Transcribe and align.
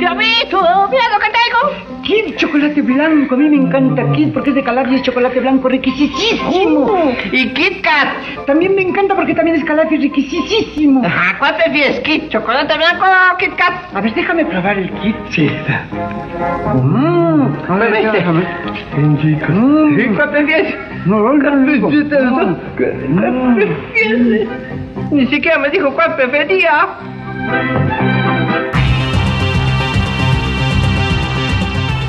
Chavito, 0.00 0.60
mira 0.90 1.04
lo 1.12 1.18
que 1.18 1.30
tengo. 1.30 2.02
Kid, 2.02 2.36
chocolate 2.36 2.80
blanco. 2.82 3.34
A 3.34 3.38
mí 3.38 3.50
me 3.50 3.56
encanta 3.56 4.10
Kid 4.12 4.32
porque 4.32 4.50
es 4.50 4.56
de 4.56 4.62
Calabria 4.64 4.94
y 4.94 4.96
es 4.96 5.02
chocolate 5.02 5.40
blanco 5.40 5.68
riquisísimo. 5.68 6.80
Oh, 6.80 7.12
y 7.32 7.48
Kit 7.48 7.80
Kat. 7.82 8.46
También 8.46 8.74
me 8.74 8.82
encanta 8.82 9.14
porque 9.14 9.34
también 9.34 9.56
es 9.56 9.64
Calabria 9.64 9.98
y 9.98 10.02
riquisísimo. 10.02 11.04
Ajá, 11.04 11.38
¿cuál 11.38 11.56
prefieres, 11.56 12.00
Kit? 12.00 12.28
¿Chocolate 12.30 12.74
blanco 12.76 13.04
o 13.04 13.36
Kit 13.36 13.54
Kat? 13.56 13.94
A 13.94 14.00
ver, 14.00 14.14
déjame 14.14 14.44
probar 14.46 14.78
el 14.78 14.90
Kid. 14.92 15.14
Sí. 15.30 15.50
Mmm, 16.74 17.52
a 17.68 17.76
ver, 17.76 17.92
¿Bebiste? 17.92 18.16
déjame. 18.18 18.44
Bien 18.96 19.18
rico. 19.22 19.46
Mm. 19.52 20.00
¿Y 20.00 20.06
cuál 20.16 20.30
prefieres? 20.30 20.74
No, 21.06 21.32
rico. 21.66 21.90
¿Cuál 21.90 22.56
prefieres? 22.76 24.48
Ni 25.10 25.26
siquiera 25.26 25.58
me 25.58 25.68
dijo 25.70 25.90
cuál 25.92 26.14
prefería. 26.16 26.86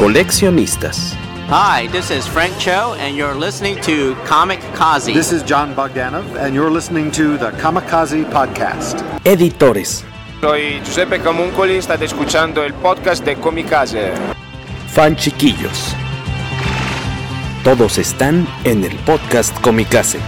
Coleccionistas, 0.00 1.14
Hi, 1.50 1.86
this 1.88 2.10
is 2.10 2.26
Frank 2.26 2.56
Cho, 2.58 2.94
and 2.98 3.14
you're 3.14 3.34
listening 3.34 3.78
to 3.82 4.14
Comic 4.24 4.58
Kazi. 4.74 5.12
This 5.12 5.30
is 5.30 5.42
John 5.42 5.74
Bogdanov, 5.74 6.24
and 6.38 6.54
you're 6.54 6.70
listening 6.70 7.10
to 7.10 7.36
the 7.36 7.50
Kamikaze 7.60 8.24
Podcast. 8.30 9.04
editores, 9.26 10.02
Soy 10.40 10.80
Giuseppe 10.84 11.18
Camuncoli, 11.18 11.82
state 11.82 12.06
escuchando 12.06 12.64
el 12.64 12.72
podcast 12.72 13.26
de 13.26 13.34
Kamikaze. 13.36 14.14
fan 14.88 15.14
chiquillos. 15.16 15.94
Todos 17.62 17.98
están 17.98 18.48
en 18.64 18.84
el 18.84 18.96
podcast 19.04 19.54
Comicase. 19.60 20.18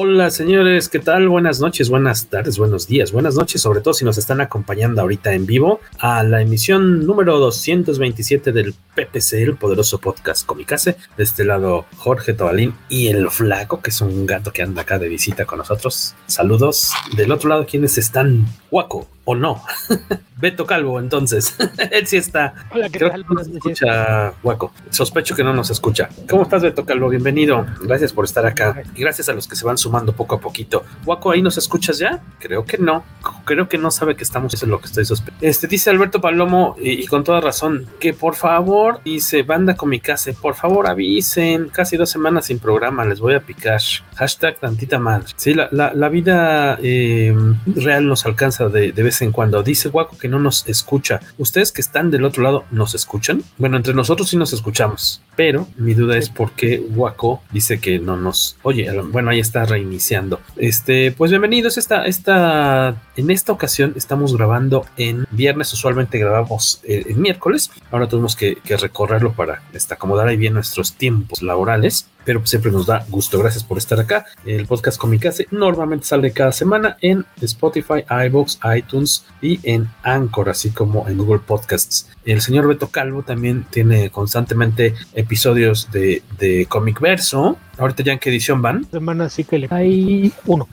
Hola 0.00 0.30
señores, 0.30 0.88
¿qué 0.88 1.00
tal? 1.00 1.28
Buenas 1.28 1.58
noches, 1.58 1.90
buenas 1.90 2.28
tardes, 2.28 2.56
buenos 2.56 2.86
días, 2.86 3.10
buenas 3.10 3.34
noches, 3.34 3.60
sobre 3.60 3.80
todo 3.80 3.94
si 3.94 4.04
nos 4.04 4.16
están 4.16 4.40
acompañando 4.40 5.02
ahorita 5.02 5.32
en 5.32 5.44
vivo 5.44 5.80
a 5.98 6.22
la 6.22 6.40
emisión 6.40 7.04
número 7.04 7.40
227 7.40 8.52
del 8.52 8.76
PPC, 8.94 9.32
el 9.42 9.56
poderoso 9.56 9.98
podcast 9.98 10.46
Comicase. 10.46 10.96
De 11.16 11.24
este 11.24 11.44
lado, 11.44 11.86
Jorge 11.96 12.32
Tobalín 12.32 12.74
y 12.88 13.08
el 13.08 13.28
Flaco, 13.28 13.80
que 13.82 13.90
es 13.90 14.00
un 14.00 14.24
gato 14.24 14.52
que 14.52 14.62
anda 14.62 14.82
acá 14.82 15.00
de 15.00 15.08
visita 15.08 15.44
con 15.46 15.58
nosotros. 15.58 16.14
Saludos. 16.28 16.92
Del 17.16 17.32
otro 17.32 17.48
lado, 17.48 17.66
¿quiénes 17.66 17.98
están? 17.98 18.46
Guaco, 18.70 19.08
o 19.24 19.34
no. 19.34 19.64
Beto 20.40 20.66
Calvo, 20.66 21.00
entonces. 21.00 21.56
Él 21.90 22.06
sí 22.06 22.16
está. 22.16 22.54
Hola, 22.70 22.88
¿qué 22.90 22.98
Creo 22.98 23.10
tal? 23.10 23.22
que 23.22 23.28
no 23.28 23.34
nos 23.40 23.48
escucha, 23.48 24.32
Guaco. 24.40 24.72
Sospecho 24.90 25.34
que 25.34 25.42
no 25.42 25.52
nos 25.52 25.70
escucha. 25.70 26.08
¿Cómo 26.30 26.44
estás, 26.44 26.62
Beto 26.62 26.84
Calvo? 26.86 27.08
Bienvenido. 27.08 27.66
Gracias 27.82 28.12
por 28.12 28.24
estar 28.24 28.46
acá. 28.46 28.80
Y 28.94 29.00
gracias 29.00 29.28
a 29.28 29.32
los 29.32 29.48
que 29.48 29.56
se 29.56 29.64
van 29.64 29.76
sumando 29.78 30.12
poco 30.12 30.36
a 30.36 30.40
poquito. 30.40 30.84
Guaco, 31.04 31.32
¿ahí 31.32 31.42
nos 31.42 31.58
escuchas 31.58 31.98
ya? 31.98 32.20
Creo 32.38 32.64
que 32.64 32.78
no. 32.78 33.04
Creo 33.44 33.68
que 33.68 33.78
no 33.78 33.90
sabe 33.90 34.14
que 34.14 34.22
estamos. 34.22 34.54
Eso 34.54 34.64
es 34.66 34.70
lo 34.70 34.78
que 34.80 34.86
estoy 34.86 35.04
sospechando. 35.04 35.44
Este 35.44 35.66
dice 35.66 35.90
Alberto 35.90 36.20
Palomo, 36.20 36.76
y, 36.80 36.90
y 36.92 37.06
con 37.08 37.24
toda 37.24 37.40
razón, 37.40 37.88
que 37.98 38.14
por 38.14 38.36
favor, 38.36 39.00
dice 39.04 39.42
banda 39.42 39.74
Comicase, 39.74 40.34
por 40.34 40.54
favor 40.54 40.86
avisen. 40.86 41.68
Casi 41.68 41.96
dos 41.96 42.10
semanas 42.10 42.46
sin 42.46 42.60
programa, 42.60 43.04
les 43.04 43.18
voy 43.18 43.34
a 43.34 43.40
picar. 43.40 43.80
Hashtag 44.14 44.58
tantita 44.60 44.98
madre. 45.00 45.26
Sí, 45.36 45.52
la, 45.54 45.68
la, 45.72 45.92
la 45.94 46.08
vida 46.08 46.78
eh, 46.80 47.34
real 47.66 48.06
nos 48.06 48.24
alcanza 48.24 48.68
de, 48.68 48.92
de 48.92 49.02
vez 49.02 49.20
en 49.22 49.32
cuando. 49.32 49.62
Dice 49.64 49.88
Guaco 49.88 50.16
que 50.16 50.27
no 50.28 50.38
nos 50.38 50.68
escucha. 50.68 51.20
Ustedes 51.38 51.72
que 51.72 51.80
están 51.80 52.10
del 52.10 52.24
otro 52.24 52.42
lado, 52.42 52.64
¿nos 52.70 52.94
escuchan? 52.94 53.42
Bueno, 53.56 53.76
entre 53.76 53.94
nosotros 53.94 54.28
sí 54.28 54.36
nos 54.36 54.52
escuchamos, 54.52 55.22
pero 55.36 55.66
mi 55.76 55.94
duda 55.94 56.16
es 56.16 56.28
por 56.30 56.52
qué 56.52 56.78
Guaco 56.78 57.42
dice 57.50 57.80
que 57.80 57.98
no 57.98 58.16
nos 58.16 58.56
oye. 58.62 58.90
Bueno, 59.02 59.30
ahí 59.30 59.40
está 59.40 59.64
reiniciando. 59.64 60.40
Este, 60.56 61.12
pues 61.12 61.30
bienvenidos. 61.30 61.78
Esta, 61.78 62.04
esta, 62.06 63.02
en 63.16 63.30
esta 63.30 63.52
ocasión 63.52 63.94
estamos 63.96 64.36
grabando 64.36 64.86
en 64.96 65.26
viernes. 65.30 65.72
Usualmente 65.72 66.18
grabamos 66.18 66.80
eh, 66.84 67.04
en 67.08 67.20
miércoles. 67.20 67.70
Ahora 67.90 68.08
tuvimos 68.08 68.36
que, 68.36 68.56
que 68.56 68.76
recorrerlo 68.76 69.32
para 69.32 69.62
este, 69.72 69.94
acomodar 69.94 70.28
ahí 70.28 70.36
bien 70.36 70.54
nuestros 70.54 70.94
tiempos 70.94 71.42
laborales. 71.42 72.08
Pero 72.24 72.44
siempre 72.46 72.70
nos 72.70 72.86
da 72.86 73.06
gusto. 73.08 73.38
Gracias 73.38 73.64
por 73.64 73.78
estar 73.78 73.98
acá. 73.98 74.26
El 74.44 74.66
podcast 74.66 74.98
Comicase 74.98 75.46
normalmente 75.50 76.06
sale 76.06 76.32
cada 76.32 76.52
semana 76.52 76.96
en 77.00 77.24
Spotify, 77.40 78.04
iVoox, 78.26 78.58
iTunes 78.76 79.24
y 79.40 79.60
en 79.62 79.88
Anchor, 80.02 80.50
así 80.50 80.70
como 80.70 81.08
en 81.08 81.18
Google 81.18 81.40
Podcasts. 81.40 82.10
El 82.24 82.40
señor 82.40 82.68
Beto 82.68 82.88
Calvo 82.88 83.22
también 83.22 83.66
tiene 83.70 84.10
constantemente 84.10 84.94
episodios 85.14 85.90
de, 85.90 86.22
de 86.38 86.66
Comic 86.66 87.00
Verso. 87.00 87.56
Ahorita 87.78 88.02
ya 88.02 88.12
en 88.12 88.18
qué 88.18 88.30
edición 88.30 88.60
van. 88.60 88.86
semana 88.90 89.28
sí 89.28 89.44
que 89.44 89.58
le 89.58 89.68
hay 89.70 90.32
uno. 90.46 90.68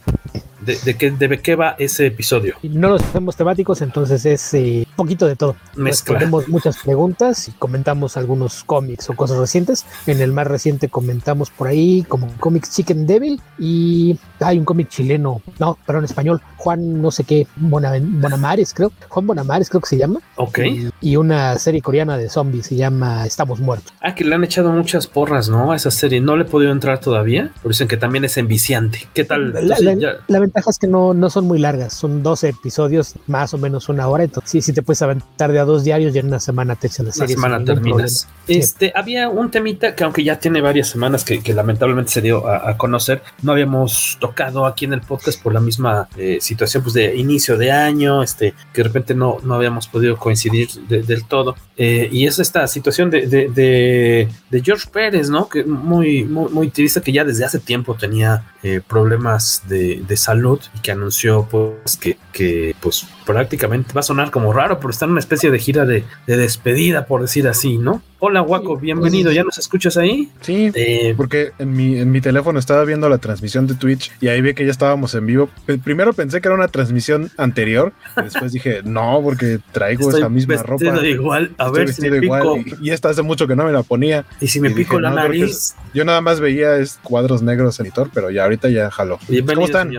¿De, 0.65 0.77
de 0.83 0.95
qué, 0.95 1.11
de 1.11 1.41
qué 1.41 1.55
va 1.55 1.75
ese 1.77 2.07
episodio? 2.07 2.55
No 2.63 2.89
los 2.89 3.03
hacemos 3.03 3.35
temáticos, 3.35 3.81
entonces 3.81 4.25
es 4.25 4.53
eh, 4.53 4.85
un 4.89 4.95
poquito 4.95 5.27
de 5.27 5.35
todo. 5.35 5.55
Respondemos 5.75 6.47
muchas 6.47 6.77
preguntas 6.77 7.47
y 7.47 7.51
comentamos 7.51 8.17
algunos 8.17 8.63
cómics 8.63 9.09
o 9.09 9.15
cosas 9.15 9.37
recientes. 9.37 9.85
En 10.07 10.21
el 10.21 10.31
más 10.31 10.47
reciente 10.47 10.89
comentamos 10.89 11.51
por 11.51 11.67
ahí 11.67 12.03
como 12.07 12.27
cómics 12.39 12.71
Chicken 12.71 13.05
Devil 13.05 13.41
y 13.59 14.17
hay 14.39 14.57
un 14.57 14.65
cómic 14.65 14.89
chileno, 14.89 15.41
no, 15.59 15.77
pero 15.85 15.99
en 15.99 16.05
español, 16.05 16.41
Juan 16.57 17.01
no 17.01 17.11
sé 17.11 17.23
qué, 17.23 17.47
Bonaven- 17.59 18.21
Bonamares 18.21 18.73
creo, 18.73 18.91
Juan 19.09 19.27
Bonamares 19.27 19.69
creo 19.69 19.81
que 19.81 19.87
se 19.89 19.97
llama. 19.97 20.19
Ok. 20.35 20.59
Y, 20.59 20.89
y 21.01 21.15
una 21.15 21.57
serie 21.59 21.81
coreana 21.81 22.17
de 22.17 22.29
zombies 22.29 22.67
se 22.67 22.75
llama 22.75 23.25
Estamos 23.25 23.59
Muertos. 23.59 23.93
Ah, 24.01 24.15
que 24.15 24.23
le 24.23 24.35
han 24.35 24.43
echado 24.43 24.71
muchas 24.71 25.07
porras, 25.07 25.49
¿no? 25.49 25.71
A 25.71 25.75
esa 25.75 25.91
serie. 25.91 26.21
No 26.21 26.35
le 26.35 26.43
he 26.43 26.47
podido 26.47 26.71
entrar 26.71 26.99
todavía. 26.99 27.51
Pero 27.55 27.69
dicen 27.69 27.87
que 27.87 27.97
también 27.97 28.25
es 28.25 28.37
enviciante. 28.37 29.07
¿Qué 29.13 29.23
tal? 29.23 29.53
La, 29.53 29.59
Entonces, 29.61 29.85
la- 29.85 29.93
ya- 29.93 30.13
la 30.27 30.39
ventaja 30.39 30.69
es 30.69 30.79
que 30.79 30.87
no, 30.87 31.13
no 31.13 31.29
son 31.29 31.45
muy 31.45 31.59
largas, 31.59 31.93
son 31.93 32.23
12 32.23 32.49
episodios, 32.49 33.15
más 33.27 33.53
o 33.53 33.57
menos 33.57 33.89
una 33.89 34.07
hora. 34.07 34.23
Entonces, 34.23 34.49
sí, 34.51 34.61
sí 34.61 34.73
te 34.73 34.81
puedes 34.81 35.01
aventar 35.01 35.51
de 35.51 35.59
a 35.59 35.65
dos 35.65 35.83
diarios 35.83 36.15
y 36.15 36.19
en 36.19 36.27
una 36.27 36.39
semana 36.39 36.75
te 36.75 36.87
echas 36.87 36.99
la 36.99 37.03
Una 37.05 37.13
serie. 37.13 37.27
sin 37.35 37.37
semana 37.43 37.63
terminas. 37.63 38.27
Este, 38.47 38.91
había 38.95 39.29
un 39.29 39.49
temita 39.51 39.95
que 39.95 40.03
aunque 40.03 40.23
ya 40.23 40.39
tiene 40.39 40.61
varias 40.61 40.87
semanas 40.87 41.23
que, 41.23 41.41
que 41.41 41.53
lamentablemente 41.53 42.11
se 42.11 42.21
dio 42.21 42.47
a, 42.47 42.69
a 42.69 42.77
conocer, 42.77 43.21
no 43.41 43.51
habíamos 43.51 44.17
tocado 44.27 44.65
aquí 44.65 44.85
en 44.85 44.93
el 44.93 45.01
podcast 45.01 45.41
por 45.41 45.53
la 45.53 45.59
misma 45.59 46.07
eh, 46.17 46.37
situación 46.41 46.81
pues 46.83 46.93
de 46.93 47.15
inicio 47.15 47.57
de 47.57 47.71
año, 47.71 48.23
este, 48.23 48.53
que 48.73 48.81
de 48.81 48.83
repente 48.83 49.13
no, 49.15 49.37
no 49.43 49.55
habíamos 49.55 49.87
podido 49.87 50.17
coincidir 50.17 50.69
de- 50.87 51.03
del 51.03 51.25
todo. 51.25 51.55
Eh, 51.77 52.07
y 52.11 52.25
es 52.25 52.39
esta 52.39 52.65
situación 52.67 53.09
de, 53.09 53.27
de, 53.27 53.49
de- 53.49 54.27
de 54.49 54.61
George 54.63 54.87
Pérez, 54.91 55.29
¿no? 55.29 55.49
Que 55.49 55.63
muy, 55.65 56.23
muy, 56.23 56.49
muy 56.49 56.69
triste 56.69 57.01
que 57.01 57.11
ya 57.11 57.25
desde 57.25 57.43
hace 57.43 57.59
tiempo 57.59 57.95
tenía 57.95 58.43
eh, 58.63 58.79
problemas 58.87 59.63
de, 59.67 60.01
de 60.07 60.15
salud 60.17 60.59
y 60.75 60.79
que 60.79 60.91
anunció 60.91 61.47
pues 61.51 61.97
que, 61.97 62.17
que 62.31 62.73
pues 62.79 63.05
prácticamente 63.25 63.91
va 63.93 63.99
a 63.99 64.03
sonar 64.03 64.31
como 64.31 64.53
raro, 64.53 64.79
pero 64.79 64.91
está 64.91 65.05
en 65.05 65.11
una 65.11 65.19
especie 65.19 65.51
de 65.51 65.59
gira 65.59 65.85
de, 65.85 66.05
de 66.27 66.37
despedida, 66.37 67.05
por 67.07 67.21
decir 67.21 67.47
así, 67.47 67.77
¿no? 67.77 68.01
Hola, 68.19 68.39
Guaco, 68.39 68.77
bienvenido. 68.77 69.31
¿Ya 69.31 69.43
nos 69.43 69.57
escuchas 69.57 69.97
ahí? 69.97 70.29
Sí, 70.41 70.71
Eh, 70.73 71.13
porque 71.17 71.51
en 71.59 71.73
mi, 71.75 71.97
en 71.99 72.11
mi 72.11 72.21
teléfono 72.21 72.57
estaba 72.57 72.83
viendo 72.85 73.07
la 73.09 73.17
transmisión 73.17 73.67
de 73.67 73.75
Twitch 73.75 74.11
y 74.21 74.29
ahí 74.29 74.41
vi 74.41 74.53
que 74.53 74.65
ya 74.65 74.71
estábamos 74.71 75.13
en 75.15 75.25
vivo. 75.25 75.49
Primero 75.83 76.13
pensé 76.13 76.39
que 76.41 76.47
era 76.47 76.55
una 76.55 76.69
transmisión 76.69 77.29
anterior, 77.37 77.91
y 78.17 78.23
después 78.23 78.51
dije, 78.53 78.81
no, 78.85 79.19
porque 79.23 79.59
traigo 79.73 80.09
esa 80.09 80.29
misma 80.29 80.55
ropa. 80.63 81.05
igual. 81.05 81.51
A 81.57 81.64
Estoy 81.67 81.85
ver 81.85 81.93
si 81.93 82.01
me 82.01 82.09
vestido 82.09 82.23
igual 82.23 82.63
pico. 82.63 82.77
y, 82.81 82.89
y 82.89 82.91
esta 82.91 83.09
hace 83.09 83.21
mucho 83.21 83.47
que 83.47 83.55
no 83.55 83.65
me 83.65 83.71
la 83.71 83.83
ponía. 83.83 84.25
Y 84.39 84.47
si 84.47 84.59
me 84.59 84.69
y 84.69 84.73
pico 84.73 84.97
dije, 84.97 85.01
la 85.01 85.09
no, 85.09 85.15
nariz. 85.17 85.75
Yo 85.93 86.05
nada 86.05 86.21
más 86.21 86.39
veía 86.39 86.77
es 86.77 86.99
cuadros 87.03 87.41
negros 87.41 87.79
en 87.79 87.85
editor, 87.85 88.09
pero 88.13 88.29
ya 88.31 88.43
ahorita 88.43 88.69
ya 88.69 88.89
jaló. 88.91 89.19
¿Cómo 89.45 89.65
están? 89.65 89.91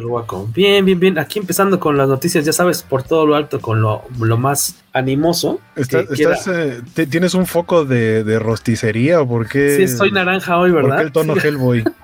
Bien, 0.54 0.84
bien, 0.84 1.00
bien. 1.00 1.18
Aquí 1.18 1.38
empezando 1.38 1.78
con 1.80 1.96
las 1.96 2.08
noticias, 2.08 2.44
ya 2.44 2.52
sabes, 2.52 2.82
por 2.82 3.02
todo 3.02 3.26
lo 3.26 3.34
alto, 3.34 3.60
con 3.60 3.80
lo, 3.80 4.02
lo 4.20 4.36
más 4.36 4.76
animoso. 4.92 5.60
Queda. 5.88 6.02
estás, 6.10 6.48
eh, 6.48 6.80
¿Tienes 7.10 7.34
un 7.34 7.46
foco 7.46 7.84
de, 7.84 8.24
de 8.24 8.38
rosticería 8.38 9.20
o 9.20 9.28
por 9.28 9.48
qué? 9.48 9.76
Sí, 9.76 9.82
estoy 9.82 10.10
naranja 10.10 10.58
hoy, 10.58 10.70
¿Por 10.72 10.82
¿verdad? 10.82 10.96
qué 10.98 11.02
el 11.04 11.12
tono 11.12 11.34
Sí. 11.34 11.46
Hellboy? 11.48 11.84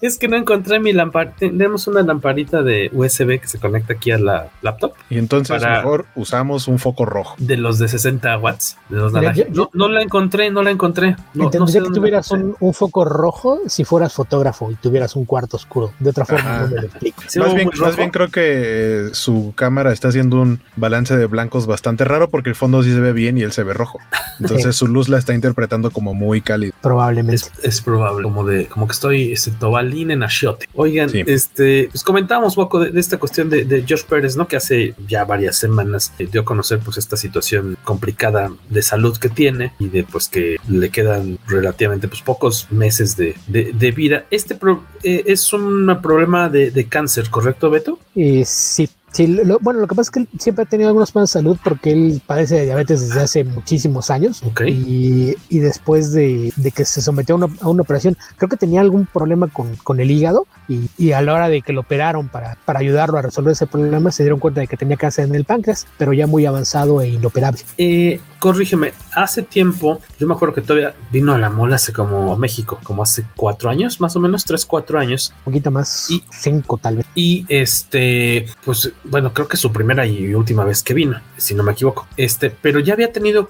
Es 0.00 0.16
que 0.18 0.28
no 0.28 0.36
encontré 0.36 0.78
mi 0.78 0.92
lamparita. 0.92 1.34
Tenemos 1.38 1.86
una 1.88 2.02
lamparita 2.02 2.62
de 2.62 2.88
USB 2.92 3.40
que 3.40 3.48
se 3.48 3.58
conecta 3.58 3.94
aquí 3.94 4.12
a 4.12 4.18
la 4.18 4.48
laptop. 4.62 4.92
Y 5.10 5.18
entonces 5.18 5.60
Para- 5.60 5.78
mejor 5.78 6.06
usamos 6.14 6.68
un 6.68 6.78
foco 6.78 7.04
rojo. 7.04 7.34
De 7.38 7.56
los 7.56 7.78
de 7.80 7.88
60 7.88 8.38
watts. 8.38 8.76
De 8.88 8.96
los 8.96 9.12
Mira, 9.12 9.32
yo- 9.32 9.46
No, 9.52 9.70
no 9.74 9.88
la 9.88 10.02
encontré, 10.02 10.50
no 10.52 10.62
la 10.62 10.70
encontré. 10.70 11.16
No, 11.34 11.50
sé 11.66 11.80
que 11.82 11.90
tuvieras 11.90 12.30
un, 12.30 12.54
un 12.60 12.74
foco 12.74 13.04
rojo 13.04 13.58
si 13.66 13.84
fueras 13.84 14.12
fotógrafo 14.14 14.70
y 14.70 14.76
tuvieras 14.76 15.16
un 15.16 15.24
cuarto 15.24 15.56
oscuro. 15.56 15.92
De 15.98 16.10
otra 16.10 16.24
forma, 16.24 16.48
Ajá. 16.48 16.62
no 16.62 16.68
me 16.68 16.74
lo 16.76 16.86
explico. 16.86 17.22
Sí, 17.26 17.40
más, 17.40 17.54
bien, 17.54 17.70
más 17.80 17.96
bien 17.96 18.10
creo 18.10 18.28
que 18.28 19.08
su 19.14 19.52
cámara 19.56 19.92
está 19.92 20.08
haciendo 20.08 20.40
un 20.40 20.60
balance 20.76 21.16
de 21.16 21.26
blancos 21.26 21.66
bastante 21.66 22.04
raro 22.04 22.30
porque 22.30 22.50
el 22.50 22.54
fondo 22.54 22.84
sí 22.84 22.92
se 22.92 23.00
ve 23.00 23.12
bien 23.12 23.36
y 23.36 23.42
él 23.42 23.50
se 23.50 23.64
ve 23.64 23.72
rojo. 23.74 23.98
Entonces 24.38 24.76
su 24.76 24.86
luz 24.86 25.08
la 25.08 25.18
está 25.18 25.34
interpretando 25.34 25.90
como 25.90 26.14
muy 26.14 26.40
cálido. 26.40 26.72
Probablemente. 26.82 27.34
Es, 27.34 27.50
es 27.64 27.80
probable, 27.80 28.22
como 28.22 28.44
de, 28.44 28.66
como 28.66 28.86
que 28.86 28.92
estoy 28.92 29.32
este, 29.32 29.50
Tobalín 29.50 29.87
en 29.96 30.22
Ashiote. 30.22 30.66
Oigan, 30.74 31.08
Sí. 31.10 31.22
este, 31.26 31.88
pues 31.90 32.02
comentábamos 32.04 32.56
un 32.56 32.64
poco 32.64 32.80
de, 32.80 32.90
de 32.90 33.00
esta 33.00 33.18
cuestión 33.18 33.50
de, 33.50 33.64
de 33.64 33.84
Josh 33.88 34.04
Pérez, 34.04 34.36
¿no? 34.36 34.46
Que 34.46 34.56
hace 34.56 34.94
ya 35.08 35.24
varias 35.24 35.56
semanas 35.56 36.12
eh, 36.18 36.28
dio 36.30 36.42
a 36.42 36.44
conocer 36.44 36.78
pues 36.80 36.98
esta 36.98 37.16
situación 37.16 37.76
complicada 37.84 38.50
de 38.68 38.82
salud 38.82 39.16
que 39.16 39.28
tiene 39.28 39.72
y 39.78 39.88
de 39.88 40.04
pues 40.04 40.28
que 40.28 40.56
le 40.68 40.90
quedan 40.90 41.38
relativamente 41.46 42.08
pues 42.08 42.22
pocos 42.22 42.66
meses 42.70 43.16
de, 43.16 43.34
de- 43.46 43.72
de 43.72 43.90
vida. 43.92 44.24
Este 44.30 44.54
pro- 44.54 44.84
eh, 45.02 45.24
es 45.26 45.52
un 45.52 45.98
problema 46.02 46.48
de, 46.48 46.70
de 46.70 46.86
cáncer, 46.86 47.30
¿correcto, 47.30 47.70
Beto? 47.70 47.98
Eh, 48.14 48.44
sí, 48.46 48.88
sí, 49.12 49.26
lo- 49.26 49.58
bueno, 49.60 49.80
lo 49.80 49.86
que 49.86 49.94
pasa 49.94 50.08
es 50.08 50.10
que 50.10 50.20
él 50.20 50.28
siempre 50.38 50.64
ha 50.64 50.66
tenido 50.66 50.88
algunos 50.88 51.10
problemas 51.12 51.30
de 51.30 51.38
salud 51.40 51.58
porque 51.62 51.92
él 51.92 52.22
padece 52.26 52.56
de 52.56 52.64
diabetes 52.66 53.00
desde 53.08 53.20
hace 53.20 53.44
muchísimos 53.44 54.10
años. 54.10 54.42
Ok. 54.44 54.62
Y, 54.66 55.34
y 55.48 55.58
después 55.58 56.12
de, 56.12 56.52
de 56.56 56.70
que 56.70 56.84
se 56.84 57.00
sometió 57.02 57.34
a 57.34 57.38
una, 57.38 57.48
a 57.60 57.68
una 57.68 57.82
operación, 57.82 58.16
creo 58.36 58.48
que 58.48 58.56
tenía 58.56 58.80
algún 58.80 59.06
problema 59.06 59.48
con, 59.48 59.76
con 59.76 60.00
el 60.00 60.10
hígado 60.10 60.46
y, 60.68 60.88
y 60.98 61.12
a 61.12 61.22
la 61.22 61.34
hora 61.34 61.48
de 61.48 61.62
que 61.62 61.72
lo 61.72 61.80
operaron 61.80 62.28
para, 62.28 62.56
para 62.64 62.80
ayudarlo 62.80 63.18
a 63.18 63.22
resolver 63.22 63.52
ese 63.52 63.66
problema, 63.66 64.10
se 64.12 64.22
dieron 64.22 64.38
cuenta 64.38 64.60
de 64.60 64.66
que 64.66 64.76
tenía 64.76 64.96
cáncer 64.96 65.24
en 65.26 65.34
el 65.34 65.44
páncreas, 65.44 65.86
pero 65.96 66.12
ya 66.12 66.26
muy 66.26 66.46
avanzado 66.46 67.00
e 67.00 67.08
inoperable. 67.08 67.60
Eh, 67.78 68.20
corrígeme, 68.38 68.92
hace 69.12 69.42
tiempo, 69.42 70.00
yo 70.18 70.26
me 70.26 70.34
acuerdo 70.34 70.54
que 70.54 70.60
todavía 70.62 70.94
vino 71.10 71.32
a 71.34 71.38
la 71.38 71.50
mola 71.50 71.76
hace 71.76 71.92
como 71.92 72.36
México, 72.36 72.78
como 72.82 73.02
hace 73.02 73.24
cuatro 73.36 73.70
años, 73.70 74.00
más 74.00 74.14
o 74.16 74.20
menos, 74.20 74.44
tres, 74.44 74.64
cuatro 74.64 74.98
años. 74.98 75.32
Un 75.38 75.44
poquito 75.52 75.70
más, 75.70 76.10
Y- 76.10 76.22
cinco 76.30 76.78
tal 76.78 76.96
vez. 76.98 77.06
Y 77.14 77.44
este, 77.48 78.46
pues 78.64 78.92
bueno, 79.04 79.32
creo 79.32 79.48
que 79.48 79.56
su 79.56 79.72
primera 79.72 80.06
y 80.06 80.34
última 80.34 80.64
vez 80.64 80.82
que 80.82 80.94
vino, 80.94 81.20
si 81.36 81.54
no 81.54 81.62
me 81.62 81.72
equivoco. 81.72 82.06
Este, 82.16 82.50
pero 82.50 82.80
ya 82.80 82.94
había 82.94 83.12
tenido, 83.12 83.48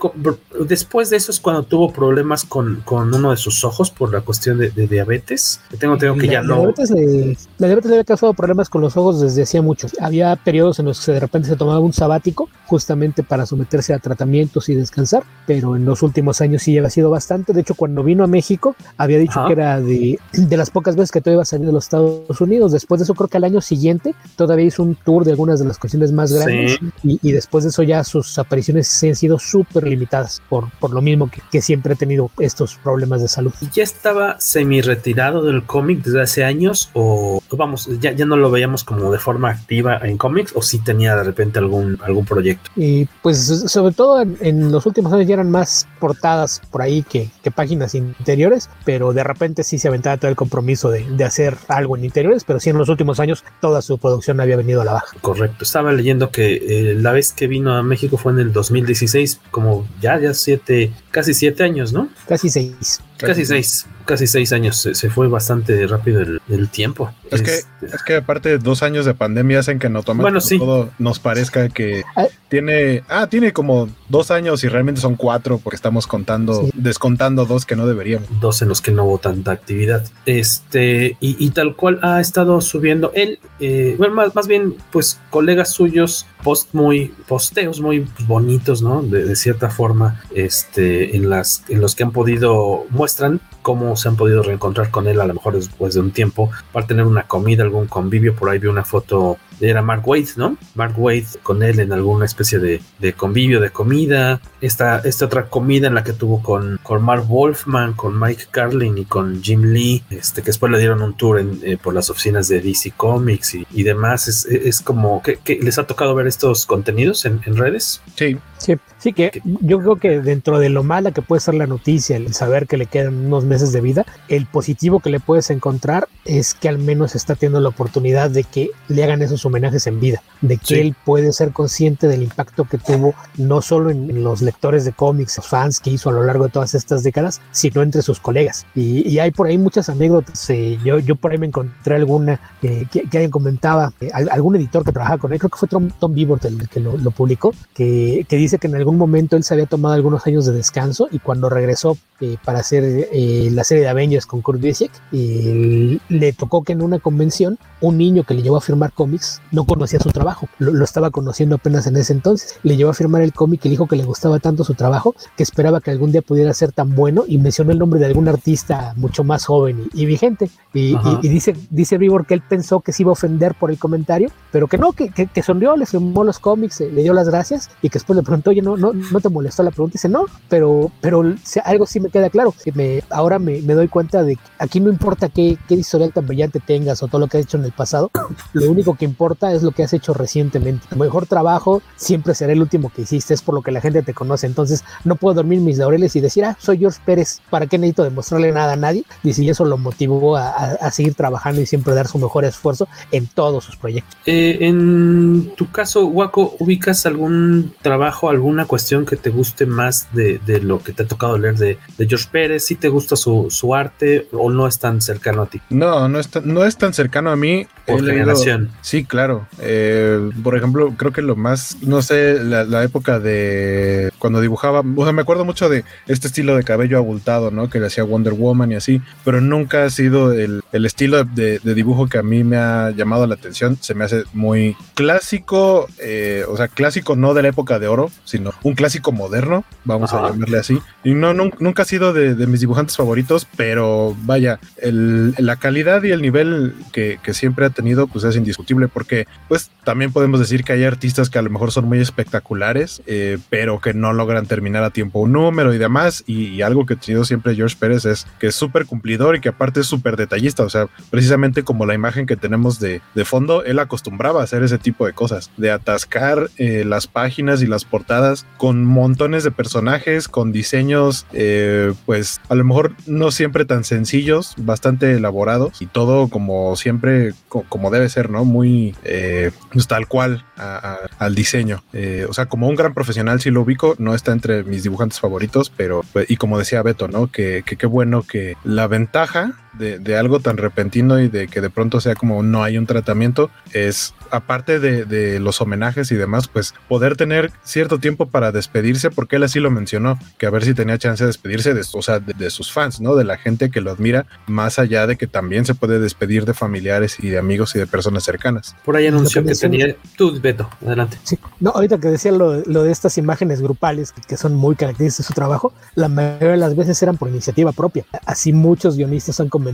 después 0.66 1.10
de 1.10 1.16
eso 1.16 1.30
es 1.32 1.40
cuando 1.40 1.62
tuvo 1.64 1.92
problemas 1.92 2.44
con, 2.44 2.82
con 2.84 3.12
uno 3.14 3.30
de 3.30 3.36
sus 3.36 3.64
ojos 3.64 3.90
por 3.90 4.12
la 4.12 4.20
cuestión 4.22 4.58
de, 4.58 4.70
de 4.70 4.86
diabetes. 4.86 5.60
Tengo 5.78 5.94
entendido 5.94 6.20
que 6.20 6.26
la, 6.26 6.32
ya 6.34 6.40
la 6.42 6.46
no. 6.48 6.56
diabetes 6.56 6.90
le, 6.90 7.36
la 7.58 7.66
diabetes 7.66 7.90
le 7.90 7.96
había 7.96 8.04
causado 8.04 8.32
problemas 8.34 8.68
con 8.68 8.80
los 8.80 8.96
ojos 8.96 9.20
desde 9.20 9.42
hacía 9.42 9.62
mucho. 9.62 9.88
Había 10.00 10.34
periodos 10.36 10.78
en 10.78 10.86
los 10.86 11.04
que 11.04 11.12
de 11.12 11.20
repente 11.20 11.48
se 11.48 11.56
tomaba 11.56 11.80
un 11.80 11.92
sabático 11.92 12.48
justamente 12.66 13.22
para 13.22 13.46
someterse 13.46 13.92
a 13.94 13.98
tratamientos 13.98 14.68
y 14.68 14.74
descansar, 14.80 15.24
pero 15.46 15.76
en 15.76 15.84
los 15.84 16.02
últimos 16.02 16.40
años 16.40 16.62
sí 16.62 16.76
había 16.76 16.90
sido 16.90 17.10
bastante. 17.10 17.52
De 17.52 17.60
hecho, 17.60 17.74
cuando 17.74 18.02
vino 18.02 18.24
a 18.24 18.26
México, 18.26 18.76
había 18.96 19.18
dicho 19.18 19.38
Ajá. 19.40 19.46
que 19.48 19.52
era 19.52 19.80
de, 19.80 20.18
de 20.32 20.56
las 20.56 20.70
pocas 20.70 20.96
veces 20.96 21.10
que 21.12 21.20
todavía 21.20 21.36
iba 21.36 21.42
a 21.42 21.46
salir 21.46 21.66
de 21.66 21.72
los 21.72 21.84
Estados 21.84 22.40
Unidos. 22.40 22.72
Después 22.72 22.98
de 23.00 23.04
eso, 23.04 23.14
creo 23.14 23.28
que 23.28 23.36
al 23.36 23.44
año 23.44 23.60
siguiente 23.60 24.14
todavía 24.36 24.66
hizo 24.66 24.82
un 24.82 24.94
tour 24.94 25.24
de 25.24 25.30
algunas 25.32 25.58
de 25.60 25.66
las 25.66 25.78
cuestiones 25.78 26.12
más 26.12 26.32
grandes 26.32 26.78
Sí. 26.78 26.78
y, 27.02 27.20
y 27.22 27.32
después 27.32 27.64
de 27.64 27.70
eso 27.70 27.82
ya 27.82 28.04
sus 28.04 28.38
apariciones 28.38 28.88
sí 28.88 29.08
han 29.08 29.16
sido 29.16 29.38
súper 29.38 29.84
limitadas 29.86 30.42
por, 30.48 30.70
por 30.78 30.92
lo 30.92 31.00
mismo 31.00 31.30
que, 31.30 31.40
que 31.50 31.60
siempre 31.62 31.92
ha 31.94 31.96
tenido 31.96 32.30
estos 32.38 32.76
problemas 32.76 33.22
de 33.22 33.28
salud. 33.28 33.52
¿Ya 33.72 33.82
estaba 33.82 34.40
semi 34.40 34.80
retirado 34.80 35.42
del 35.42 35.64
cómic 35.64 36.02
desde 36.02 36.22
hace 36.22 36.44
años? 36.44 36.90
¿O 36.94 37.42
vamos, 37.52 37.88
ya, 38.00 38.12
ya 38.12 38.26
no 38.26 38.36
lo 38.36 38.50
veíamos 38.50 38.84
como 38.84 39.10
de 39.10 39.18
forma 39.18 39.50
activa 39.50 39.98
en 40.02 40.18
cómics? 40.18 40.52
¿O 40.54 40.62
sí 40.62 40.78
tenía 40.78 41.16
de 41.16 41.24
repente 41.24 41.58
algún, 41.58 41.98
algún 42.02 42.24
proyecto? 42.24 42.70
Y 42.76 43.06
pues 43.22 43.38
sobre 43.66 43.94
todo 43.94 44.20
en, 44.22 44.36
en 44.40 44.67
los 44.72 44.86
últimos 44.86 45.12
años 45.12 45.26
ya 45.26 45.34
eran 45.34 45.50
más 45.50 45.86
portadas 46.00 46.60
por 46.70 46.82
ahí 46.82 47.02
que, 47.02 47.28
que 47.42 47.50
páginas 47.50 47.94
interiores, 47.94 48.70
pero 48.84 49.12
de 49.12 49.24
repente 49.24 49.64
sí 49.64 49.78
se 49.78 49.88
aventaba 49.88 50.16
todo 50.16 50.30
el 50.30 50.36
compromiso 50.36 50.90
de, 50.90 51.04
de 51.08 51.24
hacer 51.24 51.56
algo 51.68 51.96
en 51.96 52.04
interiores, 52.04 52.44
pero 52.44 52.60
sí 52.60 52.70
en 52.70 52.78
los 52.78 52.88
últimos 52.88 53.20
años 53.20 53.44
toda 53.60 53.82
su 53.82 53.98
producción 53.98 54.40
había 54.40 54.56
venido 54.56 54.80
a 54.80 54.84
la 54.84 54.92
baja. 54.92 55.16
Correcto. 55.20 55.64
Estaba 55.64 55.92
leyendo 55.92 56.30
que 56.30 56.54
eh, 56.54 56.94
la 56.94 57.12
vez 57.12 57.32
que 57.32 57.46
vino 57.46 57.74
a 57.74 57.82
México 57.82 58.16
fue 58.16 58.32
en 58.32 58.38
el 58.38 58.52
2016, 58.52 59.40
como 59.50 59.86
ya, 60.00 60.18
ya 60.18 60.34
siete, 60.34 60.92
casi 61.10 61.34
siete 61.34 61.64
años, 61.64 61.92
¿no? 61.92 62.08
Casi 62.26 62.50
seis. 62.50 63.00
Casi 63.26 63.44
seis, 63.44 63.86
casi 64.04 64.26
seis 64.26 64.52
años. 64.52 64.76
Se, 64.76 64.94
se 64.94 65.10
fue 65.10 65.28
bastante 65.28 65.86
rápido 65.86 66.20
el, 66.20 66.40
el 66.48 66.68
tiempo. 66.68 67.10
Es 67.30 67.42
que, 67.42 67.54
Este, 67.56 67.96
es 67.96 68.02
que 68.02 68.16
aparte 68.16 68.48
de 68.50 68.58
dos 68.58 68.82
años 68.82 69.04
de 69.06 69.14
pandemia 69.14 69.58
hacen 69.60 69.78
que 69.78 69.88
en 69.88 69.96
automático 69.96 70.22
Bueno, 70.24 70.40
sí. 70.40 70.58
todo 70.58 70.90
nos 70.98 71.18
parezca 71.18 71.68
que 71.68 72.04
Ah. 72.16 72.26
tiene, 72.48 73.02
ah, 73.08 73.26
tiene 73.26 73.52
como 73.52 73.88
dos 74.08 74.30
años 74.30 74.62
y 74.64 74.68
realmente 74.68 75.00
son 75.00 75.16
cuatro 75.16 75.58
porque 75.58 75.76
estamos 75.76 76.06
contando, 76.06 76.62
Sí. 76.64 76.70
descontando 76.74 77.44
dos 77.44 77.66
que 77.66 77.76
no 77.76 77.86
deberíamos. 77.86 78.28
dos 78.40 78.62
en 78.62 78.68
los 78.68 78.80
que 78.80 78.92
no 78.92 79.04
hubo 79.04 79.18
tanta 79.18 79.52
actividad. 79.52 80.04
Este, 80.24 81.16
y, 81.20 81.36
y 81.44 81.50
tal 81.50 81.74
cual 81.76 81.98
ha 82.02 82.20
estado 82.20 82.60
subiendo 82.60 83.10
él, 83.14 83.38
eh, 83.60 83.96
bueno, 83.98 84.14
más, 84.14 84.34
más 84.34 84.46
bien, 84.46 84.74
pues 84.92 85.18
colegas 85.30 85.72
suyos, 85.72 86.26
post 86.42 86.72
muy, 86.72 87.12
posteos 87.26 87.80
muy 87.80 88.06
bonitos, 88.26 88.80
¿no? 88.80 89.02
De, 89.02 89.24
de 89.24 89.36
cierta 89.36 89.68
forma, 89.70 90.22
este, 90.34 91.16
en 91.16 91.28
las, 91.28 91.64
en 91.68 91.80
los 91.80 91.94
que 91.94 92.04
han 92.04 92.12
podido, 92.12 92.86
muestran 93.08 93.40
cómo 93.62 93.96
se 93.96 94.06
han 94.06 94.16
podido 94.16 94.42
reencontrar 94.42 94.90
con 94.90 95.06
él 95.08 95.18
a 95.18 95.26
lo 95.26 95.32
mejor 95.32 95.54
después 95.54 95.94
de 95.94 96.00
un 96.00 96.10
tiempo, 96.10 96.50
para 96.72 96.86
tener 96.86 97.06
una 97.06 97.22
comida, 97.22 97.62
algún 97.62 97.86
convivio, 97.86 98.36
por 98.36 98.50
ahí 98.50 98.58
vi 98.58 98.66
una 98.66 98.84
foto, 98.84 99.38
era 99.60 99.82
Mark 99.82 100.06
Waid, 100.06 100.28
¿no? 100.36 100.56
Mark 100.74 100.94
Waid 100.96 101.26
con 101.42 101.62
él 101.62 101.80
en 101.80 101.92
alguna 101.92 102.24
especie 102.24 102.58
de, 102.58 102.80
de 102.98 103.12
convivio, 103.12 103.60
de 103.60 103.70
comida, 103.70 104.40
esta, 104.60 104.98
esta 105.00 105.26
otra 105.26 105.46
comida 105.46 105.86
en 105.86 105.94
la 105.94 106.04
que 106.04 106.12
tuvo 106.12 106.42
con, 106.42 106.78
con 106.82 107.02
Mark 107.02 107.26
Wolfman, 107.26 107.94
con 107.94 108.18
Mike 108.18 108.44
Carlin 108.50 108.98
y 108.98 109.04
con 109.04 109.42
Jim 109.42 109.62
Lee, 109.72 110.02
este, 110.10 110.42
que 110.42 110.46
después 110.46 110.70
le 110.72 110.78
dieron 110.78 111.02
un 111.02 111.14
tour 111.14 111.38
en, 111.38 111.60
eh, 111.62 111.76
por 111.76 111.94
las 111.94 112.10
oficinas 112.10 112.48
de 112.48 112.60
DC 112.60 112.92
Comics 112.96 113.54
y, 113.54 113.66
y 113.72 113.82
demás, 113.82 114.28
es, 114.28 114.44
es 114.46 114.80
como 114.80 115.22
que, 115.22 115.36
que 115.36 115.58
les 115.60 115.78
ha 115.78 115.86
tocado 115.86 116.14
ver 116.14 116.26
estos 116.26 116.66
contenidos 116.66 117.24
en, 117.24 117.40
en 117.46 117.56
redes. 117.56 118.00
Sí, 118.16 118.36
Sí, 118.58 118.74
sí 118.98 119.12
que 119.12 119.40
yo 119.44 119.78
creo 119.78 119.96
que 119.96 120.20
dentro 120.20 120.58
de 120.58 120.68
lo 120.68 120.82
mala 120.82 121.12
que 121.12 121.22
puede 121.22 121.40
ser 121.40 121.54
la 121.54 121.66
noticia, 121.66 122.16
el 122.16 122.34
saber 122.34 122.66
que 122.66 122.76
le 122.76 122.86
quedan 122.86 123.26
unos 123.26 123.44
meses 123.44 123.72
de 123.72 123.80
vida, 123.80 124.04
el 124.28 124.46
positivo 124.46 125.00
que 125.00 125.10
le 125.10 125.20
puedes 125.20 125.50
encontrar 125.50 126.08
es 126.24 126.54
que 126.54 126.68
al 126.68 126.78
menos 126.78 127.14
está 127.14 127.36
teniendo 127.36 127.60
la 127.60 127.68
oportunidad 127.68 128.30
de 128.30 128.44
que 128.44 128.70
le 128.88 129.04
hagan 129.04 129.22
esos 129.22 129.44
homenajes 129.48 129.86
en 129.86 130.00
vida, 130.00 130.22
de 130.40 130.56
que 130.56 130.66
Sí. 130.66 130.74
él 130.80 130.94
puede 131.04 131.32
ser 131.32 131.52
consciente 131.52 132.06
del 132.08 132.22
impacto 132.22 132.64
que 132.64 132.78
tuvo 132.78 133.14
no 133.36 133.60
solo 133.62 133.90
en, 133.90 134.08
en 134.10 134.22
los 134.22 134.40
lectores 134.42 134.84
de 134.84 134.92
cómics, 134.92 135.36
los 135.36 135.46
fans 135.48 135.80
que 135.80 135.90
hizo 135.90 136.10
a 136.10 136.12
lo 136.12 136.22
largo 136.22 136.44
de 136.44 136.50
todas 136.50 136.74
estas 136.74 137.02
décadas, 137.02 137.40
sino 137.52 137.82
entre 137.82 138.02
sus 138.02 138.20
colegas. 138.20 138.66
Y, 138.74 139.06
y 139.08 139.18
hay 139.18 139.30
por 139.30 139.46
ahí 139.46 139.58
muchas 139.58 139.88
anécdotas. 139.88 140.48
eh, 140.50 140.78
yo, 140.84 140.98
yo 140.98 141.16
por 141.16 141.32
ahí 141.32 141.38
me 141.38 141.46
encontré 141.46 141.96
alguna 141.96 142.40
eh, 142.62 142.86
que, 142.90 143.02
que 143.02 143.18
alguien 143.18 143.30
comentaba, 143.30 143.92
eh, 144.00 144.10
al- 144.12 144.28
algún 144.30 144.56
editor 144.56 144.84
que 144.84 144.92
trabajaba 144.92 145.18
con 145.18 145.32
él, 145.32 145.38
creo 145.38 145.50
que 145.50 145.58
fue 145.58 145.68
Tom, 145.68 145.90
Tom 145.98 146.14
el 146.18 146.68
que 146.68 146.80
lo, 146.80 146.96
lo 146.96 147.10
publicó, 147.10 147.52
que, 147.74 148.26
que 148.28 148.36
dice 148.36 148.58
que 148.58 148.66
en 148.66 148.74
algún 148.76 148.96
momento 148.96 149.36
él 149.36 149.44
se 149.44 149.54
había 149.54 149.66
tomado 149.66 149.94
algunos 149.94 150.26
años 150.26 150.46
de 150.46 150.52
descanso 150.52 151.08
y 151.10 151.18
cuando 151.18 151.48
regresó 151.48 151.96
eh, 152.20 152.36
para 152.44 152.58
hacer 152.60 152.82
eh, 152.84 153.48
la 153.52 153.64
serie 153.64 153.84
de 153.84 153.88
Avengers 153.88 154.26
con 154.26 154.42
Kurt 154.42 154.60
Busiek, 154.60 154.90
eh, 155.12 155.98
le 156.08 156.32
tocó 156.32 156.62
que 156.64 156.72
en 156.72 156.82
una 156.82 156.98
convención 156.98 157.58
un 157.80 157.96
niño 157.98 158.24
que 158.24 158.34
le 158.34 158.42
llevó 158.42 158.56
a 158.56 158.60
firmar 158.60 158.92
cómics 158.92 159.37
no 159.52 159.64
conocía 159.64 159.98
su 160.00 160.10
trabajo, 160.10 160.48
lo, 160.58 160.72
lo 160.72 160.84
estaba 160.84 161.10
conociendo 161.10 161.56
apenas 161.56 161.86
en 161.86 161.96
ese 161.96 162.12
entonces, 162.12 162.58
le 162.62 162.76
llevó 162.76 162.90
a 162.90 162.94
firmar 162.94 163.22
el 163.22 163.32
cómic 163.32 163.60
y 163.64 163.68
le 163.68 163.72
dijo 163.72 163.86
que 163.86 163.96
le 163.96 164.04
gustaba 164.04 164.38
tanto 164.38 164.64
su 164.64 164.74
trabajo 164.74 165.14
que 165.36 165.42
esperaba 165.42 165.80
que 165.80 165.90
algún 165.90 166.12
día 166.12 166.22
pudiera 166.22 166.52
ser 166.54 166.72
tan 166.72 166.94
bueno 166.94 167.24
y 167.26 167.38
mencionó 167.38 167.72
el 167.72 167.78
nombre 167.78 168.00
de 168.00 168.06
algún 168.06 168.28
artista 168.28 168.92
mucho 168.96 169.24
más 169.24 169.44
joven 169.46 169.88
y, 169.94 170.02
y 170.02 170.06
vigente 170.06 170.50
y, 170.74 170.94
Ajá. 170.94 171.20
y- 171.22 171.26
y 171.26 171.30
dice 171.30 171.56
dice 171.70 171.98
Vivor 171.98 172.26
que 172.26 172.34
él 172.34 172.42
pensó 172.48 172.80
que 172.80 172.92
se 172.92 173.02
iba 173.02 173.10
a 173.10 173.12
ofender 173.12 173.54
por 173.54 173.70
el 173.70 173.78
comentario 173.78 174.30
pero 174.52 174.66
que 174.66 174.78
no, 174.78 174.92
que, 174.92 175.10
que, 175.10 175.26
que 175.26 175.42
sonrió, 175.42 175.76
le 175.76 175.84
firmó 175.86 176.24
los 176.24 176.38
cómics, 176.38 176.80
eh, 176.80 176.90
le 176.90 177.02
dio 177.02 177.12
las 177.12 177.28
gracias 177.28 177.68
y 177.82 177.88
que 177.90 177.94
después 177.98 178.16
le 178.16 178.22
preguntó, 178.22 178.50
oye, 178.50 178.62
no, 178.62 178.76
no, 178.78 178.92
no 178.94 179.20
te 179.20 179.28
molestó 179.28 179.62
la 179.62 179.70
pregunta. 179.70 179.92
Y 179.92 179.98
dice, 179.98 180.08
no, 180.08 180.24
pero, 180.48 180.90
pero 181.02 181.22
algo 181.64 181.86
sí 181.86 182.00
me 182.00 182.08
queda 182.08 182.30
claro. 182.30 182.54
Que 182.64 182.72
me, 182.72 183.02
ahora 183.10 183.38
me, 183.38 183.60
me 183.60 183.74
doy 183.74 183.88
cuenta 183.88 184.22
de 184.22 184.36
que 184.36 184.42
aquí 184.58 184.80
no 184.80 184.88
importa 184.90 185.28
qué, 185.28 185.58
qué 185.68 185.74
historial 185.74 186.12
tan 186.14 186.26
brillante 186.26 186.60
tengas 186.60 187.02
o 187.02 187.08
todo 187.08 187.20
lo 187.20 187.26
que 187.26 187.36
has 187.38 187.44
hecho 187.44 187.58
en 187.58 187.64
el 187.64 187.72
pasado, 187.72 188.10
lo 188.54 188.70
único 188.70 188.94
que 188.94 189.04
importa 189.04 189.27
importa 189.28 189.52
es 189.52 189.62
lo 189.62 189.72
que 189.72 189.82
has 189.82 189.92
hecho 189.92 190.14
recientemente. 190.14 190.86
Tu 190.88 190.96
mejor 190.96 191.26
trabajo 191.26 191.82
siempre 191.96 192.34
será 192.34 192.52
el 192.54 192.62
último 192.62 192.90
que 192.94 193.02
hiciste, 193.02 193.34
es 193.34 193.42
por 193.42 193.54
lo 193.54 193.60
que 193.60 193.70
la 193.70 193.82
gente 193.82 194.02
te 194.02 194.14
conoce. 194.14 194.46
Entonces 194.46 194.84
no 195.04 195.16
puedo 195.16 195.34
dormir 195.34 195.60
mis 195.60 195.76
laureles 195.76 196.16
y 196.16 196.20
decir, 196.20 196.46
ah, 196.46 196.56
soy 196.58 196.78
George 196.78 196.98
Pérez, 197.04 197.42
¿para 197.50 197.66
qué 197.66 197.76
necesito 197.76 198.04
demostrarle 198.04 198.52
nada 198.52 198.72
a 198.72 198.76
nadie? 198.76 199.04
Y 199.22 199.34
si 199.34 199.46
eso 199.48 199.66
lo 199.66 199.76
motivó 199.76 200.38
a, 200.38 200.48
a, 200.48 200.90
seguir 200.90 201.14
trabajando 201.14 201.60
y 201.60 201.66
siempre 201.66 201.94
dar 201.94 202.08
su 202.08 202.18
mejor 202.18 202.46
esfuerzo 202.46 202.88
en 203.12 203.26
todos 203.26 203.64
sus 203.64 203.76
proyectos. 203.76 204.16
Eh, 204.24 204.56
en 204.60 205.52
tu 205.56 205.70
caso, 205.70 206.06
Waco, 206.06 206.56
¿ubicas 206.58 207.04
algún 207.04 207.74
trabajo, 207.82 208.30
alguna 208.30 208.64
cuestión 208.64 209.04
que 209.04 209.16
te 209.16 209.28
guste 209.28 209.66
más 209.66 210.08
de, 210.14 210.40
de 210.46 210.60
lo 210.60 210.82
que 210.82 210.94
te 210.94 211.02
ha 211.02 211.06
tocado 211.06 211.36
leer 211.36 211.56
de, 211.56 211.78
de 211.98 212.06
George 212.06 212.28
Pérez? 212.32 212.64
¿Si 212.64 212.76
te 212.76 212.88
gusta 212.88 213.14
su, 213.16 213.48
su, 213.50 213.74
arte 213.74 214.28
o 214.32 214.50
no 214.50 214.66
es 214.66 214.78
tan 214.78 215.02
cercano 215.02 215.42
a 215.42 215.46
ti? 215.46 215.60
No, 215.68 216.08
no 216.08 216.18
es 216.18 216.28
tan, 216.28 216.52
no 216.52 216.64
es 216.64 216.78
tan 216.78 216.94
cercano 216.94 217.30
a 217.30 217.36
mí. 217.36 217.66
Por 217.86 218.04
generación. 218.04 218.70
Sí, 218.80 219.04
claro. 219.04 219.17
Eh, 219.60 220.30
por 220.42 220.56
ejemplo, 220.56 220.94
creo 220.96 221.12
que 221.12 221.22
lo 221.22 221.36
más, 221.36 221.78
no 221.82 222.02
sé, 222.02 222.42
la, 222.42 222.64
la, 222.64 222.82
época 222.84 223.18
de 223.18 224.10
cuando 224.18 224.40
dibujaba, 224.40 224.82
o 224.96 225.04
sea, 225.04 225.12
me 225.12 225.22
acuerdo 225.22 225.44
mucho 225.44 225.68
de 225.68 225.84
este 226.06 226.28
estilo 226.28 226.56
de 226.56 226.62
cabello 226.62 226.98
abultado, 226.98 227.50
¿no? 227.50 227.68
Que 227.68 227.80
le 227.80 227.86
hacía 227.86 228.04
Wonder 228.04 228.34
Woman 228.34 228.72
y 228.72 228.76
así, 228.76 229.00
pero 229.24 229.40
nunca 229.40 229.84
ha 229.84 229.90
sido 229.90 230.32
el, 230.32 230.62
el 230.72 230.86
estilo 230.86 231.24
de, 231.24 231.58
de, 231.58 231.74
dibujo 231.74 232.06
que 232.08 232.18
a 232.18 232.22
mí 232.22 232.44
me 232.44 232.56
ha 232.56 232.90
llamado 232.90 233.26
la 233.26 233.34
atención. 233.34 233.78
Se 233.80 233.94
me 233.94 234.04
hace 234.04 234.24
muy 234.32 234.76
clásico, 234.94 235.88
eh, 235.98 236.44
o 236.48 236.56
sea, 236.56 236.68
clásico 236.68 237.16
no 237.16 237.34
de 237.34 237.42
la 237.42 237.48
época 237.48 237.78
de 237.78 237.88
oro, 237.88 238.10
sino 238.24 238.52
un 238.62 238.74
clásico 238.74 239.12
moderno, 239.12 239.64
vamos 239.84 240.12
Ajá. 240.12 240.26
a 240.26 240.30
llamarle 240.30 240.58
así. 240.58 240.78
Y 241.04 241.14
no, 241.14 241.34
no 241.34 241.50
nunca 241.58 241.82
ha 241.82 241.86
sido 241.86 242.12
de, 242.12 242.34
de, 242.34 242.46
mis 242.46 242.60
dibujantes 242.60 242.96
favoritos, 242.96 243.46
pero 243.56 244.16
vaya, 244.22 244.58
el, 244.78 245.34
la 245.38 245.56
calidad 245.56 246.02
y 246.02 246.10
el 246.10 246.22
nivel 246.22 246.74
que, 246.92 247.18
que 247.22 247.34
siempre 247.34 247.66
ha 247.66 247.70
tenido, 247.70 248.06
pues 248.06 248.24
es 248.24 248.36
indiscutible, 248.36 248.88
porque 248.88 249.07
pues 249.48 249.70
también 249.88 250.12
podemos 250.12 250.38
decir 250.38 250.64
que 250.64 250.74
hay 250.74 250.84
artistas 250.84 251.30
que 251.30 251.38
a 251.38 251.42
lo 251.42 251.48
mejor 251.48 251.72
son 251.72 251.86
muy 251.86 251.98
espectaculares, 251.98 253.02
eh, 253.06 253.38
pero 253.48 253.80
que 253.80 253.94
no 253.94 254.12
logran 254.12 254.44
terminar 254.46 254.84
a 254.84 254.90
tiempo 254.90 255.20
un 255.20 255.32
número 255.32 255.72
y 255.72 255.78
demás. 255.78 256.24
Y, 256.26 256.60
algo 256.60 256.84
que 256.84 256.94
ha 256.94 256.96
tenido 256.98 257.24
siempre 257.24 257.54
George 257.54 257.76
Pérez 257.78 258.04
es 258.04 258.26
que 258.38 258.48
es 258.48 258.54
súper 258.54 258.84
cumplidor 258.84 259.36
y 259.36 259.40
que 259.40 259.48
aparte 259.48 259.80
es 259.80 259.86
súper 259.86 260.16
detallista. 260.16 260.64
O 260.64 260.68
sea, 260.68 260.88
precisamente 261.08 261.62
como 261.62 261.86
la 261.86 261.94
imagen 261.94 262.26
que 262.26 262.36
tenemos 262.36 262.80
de, 262.80 263.00
de, 263.14 263.24
fondo, 263.24 263.64
él 263.64 263.78
acostumbraba 263.78 264.40
a 264.40 264.44
hacer 264.44 264.62
ese 264.62 264.76
tipo 264.76 265.06
de 265.06 265.12
cosas, 265.14 265.50
de 265.56 265.70
atascar 265.70 266.50
eh, 266.58 266.84
las 266.84 267.06
páginas 267.06 267.62
y 267.62 267.66
las 267.66 267.84
portadas 267.84 268.44
con 268.58 268.84
montones 268.84 269.44
de 269.44 269.50
personajes, 269.50 270.28
con 270.28 270.52
diseños, 270.52 271.26
eh, 271.32 271.94
pues 272.04 272.40
a 272.48 272.54
lo 272.54 272.64
mejor 272.64 272.92
no 273.06 273.30
siempre 273.30 273.64
tan 273.64 273.84
sencillos, 273.84 274.54
bastante 274.58 275.12
elaborados 275.12 275.80
y 275.80 275.86
todo 275.86 276.28
como 276.28 276.76
siempre, 276.76 277.32
co 277.48 277.64
como 277.68 277.90
debe 277.90 278.08
ser, 278.08 278.30
¿no? 278.30 278.44
Muy 278.44 278.94
eh, 279.04 279.50
pues 279.72 279.86
tal 279.86 280.06
cual 280.06 280.44
al 280.56 281.34
diseño. 281.34 281.82
Eh, 281.92 282.26
o 282.28 282.32
sea, 282.32 282.46
como 282.46 282.68
un 282.68 282.74
gran 282.76 282.94
profesional, 282.94 283.40
si 283.40 283.50
lo 283.50 283.62
ubico, 283.62 283.94
no 283.98 284.14
está 284.14 284.32
entre 284.32 284.64
mis 284.64 284.82
dibujantes 284.82 285.20
favoritos, 285.20 285.70
pero, 285.74 286.02
y 286.28 286.36
como 286.36 286.58
decía 286.58 286.82
Beto, 286.82 287.08
¿no? 287.08 287.30
Que 287.30 287.62
qué 287.64 287.86
bueno 287.86 288.22
que 288.22 288.56
la 288.64 288.86
ventaja 288.86 289.54
de, 289.78 289.98
de, 289.98 290.16
algo 290.16 290.40
tan 290.40 290.56
repentino 290.56 291.18
y 291.20 291.28
de 291.28 291.48
que 291.48 291.60
de 291.60 291.70
pronto 291.70 292.00
sea 292.00 292.14
como 292.14 292.42
no 292.42 292.64
hay 292.64 292.78
un 292.78 292.86
tratamiento, 292.86 293.50
es 293.72 294.14
aparte 294.30 294.80
de, 294.80 295.04
de, 295.04 295.40
los 295.40 295.60
homenajes 295.60 296.10
y 296.12 296.16
demás, 296.16 296.48
pues 296.48 296.74
poder 296.88 297.16
tener 297.16 297.50
cierto 297.62 297.98
tiempo 297.98 298.26
para 298.26 298.52
despedirse, 298.52 299.10
porque 299.10 299.36
él 299.36 299.44
así 299.44 299.60
lo 299.60 299.70
mencionó, 299.70 300.18
que 300.38 300.46
a 300.46 300.50
ver 300.50 300.64
si 300.64 300.74
tenía 300.74 300.98
chance 300.98 301.24
de 301.24 301.28
despedirse 301.28 301.74
de, 301.74 301.82
o 301.92 302.02
sea, 302.02 302.18
de, 302.18 302.34
de, 302.34 302.50
sus 302.50 302.72
fans, 302.72 303.00
¿no? 303.00 303.14
De 303.14 303.24
la 303.24 303.38
gente 303.38 303.70
que 303.70 303.80
lo 303.80 303.90
admira, 303.90 304.26
más 304.46 304.78
allá 304.78 305.06
de 305.06 305.16
que 305.16 305.26
también 305.26 305.64
se 305.64 305.74
puede 305.74 305.98
despedir 305.98 306.44
de 306.44 306.54
familiares 306.54 307.16
y 307.20 307.28
de 307.28 307.38
amigos 307.38 307.74
y 307.76 307.78
de 307.78 307.86
personas 307.86 308.24
cercanas. 308.24 308.76
Por 308.84 308.96
ahí 308.96 309.06
anunció 309.06 309.42
que, 309.42 309.52
que 309.52 309.54
tenía 309.54 309.96
tú, 310.16 310.38
Beto, 310.40 310.68
adelante. 310.84 311.18
Sí, 311.22 311.38
no, 311.60 311.70
ahorita 311.70 311.98
que 311.98 312.08
decía 312.08 312.32
lo, 312.32 312.62
lo 312.66 312.82
de 312.82 312.92
estas 312.92 313.18
imágenes 313.18 313.60
grupales 313.60 314.12
que, 314.12 314.22
que 314.22 314.36
son 314.36 314.54
muy 314.54 314.76
características 314.76 315.18
de 315.18 315.24
su 315.24 315.32
trabajo, 315.34 315.72
la 315.94 316.08
mayoría 316.08 316.50
de 316.50 316.56
las 316.56 316.76
veces 316.76 317.02
eran 317.02 317.16
por 317.16 317.28
iniciativa 317.28 317.72
propia. 317.72 318.04
Así 318.26 318.52
muchos 318.52 318.96
guionistas 318.96 319.40
han 319.40 319.48
comentado 319.48 319.67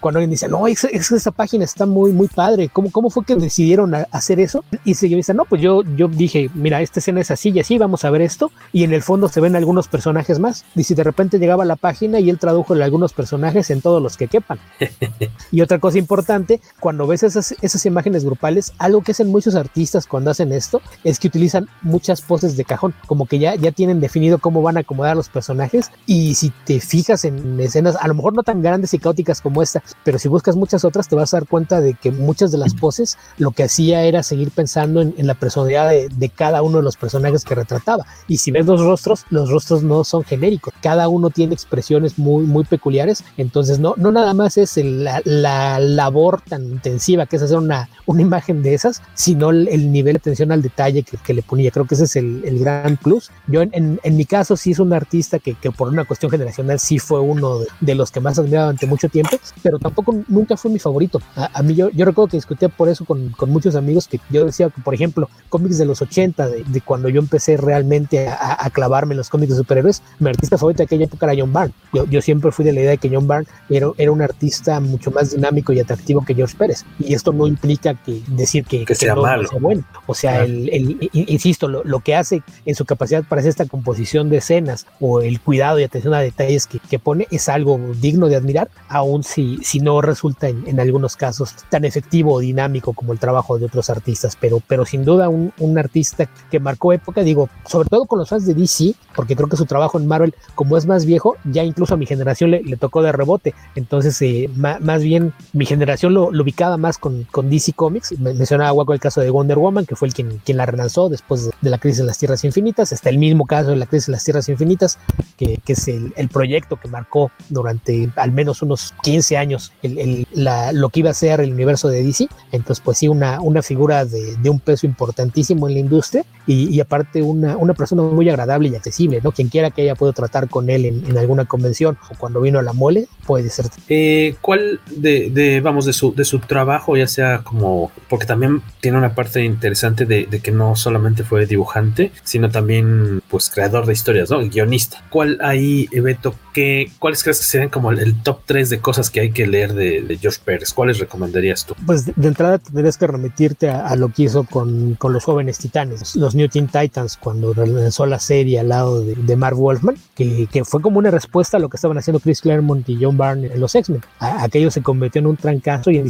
cuando 0.00 0.18
alguien 0.18 0.30
dice, 0.30 0.48
no, 0.48 0.66
es, 0.66 0.84
es, 0.84 1.10
esa 1.12 1.30
página 1.30 1.64
está 1.64 1.86
muy, 1.86 2.12
muy 2.12 2.28
padre. 2.28 2.68
¿Cómo, 2.68 2.90
cómo 2.90 3.10
fue 3.10 3.24
que 3.24 3.36
decidieron 3.36 3.94
hacer 4.10 4.40
eso? 4.40 4.64
Y 4.84 4.94
se 4.94 5.06
dice, 5.06 5.34
no, 5.34 5.44
pues 5.44 5.62
yo, 5.62 5.82
yo 5.96 6.08
dije, 6.08 6.50
mira, 6.54 6.80
esta 6.80 7.00
escena 7.00 7.20
es 7.20 7.30
así 7.30 7.50
y 7.50 7.60
así, 7.60 7.78
vamos 7.78 8.04
a 8.04 8.10
ver 8.10 8.22
esto. 8.22 8.50
Y 8.72 8.84
en 8.84 8.92
el 8.92 9.02
fondo 9.02 9.28
se 9.28 9.40
ven 9.40 9.56
algunos 9.56 9.88
personajes 9.88 10.38
más. 10.38 10.64
Y 10.74 10.84
si 10.84 10.94
de 10.94 11.04
repente 11.04 11.38
llegaba 11.38 11.62
a 11.64 11.66
la 11.66 11.76
página 11.76 12.20
y 12.20 12.30
él 12.30 12.38
tradujo 12.38 12.74
algunos 12.82 13.12
personajes 13.12 13.70
en 13.70 13.80
todos 13.80 14.02
los 14.02 14.16
que 14.16 14.28
quepan. 14.28 14.58
y 15.52 15.60
otra 15.60 15.78
cosa 15.78 15.98
importante, 15.98 16.60
cuando 16.78 17.06
ves 17.06 17.22
esas, 17.22 17.54
esas 17.60 17.86
imágenes 17.86 18.24
grupales, 18.24 18.72
algo 18.78 19.02
que 19.02 19.12
hacen 19.12 19.28
muchos 19.28 19.54
artistas 19.54 20.06
cuando 20.06 20.30
hacen 20.30 20.52
esto 20.52 20.80
es 21.04 21.18
que 21.18 21.28
utilizan 21.28 21.68
muchas 21.82 22.22
poses 22.22 22.56
de 22.56 22.64
cajón, 22.64 22.94
como 23.06 23.26
que 23.26 23.38
ya, 23.38 23.54
ya 23.54 23.72
tienen 23.72 24.00
definido 24.00 24.38
cómo 24.38 24.62
van 24.62 24.76
a 24.76 24.80
acomodar 24.80 25.16
los 25.16 25.28
personajes. 25.28 25.90
Y 26.06 26.34
si 26.34 26.52
te 26.64 26.80
fijas 26.80 27.24
en 27.24 27.58
escenas, 27.60 27.96
a 27.96 28.08
lo 28.08 28.14
mejor 28.14 28.34
no 28.34 28.42
tan 28.42 28.62
grandes 28.62 28.94
y 28.94 28.98
caóticas 28.98 29.19
como 29.42 29.62
esta, 29.62 29.82
pero 30.04 30.18
si 30.18 30.28
buscas 30.28 30.56
muchas 30.56 30.84
otras 30.84 31.08
te 31.08 31.16
vas 31.16 31.32
a 31.32 31.38
dar 31.38 31.48
cuenta 31.48 31.80
de 31.80 31.94
que 31.94 32.10
muchas 32.10 32.50
de 32.50 32.58
las 32.58 32.74
poses 32.74 33.18
lo 33.38 33.50
que 33.52 33.64
hacía 33.64 34.02
era 34.04 34.22
seguir 34.22 34.50
pensando 34.50 35.00
en, 35.00 35.14
en 35.16 35.26
la 35.26 35.34
personalidad 35.34 35.90
de, 35.90 36.08
de, 36.08 36.28
cada 36.28 36.62
uno 36.62 36.78
de 36.78 36.82
los 36.82 36.96
personajes 36.96 37.44
que 37.44 37.54
retrataba. 37.54 38.06
Y 38.28 38.38
si 38.38 38.50
ves 38.50 38.66
los 38.66 38.80
rostros, 38.80 39.26
los 39.30 39.50
rostros 39.50 39.82
no 39.82 40.04
son 40.04 40.24
genéricos, 40.24 40.72
cada 40.82 41.08
uno 41.08 41.30
tiene 41.30 41.54
expresiones 41.54 42.18
muy, 42.18 42.44
muy 42.44 42.64
peculiares, 42.64 43.24
entonces 43.36 43.78
no, 43.78 43.94
no 43.96 44.10
nada 44.12 44.34
más 44.34 44.56
es 44.56 44.76
el, 44.76 45.04
la, 45.04 45.20
la, 45.24 45.78
labor 45.80 46.40
tan 46.48 46.64
intensiva 46.64 47.26
que 47.26 47.36
es 47.36 47.42
hacer 47.42 47.58
una, 47.58 47.88
una 48.06 48.22
imagen 48.22 48.62
de 48.62 48.74
esas, 48.74 49.02
sino 49.14 49.50
el, 49.50 49.68
el 49.68 49.92
nivel 49.92 50.14
de 50.14 50.18
atención 50.18 50.52
al 50.52 50.62
detalle 50.62 51.02
que, 51.02 51.16
que, 51.18 51.34
le 51.34 51.42
ponía. 51.42 51.70
Creo 51.70 51.86
que 51.86 51.94
ese 51.94 52.04
es 52.04 52.16
el, 52.16 52.42
el 52.44 52.58
gran 52.58 52.96
plus. 52.96 53.30
Yo 53.46 53.62
en, 53.62 53.70
en, 53.72 54.00
en, 54.02 54.16
mi 54.16 54.24
caso 54.24 54.56
sí 54.56 54.72
es 54.72 54.78
un 54.78 54.92
artista 54.92 55.38
que, 55.38 55.54
que 55.54 55.70
por 55.70 55.88
una 55.88 56.04
cuestión 56.04 56.30
generacional 56.30 56.78
sí 56.78 56.98
fue 56.98 57.20
uno 57.20 57.58
de, 57.58 57.66
de 57.80 57.94
los 57.94 58.10
que 58.10 58.20
más 58.20 58.38
admiraba 58.38 58.66
durante 58.66 58.86
mucho 58.86 59.08
tiempo, 59.10 59.36
pero 59.62 59.78
tampoco 59.78 60.14
nunca 60.28 60.56
fue 60.56 60.70
mi 60.70 60.78
favorito. 60.78 61.20
A, 61.36 61.50
a 61.58 61.62
mí 61.62 61.74
yo, 61.74 61.90
yo, 61.90 62.04
recuerdo 62.04 62.28
que 62.28 62.36
discutía 62.36 62.68
por 62.68 62.88
eso 62.88 63.04
con, 63.04 63.30
con, 63.30 63.50
muchos 63.50 63.74
amigos 63.74 64.08
que 64.08 64.20
yo 64.30 64.44
decía 64.44 64.70
que, 64.70 64.80
por 64.80 64.94
ejemplo, 64.94 65.28
cómics 65.48 65.78
de 65.78 65.84
los 65.84 66.00
80, 66.00 66.48
de, 66.48 66.64
de 66.64 66.80
cuando 66.80 67.08
yo 67.08 67.20
empecé 67.20 67.56
realmente 67.56 68.28
a, 68.28 68.64
a, 68.64 68.70
clavarme 68.70 69.14
en 69.14 69.18
los 69.18 69.28
cómics 69.28 69.52
de 69.52 69.58
superhéroes, 69.58 70.02
mi 70.18 70.30
artista 70.30 70.56
favorito 70.56 70.78
de 70.78 70.84
aquella 70.84 71.04
época 71.04 71.26
era 71.26 71.42
John 71.42 71.52
Byrne. 71.52 71.72
Yo, 71.92 72.06
yo 72.06 72.22
siempre 72.22 72.52
fui 72.52 72.64
de 72.64 72.72
la 72.72 72.80
idea 72.80 72.90
de 72.90 72.98
que 72.98 73.10
John 73.12 73.26
Byrne 73.26 73.46
era, 73.68 73.90
era, 73.98 74.12
un 74.12 74.22
artista 74.22 74.80
mucho 74.80 75.10
más 75.10 75.32
dinámico 75.32 75.72
y 75.72 75.80
atractivo 75.80 76.24
que 76.24 76.34
George 76.34 76.56
Pérez. 76.56 76.84
Y 76.98 77.14
esto 77.14 77.32
no 77.32 77.46
implica 77.46 77.94
que 77.94 78.22
decir 78.28 78.64
que, 78.64 78.80
que, 78.80 78.86
que 78.86 78.94
sea 78.94 79.14
no, 79.14 79.22
malo. 79.22 79.48
Sea 79.48 79.58
bueno. 79.58 79.84
O 80.06 80.14
sea, 80.14 80.44
el, 80.44 80.68
el, 80.70 81.10
insisto, 81.12 81.68
lo, 81.68 81.84
lo, 81.84 82.00
que 82.00 82.14
hace 82.14 82.42
en 82.64 82.74
su 82.74 82.84
capacidad 82.84 83.24
para 83.24 83.40
hacer 83.40 83.50
esta 83.50 83.66
composición 83.66 84.30
de 84.30 84.38
escenas 84.38 84.86
o 85.00 85.20
el 85.20 85.40
cuidado 85.40 85.78
y 85.78 85.84
atención 85.84 86.14
a 86.14 86.20
detalles 86.20 86.66
que, 86.66 86.78
que 86.78 86.98
pone 86.98 87.26
es 87.30 87.48
algo 87.48 87.78
digno 88.00 88.28
de 88.28 88.36
admirar, 88.36 88.70
aun 89.00 89.22
si, 89.22 89.58
si 89.62 89.80
no 89.80 90.00
resulta 90.00 90.48
en, 90.48 90.66
en, 90.66 90.80
algunos 90.80 91.16
casos 91.16 91.54
tan 91.68 91.84
efectivo 91.84 92.34
o 92.34 92.38
dinámico 92.38 92.92
como 92.92 93.12
el 93.12 93.18
trabajo 93.18 93.58
de 93.58 93.66
otros 93.66 93.90
artistas, 93.90 94.36
pero, 94.40 94.60
pero 94.66 94.84
sin 94.84 95.04
duda 95.04 95.28
un, 95.28 95.52
un, 95.58 95.78
artista 95.78 96.28
que 96.50 96.60
marcó 96.60 96.92
época, 96.92 97.22
digo, 97.22 97.48
sobre 97.66 97.88
todo 97.88 98.06
con 98.06 98.18
los 98.18 98.28
fans 98.28 98.46
de 98.46 98.54
DC, 98.54 98.94
porque 99.14 99.36
creo 99.36 99.48
que 99.48 99.56
su 99.56 99.66
trabajo 99.66 99.98
en 99.98 100.06
Marvel, 100.06 100.34
como 100.54 100.76
es 100.76 100.86
más 100.86 101.04
viejo, 101.04 101.36
ya 101.44 101.64
incluso 101.64 101.94
a 101.94 101.96
mi 101.96 102.06
generación 102.06 102.50
le, 102.50 102.62
le 102.62 102.76
tocó 102.76 103.02
de 103.02 103.12
rebote, 103.12 103.54
entonces 103.74 104.20
eh, 104.22 104.50
más, 104.56 105.02
bien 105.02 105.32
mi 105.52 105.66
generación 105.66 106.14
lo, 106.14 106.28
ubicaba 106.28 106.76
más 106.76 106.98
con, 106.98 107.24
con, 107.24 107.50
DC 107.50 107.72
Comics, 107.72 108.18
mencionaba 108.18 108.72
Waco 108.72 108.92
el 108.92 109.00
caso 109.00 109.20
de 109.20 109.30
Wonder 109.30 109.58
Woman, 109.58 109.86
que 109.86 109.96
fue 109.96 110.08
el 110.08 110.14
quien, 110.14 110.40
quien 110.44 110.56
la 110.56 110.66
relanzó 110.66 111.08
después 111.08 111.50
de, 111.60 111.70
la 111.70 111.78
crisis 111.78 111.98
de 111.98 112.04
las 112.04 112.18
Tierras 112.18 112.44
Infinitas, 112.44 112.92
está 112.92 113.08
el 113.10 113.18
mismo 113.18 113.46
caso 113.46 113.70
de 113.70 113.76
la 113.76 113.86
crisis 113.86 114.06
de 114.06 114.12
las 114.12 114.24
Tierras 114.24 114.48
Infinitas, 114.48 114.98
que, 115.36 115.58
que 115.64 115.72
es 115.72 115.88
el, 115.88 116.12
el, 116.16 116.28
proyecto 116.28 116.76
que 116.76 116.88
marcó 116.88 117.30
durante 117.48 118.10
al 118.16 118.32
menos 118.32 118.62
unos 118.62 118.89
15 119.02 119.36
años 119.36 119.72
el, 119.82 119.98
el, 119.98 120.26
la, 120.32 120.72
lo 120.72 120.88
que 120.90 121.00
iba 121.00 121.10
a 121.10 121.14
ser 121.14 121.40
el 121.40 121.52
universo 121.52 121.88
de 121.88 122.02
DC. 122.02 122.28
Entonces, 122.52 122.82
pues 122.84 122.98
sí, 122.98 123.08
una, 123.08 123.40
una 123.40 123.62
figura 123.62 124.04
de, 124.04 124.36
de 124.36 124.50
un 124.50 124.60
peso 124.60 124.86
importantísimo 124.86 125.68
en 125.68 125.74
la 125.74 125.80
industria 125.80 126.24
y, 126.46 126.80
aparte 126.80 127.22
una, 127.22 127.56
una 127.56 127.74
persona 127.74 128.02
muy 128.02 128.28
agradable 128.28 128.68
y 128.68 128.74
accesible, 128.74 129.20
¿no? 129.22 129.30
Quien 129.30 129.48
quiera 129.48 129.70
que 129.70 129.82
haya 129.82 129.94
podido 129.94 130.14
tratar 130.14 130.48
con 130.48 130.68
él 130.68 130.84
en, 130.84 131.16
alguna 131.16 131.44
convención 131.44 131.96
o 132.10 132.14
cuando 132.16 132.40
vino 132.40 132.58
a 132.58 132.62
la 132.62 132.72
mole, 132.72 133.06
puede 133.24 133.50
ser. 133.50 133.66
Eh, 133.88 134.34
¿Cuál 134.40 134.80
de, 134.90 135.30
de, 135.30 135.60
vamos, 135.60 135.84
de 135.84 135.92
su, 135.92 136.12
de 136.14 136.24
su 136.24 136.40
trabajo, 136.40 136.96
ya 136.96 137.06
sea 137.06 137.42
como, 137.44 137.92
porque 138.08 138.26
también 138.26 138.62
tiene 138.80 138.98
una 138.98 139.14
parte 139.14 139.44
interesante 139.44 140.06
de, 140.06 140.26
de 140.26 140.40
que 140.40 140.50
no 140.50 140.74
solamente 140.74 141.22
fue 141.22 141.46
dibujante, 141.46 142.10
sino 142.24 142.50
también, 142.50 143.22
pues, 143.28 143.50
creador 143.50 143.86
de 143.86 143.92
historias, 143.92 144.30
¿no? 144.30 144.40
Guionista. 144.40 145.04
¿Cuál 145.08 145.38
ahí, 145.42 145.88
Beto, 145.92 146.34
¿qué, 146.52 146.90
¿cuáles 146.98 147.22
crees 147.22 147.38
que 147.38 147.44
serían 147.44 147.68
como 147.68 147.90
el, 147.90 148.20
top 148.22 148.40
3 148.46 148.70
de 148.70 148.80
cosas 148.80 149.10
que 149.10 149.20
hay 149.20 149.30
que 149.32 149.46
leer 149.46 149.74
de, 149.74 150.18
George 150.20 150.40
Pérez? 150.44 150.72
¿Cuáles 150.72 150.98
recomendarías 150.98 151.64
tú? 151.64 151.74
Pues 151.86 152.06
de, 152.06 152.28
entrada 152.28 152.58
tendrías 152.58 152.96
que 152.96 153.06
remitirte 153.06 153.70
a, 153.70 153.94
lo 153.96 154.08
que 154.10 154.24
hizo 154.24 154.44
con, 154.44 154.94
con, 154.94 155.12
los 155.12 155.24
jóvenes 155.24 155.58
titanes, 155.58 156.16
los 156.16 156.34
New 156.34 156.48
Teen 156.48 156.68
Titans, 156.68 157.16
cuando 157.16 157.54
lanzó 157.54 158.06
la 158.06 158.18
serie 158.18 158.60
al 158.60 158.68
lado 158.68 159.02
de, 159.02 159.14
de 159.14 159.36
Mark 159.36 159.56
Wolfman, 159.56 159.96
que, 160.14 160.46
que, 160.50 160.64
fue 160.64 160.80
como 160.80 160.98
una 160.98 161.10
respuesta 161.10 161.56
a 161.56 161.60
lo 161.60 161.68
que 161.68 161.76
estaban 161.76 161.98
haciendo 161.98 162.20
Chris 162.20 162.40
Claremont 162.40 162.88
y 162.88 162.98
John 163.00 163.16
Byrne 163.16 163.48
en 163.52 163.60
los 163.60 163.74
X-Men. 163.74 164.02
Aquello 164.18 164.70
se 164.70 164.82
convirtió 164.82 165.20
en 165.20 165.26
un 165.26 165.36
trancazo 165.36 165.90
y 165.90 166.02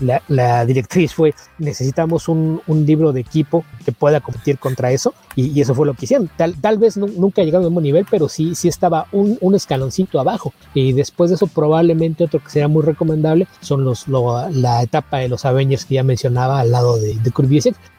la, 0.00 0.22
la 0.28 0.64
directriz 0.64 1.14
fue 1.14 1.34
necesitamos 1.58 2.28
un, 2.28 2.60
un, 2.66 2.86
libro 2.86 3.12
de 3.12 3.20
equipo 3.20 3.64
que 3.84 3.92
pueda 3.92 4.20
competir 4.20 4.58
contra 4.58 4.92
eso 4.92 5.14
y, 5.34 5.60
eso 5.60 5.74
fue 5.74 5.86
lo 5.86 5.94
que 5.94 6.04
hicieron. 6.04 6.30
Tal, 6.36 6.54
tal 6.60 6.78
vez 6.78 6.96
nunca 6.96 7.42
llegaron 7.42 7.64
al 7.64 7.70
mismo 7.70 7.80
nivel, 7.80 8.06
pero 8.10 8.28
sí, 8.28 8.54
sí 8.54 8.68
estaba 8.68 9.06
un, 9.12 9.35
un, 9.40 9.54
escaloncito 9.54 10.20
abajo. 10.20 10.52
Y 10.74 10.92
después 10.92 11.30
de 11.30 11.36
eso, 11.36 11.46
probablemente 11.46 12.24
otro 12.24 12.42
que 12.42 12.50
sería 12.50 12.68
muy 12.68 12.82
recomendable 12.82 13.46
son 13.60 13.84
los, 13.84 14.06
la 14.08 14.82
etapa 14.82 15.18
de 15.18 15.28
los 15.28 15.44
Avengers 15.44 15.84
que 15.84 15.94
ya 15.94 16.02
mencionaba 16.02 16.60
al 16.60 16.70
lado 16.70 16.98
de, 16.98 17.14
de. 17.14 17.32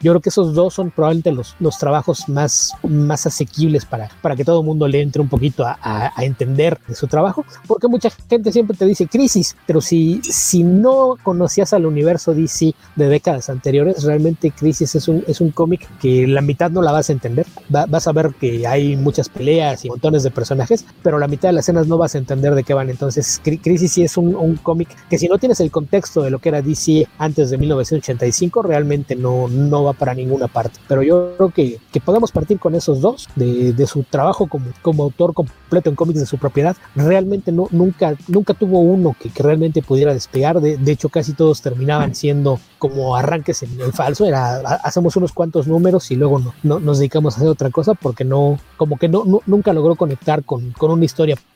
Yo 0.00 0.12
creo 0.12 0.20
que 0.20 0.28
esos 0.28 0.54
dos 0.54 0.74
son 0.74 0.90
probablemente 0.90 1.32
los, 1.32 1.56
los 1.58 1.78
trabajos 1.78 2.28
más, 2.28 2.72
más 2.82 3.26
asequibles 3.26 3.84
para, 3.84 4.08
para 4.22 4.36
que 4.36 4.44
todo 4.44 4.60
el 4.60 4.66
mundo 4.66 4.86
le 4.86 5.00
entre 5.00 5.22
un 5.22 5.28
poquito 5.28 5.64
a, 5.64 5.78
a, 5.82 6.24
entender 6.24 6.78
de 6.86 6.94
su 6.94 7.06
trabajo, 7.06 7.44
porque 7.66 7.88
mucha 7.88 8.10
gente 8.28 8.52
siempre 8.52 8.76
te 8.76 8.84
dice 8.84 9.06
crisis, 9.06 9.56
pero 9.66 9.80
si, 9.80 10.20
si 10.22 10.62
no 10.62 11.16
conocías 11.22 11.72
al 11.72 11.86
universo 11.86 12.34
DC 12.34 12.74
de 12.96 13.08
décadas 13.08 13.48
anteriores, 13.48 14.02
realmente 14.04 14.50
Crisis 14.50 14.94
es 14.94 15.08
un, 15.08 15.24
es 15.26 15.40
un 15.40 15.50
cómic 15.50 15.88
que 16.00 16.26
la 16.26 16.42
mitad 16.42 16.70
no 16.70 16.82
la 16.82 16.92
vas 16.92 17.08
a 17.10 17.12
entender 17.12 17.46
vas 17.68 18.06
a 18.06 18.12
ver 18.12 18.34
que 18.40 18.66
hay 18.66 18.96
muchas 18.96 19.28
peleas 19.28 19.84
y 19.84 19.88
montones 19.88 20.22
de 20.22 20.30
personajes, 20.30 20.84
pero 21.02 21.18
la 21.18 21.27
mitad 21.28 21.50
de 21.50 21.52
las 21.54 21.64
escenas 21.64 21.86
no 21.86 21.98
vas 21.98 22.14
a 22.14 22.18
entender 22.18 22.54
de 22.54 22.64
qué 22.64 22.74
van. 22.74 22.90
Entonces, 22.90 23.40
Crisis 23.42 23.92
sí 23.92 24.02
es 24.02 24.16
un, 24.16 24.56
cómic 24.62 24.88
que 25.08 25.18
si 25.18 25.28
no 25.28 25.38
tienes 25.38 25.60
el 25.60 25.70
contexto 25.70 26.22
de 26.22 26.30
lo 26.30 26.38
que 26.38 26.48
era 26.48 26.62
DC 26.62 27.06
antes 27.18 27.50
de 27.50 27.58
1985, 27.58 28.62
realmente 28.62 29.14
no, 29.14 29.48
no 29.48 29.84
va 29.84 29.92
para 29.92 30.14
ninguna 30.14 30.48
parte. 30.48 30.80
Pero 30.88 31.02
yo 31.02 31.34
creo 31.36 31.50
que, 31.50 31.78
que 31.92 32.00
podemos 32.00 32.32
partir 32.32 32.58
con 32.58 32.74
esos 32.74 33.00
dos, 33.00 33.28
de, 33.36 33.72
de 33.72 33.86
su 33.86 34.02
trabajo 34.02 34.46
como, 34.46 34.66
como 34.82 35.04
autor 35.04 35.34
completo 35.34 35.90
en 35.90 35.96
cómics 35.96 36.20
de 36.20 36.26
su 36.26 36.38
propiedad. 36.38 36.76
Realmente 36.94 37.52
no, 37.52 37.68
nunca, 37.70 38.14
nunca 38.26 38.54
tuvo 38.54 38.80
uno 38.80 39.14
que, 39.18 39.30
que 39.30 39.42
realmente 39.42 39.82
pudiera 39.82 40.12
despegar. 40.12 40.60
De, 40.60 40.76
de, 40.76 40.92
hecho, 40.92 41.08
casi 41.08 41.32
todos 41.32 41.62
terminaban 41.62 42.14
siendo 42.14 42.58
como 42.78 43.16
arranques 43.16 43.62
en 43.62 43.80
el 43.80 43.92
falso. 43.92 44.26
Era, 44.26 44.58
hacemos 44.58 45.16
unos 45.16 45.32
cuantos 45.32 45.66
números 45.66 46.10
y 46.10 46.16
luego 46.16 46.38
no, 46.38 46.54
no, 46.62 46.80
nos 46.80 46.98
dedicamos 46.98 47.34
a 47.34 47.36
hacer 47.38 47.48
otra 47.48 47.70
cosa 47.70 47.94
porque 47.94 48.24
no, 48.24 48.58
como 48.76 48.96
que 48.98 49.08
no, 49.08 49.24
nunca 49.46 49.72
logró 49.72 49.96
conectar 49.96 50.44
con, 50.44 50.72
con, 50.72 50.90
una 50.90 51.04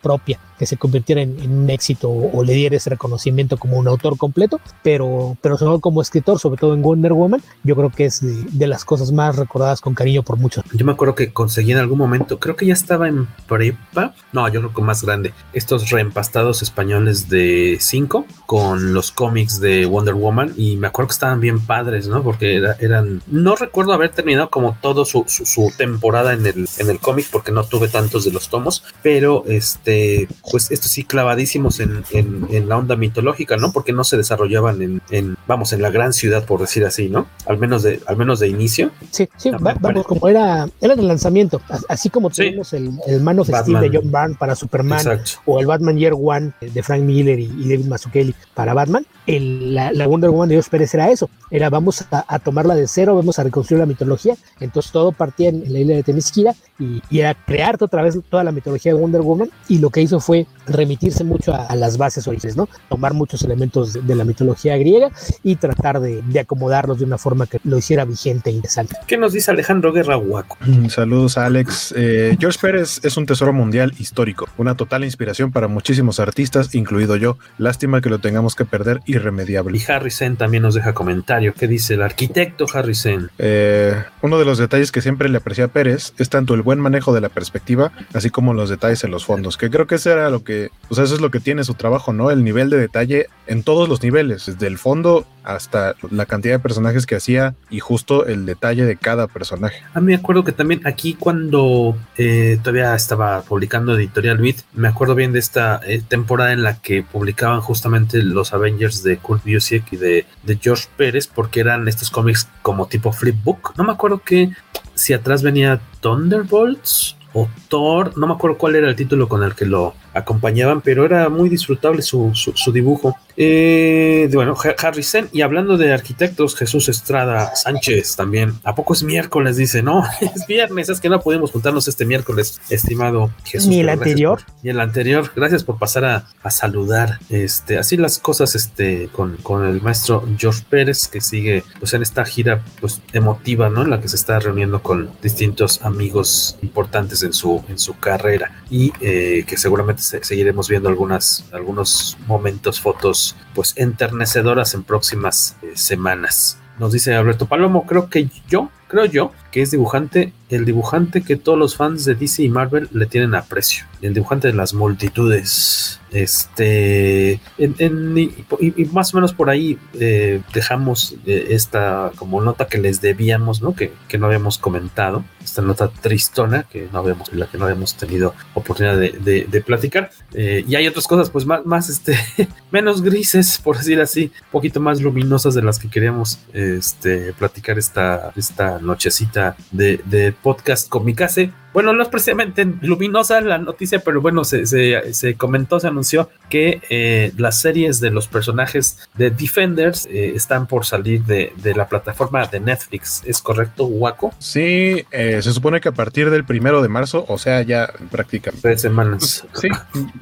propia 0.02 0.38
que 0.62 0.66
se 0.66 0.76
convirtiera 0.76 1.22
en, 1.22 1.50
un 1.50 1.70
éxito 1.70 2.08
o, 2.08 2.44
le 2.44 2.52
diera 2.52 2.76
ese 2.76 2.90
reconocimiento 2.90 3.56
como 3.56 3.78
un 3.78 3.88
autor 3.88 4.16
completo, 4.16 4.60
pero, 4.84 5.36
pero 5.40 5.80
como 5.80 6.00
escritor, 6.00 6.38
sobre 6.38 6.56
todo 6.56 6.74
en 6.74 6.82
Wonder 6.82 7.12
Woman, 7.12 7.42
yo 7.64 7.74
creo 7.74 7.90
que 7.90 8.04
es 8.04 8.20
de, 8.22 8.66
las 8.68 8.84
cosas 8.84 9.10
más 9.10 9.34
recordadas 9.34 9.80
con 9.80 9.94
cariño 9.94 10.22
por 10.22 10.38
muchos. 10.38 10.64
Yo 10.72 10.86
me 10.86 10.92
acuerdo 10.92 11.16
que 11.16 11.32
conseguí 11.32 11.72
en 11.72 11.78
algún 11.78 11.98
momento, 11.98 12.38
creo 12.38 12.54
que 12.54 12.66
ya 12.66 12.74
estaba 12.74 13.08
en 13.08 13.26
prepa, 13.48 14.14
no, 14.32 14.48
yo 14.48 14.60
creo 14.60 14.72
que 14.72 14.82
más 14.82 15.02
grande, 15.02 15.34
estos 15.52 15.90
reempastados 15.90 16.62
españoles 16.62 17.28
de 17.28 17.78
5 17.80 18.24
con 18.46 18.94
los 18.94 19.10
cómics 19.10 19.60
de 19.60 19.86
Wonder 19.86 20.14
Woman 20.14 20.54
y 20.56 20.76
me 20.76 20.86
acuerdo 20.86 21.08
que 21.08 21.14
estaban 21.14 21.40
bien 21.40 21.58
padres, 21.58 22.06
¿no? 22.06 22.22
Porque 22.22 22.62
eran, 22.78 23.20
no 23.26 23.56
recuerdo 23.56 23.92
haber 23.92 24.10
terminado 24.10 24.48
como 24.48 24.76
todo 24.80 25.04
su, 25.04 25.24
su, 25.26 25.72
temporada 25.76 26.34
en 26.34 26.46
el, 26.46 26.68
en 26.78 26.88
el 26.88 27.00
cómic 27.00 27.26
porque 27.32 27.50
no 27.50 27.64
tuve 27.64 27.88
tantos 27.88 28.24
de 28.24 28.30
los 28.30 28.48
tomos, 28.48 28.84
pero 29.02 29.44
este, 29.56 30.28
pues 30.50 30.70
estos 30.70 30.90
sí 30.90 31.04
clavadísimos 31.04 31.80
en, 31.80 32.04
en, 32.12 32.68
la 32.68 32.78
onda 32.78 32.96
mitológica, 32.96 33.56
¿no? 33.56 33.72
Porque 33.72 33.92
no 33.92 34.04
se 34.04 34.16
desarrollaban 34.16 34.82
en, 34.82 35.02
en, 35.10 35.36
vamos, 35.46 35.72
en 35.72 35.82
la 35.82 35.90
gran 35.90 36.12
ciudad, 36.12 36.44
por 36.44 36.60
decir 36.60 36.84
así, 36.84 37.08
¿no? 37.08 37.26
Al 37.46 37.58
menos 37.58 37.82
de, 37.82 38.00
al 38.06 38.16
menos 38.16 38.40
de 38.40 38.48
inicio. 38.48 38.90
Sí, 39.10 39.28
sí, 39.36 39.50
vamos, 39.58 40.06
como 40.06 40.28
era, 40.28 40.68
era 40.80 40.94
el 40.94 41.06
lanzamiento, 41.06 41.60
así 41.88 42.10
como 42.10 42.30
tuvimos 42.30 42.72
el, 42.72 42.92
el 43.06 43.20
Man 43.20 43.38
of 43.38 43.48
Steel 43.48 43.80
de 43.80 43.90
John 43.92 44.10
Byrne 44.10 44.36
para 44.38 44.54
Superman 44.54 45.22
o 45.44 45.60
el 45.60 45.66
Batman 45.66 45.96
Year 45.96 46.14
One 46.14 46.52
de 46.60 46.82
Frank 46.82 47.02
Miller 47.02 47.38
y, 47.38 47.48
David 47.48 47.86
Mazzucchelli 47.86 48.34
para 48.54 48.74
Batman, 48.74 49.06
el, 49.26 49.74
la, 49.74 50.06
Wonder 50.06 50.30
Woman 50.30 50.48
de 50.48 50.56
Dios 50.56 50.68
Pérez 50.68 50.92
era 50.94 51.10
eso, 51.10 51.30
era 51.50 51.70
vamos 51.70 52.04
a, 52.10 52.24
a 52.26 52.38
tomarla 52.38 52.74
de 52.74 52.86
cero, 52.88 53.14
vamos 53.14 53.38
a 53.38 53.44
reconstruir 53.44 53.80
la 53.80 53.86
mitología, 53.86 54.34
entonces 54.60 54.92
todo 54.92 55.12
partía 55.12 55.50
en, 55.50 55.72
la 55.72 55.78
isla 55.78 55.94
de 55.94 56.02
Temisquira 56.02 56.54
y, 56.78 57.02
y, 57.10 57.22
a 57.22 57.34
crear 57.34 57.76
otra 57.80 58.02
vez 58.02 58.18
toda 58.28 58.44
la 58.44 58.52
mitología 58.52 58.92
de 58.92 58.98
Wonder 59.00 59.22
Woman 59.22 59.50
y 59.68 59.78
lo 59.78 59.90
que 59.90 60.02
hizo 60.02 60.20
fue 60.20 60.46
remitirse 60.66 61.24
mucho 61.24 61.54
a, 61.54 61.74
las 61.76 61.98
bases 61.98 62.26
originales, 62.28 62.56
¿no? 62.56 62.68
Tomar 62.88 63.14
muchos 63.14 63.42
elementos 63.42 63.92
de, 63.94 64.14
la 64.14 64.24
mitología 64.24 64.76
griega 64.76 65.10
y 65.42 65.56
tratar 65.56 66.00
de, 66.00 66.22
acomodarlos 66.38 66.98
de 66.98 67.04
una 67.04 67.18
forma 67.18 67.46
que 67.46 67.58
lo 67.64 67.78
hiciera 67.78 68.04
vigente 68.04 68.50
e 68.50 68.54
interesante. 68.54 68.96
¿Qué 69.06 69.16
nos 69.16 69.32
dice 69.32 69.50
Alejandro 69.50 69.92
Guerra 69.92 70.16
Huaco? 70.16 70.56
Mm, 70.60 70.88
saludos 70.88 71.38
Alex. 71.38 71.94
Eh, 71.96 72.36
George 72.38 72.58
Pérez 72.60 73.00
es 73.04 73.16
un 73.16 73.26
tesoro 73.26 73.52
mundial 73.52 73.94
histórico, 73.98 74.48
una 74.56 74.76
total 74.76 75.04
inspiración 75.04 75.52
para 75.52 75.68
muchísimos 75.68 76.20
artistas, 76.20 76.74
incluido 76.74 77.16
yo. 77.16 77.38
Lástima 77.58 78.00
que 78.00 78.10
lo 78.10 78.18
tengamos 78.18 78.54
que 78.54 78.64
perder 78.64 79.00
irremediable. 79.12 79.78
Y 79.78 79.90
Harrison 79.90 80.36
también 80.36 80.62
nos 80.62 80.74
deja 80.74 80.92
comentario. 80.92 81.54
¿Qué 81.54 81.66
dice 81.66 81.94
el 81.94 82.02
arquitecto 82.02 82.66
Harrison? 82.72 83.30
Eh, 83.38 83.94
uno 84.20 84.38
de 84.38 84.44
los 84.44 84.58
detalles 84.58 84.92
que 84.92 85.00
siempre 85.00 85.28
le 85.28 85.38
aprecia 85.38 85.64
a 85.64 85.68
Pérez 85.68 86.12
es 86.18 86.28
tanto 86.28 86.54
el 86.54 86.62
buen 86.62 86.80
manejo 86.80 87.12
de 87.12 87.20
la 87.20 87.28
perspectiva, 87.28 87.92
así 88.14 88.30
como 88.30 88.54
los 88.54 88.70
detalles 88.70 89.04
en 89.04 89.10
los 89.10 89.24
fondos, 89.24 89.56
que 89.56 89.70
creo 89.70 89.86
que 89.86 89.96
eso 89.96 90.10
era 90.10 90.30
lo 90.30 90.44
que, 90.44 90.70
o 90.88 90.94
sea, 90.94 91.04
eso 91.04 91.14
es 91.14 91.20
lo 91.20 91.30
que 91.30 91.40
tiene 91.40 91.64
su 91.64 91.74
trabajo, 91.74 92.12
¿no? 92.12 92.30
El 92.30 92.44
nivel 92.44 92.70
de 92.70 92.78
detalle 92.78 93.26
en 93.46 93.62
todos 93.62 93.88
los 93.88 94.02
niveles, 94.02 94.46
desde 94.46 94.66
el 94.66 94.78
fondo 94.78 95.26
hasta 95.44 95.94
la 96.10 96.26
cantidad 96.26 96.54
de 96.54 96.58
personajes 96.60 97.06
que 97.06 97.16
hacía 97.16 97.54
y 97.68 97.80
justo 97.80 98.26
el 98.26 98.46
detalle 98.46 98.84
de 98.84 98.96
cada 98.96 99.26
personaje. 99.26 99.82
A 99.94 100.00
mí 100.00 100.06
me 100.06 100.14
acuerdo 100.14 100.44
que 100.44 100.52
también 100.52 100.80
aquí 100.84 101.14
cuando 101.14 101.96
eh, 102.16 102.58
todavía 102.62 102.94
estaba 102.94 103.42
publicando 103.42 103.96
Editorial 103.96 104.38
Beat, 104.38 104.56
me 104.74 104.88
acuerdo 104.88 105.14
bien 105.14 105.32
de 105.32 105.40
esta 105.40 105.80
eh, 105.84 106.02
temporada 106.06 106.52
en 106.52 106.62
la 106.62 106.80
que 106.80 107.02
publicaban 107.02 107.60
justamente 107.60 108.22
los 108.22 108.52
Avengers 108.52 109.01
de 109.02 109.18
Kurt 109.18 109.44
Busiek 109.44 109.92
y 109.92 109.96
de, 109.96 110.26
de 110.42 110.58
George 110.60 110.88
Pérez, 110.96 111.26
porque 111.26 111.60
eran 111.60 111.88
estos 111.88 112.10
cómics 112.10 112.48
como 112.62 112.86
tipo 112.86 113.12
flipbook. 113.12 113.76
No 113.76 113.84
me 113.84 113.92
acuerdo 113.92 114.18
que 114.18 114.50
si 114.94 115.12
atrás 115.12 115.42
venía 115.42 115.80
Thunderbolts 116.00 117.16
o 117.32 117.48
Thor, 117.68 118.16
no 118.16 118.26
me 118.26 118.34
acuerdo 118.34 118.58
cuál 118.58 118.76
era 118.76 118.88
el 118.88 118.96
título 118.96 119.28
con 119.28 119.42
el 119.42 119.54
que 119.54 119.64
lo 119.64 119.94
acompañaban, 120.12 120.80
pero 120.82 121.04
era 121.04 121.28
muy 121.28 121.48
disfrutable 121.48 122.02
su, 122.02 122.32
su, 122.34 122.72
dibujo. 122.72 123.16
Eh, 123.36 124.28
bueno, 124.32 124.56
Harrison, 124.78 125.28
y 125.32 125.42
hablando 125.42 125.76
de 125.76 125.92
arquitectos, 125.92 126.56
Jesús 126.56 126.88
Estrada 126.88 127.54
Sánchez 127.54 128.16
también. 128.16 128.54
¿A 128.64 128.74
poco 128.74 128.92
es 128.94 129.02
miércoles? 129.02 129.56
Dice, 129.56 129.82
no, 129.82 130.04
es 130.20 130.46
viernes, 130.46 130.88
es 130.88 131.00
que 131.00 131.08
no 131.08 131.20
podemos 131.20 131.50
juntarnos 131.50 131.88
este 131.88 132.04
miércoles, 132.04 132.60
estimado 132.68 133.30
Jesús. 133.44 133.68
Ni 133.68 133.80
el 133.80 133.88
anterior. 133.88 134.42
ni 134.62 134.70
el 134.70 134.80
anterior. 134.80 135.30
Gracias 135.34 135.64
por 135.64 135.78
pasar 135.78 136.04
a, 136.04 136.26
a, 136.42 136.50
saludar. 136.50 137.18
Este, 137.30 137.78
así 137.78 137.96
las 137.96 138.18
cosas 138.18 138.54
este, 138.54 139.08
con, 139.12 139.36
con 139.38 139.66
el 139.66 139.80
maestro 139.82 140.24
George 140.38 140.62
Pérez, 140.68 141.08
que 141.08 141.20
sigue 141.20 141.64
pues 141.78 141.94
en 141.94 142.02
esta 142.02 142.24
gira 142.24 142.62
pues 142.80 143.00
emotiva, 143.12 143.68
¿no? 143.68 143.82
En 143.82 143.90
la 143.90 144.00
que 144.00 144.08
se 144.08 144.16
está 144.16 144.38
reuniendo 144.38 144.82
con 144.82 145.10
distintos 145.22 145.82
amigos 145.82 146.58
importantes 146.62 147.22
en 147.22 147.32
su, 147.32 147.62
en 147.68 147.78
su 147.78 147.98
carrera 147.98 148.62
y 148.70 148.92
eh, 149.00 149.44
que 149.46 149.56
seguramente 149.56 150.02
seguiremos 150.02 150.68
viendo 150.68 150.88
algunas, 150.88 151.44
algunos 151.52 152.16
momentos, 152.26 152.80
fotos, 152.80 153.31
pues 153.54 153.74
enternecedoras 153.76 154.74
en 154.74 154.82
próximas 154.82 155.56
eh, 155.62 155.72
semanas. 155.74 156.58
Nos 156.78 156.92
dice 156.92 157.14
Alberto 157.14 157.46
Palomo, 157.46 157.86
creo 157.86 158.08
que 158.08 158.28
yo, 158.48 158.70
creo 158.88 159.04
yo, 159.04 159.32
que 159.50 159.62
es 159.62 159.70
dibujante, 159.70 160.32
el 160.48 160.64
dibujante 160.64 161.22
que 161.22 161.36
todos 161.36 161.58
los 161.58 161.76
fans 161.76 162.04
de 162.04 162.14
DC 162.14 162.42
y 162.42 162.48
Marvel 162.48 162.88
le 162.92 163.06
tienen 163.06 163.34
aprecio, 163.34 163.86
el 164.00 164.14
dibujante 164.14 164.48
de 164.48 164.54
las 164.54 164.74
multitudes. 164.74 166.00
Este, 166.12 167.40
y, 167.58 168.84
más 168.92 169.14
o 169.14 169.16
menos 169.16 169.32
por 169.32 169.48
ahí 169.48 169.78
eh, 169.94 170.42
dejamos 170.52 171.16
eh, 171.26 171.48
esta 171.50 172.12
como 172.16 172.42
nota 172.42 172.66
que 172.66 172.78
les 172.78 173.00
debíamos, 173.00 173.62
¿no? 173.62 173.74
Que, 173.74 173.92
que, 174.08 174.18
no 174.18 174.26
habíamos 174.26 174.58
comentado, 174.58 175.24
esta 175.42 175.62
nota 175.62 175.88
tristona 175.88 176.64
que 176.64 176.88
no 176.92 176.98
habíamos, 176.98 177.32
la 177.32 177.46
que 177.46 177.56
no 177.56 177.64
habíamos 177.64 177.96
tenido 177.96 178.34
oportunidad 178.54 178.98
de, 178.98 179.46
de, 179.48 179.60
platicar. 179.62 180.10
Eh, 180.34 180.64
y 180.68 180.74
hay 180.74 180.86
otras 180.86 181.06
cosas, 181.06 181.30
pues 181.30 181.46
más, 181.46 181.64
más 181.64 181.88
este, 181.88 182.18
menos 182.70 183.00
grises, 183.00 183.58
por 183.58 183.78
decir 183.78 184.00
así, 184.00 184.30
un 184.44 184.50
poquito 184.50 184.80
más 184.80 185.00
luminosas 185.00 185.54
de 185.54 185.62
las 185.62 185.78
que 185.78 185.88
queríamos 185.88 186.40
este, 186.52 187.32
platicar 187.32 187.78
esta, 187.78 188.32
esta 188.36 188.78
nochecita 188.80 189.56
de, 189.70 190.00
de 190.04 190.32
podcast 190.32 190.88
Comicase 190.88 191.52
bueno, 191.72 191.92
no 191.92 192.02
es 192.02 192.08
precisamente 192.08 192.66
luminosa 192.82 193.40
la 193.40 193.58
noticia, 193.58 194.00
pero 194.00 194.20
bueno, 194.20 194.44
se, 194.44 194.66
se, 194.66 195.14
se 195.14 195.34
comentó, 195.34 195.80
se 195.80 195.88
anunció 195.88 196.28
que 196.48 196.82
eh, 196.90 197.32
las 197.38 197.60
series 197.60 198.00
de 198.00 198.10
los 198.10 198.28
personajes 198.28 199.08
de 199.14 199.30
Defenders 199.30 200.06
eh, 200.06 200.32
están 200.34 200.66
por 200.66 200.84
salir 200.84 201.24
de, 201.24 201.52
de, 201.56 201.74
la 201.74 201.88
plataforma 201.88 202.46
de 202.46 202.60
Netflix. 202.60 203.22
¿Es 203.24 203.40
correcto, 203.40 203.84
Waco? 203.86 204.34
Sí, 204.38 205.04
eh, 205.10 205.40
se 205.42 205.52
supone 205.52 205.80
que 205.80 205.88
a 205.88 205.92
partir 205.92 206.30
del 206.30 206.44
primero 206.44 206.82
de 206.82 206.88
marzo, 206.88 207.24
o 207.28 207.38
sea, 207.38 207.62
ya 207.62 207.90
prácticamente. 208.10 208.68
Tres 208.68 208.82
semanas. 208.82 209.46
Sí, 209.54 209.68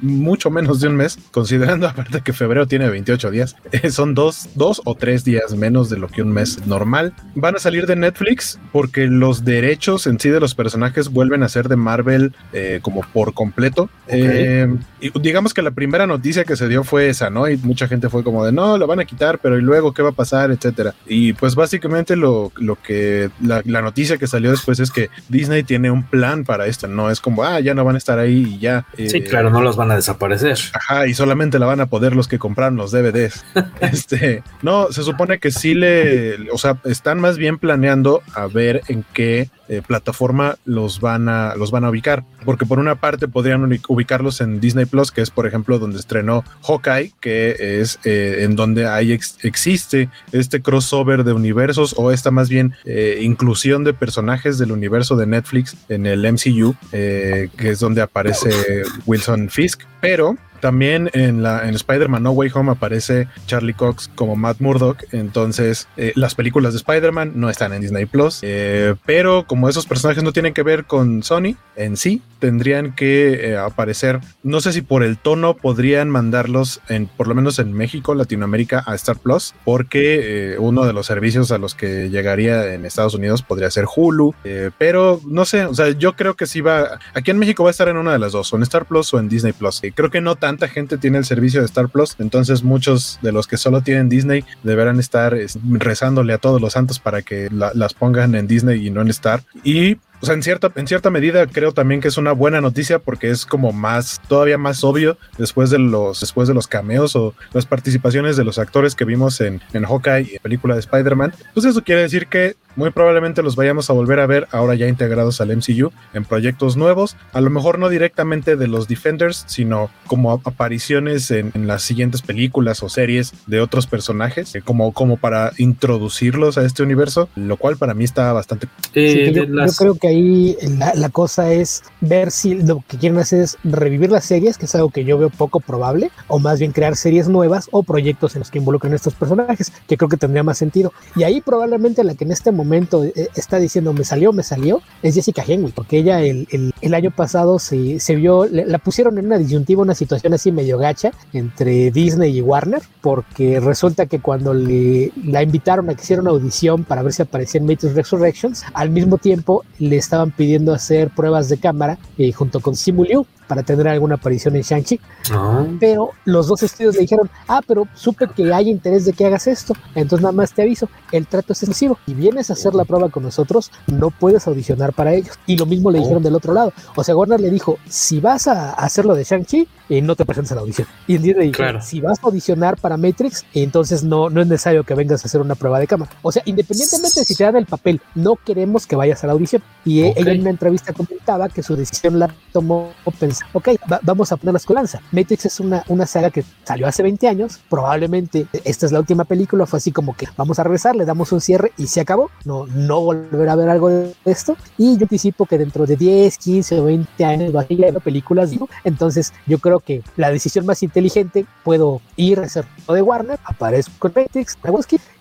mucho 0.01 0.49
menos 0.49 0.79
de 0.79 0.87
un 0.87 0.95
mes, 0.95 1.17
considerando 1.31 1.87
aparte 1.89 2.21
que 2.21 2.31
febrero 2.31 2.67
tiene 2.67 2.89
28 2.89 3.29
días. 3.29 3.57
son 3.89 4.15
dos, 4.15 4.49
dos 4.55 4.81
o 4.85 4.95
tres 4.95 5.25
días 5.25 5.53
menos 5.55 5.89
de 5.89 5.97
lo 5.97 6.07
que 6.07 6.21
un 6.21 6.31
mes 6.31 6.65
normal. 6.65 7.13
Van 7.35 7.55
a 7.55 7.59
salir 7.59 7.87
de 7.87 7.97
Netflix 7.97 8.59
porque 8.71 9.07
los 9.07 9.43
derechos 9.43 10.07
en 10.07 10.19
sí 10.19 10.29
de 10.29 10.39
los 10.39 10.55
personajes 10.55 11.09
vuelven 11.09 11.40
a 11.43 11.49
ser 11.49 11.67
de 11.67 11.75
Marvel 11.75 12.33
eh, 12.53 12.79
como 12.81 13.01
por 13.01 13.33
completo. 13.33 13.89
Okay. 14.05 14.21
Eh, 14.23 14.75
y 14.99 15.19
digamos 15.19 15.53
que 15.53 15.61
la 15.61 15.71
primera 15.71 16.05
noticia 16.07 16.43
que 16.43 16.55
se 16.55 16.67
dio 16.67 16.83
fue 16.83 17.09
esa, 17.09 17.29
¿no? 17.29 17.49
Y 17.49 17.57
mucha 17.57 17.87
gente 17.87 18.09
fue 18.09 18.23
como 18.23 18.45
de 18.45 18.51
no, 18.51 18.77
lo 18.77 18.87
van 18.87 18.99
a 18.99 19.05
quitar, 19.05 19.39
pero 19.39 19.57
¿y 19.57 19.61
luego 19.61 19.93
qué 19.93 20.01
va 20.01 20.09
a 20.09 20.13
pasar? 20.13 20.51
Etcétera. 20.51 20.93
Y 21.05 21.33
pues 21.33 21.55
básicamente 21.55 22.15
lo, 22.15 22.51
lo 22.57 22.75
que 22.75 23.29
la, 23.41 23.61
la, 23.65 23.81
noticia 23.81 24.17
que 24.17 24.27
salió 24.27 24.51
después 24.51 24.79
es 24.79 24.91
que 24.91 25.09
Disney 25.29 25.63
tiene 25.63 25.89
un 25.89 26.03
plan 26.03 26.43
para 26.43 26.67
esto, 26.67 26.87
no 26.87 27.09
es 27.09 27.19
como, 27.19 27.43
ah, 27.43 27.59
ya 27.59 27.73
no 27.73 27.83
van 27.83 27.95
a 27.95 27.97
estar 27.97 28.19
ahí 28.19 28.55
y 28.55 28.59
ya. 28.59 28.85
Eh, 28.97 29.09
sí, 29.09 29.21
claro, 29.21 29.49
no 29.49 29.61
los 29.61 29.75
van 29.75 29.91
a 29.91 29.95
desaparecer. 29.95 30.57
Ajá, 30.73 31.07
y 31.07 31.13
solamente 31.13 31.59
la 31.59 31.65
van 31.65 31.81
a 31.81 31.87
poder 31.87 32.15
los 32.15 32.27
que 32.27 32.39
compraron 32.39 32.75
los 32.75 32.91
DVDs. 32.91 33.43
este, 33.81 34.43
no, 34.61 34.91
se 34.91 35.03
supone 35.03 35.39
que 35.39 35.51
sí 35.51 35.73
le, 35.73 36.51
o 36.51 36.57
sea, 36.57 36.77
están 36.85 37.19
más 37.19 37.37
bien 37.37 37.57
planeando 37.57 38.21
a 38.33 38.47
ver 38.47 38.81
en 38.87 39.03
qué 39.13 39.49
eh, 39.67 39.81
plataforma 39.85 40.57
los 40.65 40.99
van 40.99 41.29
a 41.29 41.30
los 41.57 41.71
van 41.71 41.83
a 41.83 41.89
ubicar 41.89 42.23
porque 42.45 42.65
por 42.65 42.79
una 42.79 42.95
parte 42.95 43.27
podrían 43.27 43.79
ubicarlos 43.87 44.41
en 44.41 44.59
Disney 44.59 44.85
Plus 44.85 45.11
que 45.11 45.21
es 45.21 45.29
por 45.29 45.47
ejemplo 45.47 45.79
donde 45.79 45.99
estrenó 45.99 46.43
Hawkeye 46.63 47.13
que 47.19 47.81
es 47.81 47.99
eh, 48.03 48.39
en 48.41 48.55
donde 48.55 48.87
hay 48.87 49.13
ex 49.13 49.37
existe 49.43 50.09
este 50.31 50.61
crossover 50.61 51.23
de 51.23 51.33
universos 51.33 51.95
o 51.97 52.11
esta 52.11 52.31
más 52.31 52.49
bien 52.49 52.73
eh, 52.85 53.19
inclusión 53.21 53.83
de 53.83 53.93
personajes 53.93 54.57
del 54.57 54.71
universo 54.71 55.15
de 55.15 55.27
Netflix 55.27 55.75
en 55.89 56.05
el 56.05 56.21
MCU 56.31 56.75
que 56.91 57.49
es 57.57 57.79
donde 57.79 58.01
aparece 58.01 58.83
Wilson 59.05 59.49
Fisk. 59.49 59.81
Pero 59.99 60.35
también 60.61 61.09
en, 61.13 61.45
Spider-Man 61.45 62.23
No 62.23 62.31
Way 62.31 62.51
Home 62.53 62.71
aparece 62.71 63.27
Charlie 63.47 63.73
Cox 63.73 64.09
como 64.15 64.35
Matt 64.35 64.61
Murdock. 64.61 65.03
Entonces, 65.11 65.87
eh, 65.97 66.13
las 66.15 66.35
películas 66.35 66.73
de 66.73 66.77
Spider-Man 66.77 67.33
no 67.35 67.49
están 67.49 67.73
en 67.73 67.81
Disney 67.81 68.05
Plus. 68.05 68.39
Eh, 68.43 68.95
pero 69.05 69.45
como 69.45 69.67
esos 69.67 69.85
personajes 69.85 70.23
no 70.23 70.31
tienen 70.31 70.53
que 70.53 70.63
ver 70.63 70.85
con 70.85 71.23
Sony 71.23 71.55
en 71.75 71.97
sí, 71.97 72.21
tendrían 72.39 72.95
que 72.95 73.51
eh, 73.51 73.57
aparecer. 73.57 74.19
No 74.43 74.61
sé 74.61 74.71
si 74.71 74.81
por 74.81 75.03
el 75.03 75.17
tono 75.17 75.55
podrían 75.55 76.09
mandarlos, 76.09 76.79
en, 76.87 77.07
por 77.07 77.27
lo 77.27 77.35
menos 77.35 77.59
en 77.59 77.73
México, 77.73 78.13
Latinoamérica, 78.13 78.83
a 78.85 78.95
Star 78.95 79.17
Plus, 79.17 79.55
porque 79.65 80.55
uno 80.59 80.85
de 80.85 80.93
los 80.93 81.07
servicios 81.07 81.51
a 81.51 81.57
los 81.57 81.73
que 81.73 82.09
llegaría 82.09 82.73
en 82.73 82.85
Estados 82.85 83.15
Unidos 83.15 83.41
podría 83.41 83.71
ser 83.71 83.85
Hulu. 83.93 84.35
pero 84.77 85.19
no 85.25 85.45
sé, 85.45 85.65
o 85.65 85.73
sea, 85.73 85.89
yo 85.89 86.15
creo 86.15 86.35
que 86.35 86.45
sí 86.45 86.61
va. 86.61 86.99
Aquí 87.13 87.31
en 87.31 87.39
México 87.39 87.63
va 87.63 87.69
a 87.69 87.71
estar 87.71 87.87
en 87.87 87.97
una 87.97 88.13
de 88.13 88.19
las 88.19 88.33
dos, 88.33 88.53
o 88.53 88.57
en 88.57 88.63
Star 88.63 88.85
Plus 88.85 89.13
o 89.13 89.19
en 89.19 89.27
Disney 89.27 89.53
Plus. 89.53 89.81
creo 89.95 90.11
que 90.11 90.21
no 90.21 90.35
tan 90.35 90.50
tanta 90.51 90.67
gente 90.67 90.97
tiene 90.97 91.17
el 91.17 91.23
servicio 91.23 91.61
de 91.61 91.65
Star 91.65 91.87
Plus, 91.87 92.17
entonces 92.19 92.61
muchos 92.61 93.19
de 93.21 93.31
los 93.31 93.47
que 93.47 93.55
solo 93.55 93.81
tienen 93.81 94.09
Disney 94.09 94.43
deberán 94.63 94.99
estar 94.99 95.33
rezándole 95.63 96.33
a 96.33 96.39
todos 96.39 96.59
los 96.59 96.73
santos 96.73 96.99
para 96.99 97.21
que 97.21 97.49
la, 97.49 97.71
las 97.73 97.93
pongan 97.93 98.35
en 98.35 98.47
Disney 98.47 98.85
y 98.85 98.89
no 98.89 99.01
en 99.01 99.07
Star. 99.07 99.43
Y 99.63 99.95
o 100.21 100.25
sea, 100.25 100.35
en 100.35 100.43
cierta, 100.43 100.71
en 100.75 100.87
cierta 100.87 101.09
medida 101.09 101.47
creo 101.47 101.71
también 101.71 101.99
que 101.99 102.09
es 102.09 102.17
una 102.17 102.31
buena 102.31 102.61
noticia 102.61 102.99
porque 102.99 103.31
es 103.31 103.45
como 103.45 103.71
más, 103.71 104.21
todavía 104.27 104.57
más 104.57 104.83
obvio 104.83 105.17
después 105.37 105.71
de 105.71 105.79
los, 105.79 106.19
después 106.19 106.47
de 106.47 106.53
los 106.53 106.67
cameos 106.67 107.15
o 107.15 107.33
las 107.53 107.65
participaciones 107.65 108.37
de 108.37 108.43
los 108.43 108.59
actores 108.59 108.93
que 108.93 109.05
vimos 109.05 109.41
en, 109.41 109.61
en 109.73 109.83
Hawkeye 109.83 110.31
y 110.31 110.35
en 110.35 110.41
película 110.43 110.75
de 110.75 110.81
Spider-Man. 110.81 111.33
Pues 111.53 111.65
eso 111.65 111.81
quiere 111.83 112.01
decir 112.01 112.27
que 112.27 112.55
muy 112.75 112.91
probablemente 112.91 113.43
los 113.43 113.55
vayamos 113.55 113.89
a 113.89 113.93
volver 113.93 114.19
a 114.19 114.27
ver 114.27 114.47
ahora 114.51 114.75
ya 114.75 114.87
integrados 114.87 115.41
al 115.41 115.55
MCU 115.55 115.91
en 116.13 116.25
proyectos 116.25 116.77
nuevos, 116.77 117.15
a 117.33 117.41
lo 117.41 117.49
mejor 117.49 117.79
no 117.79 117.89
directamente 117.89 118.55
de 118.55 118.67
los 118.67 118.87
Defenders, 118.87 119.43
sino 119.47 119.89
como 120.07 120.31
apariciones 120.31 121.31
en, 121.31 121.51
en 121.53 121.67
las 121.67 121.83
siguientes 121.83 122.21
películas 122.21 122.83
o 122.83 122.89
series 122.89 123.33
de 123.47 123.59
otros 123.59 123.87
personajes, 123.87 124.55
eh, 124.55 124.61
como, 124.61 124.93
como 124.93 125.17
para 125.17 125.51
introducirlos 125.57 126.57
a 126.57 126.65
este 126.65 126.83
universo, 126.83 127.29
lo 127.35 127.57
cual 127.57 127.77
para 127.77 127.93
mí 127.93 128.03
está 128.03 128.31
bastante... 128.33 128.67
Eh, 128.93 129.27
sí, 129.27 129.33
yo, 129.33 129.45
las... 129.45 129.71
yo, 129.71 129.77
creo 129.77 129.95
que 129.95 130.07
ahí 130.07 130.57
la, 130.77 130.93
la, 130.95 131.09
cosa 131.09 131.51
es 131.51 131.83
ver 131.99 132.31
si 132.31 132.55
lo 132.55 132.83
que 132.87 132.97
quieren 132.97 133.17
hacer 133.19 133.41
es 133.41 133.57
revivir 133.63 134.11
las 134.11 134.25
series, 134.25 134.57
que 134.57 134.65
es 134.65 134.75
algo 134.75 134.89
que 134.89 135.03
yo 135.03 135.17
veo 135.17 135.29
poco 135.29 135.59
probable, 135.59 136.11
o 136.27 136.39
más 136.39 136.59
bien 136.59 136.71
crear 136.71 136.95
series 136.95 137.27
nuevas 137.27 137.67
o 137.71 137.83
proyectos 137.83 138.35
en 138.35 138.39
los 138.39 138.51
que 138.51 138.59
involucren 138.59 138.93
estos 138.93 139.13
personajes, 139.13 139.71
que 139.87 139.97
creo 139.97 140.09
que 140.09 140.17
tendría 140.17 140.43
más 140.43 140.57
sentido. 140.57 140.93
Y 141.15 141.23
ahí 141.23 141.41
probablemente 141.41 142.03
la 142.03 142.15
que 142.15 142.23
en 142.23 142.31
este 142.31 142.51
momento 142.51 142.60
momento 142.63 143.03
está 143.35 143.57
diciendo 143.57 143.93
me 143.93 144.03
salió, 144.03 144.33
me 144.33 144.43
salió, 144.43 144.81
es 145.01 145.15
Jessica 145.15 145.43
Henwick, 145.45 145.73
porque 145.73 145.97
ella 145.99 146.21
el, 146.21 146.47
el, 146.51 146.73
el 146.81 146.93
año 146.93 147.11
pasado 147.11 147.59
se, 147.59 147.99
se 147.99 148.15
vio, 148.15 148.45
le, 148.45 148.65
la 148.65 148.77
pusieron 148.77 149.17
en 149.17 149.25
una 149.25 149.37
disyuntiva, 149.37 149.81
una 149.81 149.95
situación 149.95 150.33
así 150.33 150.51
medio 150.51 150.77
gacha 150.77 151.11
entre 151.33 151.91
Disney 151.91 152.37
y 152.37 152.41
Warner, 152.41 152.81
porque 153.01 153.59
resulta 153.59 154.05
que 154.05 154.19
cuando 154.19 154.53
le, 154.53 155.11
la 155.23 155.43
invitaron 155.43 155.89
a 155.89 155.95
que 155.95 156.01
hiciera 156.01 156.21
una 156.21 156.31
audición 156.31 156.83
para 156.83 157.03
ver 157.03 157.13
si 157.13 157.21
aparecía 157.21 157.59
en 157.59 157.67
Matrix 157.67 157.93
Resurrections, 157.95 158.63
al 158.73 158.89
mismo 158.89 159.17
tiempo 159.17 159.63
le 159.79 159.97
estaban 159.97 160.31
pidiendo 160.31 160.73
hacer 160.73 161.09
pruebas 161.09 161.49
de 161.49 161.57
cámara 161.57 161.97
eh, 162.17 162.31
junto 162.31 162.59
con 162.59 162.75
Simu 162.75 163.03
Liu 163.03 163.25
para 163.47 163.63
tener 163.63 163.85
alguna 163.89 164.15
aparición 164.15 164.55
en 164.55 164.61
Shang-Chi. 164.61 164.99
Oh. 165.35 165.67
Pero 165.79 166.11
los 166.23 166.47
dos 166.47 166.63
estudios 166.63 166.95
le 166.95 167.01
dijeron, 167.01 167.29
ah, 167.49 167.61
pero 167.67 167.85
supe 167.93 168.27
que 168.33 168.53
hay 168.53 168.69
interés 168.69 169.03
de 169.03 169.11
que 169.11 169.25
hagas 169.25 169.45
esto, 169.47 169.73
entonces 169.93 170.21
nada 170.21 170.31
más 170.31 170.53
te 170.53 170.61
aviso, 170.61 170.87
el 171.11 171.27
trato 171.27 171.51
es 171.51 171.61
exclusivo. 171.61 171.97
Si 172.05 172.13
vienes 172.13 172.49
hacer 172.51 172.75
la 172.75 172.85
prueba 172.85 173.09
con 173.09 173.23
nosotros, 173.23 173.71
no 173.87 174.11
puedes 174.11 174.47
audicionar 174.47 174.93
para 174.93 175.13
ellos. 175.13 175.37
Y 175.47 175.57
lo 175.57 175.65
mismo 175.65 175.91
le 175.91 175.99
oh. 175.99 176.01
dijeron 176.01 176.23
del 176.23 176.35
otro 176.35 176.53
lado. 176.53 176.73
O 176.95 177.03
sea, 177.03 177.15
Warner 177.15 177.39
le 177.39 177.49
dijo, 177.49 177.77
si 177.87 178.19
vas 178.19 178.47
a 178.47 178.71
hacer 178.71 179.05
lo 179.05 179.15
de 179.15 179.23
Shang-Chi, 179.23 179.67
eh, 179.91 180.01
no 180.01 180.15
te 180.15 180.25
presentes 180.25 180.51
a 180.53 180.55
la 180.55 180.61
audición. 180.61 180.87
Y 181.05 181.15
el 181.15 181.21
día 181.21 181.33
le 181.35 181.43
dijo, 181.43 181.57
claro. 181.57 181.81
si 181.81 181.99
vas 181.99 182.17
a 182.23 182.27
audicionar 182.27 182.77
para 182.77 182.97
Matrix, 182.97 183.45
entonces 183.53 184.03
no, 184.03 184.29
no 184.29 184.41
es 184.41 184.47
necesario 184.47 184.83
que 184.83 184.95
vengas 184.95 185.23
a 185.23 185.27
hacer 185.27 185.41
una 185.41 185.55
prueba 185.55 185.79
de 185.79 185.87
cámara. 185.87 186.09
O 186.21 186.31
sea, 186.31 186.41
independientemente 186.45 187.19
de 187.19 187.25
si 187.25 187.35
te 187.35 187.43
dan 187.43 187.57
el 187.57 187.65
papel, 187.65 188.01
no 188.15 188.37
queremos 188.37 188.87
que 188.87 188.95
vayas 188.95 189.23
a 189.23 189.27
la 189.27 189.33
audición. 189.33 189.61
Y 189.83 190.03
okay. 190.03 190.23
ella 190.23 190.31
en 190.31 190.41
una 190.41 190.49
entrevista 190.49 190.93
comentaba 190.93 191.49
que 191.49 191.61
su 191.61 191.75
decisión 191.75 192.19
la 192.19 192.33
tomó 192.53 192.91
pensando, 193.19 193.51
ok, 193.53 193.69
va, 193.91 193.99
vamos 194.01 194.31
a 194.31 194.37
poner 194.37 194.53
la 194.53 194.59
escolanza. 194.59 195.01
Matrix 195.11 195.45
es 195.45 195.59
una, 195.59 195.83
una 195.89 196.05
saga 196.05 196.29
que 196.29 196.43
salió 196.63 196.87
hace 196.87 197.03
20 197.03 197.27
años, 197.27 197.59
probablemente 197.69 198.47
esta 198.63 198.85
es 198.85 198.91
la 198.91 198.99
última 198.99 199.25
película, 199.25 199.65
fue 199.65 199.77
así 199.77 199.91
como 199.91 200.15
que 200.15 200.27
vamos 200.37 200.57
a 200.59 200.63
regresar, 200.63 200.95
le 200.95 201.05
damos 201.05 201.31
un 201.31 201.41
cierre 201.41 201.73
y 201.77 201.87
se 201.87 201.99
acabó. 201.99 202.31
No, 202.45 202.65
no 202.67 203.01
volver 203.01 203.49
a 203.49 203.55
ver 203.55 203.69
algo 203.69 203.89
de 203.89 204.15
esto. 204.25 204.55
Y 204.77 204.97
yo 204.97 205.03
anticipo 205.03 205.45
que 205.45 205.57
dentro 205.57 205.85
de 205.85 205.97
10, 205.97 206.37
15 206.37 206.79
o 206.79 206.85
20 206.85 207.25
años 207.25 207.55
va 207.55 207.61
a 207.61 207.67
seguir 207.67 207.93
películas. 207.99 208.53
¿no? 208.53 208.69
Entonces, 208.83 209.33
yo 209.45 209.59
creo 209.59 209.80
que 209.81 210.01
la 210.15 210.31
decisión 210.31 210.65
más 210.65 210.83
inteligente, 210.83 211.45
puedo 211.63 212.01
ir 212.15 212.39
a 212.39 212.47
lo 212.87 212.93
de 212.93 213.01
Warner, 213.01 213.39
aparezco 213.43 213.93
con 213.99 214.13
Matrix, 214.15 214.57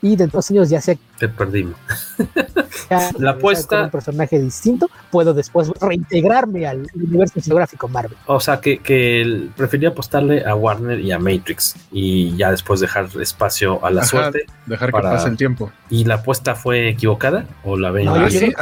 y 0.02 0.16
dentro 0.16 0.26
de 0.26 0.38
dos 0.38 0.50
años 0.50 0.70
ya 0.70 0.80
sea 0.80 0.96
te 1.20 1.28
perdimos. 1.28 1.76
la 3.18 3.32
apuesta. 3.32 3.84
un 3.84 3.90
personaje 3.90 4.40
distinto, 4.40 4.88
puedo 5.10 5.34
después 5.34 5.70
reintegrarme 5.78 6.66
al 6.66 6.86
universo 6.94 7.40
geográfico 7.42 7.88
Marvel. 7.88 8.16
O 8.24 8.40
sea, 8.40 8.58
que, 8.60 8.78
que 8.78 9.48
prefería 9.54 9.90
apostarle 9.90 10.44
a 10.46 10.54
Warner 10.54 10.98
y 10.98 11.12
a 11.12 11.18
Matrix 11.18 11.76
y 11.92 12.34
ya 12.36 12.50
después 12.50 12.80
dejar 12.80 13.08
espacio 13.20 13.84
a 13.84 13.90
la 13.90 14.00
Ajá, 14.00 14.08
suerte. 14.08 14.46
Dejar 14.64 14.90
para... 14.90 15.10
que 15.10 15.16
pase 15.16 15.28
el 15.28 15.36
tiempo. 15.36 15.70
¿Y 15.90 16.04
la 16.04 16.14
apuesta 16.14 16.54
fue 16.54 16.88
equivocada 16.88 17.44
o 17.64 17.76
la 17.76 17.90
ven? 17.90 18.06
No, 18.06 18.16
yo, 18.16 18.26
así, 18.26 18.54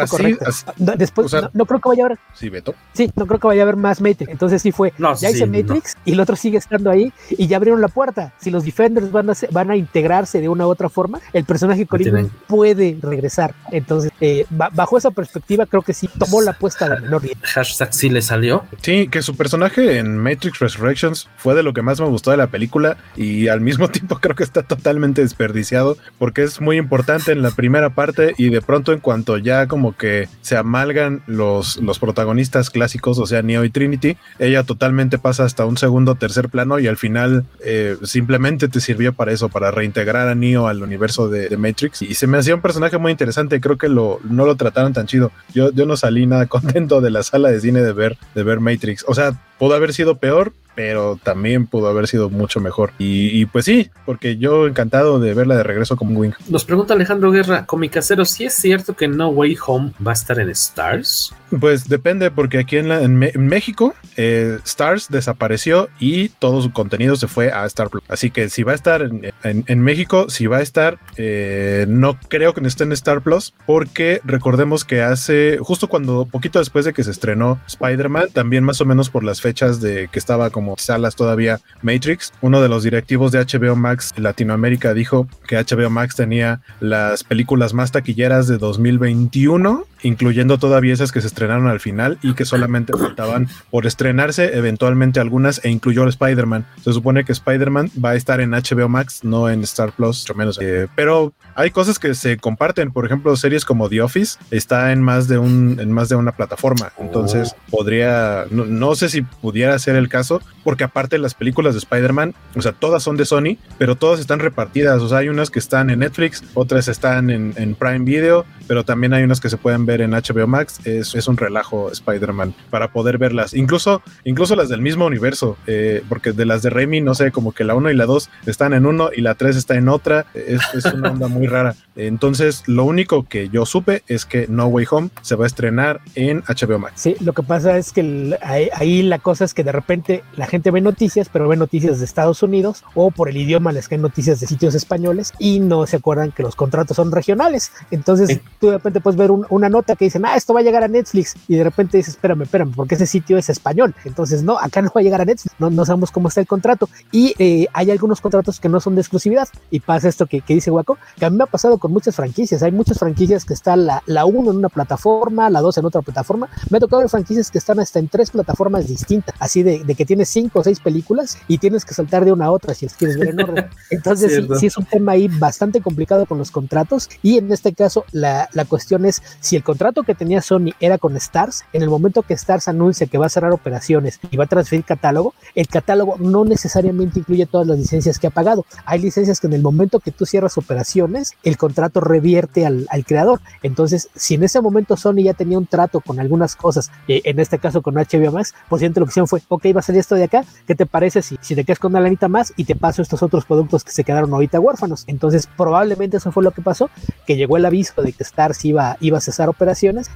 así, 0.45 0.65
Después, 0.77 1.27
o 1.27 1.29
sea, 1.29 1.43
no, 1.43 1.51
no, 1.53 1.67
creo 1.67 1.81
que 1.81 1.89
vaya 1.91 2.03
a 2.03 2.07
haber. 2.07 2.19
Sí, 2.35 2.49
Beto. 2.49 2.75
Sí, 2.93 3.09
no 3.15 3.27
creo 3.27 3.39
que 3.39 3.47
vaya 3.47 3.63
a 3.63 3.65
haber 3.65 3.77
más 3.77 4.01
Matrix. 4.01 4.33
Entonces 4.33 4.61
sí 4.63 4.73
fue. 4.73 4.93
No, 4.99 5.15
ya 5.15 5.29
sí, 5.29 5.37
hice 5.37 5.47
Matrix 5.47 5.97
y 6.05 6.13
el 6.13 6.21
otro 6.21 6.35
sigue 6.35 6.59
estando 6.59 6.91
ahí 6.91 7.13
y 7.31 7.47
ya 7.47 7.59
abrieron 7.59 7.81
la 7.81 7.89
puerta. 7.89 8.33
Si 8.39 8.51
los 8.51 8.65
Defenders 8.65 9.13
van 9.13 9.31
a, 9.31 9.35
van 9.53 9.71
a 9.71 9.77
integrarse 9.77 10.41
de 10.41 10.49
una 10.49 10.67
u 10.67 10.71
otra 10.71 10.89
forma, 10.89 11.21
el 11.33 11.45
personaje 11.45 11.87
Corinne 11.87 12.29
puede 12.49 12.97
regresar. 13.01 13.55
Entonces, 13.71 14.11
eh, 14.21 14.47
bajo 14.51 14.99
esa 14.99 15.11
perspectiva, 15.11 15.67
creo 15.67 15.83
que 15.83 15.93
sí 15.93 16.09
tomó 16.19 16.41
la 16.41 16.53
apuesta 16.53 16.89
de 16.89 17.01
menor 17.01 17.23
riesgo. 17.23 17.43
Hashtag 17.45 17.95
sí 17.95 18.09
le 18.09 18.23
salió. 18.23 18.65
Sí, 18.83 19.07
que 19.09 19.23
su 19.23 19.37
personaje 19.37 19.99
en 19.99 20.17
Matrix 20.17 20.59
Resurrections 20.59 21.29
fue 21.37 21.55
de 21.55 21.63
lo 21.63 21.75
que 21.75 21.83
más 21.83 22.01
me 22.01 22.07
gustó 22.07 22.31
de 22.31 22.39
la 22.39 22.49
película 22.49 22.97
y 23.17 23.49
al 23.49 23.61
mismo 23.61 23.89
tiempo 23.91 24.19
creo 24.19 24.35
que 24.35 24.43
está 24.43 24.63
totalmente 24.63 25.21
desperdiciado 25.21 25.99
porque 26.19 26.43
es 26.43 26.61
muy 26.61 26.79
importante 26.79 27.33
en 27.33 27.43
la 27.43 27.51
primera 27.51 27.91
parte 27.91 28.35
y 28.39 28.49
de 28.49 28.63
pronto 28.63 28.93
en 28.93 29.01
cuanto 29.01 29.37
ya 29.37 29.69
como 29.69 29.97
que 29.97 30.29
se 30.41 30.57
amalgan 30.57 31.23
los, 31.27 31.77
los 31.77 31.99
protagonistas 31.99 32.71
clásicos, 32.71 33.19
o 33.19 33.27
sea, 33.27 33.43
Neo 33.43 33.65
y 33.65 33.71
Trinity, 33.71 34.17
ella 34.39 34.63
totalmente 34.63 35.19
pasa 35.19 35.45
hasta 35.45 35.67
un 35.67 35.77
segundo 35.77 36.13
o 36.13 36.15
tercer 36.15 36.49
plano 36.49 36.79
y 36.79 36.87
al 36.87 36.97
final 36.97 37.45
eh, 37.63 37.97
simplemente 38.05 38.69
te 38.69 38.81
sirvió 38.81 39.13
para 39.13 39.33
eso, 39.33 39.51
para 39.51 39.71
reintegrar 39.71 40.29
a 40.29 40.35
Neo 40.35 40.67
al 40.67 40.83
universo 40.83 41.29
de, 41.29 41.49
de 41.49 41.57
Matrix 41.59 42.01
y 42.01 42.15
se 42.15 42.27
me 42.27 42.38
hacía 42.39 42.55
un 42.55 42.63
personaje 42.63 42.99
muy 42.99 43.13
interesante. 43.13 43.61
Creo 43.61 43.79
que 43.79 43.89
lo, 43.89 44.21
no 44.25 44.47
lo 44.47 44.57
trataron 44.57 44.93
tan 44.93 45.07
chido. 45.07 45.33
Yo, 45.55 45.71
yo 45.73 45.87
no 45.87 45.97
salí 45.97 46.27
nada 46.27 46.47
contento 46.49 47.01
de 47.01 47.11
la 47.11 47.23
sala 47.23 47.51
de 47.51 47.61
cine 47.61 47.83
de 47.83 47.93
ver, 47.93 48.17
de 48.35 48.43
ver 48.43 48.61
Matrix. 48.61 49.05
O 49.07 49.15
sea, 49.15 49.33
pudo 49.59 49.75
haber 49.75 49.93
sido 49.93 50.17
peor, 50.17 50.53
pero 50.79 51.19
también 51.21 51.67
pudo 51.67 51.89
haber 51.89 52.07
sido 52.07 52.31
mucho 52.31 52.61
mejor. 52.61 52.93
Y, 52.99 53.47
pues 53.47 53.65
sí, 53.65 53.91
porque 54.07 54.37
yo 54.37 54.69
encantado 54.69 55.19
de 55.19 55.35
verla 55.35 55.57
de 55.57 55.65
regreso 55.65 55.97
como 55.97 56.17
Wing. 56.19 56.35
Nos 56.49 56.65
pregunta 56.65 56.95
Alejandro 56.95 57.33
Guerra, 57.33 57.67
Comicacero, 57.67 58.25
¿sí 58.25 58.45
es 58.45 58.55
cierto 58.55 58.95
que 58.95 59.09
No 59.09 59.29
Way 59.31 59.59
Home 59.67 59.93
va 60.07 60.13
a 60.13 60.15
estar 60.15 60.39
en 60.39 60.51
Stars? 60.51 61.35
Pues 61.61 61.89
depende, 61.89 62.31
porque 62.31 62.59
aquí 62.59 62.77
en, 62.77 62.91
en, 62.91 63.47
México, 63.47 63.95
eh, 64.17 64.59
Stars 64.65 65.09
desapareció 65.09 65.89
y 65.99 66.29
todo 66.29 66.61
su 66.61 66.73
contenido 66.73 67.17
se 67.17 67.27
fue 67.27 67.51
a 67.51 67.65
Star 67.67 67.89
Plus. 67.89 68.05
Así 68.09 68.31
que 68.31 68.51
si 68.51 68.63
va 68.63 68.73
a 68.73 68.75
estar 68.75 69.09
en, 69.43 69.81
México, 69.81 70.29
si 70.29 70.47
va 70.47 70.59
a 70.59 70.63
estar, 70.63 70.99
eh, 71.17 71.87
no 71.89 72.19
creo 72.29 72.53
que 72.53 72.69
esté 72.69 72.85
en 72.85 72.93
Star 72.93 73.23
Plus, 73.23 73.55
porque 73.67 74.21
recordemos 74.25 74.85
que 74.85 75.01
hace, 75.03 75.59
justo 75.59 75.89
cuando, 75.89 76.27
poquito 76.27 76.59
después 76.59 76.85
de 76.85 76.93
que 76.93 77.03
se 77.03 77.11
estrenó 77.11 77.59
Spider-Man, 77.67 78.29
también 78.33 78.63
más 78.63 78.81
o 78.81 78.85
menos 78.85 79.09
por 79.09 79.25
las 79.25 79.41
fechas 79.41 79.81
de 79.81 80.09
que 80.09 80.19
estaba 80.19 80.51
como 80.51 80.77
salas 80.77 81.17
todavía 81.17 81.61
Matrix, 81.83 82.33
uno 82.43 82.61
de 82.61 82.69
los 82.69 82.83
directivos 82.83 83.33
de 83.33 83.41
HBO 83.41 83.75
Max 83.75 84.13
Latinoamérica 84.17 84.93
dijo 84.93 85.27
que 85.47 85.57
HBO 85.57 85.89
Max 85.91 86.15
tenía 86.15 86.61
las 86.81 87.25
películas 87.25 87.73
más 87.73 87.91
taquilleras 87.91 88.49
de 88.49 88.59
2021, 88.59 89.87
incluyendo 90.03 90.59
todavía 90.59 90.95
esas 90.95 91.13
que 91.13 91.21
se 91.21 91.27
estrenaron 91.27 91.67
al 91.67 91.81
final 91.81 92.19
y 92.23 92.35
que 92.35 92.45
solamente 92.45 92.93
faltaban 92.93 93.49
por 93.71 93.87
estrenarse 93.87 94.57
eventualmente 94.57 95.21
algunas 95.21 95.65
e 95.65 95.71
incluyó 95.71 96.09
Spider-Man. 96.09 96.67
Se 96.83 96.93
supone 96.93 97.25
que 97.25 97.33
Spider-Man 97.33 97.91
va 98.03 98.11
a 98.11 98.15
estar 98.15 98.41
en 98.41 98.51
HBO 98.51 98.89
Max, 98.89 99.25
no 99.25 99.49
en 99.49 99.63
Star 99.63 99.93
Plus, 99.93 100.23
mucho 100.23 100.35
menos. 100.35 100.59
Eh, 100.61 100.87
pero 100.95 101.33
hay 101.55 101.71
cosas 101.71 101.99
que 101.99 102.15
se 102.15 102.37
comparten, 102.37 102.93
por 102.93 103.05
ejemplo, 103.05 103.35
series 103.37 103.65
como 103.65 103.89
The 103.89 104.03
Office 104.03 104.39
está 104.51 104.93
en 104.93 105.03
más 105.03 105.29
de 105.29 105.39
un 105.39 105.79
en 105.81 105.93
más 105.93 106.09
de 106.09 106.17
una 106.17 106.33
plataforma, 106.33 106.93
entonces 106.99 107.55
podría 107.71 108.47
no, 108.51 108.65
no 108.65 108.95
sé 108.95 109.09
si 109.09 109.23
pudiera 109.23 109.79
ser 109.79 109.97
el 109.97 110.09
caso, 110.09 110.41
porque 110.65 110.85
aparte 110.85 111.19
las 111.19 111.35
películas 111.35 111.75
de 111.75 111.79
Spider-Man, 111.79 112.35
o 112.57 112.63
sea, 112.63 112.73
todas 112.73 113.03
son 113.03 113.17
de 113.17 113.25
Sony, 113.25 113.57
pero 113.79 113.97
todas 113.97 114.21
están 114.21 114.39
repartidas, 114.39 115.01
o 115.03 115.09
sea, 115.09 115.19
hay 115.19 115.29
unas 115.29 115.51
que 115.51 115.59
están 115.59 115.91
en 115.91 116.01
Netflix, 116.01 116.45
otras 116.55 116.89
están 116.89 117.31
en, 117.31 117.55
en 117.57 117.75
Prime 117.75 118.01
Video, 118.01 118.45
pero 118.67 118.85
también 118.85 119.13
hay 119.15 119.25
unas 119.25 119.41
que 119.41 119.51
se 119.51 119.57
pueden 119.57 119.87
ver 119.89 120.03
en 120.03 120.11
HBO 120.11 120.47
Max, 120.47 120.81
es, 120.85 121.15
es 121.15 121.27
un 121.29 121.39
relajo 121.39 121.91
Spider-Man 121.91 122.55
para 122.69 122.93
poder 122.93 123.17
verlas, 123.17 123.55
incluso, 123.55 124.03
incluso 124.25 124.55
las 124.55 124.69
del 124.69 124.83
mismo 124.83 125.07
universo, 125.07 125.57
eh, 125.67 126.03
porque 126.11 126.33
de 126.33 126.45
las 126.45 126.61
de 126.63 126.69
Raimi, 126.69 127.01
no 127.01 127.15
sé, 127.15 127.33
como 127.33 127.53
que 127.53 127.65
la 127.65 127.75
1 127.75 127.91
y 127.91 127.97
la 127.97 128.05
2 128.05 128.29
están 128.47 128.75
en 128.75 128.85
uno 128.85 129.09
y 129.17 129.23
la 129.23 129.35
3 129.35 129.57
está 129.57 129.77
en 129.77 129.89
otra, 129.89 130.27
es, 130.35 130.61
es 130.75 130.85
una 130.93 131.11
onda 131.11 131.29
muy 131.29 131.47
rara. 131.47 131.75
Entonces, 131.97 132.63
lo 132.67 132.85
único 132.85 133.25
que 133.25 133.49
yo 133.49 133.65
supe 133.65 134.03
es 134.07 134.27
que 134.27 134.47
No 134.49 134.67
Way 134.67 134.87
Home 134.91 135.11
se 135.23 135.35
va 135.35 135.45
a 135.45 135.47
estrenar 135.47 136.01
en 136.15 136.43
HBO 136.43 136.79
Max. 136.79 137.01
Sí, 137.01 137.17
lo 137.21 137.33
que 137.33 137.43
pasa 137.43 137.79
es 137.79 137.93
que 137.93 138.37
ahí, 138.43 139.03
la 139.03 139.19
cosa 139.19 139.45
es 139.45 139.55
que 139.55 139.65
de 139.65 139.73
repente 139.73 140.23
la 140.37 140.47
gente 140.47 140.71
ve 140.71 140.81
noticias, 140.81 141.29
pero 141.33 141.49
ve 141.49 141.57
noticias 141.57 141.99
de 141.99 142.05
Estados 142.05 142.43
Unidos 142.43 142.85
o 142.95 143.11
por 143.11 143.29
el 143.29 143.37
idioma 143.37 143.73
les 143.73 143.89
caen 143.89 144.03
noticias 144.03 144.41
de 144.41 144.47
sitios 144.47 144.75
españoles 144.75 145.33
y 145.39 145.61
no 145.61 145.87
se 145.87 145.97
acuerdan 145.97 146.33
que 146.33 146.43
los 146.43 146.57
contratos 146.57 146.97
son 146.97 147.11
regionales. 147.11 147.73
Entonces, 147.91 148.41
tú 148.61 148.69
de 148.69 148.75
repente 148.75 149.01
puedes 149.01 149.19
ver 149.19 149.31
una 149.31 149.69
nota 149.69 149.78
que 149.83 150.05
dice, 150.05 150.21
ah, 150.23 150.37
esto 150.37 150.55
va 150.55 150.61
a 150.61 150.63
llegar 150.63 150.83
a 150.83 150.89
Netflix 150.89 151.35
y 151.47 151.57
de 151.57 151.65
repente 151.65 151.97
dices, 151.97 152.15
espérame, 152.15 152.43
espérame, 152.43 152.73
porque 152.75 152.95
ese 152.95 153.07
sitio 153.07 153.39
es 153.39 153.49
español. 153.49 153.95
Entonces, 154.05 154.43
no, 154.43 154.59
acá 154.59 154.83
no 154.83 154.91
va 154.95 155.01
a 155.01 155.05
llegar 155.05 155.21
a 155.21 155.25
Netflix, 155.25 155.55
no, 155.59 155.71
no 155.71 155.85
sabemos 155.85 156.11
cómo 156.11 156.29
está 156.29 156.41
el 156.41 156.47
contrato. 156.47 156.89
Y 157.13 157.35
eh, 157.39 157.67
hay 157.73 157.91
algunos 157.91 158.21
contratos 158.21 158.61
que 158.61 158.69
no 158.69 158.81
son 158.81 158.95
de 158.95 159.01
exclusividad. 159.01 159.49
Y 159.71 159.81
pasa 159.81 160.09
esto 160.09 160.27
que, 160.27 160.41
que 160.41 160.55
dice 160.55 160.71
Guaco, 160.71 160.99
que 161.19 161.25
a 161.25 161.31
mí 161.31 161.37
me 161.37 161.45
ha 161.45 161.47
pasado 161.47 161.79
con 161.79 161.93
muchas 161.93 162.17
franquicias. 162.17 162.63
Hay 162.63 162.73
muchas 162.73 162.99
franquicias 162.99 163.45
que 163.45 163.55
están 163.55 163.87
la, 163.87 164.03
la 164.07 164.25
1 164.25 164.51
en 164.51 164.57
una 164.57 164.69
plataforma, 164.69 165.51
la 165.51 165.61
2 165.61 165.79
en 165.79 165.85
otra 165.85 166.03
plataforma. 166.03 166.49
Me 166.71 166.79
ha 166.79 166.81
tocado 166.81 167.01
ver 167.01 167.09
franquicias 167.09 167.51
que 167.51 167.59
están 167.59 167.81
hasta 167.81 167.99
en 167.99 168.09
tres 168.09 168.31
plataformas 168.31 168.87
distintas, 168.87 169.35
así 169.39 169.63
de, 169.63 169.85
de 169.85 169.95
que 169.95 170.05
tienes 170.05 170.29
cinco 170.29 170.61
o 170.61 170.65
seis 170.65 170.81
películas 170.81 171.39
y 171.49 171.59
tienes 171.59 171.85
que 171.85 171.95
saltar 171.95 172.25
de 172.25 172.33
una 172.33 172.47
a 172.47 172.51
otra 172.51 172.75
si 172.75 172.87
es 172.87 172.95
quieres 172.95 173.19
ver 173.19 173.29
en 173.29 173.41
orden. 173.41 173.67
Entonces, 173.91 174.33
sí, 174.35 174.49
sí, 174.61 174.67
es 174.67 174.77
un 174.77 174.85
tema 174.85 175.13
ahí 175.13 175.29
bastante 175.29 175.81
complicado 175.81 176.27
con 176.27 176.39
los 176.39 176.51
contratos. 176.51 177.09
Y 177.23 177.39
en 177.39 177.53
este 177.53 177.75
caso, 177.75 178.05
la, 178.13 178.49
la 178.53 178.65
cuestión 178.65 179.05
es 179.05 179.23
si 179.41 179.57
el 179.57 179.63
contrato 179.69 180.03
que 180.03 180.15
tenía 180.15 180.41
Sony 180.41 180.73
era 180.81 180.97
con 180.97 181.15
Stars, 181.17 181.63
en 181.75 181.83
el 181.83 181.91
momento 181.91 182.23
que 182.23 182.33
Stars 182.33 182.69
anuncia 182.69 183.07
que 183.07 183.19
va 183.19 183.27
a 183.27 183.29
cerrar 183.29 183.53
operaciones 183.53 184.19
y 184.31 184.39
va 184.39 184.45
a 184.45 184.47
transferir 184.47 184.83
catálogo, 184.83 185.35
el 185.55 185.69
catálogo 185.69 186.17
no 186.19 186.47
necesariamente 186.47 187.19
incluye 187.19 187.45
todas 187.45 187.67
las 187.67 187.77
licencias 187.77 188.19
que 188.19 188.29
ha 188.29 188.31
pagado. 188.31 188.65
Hay 188.87 188.99
licencias 188.99 189.41
que 189.41 189.47
en 189.47 189.53
el 189.53 189.61
momento 189.61 190.01
que 190.01 190.11
tú 190.11 190.25
cierras 190.25 190.57
operaciones, 190.57 191.35
el 191.43 191.59
contrato 191.59 191.79
trato 191.79 192.01
revierte 192.01 192.65
al, 192.65 192.87
al, 192.89 193.05
creador. 193.05 193.41
Entonces, 193.63 194.09
si 194.15 194.37
en 194.37 194.43
ese 194.43 194.63
momento 194.63 194.97
Sony 194.97 195.23
ya 195.25 195.35
tenía 195.35 195.59
un 195.59 195.67
trato 195.67 196.01
con 196.01 196.19
algunas 196.19 196.57
cosas, 196.57 196.91
en 197.07 197.39
este 197.39 197.59
caso 197.59 197.83
con 197.83 197.95
HBO 197.95 198.33
Max, 198.33 198.55
pues 198.71 198.81
lo 198.81 199.05
que 199.05 199.11
hicieron 199.11 199.29
fue, 199.29 199.43
ok, 199.49 199.67
va 199.77 199.81
a 199.81 199.83
salir 199.83 200.01
esto 200.01 200.15
de 200.15 200.25
acá, 200.25 200.47
¿qué 200.67 200.75
te 200.75 200.87
parece 200.87 201.21
si, 201.21 201.37
si 201.43 201.55
te 201.55 201.65
quedas 201.65 201.79
con 201.79 201.93
una 201.93 202.01
lanita 202.01 202.29
más 202.29 202.55
y 202.57 202.65
te 202.65 202.75
paso 202.75 203.03
estos 203.03 203.23
otros 203.23 203.45
productos 203.45 203.85
que 203.85 203.93
se 203.93 204.03
quedaron 204.03 204.33
ahorita 204.33 204.59
huérfanos? 204.61 205.05
Entonces, 205.09 205.47
probablemente 205.59 206.17
eso 206.17 206.33
fue 206.33 206.43
lo 206.43 206.53
que 206.53 206.63
pasó, 206.63 206.89
que 207.27 207.37
llegó 207.37 207.59
el 207.59 207.67
aviso 207.67 208.01
de 208.01 208.15
que 208.15 208.23
Stars 208.23 208.65
iba, 208.65 208.97
iba 209.01 209.19
a 209.19 209.21
cesar 209.21 209.51
operaciones 209.51 209.58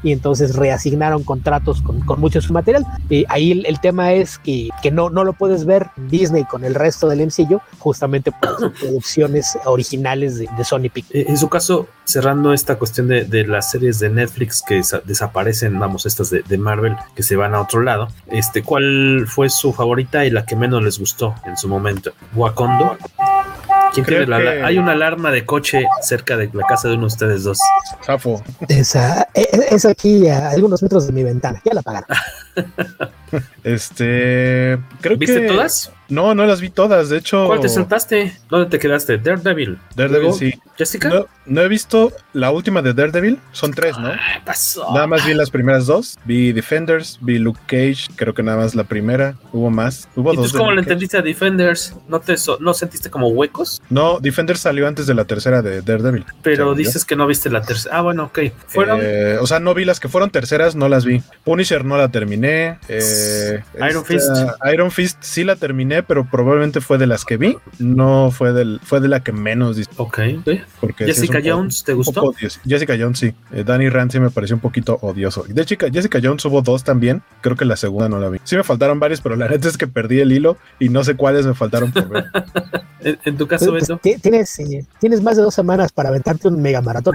y 0.02 0.12
entonces 0.12 0.55
reasignaron 0.55 1.24
contratos 1.24 1.83
con, 1.83 2.00
con 2.00 2.20
mucho 2.20 2.40
su 2.40 2.52
material. 2.52 2.87
Eh, 3.11 3.24
ahí 3.28 3.52
el, 3.52 3.66
el, 3.66 3.81
tema 3.81 4.12
es 4.12 4.38
que, 4.38 4.68
que 4.83 4.90
no, 4.90 5.11
no 5.11 5.24
lo 5.24 5.33
puedes 5.33 5.64
ver 5.64 5.88
Disney 6.09 6.44
con 6.44 6.64
el 6.64 6.74
resto 6.74 7.09
del 7.09 7.26
MCU, 7.26 7.61
justamente 7.78 8.31
por 8.33 8.61
las 8.61 8.72
producciones 8.81 9.59
originales 9.64 10.38
de, 10.38 10.48
de 10.57 10.64
Sony 10.64 10.88
Pictures. 10.92 11.26
Eh, 11.26 11.26
en 11.28 11.37
su 11.37 11.48
caso, 11.48 11.88
cerrando 12.05 12.52
esta 12.52 12.76
cuestión 12.76 13.09
de, 13.09 13.24
de 13.24 13.46
las 13.46 13.70
series 13.70 13.98
de 13.98 14.11
Netflix 14.11 14.62
que 14.66 14.81
desaparecen, 15.05 15.78
vamos, 15.78 16.07
estas 16.07 16.31
de, 16.31 16.42
de, 16.42 16.59
Marvel 16.59 16.96
que 17.16 17.22
se 17.22 17.37
van 17.37 17.55
a 17.55 17.61
otro 17.61 17.83
lado, 17.83 18.09
este, 18.28 18.62
¿cuál 18.62 19.26
fue 19.26 19.48
su 19.48 19.72
favorita 19.72 20.24
y 20.24 20.31
la 20.31 20.46
que 20.46 20.55
menos 20.55 20.83
les 20.83 20.98
gustó 20.98 21.35
en 21.44 21.57
su 21.57 21.68
momento? 21.68 22.12
¿Wakondo? 22.35 22.96
¿Quién 23.92 24.05
cree 24.07 24.26
la, 24.26 24.38
que... 24.38 24.62
Hay 24.62 24.78
una 24.78 24.92
alarma 24.92 25.31
de 25.31 25.44
coche 25.44 25.85
cerca 26.00 26.37
de 26.37 26.50
la 26.52 26.64
casa 26.66 26.88
de 26.88 26.94
uno 26.94 27.02
de 27.02 27.09
ustedes 27.09 27.44
dos. 27.44 27.59
Zafo. 28.05 28.42
Esa, 28.68 29.28
es 29.35 29.85
aquí 29.85 30.28
a 30.28 30.50
algunos 30.50 30.83
metros 30.83 31.07
de 31.07 31.12
mi 31.12 31.22
ventana. 31.22 31.61
Ya 31.64 31.74
la 31.74 31.81
apagaron. 31.81 32.09
este. 33.64 34.78
Creo 35.00 35.16
¿Viste 35.16 35.42
que... 35.42 35.48
todas? 35.48 35.92
No, 36.12 36.35
no 36.35 36.44
las 36.44 36.61
vi 36.61 36.68
todas. 36.68 37.09
De 37.09 37.16
hecho. 37.16 37.46
¿Cuál 37.46 37.61
te 37.61 37.70
saltaste? 37.70 38.37
¿Dónde 38.51 38.68
te 38.68 38.79
quedaste? 38.79 39.16
Daredevil. 39.16 39.79
Daredevil, 39.96 40.22
Luego, 40.22 40.37
sí. 40.37 40.53
¿Jessica? 40.77 41.09
No, 41.09 41.27
no, 41.46 41.62
he 41.62 41.68
visto 41.68 42.12
la 42.35 42.51
última 42.51 42.83
de 42.83 42.92
Daredevil. 42.92 43.38
Son 43.53 43.72
tres, 43.72 43.98
¿no? 43.98 44.09
Ay, 44.09 44.42
pasó. 44.44 44.92
Nada 44.92 45.07
más 45.07 45.25
vi 45.25 45.33
las 45.33 45.48
primeras 45.48 45.87
dos. 45.87 46.18
Vi 46.27 46.53
Defenders, 46.53 47.18
vi 47.22 47.38
Luke 47.38 47.61
Cage. 47.66 48.09
Creo 48.14 48.35
que 48.35 48.42
nada 48.42 48.59
más 48.59 48.75
la 48.75 48.85
primera. 48.85 49.37
Hubo 49.53 49.70
más. 49.70 50.07
Hubo 50.14 50.35
¿Y 50.35 50.37
dos. 50.37 50.53
tú 50.53 50.59
cómo 50.59 50.72
le 50.72 50.81
entendiste 50.81 51.16
a 51.16 51.22
Defenders? 51.22 51.94
¿No, 52.09 52.20
te 52.20 52.37
so 52.37 52.59
¿No 52.61 52.75
sentiste 52.75 53.09
como 53.09 53.29
huecos? 53.29 53.81
No, 53.88 54.20
Defenders 54.20 54.61
salió 54.61 54.87
antes 54.87 55.07
de 55.07 55.14
la 55.14 55.25
tercera 55.25 55.62
de 55.62 55.81
Daredevil. 55.81 56.27
Pero 56.42 56.75
dices 56.75 57.07
que 57.07 57.16
no 57.16 57.27
viste 57.27 57.48
la 57.48 57.62
tercera. 57.62 57.96
Ah, 57.96 58.03
bueno, 58.03 58.25
ok. 58.25 58.38
¿Fueron? 58.66 59.01
Eh, 59.03 59.38
o 59.40 59.46
sea, 59.46 59.61
no 59.61 59.72
vi 59.72 59.87
las 59.87 59.98
que 59.98 60.09
fueron 60.09 60.29
terceras, 60.29 60.77
no 60.77 60.90
las 60.90 61.07
vi. 61.07 61.22
Punisher 61.42 61.87
no 61.87 61.96
la 61.96 62.11
terminé. 62.11 62.79
Eh, 62.88 63.62
Iron 63.88 64.05
Fist. 64.05 64.29
Iron 64.70 64.90
Fist 64.90 65.16
sí 65.20 65.42
la 65.42 65.57
terminé, 65.57 66.02
pero 66.03 66.25
probablemente 66.29 66.81
fue 66.81 66.99
de 66.99 67.07
las 67.07 67.25
que 67.25 67.37
vi. 67.37 67.57
No 67.79 68.31
fue, 68.31 68.53
del, 68.53 68.81
fue 68.83 69.01
de 69.01 69.09
la 69.09 69.21
que 69.21 69.33
menos. 69.33 69.79
Ok. 69.97 70.21
Porque 70.81 71.07
Jessica 71.07 71.41
sí 71.41 71.51
Jones, 71.51 71.83
poco, 71.83 71.87
¿te 71.87 71.93
gustó? 71.95 72.35
Jessica 72.65 72.95
Jones, 72.99 73.19
sí. 73.19 73.33
Eh, 73.53 73.65
Danny 73.65 73.88
Rand 73.88 74.12
sí 74.12 74.21
me 74.21 74.31
pareció 74.31 74.57
un 74.57 74.61
poquito 74.61 74.99
odioso. 75.03 75.45
De 75.49 75.65
chica, 75.65 75.88
Jessica 75.93 76.19
Jones 76.23 76.45
hubo 76.45 76.62
dos 76.62 76.85
también. 76.85 77.23
Creo 77.41 77.57
que 77.57 77.65
la 77.65 77.77
segunda 77.77 78.09
no 78.09 78.19
la 78.19 78.29
vi. 78.29 78.38
Sí 78.45 78.57
me 78.57 78.65
faltaron 78.65 79.01
varios, 79.01 79.21
pero 79.21 79.37
la 79.37 79.49
neta 79.51 79.69
es 79.69 79.77
que 79.77 79.87
perdí 79.87 80.21
el 80.21 80.33
hilo 80.33 80.57
y 80.79 80.88
no 80.88 81.05
sé 81.05 81.15
cuáles 81.15 81.47
me 81.47 81.55
faltaron 81.55 81.93
por 81.93 82.09
ver. 82.09 82.25
en, 83.01 83.19
en, 83.25 83.37
tu 83.37 83.47
caso, 83.47 83.71
pues, 83.71 83.88
Beto. 83.88 84.01
Tienes, 84.21 84.59
eh, 84.59 84.85
tienes 85.01 85.23
más 85.23 85.37
de 85.37 85.43
dos 85.43 85.55
semanas 85.55 85.93
para 85.93 86.09
aventarte 86.09 86.49
un 86.49 86.61
mega 86.61 86.81
maratón. 86.81 87.15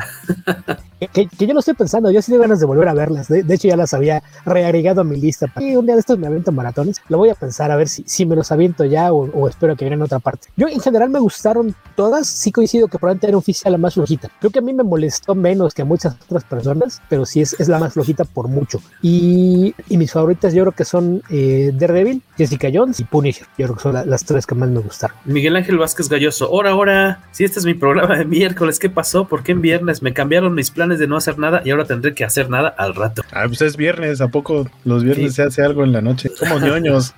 que, 1.00 1.08
que, 1.14 1.28
que, 1.28 1.48
yo 1.48 1.54
lo 1.54 1.60
estoy 1.60 1.74
pensando, 1.74 2.12
yo 2.12 2.22
sí 2.22 2.32
tengo 2.32 2.42
ganas 2.42 2.60
de 2.60 2.66
volver 2.66 2.88
a 2.88 2.94
verlas. 2.94 3.28
De, 3.28 3.44
de, 3.44 3.56
hecho, 3.56 3.68
ya 3.68 3.78
las 3.78 3.94
había 3.94 4.24
reagregado 4.46 5.02
a 5.02 5.04
mi 5.04 5.20
lista. 5.20 5.52
Y 5.60 5.76
un 5.76 5.86
día 5.86 5.96
de 5.96 6.02
estos 6.02 6.18
me 6.18 6.28
avento 6.28 6.52
maratones. 6.52 7.02
Lo 7.10 7.18
voy 7.18 7.30
a 7.30 7.36
pensar 7.36 7.72
a 7.72 7.76
ver 7.76 7.88
si, 7.88 8.04
si 8.06 8.26
me 8.26 8.36
los 8.36 8.52
aviento 8.52 8.77
ya 8.86 9.14
o, 9.14 9.30
o 9.32 9.48
espero 9.48 9.76
que 9.76 9.86
vengan 9.86 10.00
en 10.00 10.04
otra 10.04 10.20
parte. 10.20 10.50
Yo 10.56 10.68
en 10.68 10.80
general 10.80 11.10
me 11.10 11.20
gustaron 11.20 11.76
todas. 11.96 12.28
Sí 12.28 12.52
coincido 12.52 12.88
que 12.88 12.98
probablemente 12.98 13.28
era 13.28 13.54
sea 13.54 13.72
la 13.72 13.78
más 13.78 13.94
flojita. 13.96 14.30
Creo 14.40 14.52
que 14.52 14.60
a 14.60 14.62
mí 14.62 14.74
me 14.74 14.84
molestó 14.84 15.36
menos 15.36 15.74
que 15.74 15.82
a 15.82 15.86
muchas 15.86 16.16
otras 16.26 16.44
personas, 16.44 17.02
pero 17.10 17.26
sí 17.26 17.42
es, 17.42 17.60
es 17.60 17.68
la 17.68 17.80
más 17.80 17.94
flojita 17.94 18.24
por 18.26 18.48
mucho. 18.48 18.82
Y, 19.02 19.74
y 19.90 19.98
mis 19.98 20.12
favoritas 20.12 20.54
yo 20.54 20.64
creo 20.64 20.74
que 20.74 20.86
son 20.86 21.22
eh, 21.30 21.72
Daredevil, 21.74 22.22
Jessica 22.38 22.70
Jones 22.72 23.00
y 23.00 23.04
Punisher. 23.04 23.48
Yo 23.58 23.66
creo 23.66 23.76
que 23.76 23.84
son 23.84 23.94
la, 23.94 24.06
las 24.06 24.24
tres 24.26 24.46
que 24.46 24.56
más 24.56 24.70
me 24.70 24.80
gustaron. 24.80 25.16
Miguel 25.26 25.56
Ángel 25.56 25.78
Vázquez 25.78 26.10
Galloso, 26.10 26.46
ahora, 26.46 26.72
ahora, 26.72 27.20
si 27.32 27.44
este 27.44 27.60
es 27.60 27.66
mi 27.66 27.74
programa 27.74 28.18
de 28.18 28.26
miércoles, 28.26 28.80
¿qué 28.80 28.90
pasó? 28.90 29.28
¿Por 29.28 29.44
qué 29.44 29.54
en 29.54 29.62
viernes? 29.62 30.02
Me 30.02 30.14
cambiaron 30.14 30.54
mis 30.54 30.72
planes 30.72 31.00
de 31.00 31.08
no 31.08 31.18
hacer 31.18 31.38
nada 31.40 31.62
y 31.66 31.72
ahora 31.72 31.86
tendré 31.86 32.14
que 32.14 32.24
hacer 32.24 32.50
nada 32.50 32.70
al 32.70 32.96
rato. 32.96 33.24
Ah, 33.32 33.46
pues 33.48 33.62
es 33.62 33.78
viernes, 33.78 34.22
¿a 34.22 34.28
poco 34.28 34.70
los 34.86 35.04
viernes 35.04 35.32
sí. 35.32 35.36
se 35.38 35.44
hace 35.44 35.64
algo 35.64 35.84
en 35.84 35.92
la 35.92 36.02
noche? 36.02 36.30
Somos 36.36 36.62
ñoños. 36.68 37.14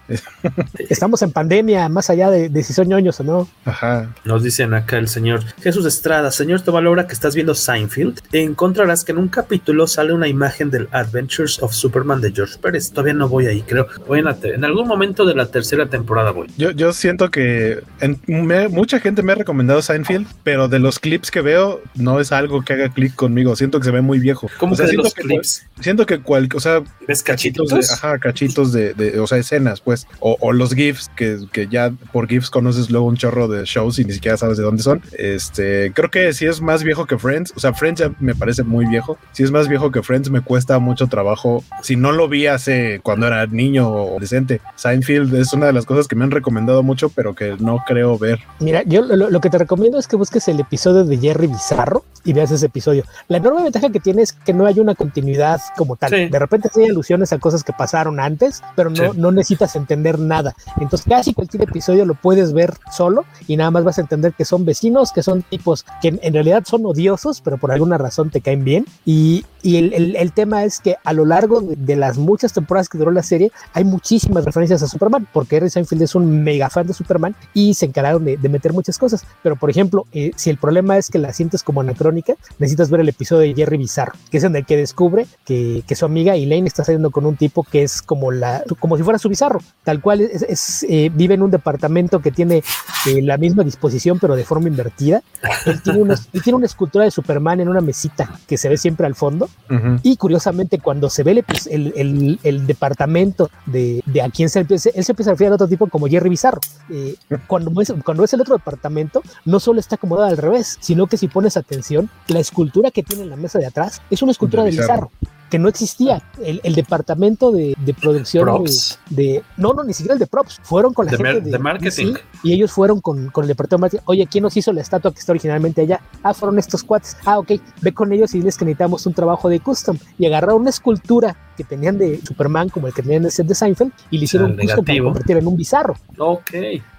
Estamos 0.90 1.22
en 1.22 1.32
pandemia, 1.32 1.90
más 1.90 2.10
allá 2.10 2.30
de, 2.30 2.50
de, 2.50 2.64
si 2.64 2.74
son 2.74 2.88
ñoños 2.88 3.20
o 3.20 3.24
no. 3.24 3.48
Ajá. 3.66 4.14
Nos 4.26 4.44
dicen 4.44 4.74
acá 4.74 4.98
el 4.98 5.08
señor 5.08 5.44
Jesús 5.62 5.86
Estrada, 5.86 6.32
señor 6.32 6.62
Tovalora, 6.62 7.08
que 7.08 7.14
estás 7.14 7.36
viendo 7.36 7.56
Seinfeld, 7.56 8.20
encontrarás 8.32 9.04
que 9.04 9.12
en 9.12 9.18
un 9.18 9.28
capítulo 9.28 9.88
sale 9.88 10.14
una 10.14 10.28
imagen 10.28 10.70
del 10.70 10.88
Adventures 10.92 11.62
of 11.62 11.74
Superman 11.74 12.22
de 12.22 12.32
George 12.32 12.58
Pérez. 12.60 12.92
Todavía 12.92 13.14
no 13.14 13.30
voy 13.30 13.48
ahí, 13.48 13.62
creo. 13.62 13.88
Voy 14.08 14.20
en 14.20 14.66
algún 14.66 14.88
momento 14.88 15.09
de 15.14 15.36
la 15.36 15.48
tercera 15.48 15.88
temporada 15.88 16.32
voy. 16.32 16.48
Yo, 16.58 16.72
yo 16.72 16.94
siento 16.94 17.32
que 17.32 17.80
en, 18.00 18.20
me, 18.28 18.68
mucha 18.68 19.00
gente 19.00 19.24
me 19.24 19.32
ha 19.32 19.36
recomendado 19.36 19.82
Seinfeld, 19.82 20.28
pero 20.44 20.68
de 20.68 20.80
los 20.80 21.00
clips 21.00 21.32
que 21.32 21.42
veo, 21.42 21.82
no 21.96 22.20
es 22.20 22.32
algo 22.32 22.64
que 22.64 22.74
haga 22.74 22.90
clic 22.90 23.16
conmigo. 23.16 23.56
Siento 23.56 23.80
que 23.80 23.86
se 23.86 23.92
ve 23.92 24.02
muy 24.02 24.20
viejo. 24.20 24.50
¿Cómo 24.58 24.74
o 24.74 24.76
sea, 24.76 24.86
que 24.86 24.92
de 24.92 24.92
siento 24.92 25.04
los 25.04 25.14
que, 25.14 25.22
clips? 25.22 25.68
Siento 25.82 26.06
que 26.06 26.20
cual, 26.20 26.50
o 26.54 26.60
sea, 26.60 26.84
¿Ves 27.08 27.24
cachitos? 27.24 27.70
de, 27.70 27.80
ajá, 27.80 28.20
cachitos 28.20 28.72
de, 28.72 28.94
de, 28.94 29.20
o 29.20 29.28
sea, 29.28 29.38
escenas, 29.38 29.82
pues, 29.82 30.08
o, 30.20 30.38
o 30.40 30.54
los 30.54 30.74
GIFs, 30.74 31.10
que, 31.16 31.40
que, 31.52 31.68
ya 31.68 31.92
por 32.12 32.28
GIFs 32.28 32.50
conoces 32.50 32.90
luego 32.90 33.08
un 33.08 33.18
chorro 33.18 33.48
de 33.48 33.66
shows 33.66 34.00
y 34.00 34.06
ni 34.06 34.14
siquiera 34.14 34.38
sabes 34.38 34.58
de 34.58 34.64
dónde 34.64 34.84
son. 34.84 35.02
Este, 35.18 35.92
creo 35.94 36.10
que 36.10 36.34
si 36.34 36.46
es 36.46 36.62
más 36.62 36.84
viejo 36.84 37.06
que 37.06 37.18
Friends, 37.18 37.54
o 37.56 37.60
sea, 37.60 37.74
Friends 37.74 38.02
ya 38.02 38.12
me 38.20 38.36
parece 38.36 38.64
muy 38.64 38.86
viejo. 38.86 39.18
Si 39.32 39.44
es 39.44 39.52
más 39.52 39.68
viejo 39.68 39.92
que 39.92 40.04
Friends, 40.04 40.30
me 40.30 40.42
cuesta 40.42 40.80
mucho 40.80 41.08
trabajo. 41.08 41.64
Si 41.82 41.96
no 41.96 42.12
lo 42.12 42.28
vi 42.28 42.48
hace 42.48 43.00
cuando 43.04 43.28
era 43.28 43.46
niño 43.48 43.90
o 43.90 44.10
adolescente, 44.10 44.62
Seinfeld 44.76 44.99
es 45.08 45.54
una 45.54 45.68
de 45.68 45.74
las 45.74 45.86
cosas 45.86 46.08
que 46.08 46.16
me 46.16 46.24
han 46.24 46.32
recomendado 46.32 46.84
mucho, 46.84 47.10
pero 47.10 47.36
que 47.36 47.56
no 47.60 47.84
creo 47.86 48.18
ver. 48.18 48.40
Mira, 48.60 48.84
yo 48.84 49.02
lo, 49.02 49.30
lo 49.30 49.42
que 49.42 49.50
te 49.50 49.58
recomiendo 49.58 49.98
es 49.98 50.08
que 50.08 50.16
busques 50.16 50.48
el 50.48 50.60
episodio 50.60 51.06
de 51.06 51.18
Jerry 51.18 51.48
Bizarro 51.48 52.04
y 52.24 52.34
veas 52.34 52.52
ese 52.52 52.66
episodio. 52.66 53.04
La 53.28 53.38
enorme 53.38 53.64
ventaja 53.64 53.90
que 53.90 54.00
tiene 54.00 54.22
es 54.22 54.34
que 54.34 54.54
no 54.54 54.66
hay 54.66 54.80
una 54.80 54.96
continuidad 54.96 55.60
como 55.78 55.96
tal. 55.96 56.10
Sí. 56.10 56.30
De 56.30 56.40
repente 56.40 56.70
hay 56.76 56.86
alusiones 56.86 57.34
a 57.34 57.40
cosas 57.40 57.64
que 57.64 57.74
pasaron 57.74 58.20
antes, 58.20 58.62
pero 58.76 58.90
no, 58.90 59.14
sí. 59.14 59.20
no 59.20 59.32
necesitas 59.32 59.76
entender 59.76 60.20
nada. 60.20 60.56
Entonces 60.80 61.08
casi 61.08 61.34
cualquier 61.34 61.64
episodio 61.64 62.06
lo 62.06 62.16
puedes 62.16 62.54
ver 62.54 62.74
solo 62.92 63.26
y 63.48 63.58
nada 63.58 63.72
más 63.72 63.84
vas 63.84 63.98
a 63.98 64.02
entender 64.02 64.34
que 64.34 64.46
son 64.46 64.66
vecinos, 64.66 65.12
que 65.12 65.24
son 65.24 65.44
tipos 65.44 65.86
que 66.02 66.10
en, 66.10 66.20
en 66.22 66.34
realidad 66.34 66.64
son 66.66 66.86
odiosos, 66.86 67.42
pero 67.42 67.58
por 67.58 67.72
alguna 67.72 67.98
razón 67.98 68.30
te 68.30 68.42
caen 68.42 68.64
bien. 68.64 68.86
Y, 69.06 69.46
y 69.62 69.78
el, 69.78 69.94
el, 69.94 70.16
el, 70.16 70.32
tema 70.32 70.64
es 70.64 70.80
que 70.80 70.98
a 71.04 71.14
lo 71.14 71.26
largo 71.26 71.62
de, 71.62 71.76
de, 71.76 71.96
las 71.96 72.18
muchas 72.18 72.54
temporadas 72.54 72.90
que 72.90 72.98
duró 72.98 73.12
la 73.12 73.24
serie, 73.24 73.52
hay 73.74 73.84
muchísimas 73.84 74.46
referencias 74.46 74.84
a 74.84 74.88
Superman, 74.90 75.28
porque 75.32 75.58
Harry 75.58 75.70
Seinfeld 75.70 76.02
es 76.02 76.16
un 76.16 76.44
mega 76.44 76.70
fan 76.70 76.88
de 76.88 76.94
Superman 76.94 77.36
y 77.54 77.74
se 77.74 77.86
encargaron 77.86 78.26
de, 78.26 78.38
de 78.38 78.50
meter 78.50 78.74
muchas 78.74 78.98
cosas. 78.98 79.24
Pero, 79.44 79.56
por 79.56 79.70
ejemplo, 79.70 80.06
eh, 80.12 80.32
si 80.36 80.50
el 80.50 80.58
problema 80.58 80.98
es 80.98 81.10
que 81.10 81.20
la 81.20 81.32
sientes 81.34 81.64
como 81.64 81.82
anacrónica, 81.82 82.34
necesitas 82.58 82.90
ver 82.90 83.02
el 83.02 83.10
episodio 83.10 83.42
de 83.42 83.54
Jerry 83.54 83.78
Bizarro, 83.78 84.14
que 84.30 84.38
es 84.38 84.44
en 84.44 84.56
el 84.56 84.66
que 84.66 84.78
descubre 84.78 85.28
que, 85.46 85.84
que 85.88 85.96
su 85.96 86.06
amiga 86.06 86.36
Elaine 86.36 86.68
está 86.68 86.84
saliendo 86.84 87.12
con 87.12 87.26
un 87.26 87.36
tipo 87.36 87.64
que 87.64 87.84
es 87.84 88.02
como, 88.02 88.32
la, 88.32 88.64
como 88.80 88.98
si 88.98 89.04
fuera 89.04 89.20
su 89.20 89.30
bizarro, 89.30 89.60
tal 89.84 90.02
cual 90.02 90.22
es, 90.22 90.42
es 90.42 90.86
eh, 90.90 91.12
vive 91.14 91.36
en 91.36 91.42
un 91.42 91.52
departamento 91.52 92.20
que 92.20 92.32
tiene 92.32 92.64
eh, 93.08 93.22
la 93.22 93.38
misma 93.38 93.64
disposición, 93.64 94.20
pero 94.20 94.36
de 94.36 94.44
forma 94.44 94.68
invertida. 94.68 95.22
Él 95.66 95.82
tiene, 95.82 96.02
una, 96.02 96.16
él 96.34 96.42
tiene 96.44 96.58
una 96.58 96.66
escultura 96.66 97.06
de 97.06 97.12
Superman 97.12 97.60
en 97.60 97.70
una 97.70 97.82
mesita 97.82 98.40
que 98.48 98.58
se 98.58 98.70
ve 98.70 98.78
siempre 98.78 99.06
al 99.06 99.16
fondo. 99.16 99.50
Uh 99.70 99.74
-huh. 99.74 100.00
Y 100.04 100.18
curiosamente, 100.18 100.80
cuando 100.80 101.10
se 101.10 101.24
ve 101.24 101.32
el, 101.32 101.46
el, 101.70 101.94
el, 101.96 102.40
el 102.44 102.68
departamento 102.68 103.50
de, 103.66 104.02
de, 104.06 104.22
a 104.22 104.30
quién 104.30 104.50
se 104.50 104.60
empieza, 104.60 104.79
él 104.86 105.04
se 105.04 105.12
empieza 105.12 105.32
a 105.32 105.34
referir 105.34 105.52
a 105.52 105.56
otro 105.56 105.68
tipo 105.68 105.88
como 105.88 106.08
Jerry 106.08 106.30
Bizarro. 106.30 106.62
Eh, 106.90 107.16
cuando, 107.48 107.72
ves 107.72 108.34
el 108.34 108.42
otro 108.42 108.56
departamento, 108.56 109.22
no 109.46 109.60
solo 109.60 109.80
está 109.80 109.96
acomodado 109.96 110.30
al 110.30 110.38
revés, 110.38 110.78
sino 110.80 111.08
que 111.08 111.18
si 111.18 111.28
pones 111.28 111.58
atención, 111.58 112.10
la 112.28 112.40
escultura 112.40 112.92
que 112.92 113.04
tiene 113.04 113.24
en 113.24 113.30
la 113.30 113.36
mesa 113.36 113.60
de 113.60 113.66
atrás 113.66 114.02
es 114.10 114.22
una 114.22 114.32
escultura 114.32 114.64
de 114.64 114.72
Bizarro 114.72 115.12
que 115.50 115.60
no 115.60 115.68
existía. 115.68 116.22
El, 116.42 116.62
el 116.64 116.76
departamento 116.76 117.52
de, 117.52 117.76
de 117.78 117.94
producción. 117.94 118.64
De, 119.10 119.24
de, 119.24 119.44
No, 119.58 119.74
no, 119.74 119.84
ni 119.84 119.94
siquiera 119.94 120.14
el 120.14 120.20
de 120.20 120.28
props. 120.28 120.60
Fueron 120.64 120.94
con 120.94 121.06
la 121.08 121.12
de 121.12 121.18
gente 121.18 121.50
de, 121.50 121.60
marketing. 121.60 122.14
DC, 122.14 122.24
y 122.44 122.54
ellos 122.54 122.72
fueron 122.72 123.02
con, 123.02 123.30
con 123.30 123.44
el 123.44 123.48
departamento 123.48 123.98
de 123.98 124.04
Oye, 124.06 124.28
¿quién 124.28 124.44
nos 124.44 124.56
hizo 124.56 124.72
la 124.72 124.82
estatua 124.82 125.12
que 125.12 125.20
está 125.20 125.32
originalmente 125.32 125.82
allá? 125.82 126.02
Ah, 126.24 126.34
fueron 126.34 126.60
estos 126.60 126.84
cuates. 126.84 127.18
Ah, 127.26 127.40
ok. 127.40 127.54
Ve 127.82 127.94
con 127.94 128.14
ellos 128.14 128.34
y 128.36 128.40
diles 128.40 128.58
que 128.58 128.66
necesitamos 128.66 129.06
un 129.06 129.14
trabajo 129.14 129.50
de 129.50 129.60
custom. 129.60 129.98
Y 130.18 130.26
agarraron 130.26 130.62
una 130.62 130.70
escultura 130.70 131.36
que 131.60 131.66
tenían 131.66 131.98
de 131.98 132.22
Superman, 132.26 132.70
como 132.70 132.88
el 132.88 132.94
que 132.94 133.02
tenían 133.02 133.24
en 133.24 133.26
el 133.26 133.32
set 133.32 133.46
de 133.46 133.54
Seinfeld, 133.54 133.92
y 134.10 134.18
le 134.18 134.24
hicieron 134.24 134.52
un 134.52 134.58
custom 134.58 134.86
para 134.86 135.04
convertirlo 135.04 135.42
en 135.42 135.48
un 135.48 135.58
bizarro. 135.58 135.96
Ok. 136.18 136.54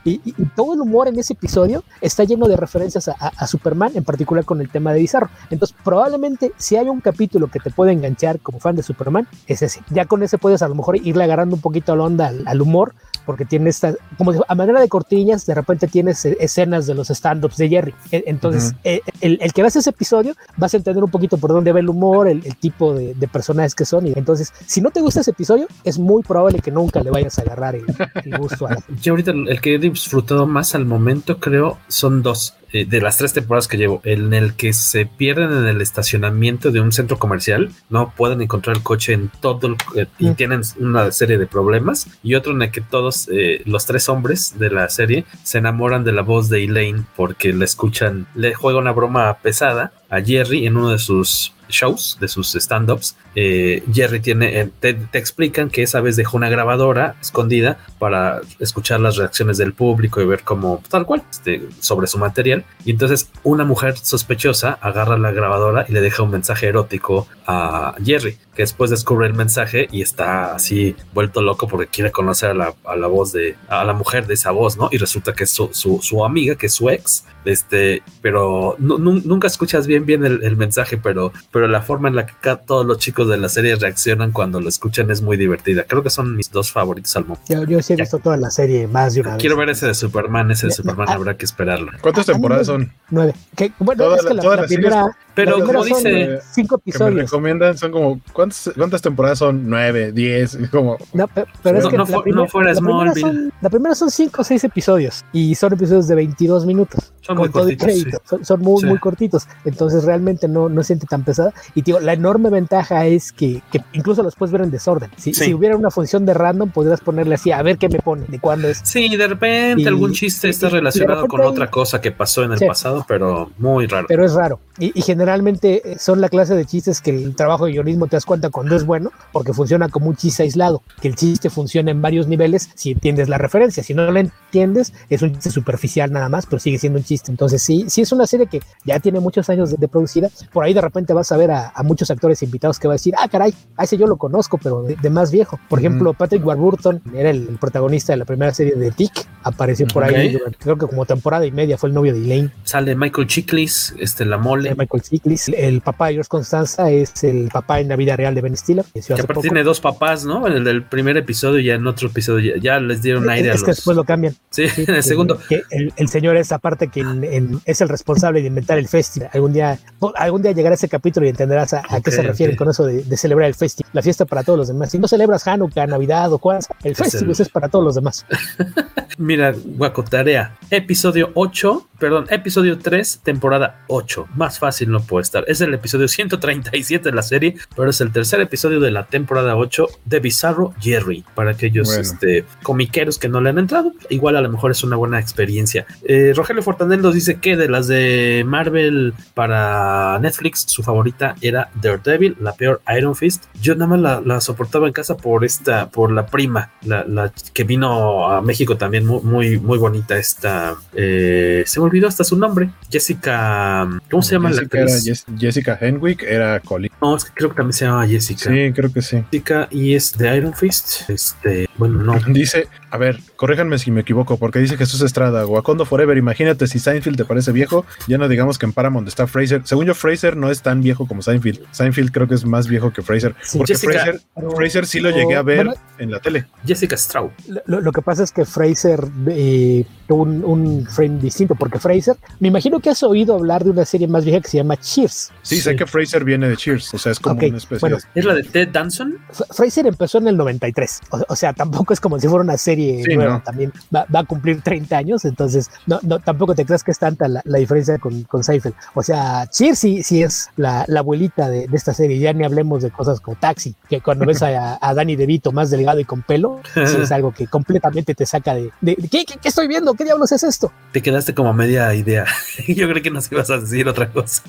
Y, 0.05 0.11
y, 0.13 0.21
y, 0.25 0.45
todo 0.55 0.75
el 0.75 0.81
humor 0.81 1.09
en 1.09 1.19
ese 1.19 1.33
episodio 1.33 1.83
está 2.03 2.25
lleno 2.25 2.47
de 2.47 2.57
referencias 2.57 3.09
a, 3.09 3.17
a, 3.19 3.29
a, 3.29 3.47
Superman, 3.47 3.93
en 3.95 4.05
particular 4.05 4.45
con 4.45 4.61
el 4.61 4.69
tema 4.69 4.93
de 4.93 5.01
Bizarro. 5.01 5.31
Entonces, 5.51 5.75
probablemente 5.83 6.53
si 6.59 6.77
hay 6.77 6.89
un 6.89 7.01
capítulo 7.01 7.49
que 7.49 7.59
te 7.59 7.71
puede 7.71 7.93
enganchar 7.93 8.41
como 8.41 8.61
fan 8.61 8.77
de 8.77 8.83
Superman, 8.83 9.27
es 9.47 9.63
ese. 9.63 9.81
Ya 9.89 10.05
con 10.05 10.23
ese 10.23 10.37
puedes 10.37 10.61
a 10.61 10.69
lo 10.69 10.75
mejor 10.75 10.97
irle 10.97 11.25
agarrando 11.25 11.57
un 11.57 11.63
poquito 11.63 11.97
la 11.97 12.05
onda 12.05 12.29
al, 12.29 12.47
al 12.47 12.61
humor, 12.61 12.95
porque 13.31 13.45
tiene 13.45 13.71
esta, 13.71 13.95
como 14.19 14.33
a 14.49 14.55
manera 14.57 14.81
de 14.81 14.89
cortinillas, 14.89 15.47
de 15.47 15.55
repente 15.55 15.87
tienes 15.87 16.25
escenas 16.25 16.89
de 16.89 16.95
los 16.97 17.11
stand-ups 17.11 17.59
de 17.59 17.69
Jerry. 17.69 17.95
E, 18.11 18.25
Entonces, 18.27 18.73
uh 18.73 18.89
-huh. 18.89 19.03
el, 19.21 19.39
el, 19.41 19.53
que 19.53 19.63
veas 19.63 19.77
ese 19.77 19.91
episodio, 19.91 20.35
vas 20.57 20.75
a 20.75 20.79
entender 20.79 21.05
un 21.05 21.13
poquito 21.13 21.39
por 21.39 21.53
dónde 21.53 21.71
va 21.71 21.79
el 21.79 21.89
humor, 21.89 22.27
el, 22.27 22.45
el 22.45 22.57
tipo 22.57 22.93
de, 22.93 23.15
de, 23.15 23.29
personajes 23.29 23.77
que 23.77 23.85
son. 23.85 24.05
Y 24.09 24.15
entonces, 24.17 24.53
si 24.67 24.81
no 24.81 24.91
te 24.91 25.01
gusta 25.01 25.21
ese 25.21 25.31
episodio, 25.31 25.69
es 25.85 25.97
muy 25.97 26.25
probable 26.25 26.59
que 26.59 26.73
nunca 26.73 27.05
le 27.05 27.13
vayas 27.13 27.39
a 27.39 27.43
agarrar 27.43 27.77
el, 27.77 27.85
el 28.25 28.37
gusto 28.37 28.67
a 28.67 28.71
la 28.71 28.83
Yo 29.01 29.13
ahorita 29.13 29.31
el 29.31 29.61
que 29.61 29.77
he 29.77 29.79
disfrutado 29.79 30.49
más 30.49 30.75
al 30.75 30.87
momento, 30.87 31.39
creo, 31.39 31.79
son 31.87 32.23
dos 32.25 32.57
eh, 32.73 32.85
de 32.85 33.01
las 33.01 33.19
tres 33.19 33.33
temporadas 33.33 33.69
que 33.69 33.77
llevo, 33.77 34.01
en 34.05 34.33
el 34.33 34.55
que 34.55 34.73
se 34.73 35.07
pierden 35.07 35.53
en 35.53 35.67
el 35.67 35.81
estacionamiento 35.81 36.71
de 36.71 36.81
un 36.81 36.93
centro 36.93 37.19
comercial, 37.19 37.71
no 37.89 38.13
pueden 38.17 38.43
encontrar 38.43 38.77
el 38.77 38.83
coche 38.83 39.13
en 39.13 39.31
todo 39.41 39.67
el, 39.67 39.77
eh, 39.97 40.07
y 40.19 40.31
mm. 40.31 40.35
tienen 40.35 40.63
una 40.79 41.11
serie 41.11 41.39
de 41.39 41.47
problemas, 41.47 42.07
y 42.23 42.35
otro 42.35 42.53
en 42.53 42.63
el 42.63 42.71
que 42.71 42.81
todos 42.81 43.29
eh, 43.33 43.63
los 43.65 43.87
tres 43.87 44.09
hombres 44.09 44.59
de 44.59 44.71
la 44.71 44.89
serie 44.89 45.25
se 45.43 45.59
enamoran 45.59 46.05
de 46.05 46.13
la 46.13 46.23
voz 46.23 46.49
de 46.49 46.65
Elaine 46.65 47.05
porque 47.17 47.53
le 47.53 47.65
escuchan, 47.65 48.27
le 48.35 48.55
juega 48.55 48.79
una 48.79 48.93
broma 48.93 49.39
pesada 49.39 49.93
a 50.09 50.21
Jerry 50.21 50.67
en 50.67 50.77
uno 50.77 50.91
de 50.91 50.99
sus 50.99 51.53
shows, 51.71 52.19
de 52.21 52.29
sus 52.29 52.55
stand-ups, 52.55 53.17
eh, 53.35 53.83
Jerry 53.93 54.21
tiene, 54.21 54.61
eh, 54.61 54.71
te, 54.81 54.97
explican 55.13 55.71
que 55.71 55.83
esa 55.83 56.01
vez 56.01 56.17
dejó 56.17 56.37
una 56.37 56.49
grabadora 56.49 57.17
escondida 57.21 57.79
para 57.99 58.41
escuchar 58.59 59.01
las 59.01 59.17
reacciones 59.17 59.59
del 59.59 59.73
público 59.73 60.21
y 60.21 60.27
ver 60.27 60.43
cómo, 60.43 60.83
tal 60.89 61.07
cual, 61.07 61.23
este, 61.31 61.69
sobre 61.81 62.07
su 62.07 62.19
material. 62.19 62.65
Y 62.85 62.91
entonces 62.91 63.31
una 63.43 63.65
mujer 63.65 63.97
sospechosa 63.97 64.79
agarra 64.81 65.17
la 65.19 65.33
grabadora 65.33 65.87
y 65.89 65.93
le 65.93 66.01
deja 66.01 66.23
un 66.23 66.31
mensaje 66.31 66.67
erótico 66.67 67.27
a 67.47 67.95
Jerry, 68.05 68.37
que 68.61 68.65
después 68.65 68.91
descubre 68.91 69.27
el 69.27 69.33
mensaje 69.33 69.89
y 69.91 70.03
está 70.03 70.55
así 70.55 70.95
vuelto 71.15 71.41
loco 71.41 71.67
porque 71.67 71.87
quiere 71.87 72.13
conocer 72.13 72.51
a 72.51 72.55
la, 72.55 72.75
a 72.85 72.95
la 72.95 73.07
voz 73.07 73.33
de, 73.33 73.57
a 73.69 73.87
la 73.87 73.95
mujer 73.95 74.27
de 74.27 74.35
esa 74.35 74.51
voz, 74.51 74.77
¿no? 74.77 74.91
Y 74.93 74.99
resulta 74.99 75.33
que 75.33 75.45
es 75.45 75.51
su, 75.51 75.71
su, 75.73 75.99
su 76.03 76.23
amiga, 76.27 76.57
que 76.57 76.67
es 76.67 76.75
su 76.75 76.91
ex, 76.91 77.25
este, 77.47 78.03
pero 78.21 78.77
no, 78.79 78.99
nunca 78.99 79.47
escuchas 79.47 79.87
bien, 79.87 80.05
bien 80.05 80.27
el, 80.27 80.43
el 80.45 80.59
mensaje, 80.59 80.99
pero, 80.99 81.33
pero 81.51 81.69
la 81.69 81.81
forma 81.81 82.09
en 82.11 82.17
la 82.17 82.27
que 82.27 82.35
todos 82.67 82.85
los 82.85 82.99
chicos 82.99 83.29
de 83.31 83.39
la 83.39 83.49
serie 83.49 83.77
reaccionan 83.77 84.31
cuando 84.31 84.61
lo 84.61 84.69
escuchan 84.69 85.11
es 85.11 85.23
muy 85.23 85.39
divertida. 85.39 85.85
Creo 85.85 86.03
que 86.03 86.11
son 86.11 86.37
mis 86.37 86.51
dos 86.51 86.71
favoritos 86.71 87.17
al 87.17 87.25
momento. 87.25 87.47
Yo, 87.55 87.65
yo 87.65 87.81
sí 87.81 87.95
he 87.95 87.97
visto 87.97 88.19
toda 88.19 88.37
la 88.37 88.51
serie 88.51 88.87
más 88.89 89.15
de 89.15 89.23
una 89.23 89.39
Quiero 89.39 89.57
vez. 89.57 89.67
ver 89.69 89.71
ese 89.71 89.87
de 89.87 89.95
Superman, 89.95 90.51
ese 90.51 90.67
de 90.67 90.73
Superman 90.75 91.07
ah, 91.09 91.15
habrá 91.15 91.35
que 91.35 91.47
esperarlo. 91.47 91.93
¿Cuántas 92.03 92.27
temporadas 92.27 92.67
son? 92.67 92.93
Nueve. 93.09 93.35
Que, 93.57 93.73
bueno, 93.79 94.05
toda 94.05 94.17
es 94.17 94.27
que 94.27 94.35
la, 94.35 94.43
la, 94.43 94.57
la 94.57 94.67
primera. 94.67 95.17
Pero 95.35 95.59
la 95.59 95.65
como 95.65 95.85
dice. 95.85 96.41
Cinco 96.53 96.77
episodios. 96.77 97.11
Que 97.11 97.15
me 97.15 97.23
recomiendan 97.23 97.79
son 97.79 97.93
como. 97.93 98.21
¿Cuántas, 98.51 98.75
¿Cuántas 98.77 99.03
temporadas 99.03 99.39
son? 99.39 99.69
Nueve, 99.69 100.13
diez. 100.13 100.59
Como, 100.71 100.97
no, 101.13 101.29
pero, 101.29 101.47
pero 101.63 101.79
es 101.79 101.85
no, 101.85 101.91
que 101.91 101.97
no, 101.97 102.05
la, 102.05 102.23
primera, 102.23 102.43
no 102.43 102.49
fuera 102.49 102.73
la, 102.73 102.81
primera 102.81 103.15
son, 103.15 103.53
la 103.61 103.71
primera 103.71 103.95
son 103.95 104.11
cinco 104.11 104.43
o 104.43 104.45
seis 104.45 104.65
episodios. 104.65 105.25
Y 105.33 105.55
son 105.55 105.73
episodios 105.73 106.09
de 106.09 106.15
22 106.15 106.67
minutos. 106.67 107.13
Son 107.21 107.37
muy 107.37 107.49
cortitos. 107.51 107.93
Sí. 107.93 108.05
Son, 108.25 108.45
son, 108.45 108.61
muy, 108.61 108.81
sí. 108.81 108.87
muy 108.87 108.99
cortitos. 108.99 109.47
Entonces 109.65 110.05
realmente 110.05 110.49
no, 110.49 110.69
no 110.69 110.83
siente 110.83 111.07
tan 111.07 111.25
pesada. 111.25 111.53
Y 111.75 111.83
digo, 111.83 112.01
la 112.01 112.15
enorme 112.15 112.51
ventaja 112.51 113.07
es 113.07 113.33
que, 113.33 113.63
que 113.71 113.83
incluso 113.93 114.23
los 114.23 114.35
puedes 114.35 114.53
ver 114.53 114.63
en 114.63 114.71
desorden. 114.71 115.11
Si, 115.17 115.35
sí. 115.35 115.45
si, 115.45 115.55
hubiera 115.55 115.77
una 115.77 115.91
función 115.91 116.25
de 116.25 116.35
random, 116.35 116.71
podrías 116.71 117.01
ponerle 117.01 117.35
así, 117.35 117.53
a 117.53 117.63
ver 117.63 117.79
qué 117.79 117.89
me 117.89 117.99
pone, 117.99 118.25
de 118.27 118.39
cuándo 118.39 118.69
es. 118.69 118.81
Sí, 118.85 119.17
de 119.17 119.29
repente 119.29 119.83
y, 119.83 119.87
algún 119.87 120.13
chiste 120.13 120.49
está 120.49 120.69
relacionado 120.69 121.27
con 121.29 121.43
otra 121.43 121.65
hay... 121.65 121.71
cosa 121.71 122.01
que 122.01 122.11
pasó 122.11 122.43
en 122.43 122.53
el 122.53 122.61
pasado, 122.67 123.05
pero 123.07 123.51
muy 123.59 123.87
raro. 123.87 124.07
Pero 124.09 124.25
es 124.25 124.33
raro. 124.33 124.61
Y, 124.79 124.99
y, 124.99 125.03
generalmente 125.03 125.99
son 125.99 126.23
la 126.23 126.31
clase 126.31 126.55
de 126.55 126.65
chistes 126.65 127.03
que 127.03 127.11
el 127.11 127.37
trabajo 127.37 127.67
de 127.67 127.73
guionismo 127.73 128.07
te 128.07 128.17
das 128.17 128.25
cuenta 128.25 128.49
cuando 128.49 128.77
es 128.77 128.85
bueno, 128.87 129.13
porque 129.31 129.53
funciona 129.53 129.89
como 129.91 130.09
un 130.09 130.17
chiste 130.17 130.43
aislado, 130.43 130.83
que 131.03 131.09
el 131.09 131.17
chiste 131.17 131.51
funciona 131.51 131.91
en 131.91 132.01
varios 132.01 132.29
niveles 132.29 132.71
si 132.75 132.93
entiendes 132.93 133.29
la 133.29 133.37
referencia. 133.37 133.83
Si 133.83 133.93
no 133.93 134.11
la 134.11 134.21
entiendes, 134.21 134.95
es 135.11 135.21
un 135.21 135.33
chiste 135.33 135.51
superficial 135.51 136.11
nada 136.13 136.31
más, 136.31 136.47
pero 136.47 136.59
sigue 136.59 136.79
siendo 136.79 136.99
un 136.99 137.05
chiste. 137.05 137.10
Entonces, 137.29 137.63
sí, 137.63 137.85
sí 137.89 138.03
es 138.03 138.13
una 138.13 138.27
serie 138.27 138.47
que 138.47 138.61
ya 138.85 139.01
tiene 139.01 139.21
muchos 139.21 139.49
años 139.51 139.71
de, 139.71 139.77
de 139.77 139.89
producida. 139.89 140.29
Por 140.53 140.65
ahí 140.65 140.75
de 140.75 140.81
repente 140.81 141.13
vas 141.13 141.33
a 141.33 141.37
ver 141.37 141.51
a, 141.51 141.73
a, 141.75 141.83
muchos 141.83 142.11
actores 142.11 142.43
invitados 142.43 142.79
que 142.79 142.87
va 142.89 142.95
a 142.95 142.97
decir, 142.97 143.15
ah, 143.19 143.29
caray, 143.29 143.55
a 143.77 143.85
ese 143.85 143.97
yo 143.97 144.07
lo 144.07 144.17
conozco, 144.17 144.59
pero 144.59 144.83
de, 144.83 144.97
de 144.97 145.11
más 145.11 145.31
viejo. 145.31 145.59
Por 145.69 145.79
ejemplo, 145.79 146.13
Patrick 146.15 146.45
Warburton 146.45 147.03
era 147.15 147.31
el, 147.31 147.49
el, 147.49 147.59
protagonista 147.59 148.13
de 148.13 148.19
la 148.19 148.25
primera 148.25 148.53
serie 148.55 148.75
de 148.75 148.91
Tick, 148.91 149.27
apareció 149.43 149.87
por 149.87 150.05
okay. 150.05 150.15
ahí, 150.15 150.39
creo 150.59 150.77
que 150.77 150.87
como 150.87 151.05
temporada 151.07 151.47
y 151.47 151.51
media 151.51 151.77
fue 151.79 151.89
el 151.89 151.95
novio 151.95 152.13
de 152.13 152.21
Elaine. 152.21 152.53
Sale 152.65 152.95
Michael 152.95 153.27
Chiklis, 153.27 153.95
este, 153.99 154.25
la 154.25 154.39
mole. 154.39 154.75
Michael 154.75 155.03
Chiklis, 155.03 155.49
el 155.49 155.81
papá 155.81 156.09
de 156.09 156.15
George 156.15 156.29
Constanza 156.29 156.91
es 156.91 157.25
el 157.25 157.49
papá 157.53 157.81
en 157.81 157.89
la 157.89 157.97
vida 157.97 158.17
real 158.17 158.35
de 158.35 158.41
Ben 158.41 158.57
Stiller. 158.57 158.85
Que, 158.93 159.01
que 159.01 159.15
aparte 159.15 159.43
tiene 159.43 159.63
dos 159.63 159.81
papás, 159.81 160.25
¿no? 160.25 160.47
En 160.47 160.55
el 160.55 160.65
del 160.65 160.85
primer 160.85 161.17
episodio 161.17 161.61
y 161.61 161.71
en 161.71 161.87
otro 161.87 162.09
episodio 162.09 162.57
ya, 162.57 162.61
ya 162.61 162.81
les 162.81 163.03
dieron 163.03 163.29
aire 163.29 163.49
es, 163.49 163.51
a 163.51 163.55
los... 163.55 163.61
los... 163.61 163.67
que 163.67 163.71
después 163.73 163.97
lo 163.97 164.05
cambian. 164.05 164.35
Sí, 164.51 164.69
sí 164.69 164.85
en 164.89 164.95
el 164.95 165.03
segundo. 165.03 165.39
Que 165.49 165.63
el, 165.71 165.93
el, 165.97 166.09
señor 166.09 166.37
es 166.37 166.53
aparte 166.53 166.89
que 166.89 167.00
en, 167.01 167.25
en, 167.25 167.61
es 167.65 167.81
el 167.81 167.89
responsable 167.89 168.41
de 168.41 168.49
inventar 168.49 168.79
el 168.79 168.89
festival. 168.89 169.31
Algún 169.33 169.53
día, 169.53 169.79
algún 170.17 170.43
día 170.43 170.53
llegará 170.53 170.75
ese 170.75 170.89
capítulo 170.89 171.27
y 171.27 171.31
entenderás 171.31 171.73
a, 171.75 171.81
a 171.81 171.87
okay, 171.87 172.03
qué 172.03 172.11
se 172.11 172.23
refiere 172.23 172.53
okay. 172.53 172.59
con 172.59 172.71
eso 172.71 172.85
de, 172.85 173.03
de, 173.03 173.17
celebrar 173.17 173.49
el 173.49 173.55
festival. 173.55 173.91
La 173.93 174.03
fiesta 174.03 174.25
para 174.25 174.43
todos 174.43 174.59
los 174.59 174.69
demás. 174.69 174.91
Si 174.91 174.99
no 174.99 175.09
celebras 175.09 175.47
Hanukkah, 175.47 175.87
Navidad 175.87 176.33
o 176.33 176.39
Kwanzaa, 176.39 176.77
el 176.83 176.97
festival 176.97 177.31
es, 177.31 177.41
el... 177.41 177.47
es 177.47 177.53
para 177.53 177.69
todos 177.69 177.85
los 177.85 177.95
demás. 177.95 178.27
Mira, 179.19 179.55
Guaco, 179.65 180.05
tarea. 180.05 180.57
Episodio 180.71 181.31
8, 181.35 181.89
perdón, 182.01 182.27
episodio 182.31 182.79
3, 182.79 183.21
temporada 183.23 183.85
8. 183.89 184.29
Más 184.35 184.59
fácil 184.59 184.91
no 184.91 185.01
puede 185.01 185.23
estar. 185.23 185.45
Es 185.47 185.61
el 185.61 185.73
episodio 185.75 186.09
137 186.09 187.11
de 187.11 187.15
la 187.15 187.23
serie, 187.23 187.57
pero 187.77 187.91
es 187.91 188.01
el 188.01 188.11
tercer 188.11 188.41
episodio 188.41 188.81
de 188.81 188.91
la 188.91 189.07
temporada 189.07 189.55
8 189.57 189.87
de 190.07 190.19
Bizarro 190.19 190.75
Jerry. 190.81 191.25
Para 191.35 191.53
aquellos 191.53 191.87
bueno. 191.89 192.01
este, 192.01 192.45
comiqueros 192.63 193.19
que 193.19 193.29
no 193.29 193.41
le 193.41 193.51
han 193.51 193.59
entrado, 193.59 193.93
igual 194.09 194.37
a 194.37 194.41
lo 194.41 194.49
mejor 194.49 194.71
es 194.71 194.83
una 194.83 194.97
buena 194.97 195.21
experiencia. 195.21 195.87
Eh, 196.05 196.33
Rogelio 196.35 196.63
Fortanel 196.63 197.03
nos 197.03 197.15
dice 197.15 197.39
que 197.39 197.57
de 197.57 197.69
las 197.69 197.87
de 197.87 198.43
Marvel 198.47 199.13
para 199.35 200.19
Netflix, 200.21 200.65
su 200.67 200.83
favorita 200.83 201.37
era 201.43 201.71
Daredevil, 201.81 202.37
la 202.41 202.55
peor 202.55 202.81
Iron 202.97 203.15
Fist. 203.15 203.45
Yo 203.61 203.75
nada 203.75 203.89
más 203.89 204.01
la, 204.01 204.21
la 204.23 204.41
soportaba 204.41 204.87
en 204.87 204.95
casa 204.95 205.19
por 205.19 205.45
esta, 205.45 205.91
por 205.91 206.11
la 206.11 206.25
prima, 206.27 206.73
la, 206.83 207.05
la 207.05 207.31
que 207.53 207.65
vino 207.65 208.27
a 208.31 208.41
México 208.41 208.79
también 208.79 209.07
muy, 209.07 209.21
muy, 209.21 209.59
muy 209.59 209.77
bonita 209.77 210.17
esta. 210.17 210.77
Eh, 210.95 211.63
se 211.67 211.79
me 211.79 211.90
olvidó 211.91 212.09
hasta 212.09 212.25
su 212.25 212.37
nombre. 212.37 212.71
Jessica. 212.91 213.89
¿Cómo 214.11 214.23
se 214.23 214.33
llama 214.35 214.51
Jessica 214.51 214.79
la 214.79 214.95
actriz? 214.95 215.25
Jessica 215.39 215.79
Henwick 215.81 216.23
era 216.23 216.61
Colin. 216.61 216.91
No, 217.01 217.17
es 217.17 217.25
que 217.25 217.33
creo 217.35 217.51
que 217.51 217.57
también 217.57 217.73
se 217.73 217.85
llama 217.85 218.07
Jessica. 218.07 218.51
Sí, 218.51 218.73
creo 218.73 218.93
que 218.93 219.03
sí. 219.03 219.23
Jessica 219.31 219.69
y 219.71 219.95
es 219.95 220.17
de 220.17 220.37
Iron 220.37 220.55
Fist. 220.55 221.09
Este, 221.11 221.69
bueno, 221.77 222.03
no. 222.03 222.19
Dice, 222.33 222.69
a 222.91 222.99
ver, 222.99 223.21
corréjanme 223.37 223.79
si 223.79 223.91
me 223.91 224.01
equivoco, 224.01 224.37
porque 224.37 224.59
dice 224.59 224.77
Jesús 224.77 225.01
Estrada, 225.03 225.47
Wakondo 225.47 225.85
Forever. 225.85 226.17
Imagínate 226.17 226.67
si 226.67 226.79
Seinfeld 226.79 227.17
te 227.17 227.25
parece 227.25 227.53
viejo, 227.53 227.85
ya 228.07 228.19
no 228.19 228.29
digamos 228.29 228.59
que 228.59 228.67
en 228.67 228.73
Paramount 228.73 229.07
está 229.07 229.27
Fraser. 229.27 229.63
Según 229.65 229.87
yo, 229.87 229.95
Fraser 229.95 230.37
no 230.37 230.51
es 230.51 230.63
tan 230.63 230.83
viejo 230.83 231.07
como 231.07 231.23
Seinfeld. 231.23 231.61
Seinfeld 231.71 232.11
creo 232.11 232.27
que 232.27 232.35
es 232.35 232.45
más 232.45 232.67
viejo 232.67 232.93
que 232.93 233.03
Fraser. 233.03 233.35
Sí, 233.43 233.59
porque 233.59 233.75
Jessica, 233.75 233.93
Fraser, 233.93 234.21
pero, 234.35 234.51
Fraser 234.53 234.87
sí 234.87 235.01
lo 235.01 235.11
llegué 235.11 235.37
a 235.37 235.43
ver 235.43 235.67
bueno, 235.67 235.81
en 235.99 236.11
la 236.11 236.21
tele. 236.21 236.47
Jessica 236.67 236.97
Straub. 236.97 237.31
Lo, 237.67 237.81
lo, 237.81 237.93
que 237.93 238.03
pasa 238.03 238.25
es 238.25 238.33
que 238.33 238.45
Fraser 238.45 239.01
eh, 239.29 239.85
un, 240.09 240.45
un, 240.45 240.87
frame 240.87 241.19
distinto, 241.19 241.55
porque 241.55 241.79
Fraser, 241.79 242.17
me 242.41 242.49
imagino 242.49 242.81
que 242.81 242.91
has 242.91 243.03
oído 243.03 243.35
hablar 243.35 243.65
de 243.65 243.71
una 243.71 243.85
serie 243.85 244.09
más 244.09 244.25
vieja 244.25 244.41
que 244.41 244.49
se 244.49 244.57
llama 244.57 244.77
Cheers. 244.77 245.33
Sí, 245.43 245.57
sí. 245.57 245.61
sé 245.61 245.77
que 245.77 245.87
Fraser 245.87 246.25
viene 246.25 246.49
de 246.49 246.57
Cheers, 246.57 246.93
o 246.95 246.99
sea, 246.99 247.13
es 247.13 247.21
como 247.21 247.37
okay. 247.37 247.51
una 247.51 247.59
especie 247.59 247.81
bueno, 247.81 247.99
¿Es 248.15 248.25
la 248.25 248.35
de 248.35 248.43
Ted 248.43 248.69
Danson? 248.73 249.19
Fraser 249.51 249.87
empezó 249.87 250.19
en 250.19 250.29
el 250.29 250.37
93, 250.37 251.01
o, 251.11 251.21
o, 251.29 251.37
sea, 251.37 251.53
tampoco 251.53 251.93
es 251.93 252.01
como 252.01 252.19
si 252.19 252.27
fuera 252.27 252.43
una 252.43 252.57
serie 252.57 252.80
sí, 253.05 253.15
nueva, 253.15 253.35
no. 253.35 253.43
también 253.43 253.73
va, 253.95 254.07
va, 254.15 254.21
a 254.21 254.25
cumplir 254.25 254.61
30 254.63 254.97
años, 254.97 255.25
entonces 255.25 255.71
no, 255.87 256.01
no, 256.03 256.19
tampoco 256.19 256.55
te 256.55 256.65
creas 256.65 256.85
que 256.85 256.91
es 256.91 256.99
tanta 256.99 257.29
la, 257.29 257.43
la 257.45 257.59
diferencia 257.59 257.99
con, 257.99 258.23
con 258.25 258.45
Seinfeld. 258.45 258.75
O 258.95 259.03
sea, 259.03 259.47
Cheers 259.47 259.79
sí, 259.79 260.03
sí 260.03 260.23
es 260.23 260.51
la, 260.57 260.85
la 260.89 261.01
abuelita 261.01 261.49
de, 261.49 261.67
de, 261.67 261.77
esta 261.77 261.95
serie, 261.95 262.19
ya 262.19 262.33
ni 262.33 262.45
hablemos 262.45 262.83
de 262.83 262.91
cosas 262.91 263.21
como 263.21 263.37
Taxi, 263.37 263.75
que 263.89 264.01
cuando 264.01 264.27
ves 264.27 264.43
a, 264.43 264.79
a 264.81 264.95
Danny 264.95 265.17
DeVito 265.17 265.53
más 265.53 265.71
delgado 265.71 266.01
y 266.01 266.05
con 266.05 266.23
pelo, 266.23 266.61
sí 266.75 266.97
es 267.01 267.13
algo 267.13 267.33
que 267.33 267.47
completamente 267.47 268.15
te 268.15 268.27
saca 268.27 268.55
de, 268.55 268.71
de, 268.81 268.97
de 268.97 269.09
¿qué, 269.09 269.25
¿qué, 269.25 269.39
¿qué, 269.41 269.49
estoy 269.49 269.69
viendo? 269.69 269.95
¿Qué 269.95 270.05
diablos 270.05 270.33
es 270.33 270.43
esto? 270.43 270.73
Te 270.93 271.03
quedaste 271.03 271.35
como 271.35 271.51
a 271.51 271.53
media 271.53 271.95
idea. 271.95 272.27
Yo 272.69 272.89
creo 272.89 273.03
que 273.03 273.11
nos 273.11 273.31
ibas 273.31 273.51
a 273.51 273.59
decir 273.59 273.89
otra 273.89 274.11
cosa. 274.11 274.43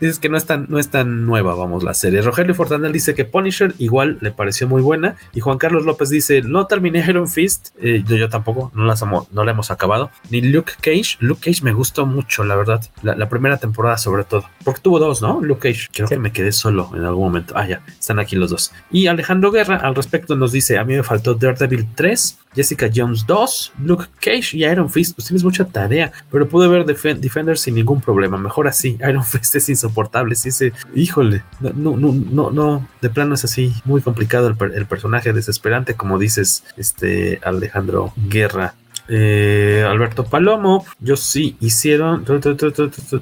Dices 0.00 0.18
que 0.18 0.28
no 0.28 0.36
es 0.36 0.46
tan, 0.46 0.66
no 0.68 0.78
es 0.78 0.88
tan 0.88 1.26
nueva, 1.26 1.54
vamos, 1.54 1.82
la 1.82 1.94
serie. 1.94 2.22
Rogelio 2.22 2.54
Fortanel 2.54 2.92
dice 2.92 3.14
que 3.14 3.24
Punisher 3.24 3.74
igual 3.78 4.18
le 4.20 4.30
pareció 4.30 4.68
muy 4.68 4.82
buena. 4.82 5.16
Y 5.34 5.40
Juan 5.40 5.58
Carlos 5.58 5.84
López 5.84 6.08
dice: 6.10 6.42
No 6.42 6.66
terminé 6.66 7.04
Iron 7.08 7.28
Fist. 7.28 7.57
Eh, 7.80 8.02
yo, 8.06 8.16
yo, 8.16 8.28
tampoco, 8.28 8.72
no, 8.74 8.84
las 8.84 9.02
amo, 9.02 9.26
no 9.30 9.44
la 9.44 9.52
hemos 9.52 9.70
acabado. 9.70 10.10
Ni 10.30 10.40
Luke 10.40 10.72
Cage. 10.80 11.16
Luke 11.20 11.40
Cage 11.44 11.62
me 11.62 11.72
gustó 11.72 12.06
mucho, 12.06 12.44
la 12.44 12.56
verdad. 12.56 12.84
La, 13.02 13.14
la 13.14 13.28
primera 13.28 13.56
temporada, 13.58 13.96
sobre 13.98 14.24
todo. 14.24 14.44
Porque 14.64 14.80
tuvo 14.80 14.98
dos, 14.98 15.22
¿no? 15.22 15.40
Luke 15.40 15.68
Cage. 15.72 15.88
Creo 15.92 16.08
sí. 16.08 16.14
que 16.14 16.20
me 16.20 16.32
quedé 16.32 16.52
solo 16.52 16.90
en 16.94 17.04
algún 17.04 17.24
momento. 17.24 17.54
Ah, 17.56 17.66
ya, 17.66 17.82
están 17.98 18.18
aquí 18.18 18.36
los 18.36 18.50
dos. 18.50 18.72
Y 18.90 19.06
Alejandro 19.06 19.50
Guerra 19.50 19.76
al 19.76 19.94
respecto 19.94 20.36
nos 20.36 20.52
dice: 20.52 20.78
A 20.78 20.84
mí 20.84 20.94
me 20.94 21.02
faltó 21.02 21.34
Daredevil 21.34 21.86
3, 21.94 22.38
Jessica 22.54 22.90
Jones 22.94 23.24
2, 23.26 23.72
Luke 23.84 24.06
Cage 24.20 24.54
y 24.54 24.64
Iron 24.64 24.90
Fist. 24.90 25.14
Pues 25.14 25.26
tienes 25.28 25.44
mucha 25.44 25.64
tarea, 25.64 26.12
pero 26.30 26.48
pude 26.48 26.68
ver 26.68 26.84
Def 26.84 27.04
Defender 27.04 27.58
sin 27.58 27.74
ningún 27.74 28.00
problema. 28.00 28.36
Mejor 28.36 28.68
así. 28.68 28.98
Iron 29.08 29.24
Fist 29.24 29.54
es 29.56 29.68
insoportable. 29.68 30.34
Sí, 30.34 30.50
se, 30.50 30.72
híjole, 30.94 31.42
no, 31.60 31.96
no, 31.96 32.12
no, 32.12 32.50
no, 32.50 32.88
de 33.00 33.10
plano 33.10 33.34
es 33.34 33.44
así 33.44 33.74
muy 33.84 34.00
complicado 34.00 34.48
el, 34.48 34.72
el 34.74 34.86
personaje 34.86 35.32
desesperante, 35.32 35.94
como 35.94 36.18
dices, 36.18 36.64
este 36.76 37.40
Alejandro 37.42 38.12
Guerra. 38.16 38.74
Eh, 39.08 39.84
Alberto 39.88 40.24
Palomo, 40.24 40.84
yo 41.00 41.16
sí 41.16 41.56
hicieron, 41.60 42.24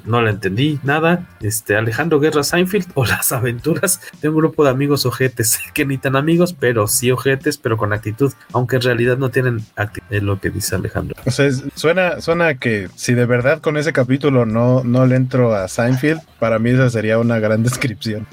no 0.05 0.21
le 0.21 0.29
entendí 0.29 0.79
nada. 0.83 1.27
Este 1.41 1.75
Alejandro 1.75 2.19
Guerra 2.19 2.43
Seinfeld 2.43 2.87
o 2.93 3.05
las 3.05 3.31
aventuras 3.31 4.01
de 4.21 4.29
un 4.29 4.35
grupo 4.35 4.63
de 4.63 4.69
amigos 4.69 5.05
ojetes, 5.05 5.59
que 5.73 5.85
ni 5.85 5.97
tan 5.97 6.15
amigos, 6.15 6.53
pero 6.53 6.87
sí 6.87 7.11
ojetes, 7.11 7.57
pero 7.57 7.77
con 7.77 7.93
actitud, 7.93 8.33
aunque 8.53 8.77
en 8.77 8.81
realidad 8.81 9.17
no 9.17 9.29
tienen 9.29 9.61
actitud, 9.75 10.07
es 10.09 10.23
lo 10.23 10.39
que 10.39 10.49
dice 10.49 10.75
Alejandro. 10.75 11.15
O 11.25 11.31
sea, 11.31 11.49
suena, 11.75 12.21
suena 12.21 12.55
que 12.55 12.89
si 12.95 13.13
de 13.13 13.25
verdad 13.25 13.61
con 13.61 13.77
ese 13.77 13.93
capítulo 13.93 14.45
no, 14.45 14.83
no 14.83 15.05
le 15.05 15.15
entro 15.15 15.55
a 15.55 15.67
Seinfeld, 15.67 16.21
para 16.39 16.59
mí 16.59 16.71
esa 16.71 16.89
sería 16.89 17.17
una 17.17 17.39
gran 17.39 17.63
descripción. 17.67 18.27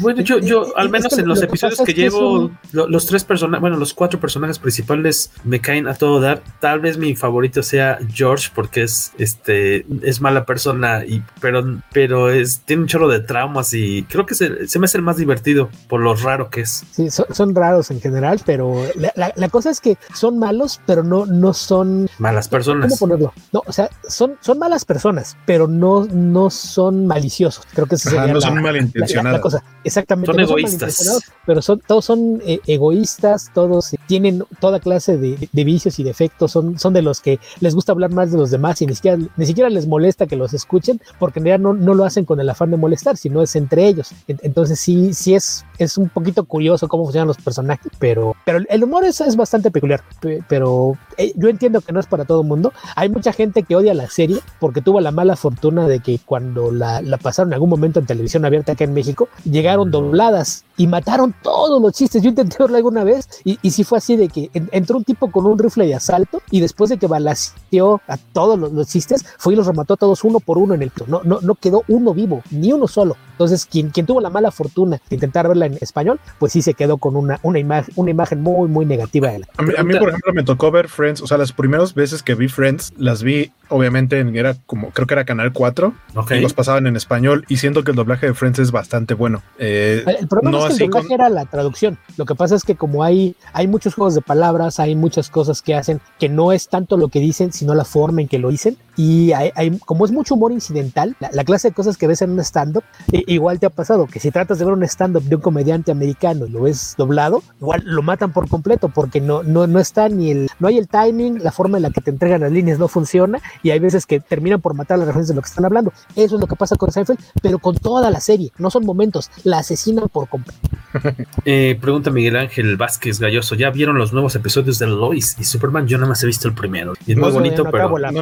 Bueno, 0.00 0.22
yo, 0.22 0.38
yo 0.38 0.76
al 0.76 0.90
menos 0.90 1.16
en 1.18 1.26
los 1.26 1.42
episodios 1.42 1.78
que, 1.80 1.94
que 1.94 2.02
llevo, 2.02 2.50
los, 2.72 2.88
los 2.88 3.06
tres 3.06 3.24
personajes, 3.24 3.60
bueno, 3.60 3.76
los 3.76 3.94
cuatro 3.94 4.18
personajes 4.20 4.58
principales 4.58 5.30
me 5.44 5.60
caen 5.60 5.86
a 5.88 5.94
todo 5.94 6.20
dar. 6.20 6.42
Tal 6.60 6.80
vez 6.80 6.98
mi 6.98 7.14
favorito 7.14 7.62
sea 7.62 7.98
George 8.12 8.50
porque 8.54 8.82
es 8.82 9.12
este 9.18 9.86
es 10.02 10.20
mala 10.20 10.44
persona 10.44 11.04
y 11.04 11.22
pero 11.40 11.80
pero 11.92 12.30
es 12.30 12.60
tiene 12.60 12.82
un 12.82 12.88
chorro 12.88 13.08
de 13.08 13.20
traumas 13.20 13.72
y 13.74 14.04
creo 14.04 14.26
que 14.26 14.34
se, 14.34 14.68
se 14.68 14.78
me 14.78 14.86
hace 14.86 14.98
el 14.98 15.04
más 15.04 15.16
divertido 15.16 15.70
por 15.88 16.00
lo 16.00 16.14
raro 16.14 16.50
que 16.50 16.62
es. 16.62 16.84
Sí, 16.92 17.10
son, 17.10 17.26
son 17.32 17.54
raros 17.54 17.90
en 17.90 18.00
general, 18.00 18.40
pero 18.44 18.82
la, 18.96 19.12
la, 19.16 19.32
la, 19.36 19.48
cosa 19.48 19.70
es 19.70 19.80
que 19.80 19.96
son 20.14 20.38
malos, 20.38 20.80
pero 20.86 21.02
no 21.02 21.26
no 21.26 21.52
son 21.52 22.08
malas 22.18 22.48
personas. 22.48 22.88
¿Cómo 22.88 22.98
ponerlo? 22.98 23.32
No, 23.52 23.62
o 23.66 23.72
sea, 23.72 23.90
son 24.08 24.36
son 24.40 24.58
malas 24.58 24.84
personas, 24.84 25.36
pero 25.46 25.66
no 25.68 26.06
no 26.06 26.50
son 26.50 27.06
maliciosos. 27.06 27.66
Creo 27.74 27.86
que 27.86 27.96
Ajá, 27.96 28.26
no 28.26 28.40
son 28.40 28.62
malintencionados. 28.62 29.40
cosa. 29.40 29.62
Exactamente. 29.84 30.26
Son 30.26 30.36
no 30.36 30.42
egoístas. 30.42 30.94
Son 30.94 31.20
pero 31.44 31.62
son 31.62 31.80
todos 31.80 32.04
son 32.04 32.40
eh, 32.44 32.60
egoístas, 32.66 33.50
todos 33.52 33.94
tienen 34.06 34.44
toda 34.60 34.80
clase 34.80 35.16
de, 35.16 35.48
de 35.50 35.64
vicios 35.64 35.98
y 35.98 36.04
defectos, 36.04 36.52
son 36.52 36.78
son 36.78 36.92
de 36.92 37.02
los 37.02 37.20
que 37.20 37.40
les 37.60 37.74
gusta 37.74 37.92
hablar 37.92 38.10
más 38.10 38.30
de 38.30 38.38
los 38.38 38.50
demás 38.50 38.80
y 38.82 38.86
ni 38.86 38.94
siquiera, 38.94 39.18
ni 39.36 39.46
siquiera 39.46 39.70
les 39.70 39.86
molesta 39.86 40.26
que 40.26 40.36
los 40.36 40.54
escuchen, 40.54 41.00
porque 41.18 41.40
en 41.40 41.46
realidad 41.46 41.62
no, 41.62 41.74
no 41.74 41.94
lo 41.94 42.04
hacen 42.04 42.24
con 42.24 42.40
el 42.40 42.48
afán 42.48 42.70
de 42.70 42.76
molestar, 42.76 43.16
sino 43.16 43.42
es 43.42 43.56
entre 43.56 43.86
ellos. 43.86 44.12
Entonces 44.28 44.78
sí, 44.78 45.14
sí 45.14 45.34
es, 45.34 45.64
es 45.78 45.98
un 45.98 46.08
poquito 46.08 46.44
curioso 46.44 46.88
cómo 46.88 47.04
funcionan 47.04 47.28
los 47.28 47.38
personajes, 47.38 47.90
pero, 47.98 48.36
pero 48.44 48.60
el 48.68 48.84
humor 48.84 49.04
es, 49.04 49.20
es 49.20 49.36
bastante 49.36 49.70
peculiar, 49.70 50.02
pero 50.48 50.96
eh, 51.16 51.32
yo 51.36 51.48
entiendo 51.48 51.80
que 51.80 51.92
no 51.92 52.00
es 52.00 52.06
para 52.06 52.24
todo 52.24 52.42
el 52.42 52.48
mundo. 52.48 52.72
Hay 52.96 53.08
mucha 53.08 53.32
gente 53.32 53.62
que 53.62 53.76
odia 53.76 53.94
la 53.94 54.08
serie 54.08 54.38
porque 54.60 54.80
tuvo 54.80 55.00
la 55.00 55.10
mala 55.10 55.36
fortuna 55.36 55.88
de 55.88 56.00
que 56.00 56.18
cuando 56.24 56.70
la, 56.70 57.00
la 57.02 57.18
pasaron 57.18 57.50
en 57.50 57.54
algún 57.54 57.70
momento 57.70 58.00
en 58.00 58.06
televisión 58.06 58.44
abierta 58.44 58.72
acá 58.72 58.84
en 58.84 58.94
México, 58.94 59.28
llegaron 59.62 59.90
dobladas 59.90 60.64
y 60.76 60.86
mataron 60.86 61.34
todos 61.42 61.80
los 61.80 61.92
chistes. 61.92 62.22
Yo 62.22 62.30
intenté 62.30 62.56
verla 62.58 62.78
alguna 62.78 63.04
vez 63.04 63.28
y, 63.44 63.58
y 63.62 63.70
sí 63.70 63.84
fue 63.84 63.98
así 63.98 64.16
de 64.16 64.28
que 64.28 64.50
entró 64.72 64.96
un 64.96 65.04
tipo 65.04 65.30
con 65.30 65.46
un 65.46 65.58
rifle 65.58 65.86
de 65.86 65.94
asalto 65.94 66.42
y 66.50 66.60
después 66.60 66.90
de 66.90 66.98
que 66.98 67.06
balasteó 67.06 68.00
a 68.08 68.16
todos 68.16 68.58
los, 68.58 68.72
los, 68.72 68.88
chistes, 68.88 69.24
fue 69.38 69.52
y 69.52 69.56
los 69.56 69.66
remató 69.66 69.94
a 69.94 69.96
todos 69.96 70.24
uno 70.24 70.40
por 70.40 70.58
uno 70.58 70.74
en 70.74 70.82
el 70.82 70.92
no, 71.06 71.22
no, 71.24 71.40
no 71.40 71.54
quedó 71.54 71.84
uno 71.88 72.12
vivo, 72.14 72.42
ni 72.50 72.72
uno 72.72 72.88
solo. 72.88 73.16
Entonces, 73.32 73.66
quien, 73.66 73.90
quien 73.90 74.06
tuvo 74.06 74.20
la 74.20 74.30
mala 74.30 74.50
fortuna 74.50 75.00
de 75.08 75.16
intentar 75.16 75.48
verla 75.48 75.66
en 75.66 75.78
español, 75.80 76.20
pues 76.38 76.52
sí 76.52 76.62
se 76.62 76.74
quedó 76.74 76.98
con 76.98 77.16
una, 77.16 77.40
una, 77.42 77.58
imagen, 77.58 77.92
una 77.96 78.10
imagen 78.10 78.40
muy, 78.40 78.68
muy 78.68 78.84
negativa 78.84 79.30
de 79.30 79.40
la. 79.40 79.48
A 79.56 79.62
mí, 79.62 79.72
a 79.76 79.82
mí, 79.82 79.98
por 79.98 80.10
ejemplo, 80.10 80.32
me 80.32 80.44
tocó 80.44 80.70
ver 80.70 80.88
Friends, 80.88 81.22
o 81.22 81.26
sea, 81.26 81.38
las 81.38 81.52
primeras 81.52 81.94
veces 81.94 82.22
que 82.22 82.34
vi 82.34 82.48
Friends, 82.48 82.92
las 82.98 83.22
vi, 83.22 83.50
obviamente, 83.68 84.20
en, 84.20 84.36
era 84.36 84.54
como, 84.66 84.90
creo 84.90 85.06
que 85.06 85.14
era 85.14 85.24
Canal 85.24 85.52
4, 85.52 85.92
okay. 86.14 86.38
y 86.38 86.42
los 86.42 86.54
pasaban 86.54 86.86
en 86.86 86.94
español, 86.94 87.44
y 87.48 87.56
siento 87.56 87.82
que 87.82 87.90
el 87.90 87.96
doblaje 87.96 88.26
de 88.26 88.34
Friends 88.34 88.58
es 88.58 88.70
bastante 88.70 89.14
bueno. 89.14 89.42
Eh, 89.58 90.04
el 90.18 90.28
problema 90.28 90.58
no 90.58 90.66
es 90.66 90.78
que 90.78 90.84
el 90.84 90.90
doblaje 90.90 91.08
con... 91.08 91.14
era 91.14 91.28
la 91.28 91.44
traducción. 91.44 91.98
Lo 92.16 92.24
que 92.24 92.34
pasa 92.34 92.54
es 92.56 92.64
que 92.64 92.76
como 92.76 93.04
hay, 93.04 93.36
hay 93.52 93.68
muchos 93.68 93.94
juegos 93.94 94.14
de 94.14 94.22
palabras, 94.22 94.80
hay 94.80 94.94
muchas 94.94 95.30
cosas 95.30 95.62
que 95.62 95.74
hacen 95.74 96.00
que 96.18 96.28
no 96.28 96.52
es 96.52 96.68
tanto 96.68 96.96
lo 96.96 97.08
que 97.08 97.20
dicen, 97.20 97.52
sino 97.52 97.74
la 97.74 97.84
forma 97.84 98.22
en 98.22 98.28
que 98.28 98.38
lo 98.38 98.50
dicen. 98.50 98.76
Y 98.96 99.32
hay, 99.32 99.50
hay- 99.54 99.78
como 99.84 100.04
es 100.04 100.12
mucho 100.12 100.34
humor 100.34 100.52
incidental, 100.52 101.16
la, 101.20 101.30
la 101.32 101.44
clase 101.44 101.68
de 101.68 101.74
cosas 101.74 101.96
que 101.96 102.06
ves 102.06 102.22
en 102.22 102.30
un 102.30 102.40
stand-up, 102.40 102.84
igual 103.10 103.58
te 103.60 103.66
ha 103.66 103.70
pasado 103.70 104.06
que 104.06 104.20
si 104.20 104.30
tratas 104.30 104.58
de 104.58 104.64
ver 104.64 104.74
un 104.74 104.82
stand-up 104.84 105.22
de 105.22 105.36
un 105.36 105.42
comediante 105.42 105.90
americano 105.92 106.46
y 106.46 106.50
lo 106.50 106.62
ves 106.62 106.94
doblado, 106.98 107.42
igual 107.60 107.82
lo 107.84 108.02
matan 108.02 108.32
por 108.32 108.48
completo 108.48 108.88
porque 108.88 109.20
no, 109.20 109.42
no, 109.42 109.66
no 109.66 109.78
está 109.78 110.08
ni 110.08 110.30
el, 110.30 110.50
no 110.58 110.68
hay 110.68 110.78
el 110.78 110.88
timing, 110.88 111.42
la 111.42 111.52
forma 111.52 111.78
en 111.78 111.82
la 111.84 111.90
que 111.90 112.00
te 112.00 112.10
entregan 112.10 112.40
las 112.42 112.52
líneas 112.52 112.78
no 112.78 112.88
funciona 112.88 113.40
y 113.62 113.70
hay 113.70 113.78
veces 113.78 114.06
que 114.06 114.20
terminan 114.20 114.60
por 114.60 114.74
matar 114.74 114.98
las 114.98 115.06
referencias 115.06 115.28
de 115.30 115.34
lo 115.36 115.42
que 115.42 115.48
están 115.48 115.64
hablando. 115.64 115.92
Eso 116.16 116.34
es 116.36 116.40
lo 116.40 116.46
que 116.46 116.56
pasa 116.56 116.76
con 116.76 116.90
Seinfeld, 116.90 117.18
pero 117.40 117.58
con 117.58 117.76
toda 117.76 118.10
la 118.10 118.20
serie, 118.20 118.52
no 118.58 118.70
son 118.70 118.84
momentos, 118.84 119.30
la 119.44 119.58
asesinan 119.58 120.08
por 120.08 120.28
completo. 120.28 120.60
Eh, 121.44 121.76
pregunta 121.80 122.10
Miguel 122.10 122.36
Ángel 122.36 122.76
Vázquez 122.76 123.18
Galloso, 123.18 123.54
¿ya 123.54 123.70
vieron 123.70 123.96
los 123.98 124.12
nuevos 124.12 124.34
episodios 124.36 124.78
de 124.78 124.86
Lois 124.86 125.36
y 125.38 125.44
Superman? 125.44 125.86
Yo 125.88 125.96
nada 125.98 126.08
más 126.10 126.22
he 126.22 126.26
visto 126.26 126.46
el 126.48 126.54
primero. 126.54 126.92
Es 127.06 127.16
muy 127.16 127.28
No, 127.28 127.30
bonito, 127.32 127.64
no 127.64 127.70
pero... 127.70 127.84
acabo 127.84 127.98
la 127.98 128.12
No, 128.12 128.20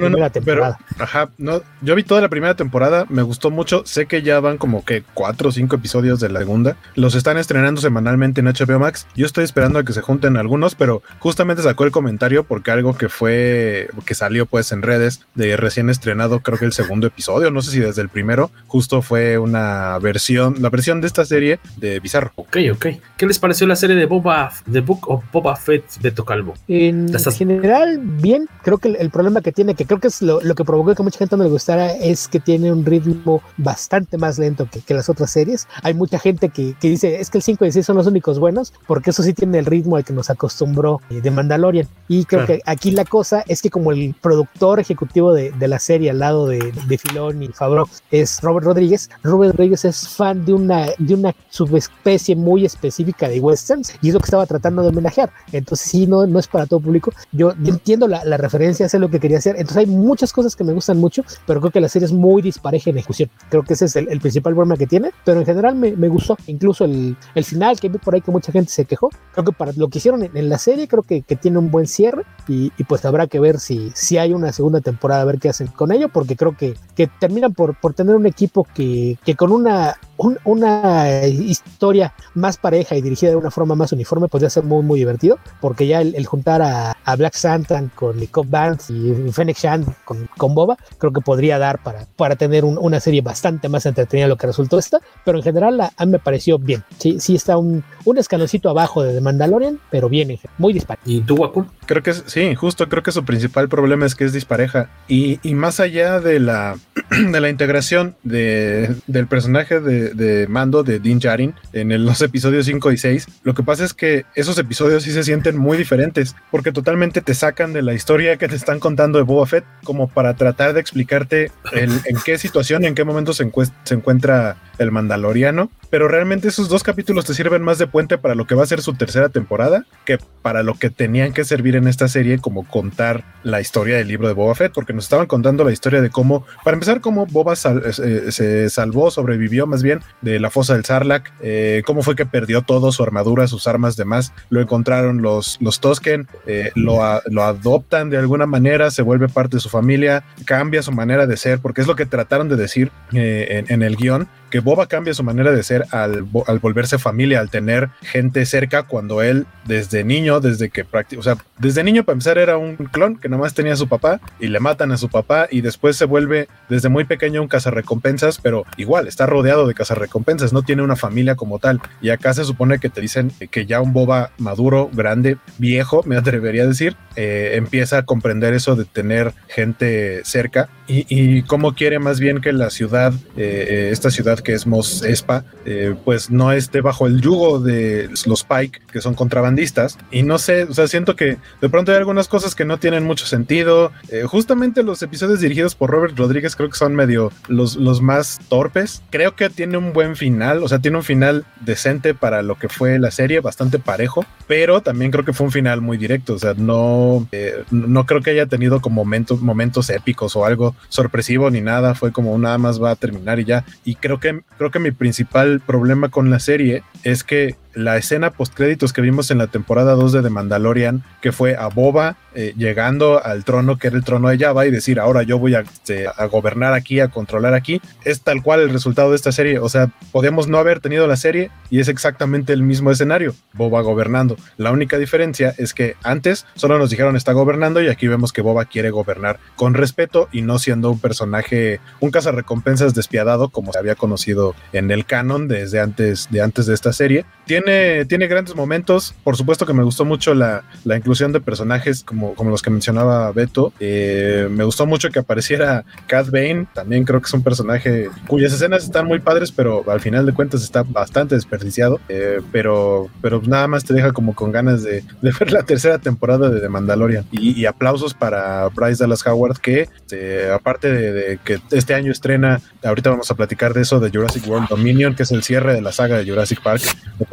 pero, 0.61 1.05
ajá, 1.05 1.31
no, 1.39 1.63
yo 1.83 1.95
vi 1.95 2.03
toda 2.03 2.21
la 2.21 2.29
primera 2.29 2.55
temporada, 2.55 3.07
me 3.09 3.23
gustó 3.23 3.51
mucho, 3.51 3.83
sé 3.85 4.07
que 4.07 4.23
ya 4.23 4.41
van 4.41 4.59
como 4.59 4.85
que 4.85 5.03
cuatro 5.15 5.49
o 5.49 5.53
cinco 5.53 5.77
episodios 5.77 6.21
de 6.21 6.29
la 6.29 6.41
segunda, 6.41 6.77
los 6.95 7.15
están 7.15 7.39
estrenando 7.39 7.81
semanalmente 7.81 8.41
en 8.41 8.47
HBO 8.47 8.79
Max, 8.79 9.07
yo 9.15 9.27
estoy 9.27 9.45
esperando 9.45 9.79
a 9.79 9.85
que 9.85 9.93
se 9.93 10.01
junten 10.01 10.37
algunos, 10.37 10.75
pero 10.75 11.03
justamente 11.19 11.63
sacó 11.63 11.85
el 11.85 11.91
comentario 11.91 12.45
porque 12.45 12.71
algo 12.71 12.97
que 12.97 13.09
fue, 13.09 13.89
que 14.05 14.15
salió 14.15 14.47
pues 14.47 14.73
en 14.73 14.83
redes 14.83 15.27
de 15.35 15.57
recién 15.57 15.91
estrenado, 15.91 16.41
creo 16.41 16.59
que 16.59 16.65
el 16.65 16.73
segundo 16.73 17.07
episodio, 17.07 17.51
no 17.51 17.63
sé 17.63 17.73
si 17.73 17.81
desde 17.81 18.03
el 18.03 18.09
primero, 18.09 18.51
justo 18.67 19.03
fue 19.03 19.39
una 19.39 19.99
versión, 19.99 20.57
la 20.61 20.71
versión 20.71 21.01
de 21.01 21.07
esta 21.07 21.25
serie 21.25 21.61
de 21.77 22.01
Bizarro. 22.01 22.33
Ok, 22.37 22.57
ok. 22.73 22.87
¿Qué 23.17 23.27
les 23.27 23.39
pareció 23.39 23.67
la 23.67 23.77
serie 23.77 23.97
de 23.97 24.07
Boba, 24.07 24.53
The 24.71 24.81
Book 24.81 25.09
of 25.09 25.25
Boba 25.33 25.57
Fett, 25.57 25.85
Beto 26.01 26.25
Calvo? 26.25 26.55
En 26.69 27.09
general, 27.31 28.01
bien, 28.03 28.49
creo 28.63 28.79
que 28.79 28.89
el, 28.89 28.97
el 28.97 29.11
problema 29.11 29.41
que 29.41 29.53
tiene, 29.53 29.75
que 29.75 29.87
creo 29.87 30.01
que 30.01 30.09
es 30.09 30.23
lo, 30.23 30.41
lo 30.51 30.55
que 30.57 30.65
provocó 30.65 30.95
que 30.97 31.03
mucha 31.05 31.19
gente 31.19 31.37
no 31.37 31.45
le 31.45 31.49
gustara, 31.51 31.93
es 31.93 32.27
que 32.27 32.41
tiene 32.41 32.73
un 32.73 32.85
ritmo 32.85 33.41
bastante 33.57 34.19
más 34.19 34.37
lento 34.37 34.67
que, 34.69 34.81
que 34.81 34.95
las 34.95 35.09
otras 35.09 35.31
series. 35.31 35.69
Hay 35.85 35.95
mucha 35.95 36.19
gente 36.19 36.49
que, 36.49 36.75
que 36.81 36.89
dice, 36.89 37.21
es 37.21 37.31
que 37.31 37.39
el 37.39 37.43
5 37.45 37.65
y 37.67 37.73
6 37.73 37.87
son 37.87 37.97
los 37.97 38.09
únicos 38.09 38.41
buenos, 38.41 38.73
porque 38.89 39.11
eso 39.11 39.23
sí 39.23 39.33
tiene 39.33 39.61
el 39.61 39.67
ritmo 39.67 39.95
al 39.95 40.05
que 40.05 40.13
nos 40.13 40.29
acostumbró 40.29 41.01
eh, 41.09 41.21
de 41.21 41.31
Mandalorian. 41.31 41.87
Y 42.09 42.25
creo 42.25 42.41
Claro. 42.47 42.61
que 42.65 42.71
aquí 42.71 42.91
la 42.91 43.05
cosa 43.05 43.45
es 43.47 43.63
que 43.63 43.71
como 43.71 43.93
el 43.93 44.13
productor 44.21 44.81
ejecutivo 44.81 45.33
de, 45.33 45.53
de 45.53 45.69
la 45.69 45.79
serie 45.79 46.11
al 46.11 46.19
lado 46.19 46.47
de, 46.49 46.73
de 46.89 46.99
Filón 46.99 47.43
y 47.45 47.49
Favreau 47.49 47.87
es 48.11 48.41
Robert 48.43 48.67
Rodríguez, 48.67 49.09
Robert 49.23 49.53
Rodríguez 49.53 49.85
es 49.85 50.09
fan 50.09 50.45
de 50.45 50.55
una, 50.55 50.87
de 50.99 51.15
una 51.15 51.35
subespecie 51.51 52.35
muy 52.35 52.65
específica 52.65 53.29
de 53.29 53.39
westerns 53.39 53.95
y 54.03 54.09
es 54.09 54.15
lo 54.15 54.21
que 54.21 54.25
estaba 54.27 54.47
tratando 54.47 54.83
de 54.83 54.89
homenajear. 54.89 55.31
Entonces 55.53 55.89
sí, 55.89 56.07
no, 56.09 56.27
no 56.27 56.39
es 56.41 56.49
para 56.49 56.67
todo 56.67 56.81
público. 56.81 57.13
Yo, 57.31 57.53
yo 57.63 57.73
entiendo 57.73 58.09
la, 58.09 58.25
la 58.25 58.37
referencia, 58.37 58.89
sé 58.89 58.99
lo 58.99 59.11
que 59.11 59.21
quería 59.21 59.39
hacer. 59.39 59.57
Entonces 59.57 59.77
hay 59.77 59.87
muchas 59.87 60.33
cosas 60.33 60.40
que 60.57 60.65
me 60.65 60.73
gustan 60.73 60.99
mucho, 60.99 61.23
pero 61.47 61.61
creo 61.61 61.71
que 61.73 61.81
la 61.81 61.89
serie 61.89 62.07
es 62.07 62.13
muy 62.13 62.43
dispareja 62.43 62.91
en 62.91 62.99
ejecución. 62.99 63.31
Creo 63.49 63.63
que 63.63 63.75
ese 63.75 63.85
es 63.87 63.97
el, 63.97 64.09
el 64.09 64.21
principal 64.21 64.55
problema 64.55 64.77
que 64.77 64.87
tiene, 64.87 65.11
pero 65.25 65.41
en 65.41 65.47
general 65.47 65.75
me, 65.75 65.93
me 65.93 66.09
gustó. 66.09 66.37
Incluso 66.47 66.85
el, 66.85 67.17
el 67.35 67.45
final 67.45 67.79
que 67.79 67.89
vi 67.89 67.99
por 67.99 68.15
ahí 68.15 68.21
que 68.21 68.31
mucha 68.31 68.53
gente 68.53 68.71
se 68.71 68.85
quejó. 68.85 69.11
Creo 69.33 69.45
que 69.45 69.53
para 69.53 69.73
lo 69.77 69.89
que 69.89 69.99
hicieron 69.99 70.23
en, 70.23 70.37
en 70.37 70.49
la 70.49 70.59
serie, 70.59 70.89
creo 70.89 71.03
que, 71.03 71.23
que 71.23 71.37
tiene 71.37 71.59
un 71.59 71.71
buen 71.71 71.87
cierre 71.87 72.25
y, 72.49 72.73
y 72.77 72.85
pues 72.85 73.05
habrá 73.05 73.27
que 73.27 73.41
ver 73.41 73.59
si, 73.61 73.93
si 73.95 74.19
hay 74.19 74.33
una 74.33 74.53
segunda 74.53 74.81
temporada, 74.81 75.23
a 75.23 75.25
ver 75.27 75.39
qué 75.39 75.49
hacen 75.49 75.69
con 75.69 75.93
ello, 75.93 76.09
porque 76.09 76.37
creo 76.37 76.57
que, 76.57 76.75
que 76.95 77.07
terminan 77.07 77.53
por, 77.55 77.79
por 77.79 77.95
tener 77.95 78.17
un 78.17 78.27
equipo 78.27 78.67
que, 78.75 79.19
que 79.25 79.35
con 79.37 79.53
una, 79.53 79.97
un- 80.17 80.39
una 80.45 81.27
historia 81.27 82.13
más 82.35 82.57
pareja 82.57 82.97
y 82.97 83.03
dirigida 83.03 83.31
de 83.31 83.37
una 83.37 83.51
forma 83.51 83.75
más 83.75 83.93
uniforme 83.93 84.29
podría 84.29 84.51
ser 84.51 84.65
muy, 84.65 84.83
muy 84.83 84.99
divertido, 84.99 85.39
porque 85.61 85.87
ya 85.87 86.01
el, 86.01 86.15
el 86.15 86.27
juntar 86.27 86.63
a, 86.63 86.93
a 87.05 87.17
Black 87.17 87.35
Santa 87.35 87.83
con 87.95 88.19
Nicole 88.19 88.49
Vance 88.51 88.93
y 88.93 89.31
Fennec 89.33 89.57
Shan 89.59 89.85
con, 90.05 90.27
con 90.37 90.55
Boba, 90.55 90.77
creo 90.99 91.13
que 91.13 91.21
podría 91.21 91.59
dar 91.59 91.83
para, 91.83 92.07
para 92.17 92.37
tener 92.37 92.65
un- 92.65 92.79
una 92.79 93.01
serie 93.01 93.21
bastante 93.23 93.69
más 93.69 93.87
entretenida 93.87 94.27
de 94.27 94.31
lo 94.31 94.37
que 94.37 94.47
resultó 94.47 94.79
esta, 94.79 95.01
pero 95.25 95.39
en 95.39 95.45
general 95.45 95.77
la- 95.77 95.93
a 95.97 96.07
mí 96.07 96.13
me 96.13 96.19
pareció 96.19 96.59
bien. 96.59 96.83
Sí, 96.99 97.19
sí 97.21 97.35
está 97.35 97.57
un, 97.59 97.83
un 98.05 98.19
escaloncito 98.19 98.69
abajo 98.71 99.03
de 99.03 99.15
The 99.15 99.21
Mandalorian, 99.21 99.79
pero 99.91 100.09
bien, 100.09 100.39
muy 100.59 100.73
dispar. 100.73 100.99
¿Y 101.05 101.21
tú, 101.23 101.37
Waku? 101.37 101.67
Creo 101.87 102.03
que 102.03 102.11
es- 102.11 102.23
sí, 102.27 102.55
justo 102.55 102.89
creo 102.89 103.03
que 103.03 103.13
su 103.13 103.25
principal 103.25 103.69
problema 103.69 104.07
es 104.07 104.15
que 104.15 104.25
es 104.25 104.33
dispareja. 104.33 104.89
Y, 105.09 105.41
y 105.43 105.55
más 105.55 105.81
allá 105.81 106.21
de 106.21 106.39
la, 106.41 106.77
de 107.11 107.41
la 107.41 107.49
integración 107.49 108.15
de, 108.23 108.95
del 109.07 109.27
personaje 109.27 109.81
de, 109.81 110.11
de 110.15 110.47
Mando, 110.47 110.83
de 110.83 111.01
Din 111.01 111.19
Djarin, 111.19 111.55
en 111.73 111.93
el- 111.93 112.05
los 112.05 112.21
episodios 112.23 112.67
5 112.67 112.93
y 112.93 112.97
6, 112.99 113.27
lo 113.43 113.55
que 113.55 113.63
pasa 113.63 113.85
es 113.85 113.95
que 113.95 114.25
esos 114.35 114.59
episodios 114.59 115.03
sí 115.03 115.11
se 115.13 115.23
sienten 115.25 115.57
muy 115.59 115.77
diferentes, 115.77 116.35
porque 116.51 116.73
totalmente 116.73 117.21
te 117.21 117.35
sacan 117.35 117.73
de 117.73 117.83
la 117.83 117.95
historia 117.95 118.37
que 118.37 118.49
te 118.49 118.57
están 118.57 118.79
contando 118.81 119.19
de 119.19 119.25
Boba 119.25 119.47
Fett, 119.47 119.65
como 119.85 120.09
para 120.09 120.20
tratar 120.37 120.73
de 120.75 120.81
explicarte 120.81 121.51
el- 121.73 122.01
en 122.07 122.17
qué 122.25 122.39
situación, 122.39 122.85
en 122.85 122.95
qué 122.95 123.05
momento 123.05 123.33
se, 123.33 123.51
se 123.85 123.95
encuentra 123.95 124.57
el 124.79 124.91
Mandaloriano. 124.91 125.71
Pero 125.91 126.09
realmente 126.09 126.49
esos 126.49 126.69
dos 126.69 126.83
capítulos 126.83 127.25
te 127.25 127.35
sirven 127.35 127.63
más 127.63 127.79
de 127.79 127.87
puente 127.87 128.17
para 128.17 128.35
lo 128.35 128.47
que 128.47 128.55
va 128.55 128.63
a 128.63 128.67
ser 128.67 128.81
su 128.81 128.95
tercera 128.95 129.29
temporada 129.29 129.85
que 130.05 130.19
para 130.43 130.63
lo 130.63 130.75
que 130.75 130.91
tenían 130.91 131.33
que 131.33 131.45
servir 131.45 131.77
en 131.77 131.87
esta 131.87 132.09
serie, 132.09 132.39
como 132.39 132.67
contar 132.67 133.25
la 133.43 133.61
historia 133.61 133.97
del 133.97 134.09
libro 134.09 134.29
de 134.29 134.35
Boba 134.35 134.55
Fett, 134.55 134.73
porque 134.73 134.93
nos 134.93 135.05
estaban 135.05 135.27
contando 135.27 135.65
la 135.65 135.73
historia 135.73 136.01
de 136.01 136.11
cómo, 136.11 136.47
para 136.65 136.75
empezar, 136.75 137.01
cómo 137.01 137.27
Boba 137.27 137.55
eh, 137.55 138.33
se 138.33 138.71
salvó, 138.71 139.11
sobrevivió 139.11 139.67
más 139.67 139.83
bien 139.83 140.01
de 140.23 140.41
la 140.41 140.51
fosa 140.51 140.75
del 140.75 140.85
Sarlacc, 140.85 141.31
eh, 141.43 141.83
cómo 141.85 142.03
fue 142.03 142.17
que 142.17 142.27
perdió 142.27 142.63
todo, 142.63 142.93
su 142.93 143.03
armadura, 143.03 143.47
sus 143.47 143.67
armas, 143.67 143.97
demás, 143.97 144.33
lo 144.49 144.61
encontraron 144.61 145.23
los, 145.23 145.59
los 145.61 145.81
Tosken, 145.81 146.29
eh, 146.47 146.71
lo, 146.75 147.01
lo 147.27 147.43
adoptan 147.45 148.11
de 148.11 148.19
alguna 148.19 148.47
manera, 148.47 148.91
se 148.91 149.03
vuelve 149.03 149.29
parte 149.29 149.57
de 149.57 149.61
su 149.61 149.69
familia, 149.69 150.25
cambia 150.45 150.83
su 150.83 150.93
manera 150.93 151.27
de 151.27 151.37
ser, 151.37 151.59
porque 151.61 151.81
es 151.81 151.87
lo 151.87 151.97
que 151.97 152.07
trataron 152.07 152.49
de 152.49 152.57
decir 152.57 152.91
en, 153.13 153.67
en 153.69 153.83
el 153.83 153.97
guion, 153.97 154.29
que 154.51 154.61
Boba 154.61 154.87
cambia 154.87 155.15
su 155.15 155.23
manera 155.23 155.53
de 155.53 155.63
ser 155.63 155.87
al, 155.91 156.27
al 156.47 156.59
volverse 156.59 156.99
familia, 156.99 157.41
al 157.41 157.51
tener 157.51 157.91
gente 158.03 158.45
cerca 158.47 158.83
cuando 158.83 159.23
él 159.23 159.47
desde 159.65 160.05
niño, 160.05 160.41
desde 160.41 160.71
que 160.71 160.85
prácticamente, 160.85 161.31
o 161.31 161.35
sea, 161.35 161.45
desde 161.59 161.85
niño 161.85 162.05
para 162.05 162.15
empezar 162.15 162.39
era 162.39 162.57
un 162.57 162.77
clon 162.77 163.17
que 163.17 163.29
nomás 163.29 163.55
tenía 163.55 163.73
a 163.73 163.77
su 163.77 163.89
papá 163.89 164.21
y 164.39 164.49
le 164.49 164.61
matan 164.61 164.93
a 164.93 164.97
su 164.97 165.09
papá 165.09 165.49
y 165.51 165.61
después 165.61 165.97
se 165.97 166.05
vuelve 166.05 166.49
desde 166.69 166.89
muy 166.89 167.05
pequeño 167.05 167.43
un 167.43 167.49
cazarrecompensas, 167.49 168.39
pero 168.39 168.65
igual 168.77 169.07
está 169.07 169.27
rodeado 169.27 169.67
de 169.67 169.75
cazarrecompensas, 169.75 170.53
no 170.53 170.63
tiene 170.63 170.83
una 170.83 170.97
familia 170.97 171.35
como 171.35 171.59
tal. 171.59 171.81
Y 172.01 172.11
acá 172.11 172.35
se 172.35 172.45
supone 172.45 172.79
que 172.79 172.91
te 172.91 173.01
dicen 173.01 173.33
que 173.51 173.67
ya 173.67 173.81
un 173.81 173.93
Boba 173.93 174.31
maduro, 174.39 174.91
grande, 174.93 175.37
viejo, 175.59 176.03
me 176.07 176.17
atrevería 176.17 176.65
a 176.65 176.67
decir, 176.67 176.97
eh, 177.17 177.53
empieza 177.55 177.99
a 177.99 178.03
comprender 178.05 178.55
eso 178.55 178.77
de 178.77 178.85
tener 178.85 179.33
gente 179.49 180.23
cerca 180.25 180.69
y, 180.91 181.07
y 181.09 181.43
cómo 181.43 181.75
quiere 181.75 182.01
más 182.01 182.19
bien 182.19 182.41
que 182.41 182.53
la 182.53 182.69
ciudad, 182.71 183.13
eh, 183.37 183.67
eh, 183.69 183.89
esta 183.93 184.11
ciudad 184.11 184.41
que 184.41 184.55
es 184.55 184.67
Mos 184.67 185.03
Espa, 185.03 185.45
eh, 185.65 185.95
pues 186.05 186.31
no 186.31 186.51
esté 186.51 186.81
bajo 186.81 187.07
el 187.07 187.21
yugo 187.21 187.61
de 187.61 188.11
los 188.27 188.43
Pike, 188.45 188.81
que 188.91 189.01
son 189.01 189.15
contrabandistas. 189.15 189.99
Y 190.11 190.23
no 190.23 190.39
sé, 190.39 190.65
o 190.65 190.75
sea, 190.75 190.89
siento 190.89 191.15
que 191.15 191.39
de 191.61 191.69
pronto 191.69 191.93
hay 191.93 191.99
algunas 191.99 192.29
cosas 192.29 192.55
que 192.55 192.65
no 192.65 192.79
tienen 192.79 193.05
mucho 193.05 193.27
sentido. 193.27 193.93
Eh, 194.09 194.25
justamente 194.25 194.83
los 194.83 195.03
episodios 195.03 195.41
dirigidos 195.41 195.75
por 195.75 195.91
Robert 195.91 196.19
Rodríguez 196.19 196.57
creo 196.57 196.69
que 196.69 196.77
son 196.77 196.95
medio 196.95 197.33
los, 197.49 197.77
más 198.01 198.41
torpes. 198.49 199.03
Creo 199.11 199.37
que 199.37 199.51
tiene 199.51 199.77
un 199.77 199.93
buen 199.93 200.17
final, 200.17 200.63
o 200.63 200.69
sea, 200.69 200.79
tiene 200.79 200.97
un 200.97 201.05
final 201.05 201.45
decente 201.61 202.15
para 202.15 202.43
lo 202.43 202.57
que 202.57 202.69
fue 202.69 202.99
la 202.99 203.11
serie, 203.11 203.41
bastante 203.41 203.79
parejo, 203.79 204.25
pero 204.47 204.81
también 204.81 205.11
creo 205.11 205.25
que 205.25 205.33
fue 205.33 205.47
un 205.47 205.53
final 205.53 205.81
muy 205.81 205.99
directo, 205.99 206.35
o 206.35 206.39
sea, 206.39 206.55
no, 206.55 207.27
eh, 207.33 207.65
no 207.71 208.07
creo 208.07 208.23
que 208.23 208.31
haya 208.31 208.47
tenido 208.47 208.81
como 208.81 208.97
momentos, 208.97 209.41
momentos 209.41 209.91
épicos 209.91 210.37
o 210.37 210.45
algo 210.45 210.75
sorpresivo 210.89 211.51
ni 211.51 211.61
nada, 211.61 211.95
fue 211.95 212.13
como 212.13 212.37
nada 212.39 212.59
más 212.59 212.83
va 212.83 212.91
a 212.91 212.97
terminar 212.97 213.39
y 213.41 213.45
ya. 213.45 213.65
Y 213.85 213.97
creo 213.97 214.21
que, 214.21 214.43
creo 214.59 214.71
que 214.71 214.79
mi 214.79 214.91
principal 214.91 215.61
problema 215.61 216.09
con 216.09 216.31
la 216.31 216.41
serie 216.41 216.83
es 217.03 217.25
que 217.25 217.57
la 217.75 217.97
escena 217.97 218.31
post 218.31 218.55
créditos 218.55 218.93
que 218.93 219.01
vimos 219.01 219.31
en 219.31 219.39
la 219.39 219.47
temporada 219.47 219.95
2 219.95 220.13
de 220.13 220.23
The 220.23 220.31
Mandalorian, 220.31 221.05
que 221.21 221.33
fue 221.33 221.57
a 221.57 221.69
Boba 221.69 222.17
eh, 222.35 222.55
llegando 222.57 223.25
al 223.25 223.45
trono 223.45 223.77
que 223.77 223.89
era 223.89 223.97
el 223.97 224.05
trono 224.05 224.29
de 224.29 224.39
Java 224.39 224.65
y 224.67 224.71
decir 224.71 225.01
ahora 225.01 225.25
yo 225.25 225.39
voy 225.39 225.55
a, 225.55 225.61
este, 225.61 226.07
a 226.07 226.25
gobernar 226.27 226.75
aquí, 226.75 227.01
a 227.01 227.09
controlar 227.09 227.55
aquí, 227.55 227.81
es 228.05 228.23
tal 228.23 228.43
cual 228.43 228.61
el 228.61 228.71
resultado 228.71 229.11
de 229.11 229.17
esta 229.17 229.33
serie. 229.33 229.59
O 229.59 229.69
sea, 229.69 229.91
podemos 230.13 230.49
no 230.49 230.59
haber 230.59 230.81
tenido 230.81 231.07
la 231.07 231.17
serie 231.17 231.51
y 231.71 231.81
es 231.81 231.89
exactamente 231.89 232.53
el 232.53 232.63
mismo 232.63 232.91
escenario, 232.91 233.35
Boba 233.53 233.81
gobernando. 233.81 234.37
La 234.57 234.71
única 234.71 234.99
diferencia 234.99 235.55
es 235.59 235.75
que 235.75 235.97
antes 236.03 236.47
solo 236.55 236.79
nos 236.79 236.91
dijeron 236.91 237.17
está 237.17 237.33
gobernando 237.33 237.81
y 237.83 237.89
aquí 237.89 238.07
vemos 238.07 238.33
que 238.33 238.43
Boba 238.43 238.65
quiere 238.65 238.91
gobernar 238.91 239.39
con 239.57 239.75
respeto 239.75 240.29
y 240.33 240.43
no 240.43 240.59
siendo 240.59 240.91
un 240.91 241.01
personaje, 241.01 241.81
un 242.01 242.11
cazarrecompensas 242.11 242.95
despiadado 242.95 243.49
como 243.49 243.73
se 243.73 243.79
había 243.79 243.95
conocido 243.95 244.55
en 244.73 244.91
el 244.91 245.05
canon 245.05 245.49
desde 245.49 245.81
antes 245.81 246.29
de 246.31 246.43
antes 246.43 246.67
de 246.67 246.75
esta 246.75 246.93
serie. 246.93 247.25
Tiene, 247.51 248.05
tiene 248.05 248.29
grandes 248.29 248.55
momentos. 248.55 249.13
Por 249.25 249.37
supuesto 249.37 249.67
que 249.67 249.73
me 249.73 249.83
gustó 249.83 250.05
mucho 250.05 250.35
la, 250.35 250.63
la 250.85 250.97
inclusión 250.97 251.33
de 251.33 251.41
personajes 251.41 252.05
como, 252.05 252.37
como 252.37 252.49
los 252.49 252.63
que 252.63 252.71
mencionaba 252.71 253.33
Beto. 253.33 253.73
Eh, 253.81 254.47
me 254.49 254.63
gustó 254.63 254.87
mucho 254.87 255.11
que 255.11 255.19
apareciera 255.19 255.85
Cat 256.07 256.31
Bane. 256.31 256.69
También 256.73 257.03
creo 257.03 257.21
que 257.21 257.27
es 257.27 257.35
un 257.35 257.43
personaje 257.43 258.09
cuyas 258.29 258.53
escenas 258.53 258.85
están 258.85 259.09
muy 259.09 259.19
padres, 259.19 259.51
pero 259.51 259.83
al 259.91 259.99
final 259.99 260.27
de 260.27 260.33
cuentas 260.33 260.63
está 260.63 260.85
bastante 260.85 261.35
desperdiciado. 261.35 261.99
Eh, 262.09 262.41
pero, 262.53 263.09
pero 263.21 263.43
nada 263.45 263.67
más 263.67 263.85
te 263.85 263.95
deja 263.95 264.13
como 264.13 264.37
con 264.37 264.53
ganas 264.53 264.85
de, 264.85 265.03
de 265.21 265.33
ver 265.41 265.51
la 265.51 265.65
tercera 265.65 265.99
temporada 265.99 266.51
de 266.51 266.61
The 266.61 266.69
Mandalorian. 266.69 267.27
Y, 267.33 267.67
aplausos 267.67 268.15
para 268.15 268.69
Bryce 268.69 269.03
Dallas 269.03 269.27
Howard, 269.27 269.59
que 269.59 269.89
eh, 270.13 270.51
aparte 270.55 270.93
de, 270.93 271.41
que 271.45 271.59
este 271.73 271.95
año 271.95 272.13
estrena, 272.13 272.61
ahorita 272.85 273.11
vamos 273.11 273.29
a 273.33 273.35
platicar 273.35 273.75
de 273.75 273.83
eso, 273.83 273.99
de 273.99 274.11
Jurassic 274.11 274.47
World 274.47 274.69
Dominion, 274.69 275.17
que 275.17 275.25
es 275.25 275.33
el 275.33 275.43
cierre 275.43 275.75
de 275.75 275.83
la 275.83 275.91
saga 275.91 276.19
de 276.19 276.31
Jurassic 276.31 276.63
Park, 276.63 276.83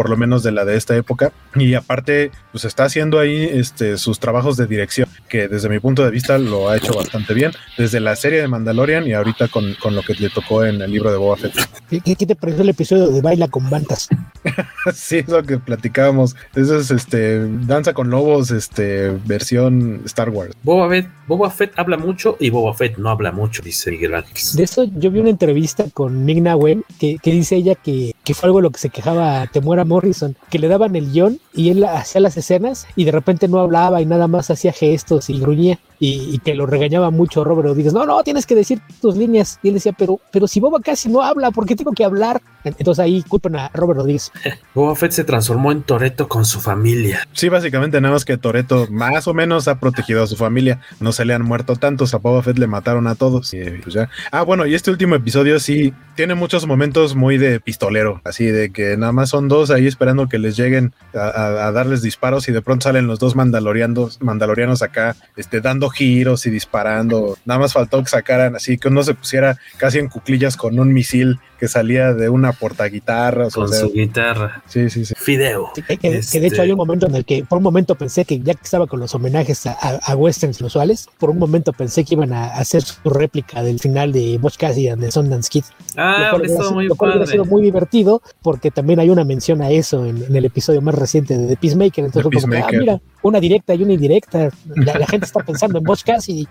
lo 0.07 0.17
menos 0.17 0.43
de 0.43 0.51
la 0.51 0.65
de 0.65 0.77
esta 0.77 0.95
época. 0.95 1.31
Y 1.55 1.73
aparte, 1.73 2.31
pues 2.51 2.65
está 2.65 2.85
haciendo 2.85 3.19
ahí 3.19 3.43
este, 3.51 3.97
sus 3.97 4.19
trabajos 4.19 4.57
de 4.57 4.67
dirección, 4.67 5.09
que 5.29 5.47
desde 5.47 5.69
mi 5.69 5.79
punto 5.79 6.03
de 6.03 6.11
vista 6.11 6.37
lo 6.37 6.69
ha 6.69 6.77
hecho 6.77 6.93
bastante 6.93 7.33
bien, 7.33 7.51
desde 7.77 7.99
la 7.99 8.15
serie 8.15 8.41
de 8.41 8.47
Mandalorian 8.47 9.07
y 9.07 9.13
ahorita 9.13 9.47
con, 9.47 9.73
con 9.75 9.95
lo 9.95 10.01
que 10.01 10.13
le 10.13 10.29
tocó 10.29 10.65
en 10.65 10.81
el 10.81 10.91
libro 10.91 11.11
de 11.11 11.17
Boba 11.17 11.37
Fett. 11.37 11.53
¿Qué, 11.89 12.15
qué 12.15 12.25
te 12.25 12.35
pareció 12.35 12.63
el 12.63 12.69
episodio 12.69 13.07
de 13.07 13.21
Baila 13.21 13.47
con 13.47 13.69
Bantas? 13.69 14.09
sí, 14.93 15.17
es 15.17 15.27
lo 15.27 15.43
que 15.43 15.57
platicábamos. 15.57 16.35
Eso 16.55 16.77
es 16.77 16.91
este 16.91 17.47
Danza 17.65 17.93
con 17.93 18.09
Lobos, 18.09 18.51
este 18.51 19.11
versión 19.25 20.01
Star 20.05 20.29
Wars. 20.29 20.55
Boba 20.63 20.89
Fett, 20.89 21.07
Boba 21.27 21.49
Fett 21.49 21.73
habla 21.77 21.97
mucho 21.97 22.37
y 22.39 22.49
Boba 22.49 22.73
Fett 22.73 22.97
no 22.97 23.09
habla 23.09 23.31
mucho, 23.31 23.61
dice 23.61 23.91
Miguel. 23.91 24.13
De 24.53 24.63
eso 24.63 24.85
yo 24.85 25.11
vi 25.11 25.19
una 25.19 25.29
entrevista 25.29 25.85
con 25.93 26.23
Migna 26.23 26.55
Wen 26.55 26.85
que, 26.99 27.17
que, 27.21 27.31
dice 27.31 27.57
ella 27.57 27.75
que, 27.75 28.15
que, 28.23 28.33
fue 28.33 28.47
algo 28.47 28.61
lo 28.61 28.71
que 28.71 28.79
se 28.79 28.89
quejaba 28.89 29.45
Temuera 29.47 29.83
Morrison, 29.83 30.37
que 30.49 30.59
le 30.59 30.69
daban 30.69 30.95
el 30.95 31.11
guion 31.11 31.39
y 31.53 31.69
él 31.69 31.83
hacía 31.83 32.21
las 32.21 32.37
escenas 32.37 32.87
y 32.95 33.03
de 33.03 33.11
repente 33.11 33.47
no 33.49 33.59
hablaba 33.59 34.01
y 34.01 34.05
nada 34.05 34.27
más 34.27 34.49
hacía 34.49 34.71
gestos 34.71 35.29
y 35.29 35.39
gruñía 35.39 35.79
y, 35.99 36.35
y 36.35 36.39
que 36.39 36.53
lo 36.55 36.65
regañaba 36.65 37.09
mucho 37.09 37.43
Robert 37.43 37.67
Rodríguez. 37.69 37.93
No, 37.93 38.05
no, 38.05 38.23
tienes 38.23 38.45
que 38.45 38.55
decir 38.55 38.79
tus 39.01 39.17
líneas. 39.17 39.59
Y 39.63 39.69
él 39.69 39.75
decía, 39.75 39.93
pero, 39.97 40.19
pero 40.31 40.47
si 40.47 40.59
Boba 40.59 40.79
casi 40.81 41.09
no 41.09 41.21
habla, 41.21 41.51
¿por 41.51 41.65
qué 41.65 41.75
tengo 41.75 41.91
que 41.91 42.03
hablar? 42.03 42.41
Entonces 42.63 43.03
ahí 43.03 43.23
culpan 43.23 43.55
a 43.55 43.71
Robert 43.73 43.99
Rodríguez. 43.99 44.31
Boba 44.75 44.95
Fett 44.95 45.11
se 45.11 45.23
transformó 45.23 45.71
en 45.71 45.83
Toreto 45.83 46.27
con 46.27 46.45
su 46.45 46.59
familia. 46.59 47.27
Sí, 47.33 47.49
básicamente 47.49 47.99
nada 48.01 48.13
más 48.13 48.25
que 48.25 48.37
Toreto 48.37 48.87
más 48.89 49.27
o 49.27 49.33
menos 49.33 49.67
ha 49.67 49.79
protegido 49.79 50.23
a 50.23 50.27
su 50.27 50.35
familia. 50.35 50.81
No 50.99 51.11
se 51.11 51.25
le 51.25 51.33
han 51.33 51.43
muerto 51.43 51.75
tantos, 51.75 52.13
a 52.13 52.17
Boba 52.17 52.43
Fett 52.43 52.57
le 52.57 52.67
mataron 52.67 53.07
a 53.07 53.15
todos. 53.15 53.53
Y 53.53 53.63
pues 53.83 53.95
ya. 53.95 54.09
Ah, 54.31 54.43
bueno, 54.43 54.65
y 54.65 54.75
este 54.75 54.91
último 54.91 55.15
episodio 55.15 55.59
sí 55.59 55.93
tiene 56.15 56.35
muchos 56.35 56.67
momentos 56.67 57.15
muy 57.15 57.37
de 57.37 57.59
pistolero, 57.59 58.21
así 58.23 58.45
de 58.45 58.71
que 58.71 58.97
nada 58.97 59.11
más 59.11 59.29
son 59.29 59.47
dos 59.47 59.69
ahí 59.69 59.85
esperando 59.85 60.27
que 60.27 60.39
les 60.39 60.57
lleguen 60.57 60.93
a, 61.13 61.19
a, 61.19 61.67
a 61.67 61.71
darles 61.71 62.01
disparos 62.01 62.49
y 62.49 62.51
de 62.51 62.61
pronto 62.61 62.85
salen 62.85 63.07
los 63.07 63.19
dos 63.19 63.35
mandalorianos, 63.35 64.19
mandalorianos 64.21 64.81
acá, 64.81 65.15
este, 65.35 65.61
dando 65.61 65.86
giros 65.89 66.45
y 66.45 66.49
disparando. 66.49 67.37
Nada 67.45 67.59
más 67.59 67.73
faltó 67.73 68.01
que 68.03 68.09
sacaran 68.09 68.55
así, 68.55 68.77
que 68.77 68.87
uno 68.87 69.03
se 69.03 69.13
pusiera 69.13 69.57
casi 69.77 69.99
en 69.99 70.09
cuclillas 70.09 70.57
con 70.57 70.79
un 70.79 70.93
misil 70.93 71.39
que 71.59 71.67
salía 71.67 72.13
de 72.13 72.29
una 72.29 72.51
portaguitarra. 72.51 73.49
Con 73.49 73.63
o 73.63 73.67
sea, 73.67 73.79
su 73.81 73.91
guitarra. 73.91 74.61
Sí, 74.67 74.89
sí, 74.89 75.05
sí. 75.05 75.15
Fideo. 75.17 75.71
Sí, 75.73 75.81
que, 75.81 75.97
que, 75.97 76.17
este... 76.17 76.37
que, 76.37 76.41
de 76.41 76.47
hecho 76.47 76.61
hay 76.61 76.71
un 76.71 76.77
momento 76.77 77.07
en 77.07 77.15
el 77.15 77.25
que 77.25 77.43
por 77.43 77.57
un 77.57 77.63
momento 77.63 77.95
pensé 77.95 78.25
que 78.25 78.39
ya 78.39 78.53
que 78.53 78.63
estaba 78.63 78.87
con 78.87 78.99
los 78.99 79.13
homenajes 79.15 79.65
a, 79.65 79.71
a, 79.71 79.99
a 80.11 80.15
westerns 80.15 80.59
inusuales, 80.59 81.07
por 81.17 81.29
un 81.29 81.39
momento 81.39 81.73
pensé 81.73 82.03
que 82.03 82.13
iban 82.13 82.31
a 82.33 82.47
hacer 82.47 82.83
su 82.83 83.09
réplica 83.09 83.63
del 83.63 83.79
final 83.79 84.11
de 84.11 84.37
Butch 84.37 84.57
Cassidy 84.57 84.95
de 84.95 85.11
Sundance 85.11 85.49
Kid. 85.49 85.63
Ah, 85.95 86.29
lo 86.31 86.37
cual, 86.37 86.49
sido, 86.49 86.71
muy 86.71 86.87
lo 86.87 86.95
cual 86.95 87.11
hubiera 87.11 87.25
sido 87.25 87.45
muy 87.45 87.61
divertido 87.63 88.21
porque 88.43 88.69
también 88.69 88.99
hay 88.99 89.09
una 89.09 89.23
mención 89.23 89.61
a 89.61 89.71
eso 89.71 90.05
en, 90.05 90.23
en 90.23 90.35
el 90.35 90.45
episodio 90.45 90.81
más 90.81 90.93
reciente 90.93 91.37
de 91.37 91.47
The 91.47 91.57
Peacemaker. 91.57 92.05
Entonces, 92.05 92.23
The 92.23 92.29
Peacemaker. 92.29 92.61
Como 92.61 92.69
que, 92.69 92.77
ah, 92.77 92.79
mira, 92.79 93.01
una 93.23 93.39
directa 93.39 93.73
y 93.73 93.83
una 93.83 93.93
indirecta. 93.93 94.49
La, 94.75 94.99
la 94.99 95.07
gente 95.07 95.25
está 95.25 95.43
pensando 95.43 95.76
en 95.77 95.83
Butch 95.83 96.03
Cassidy. 96.03 96.47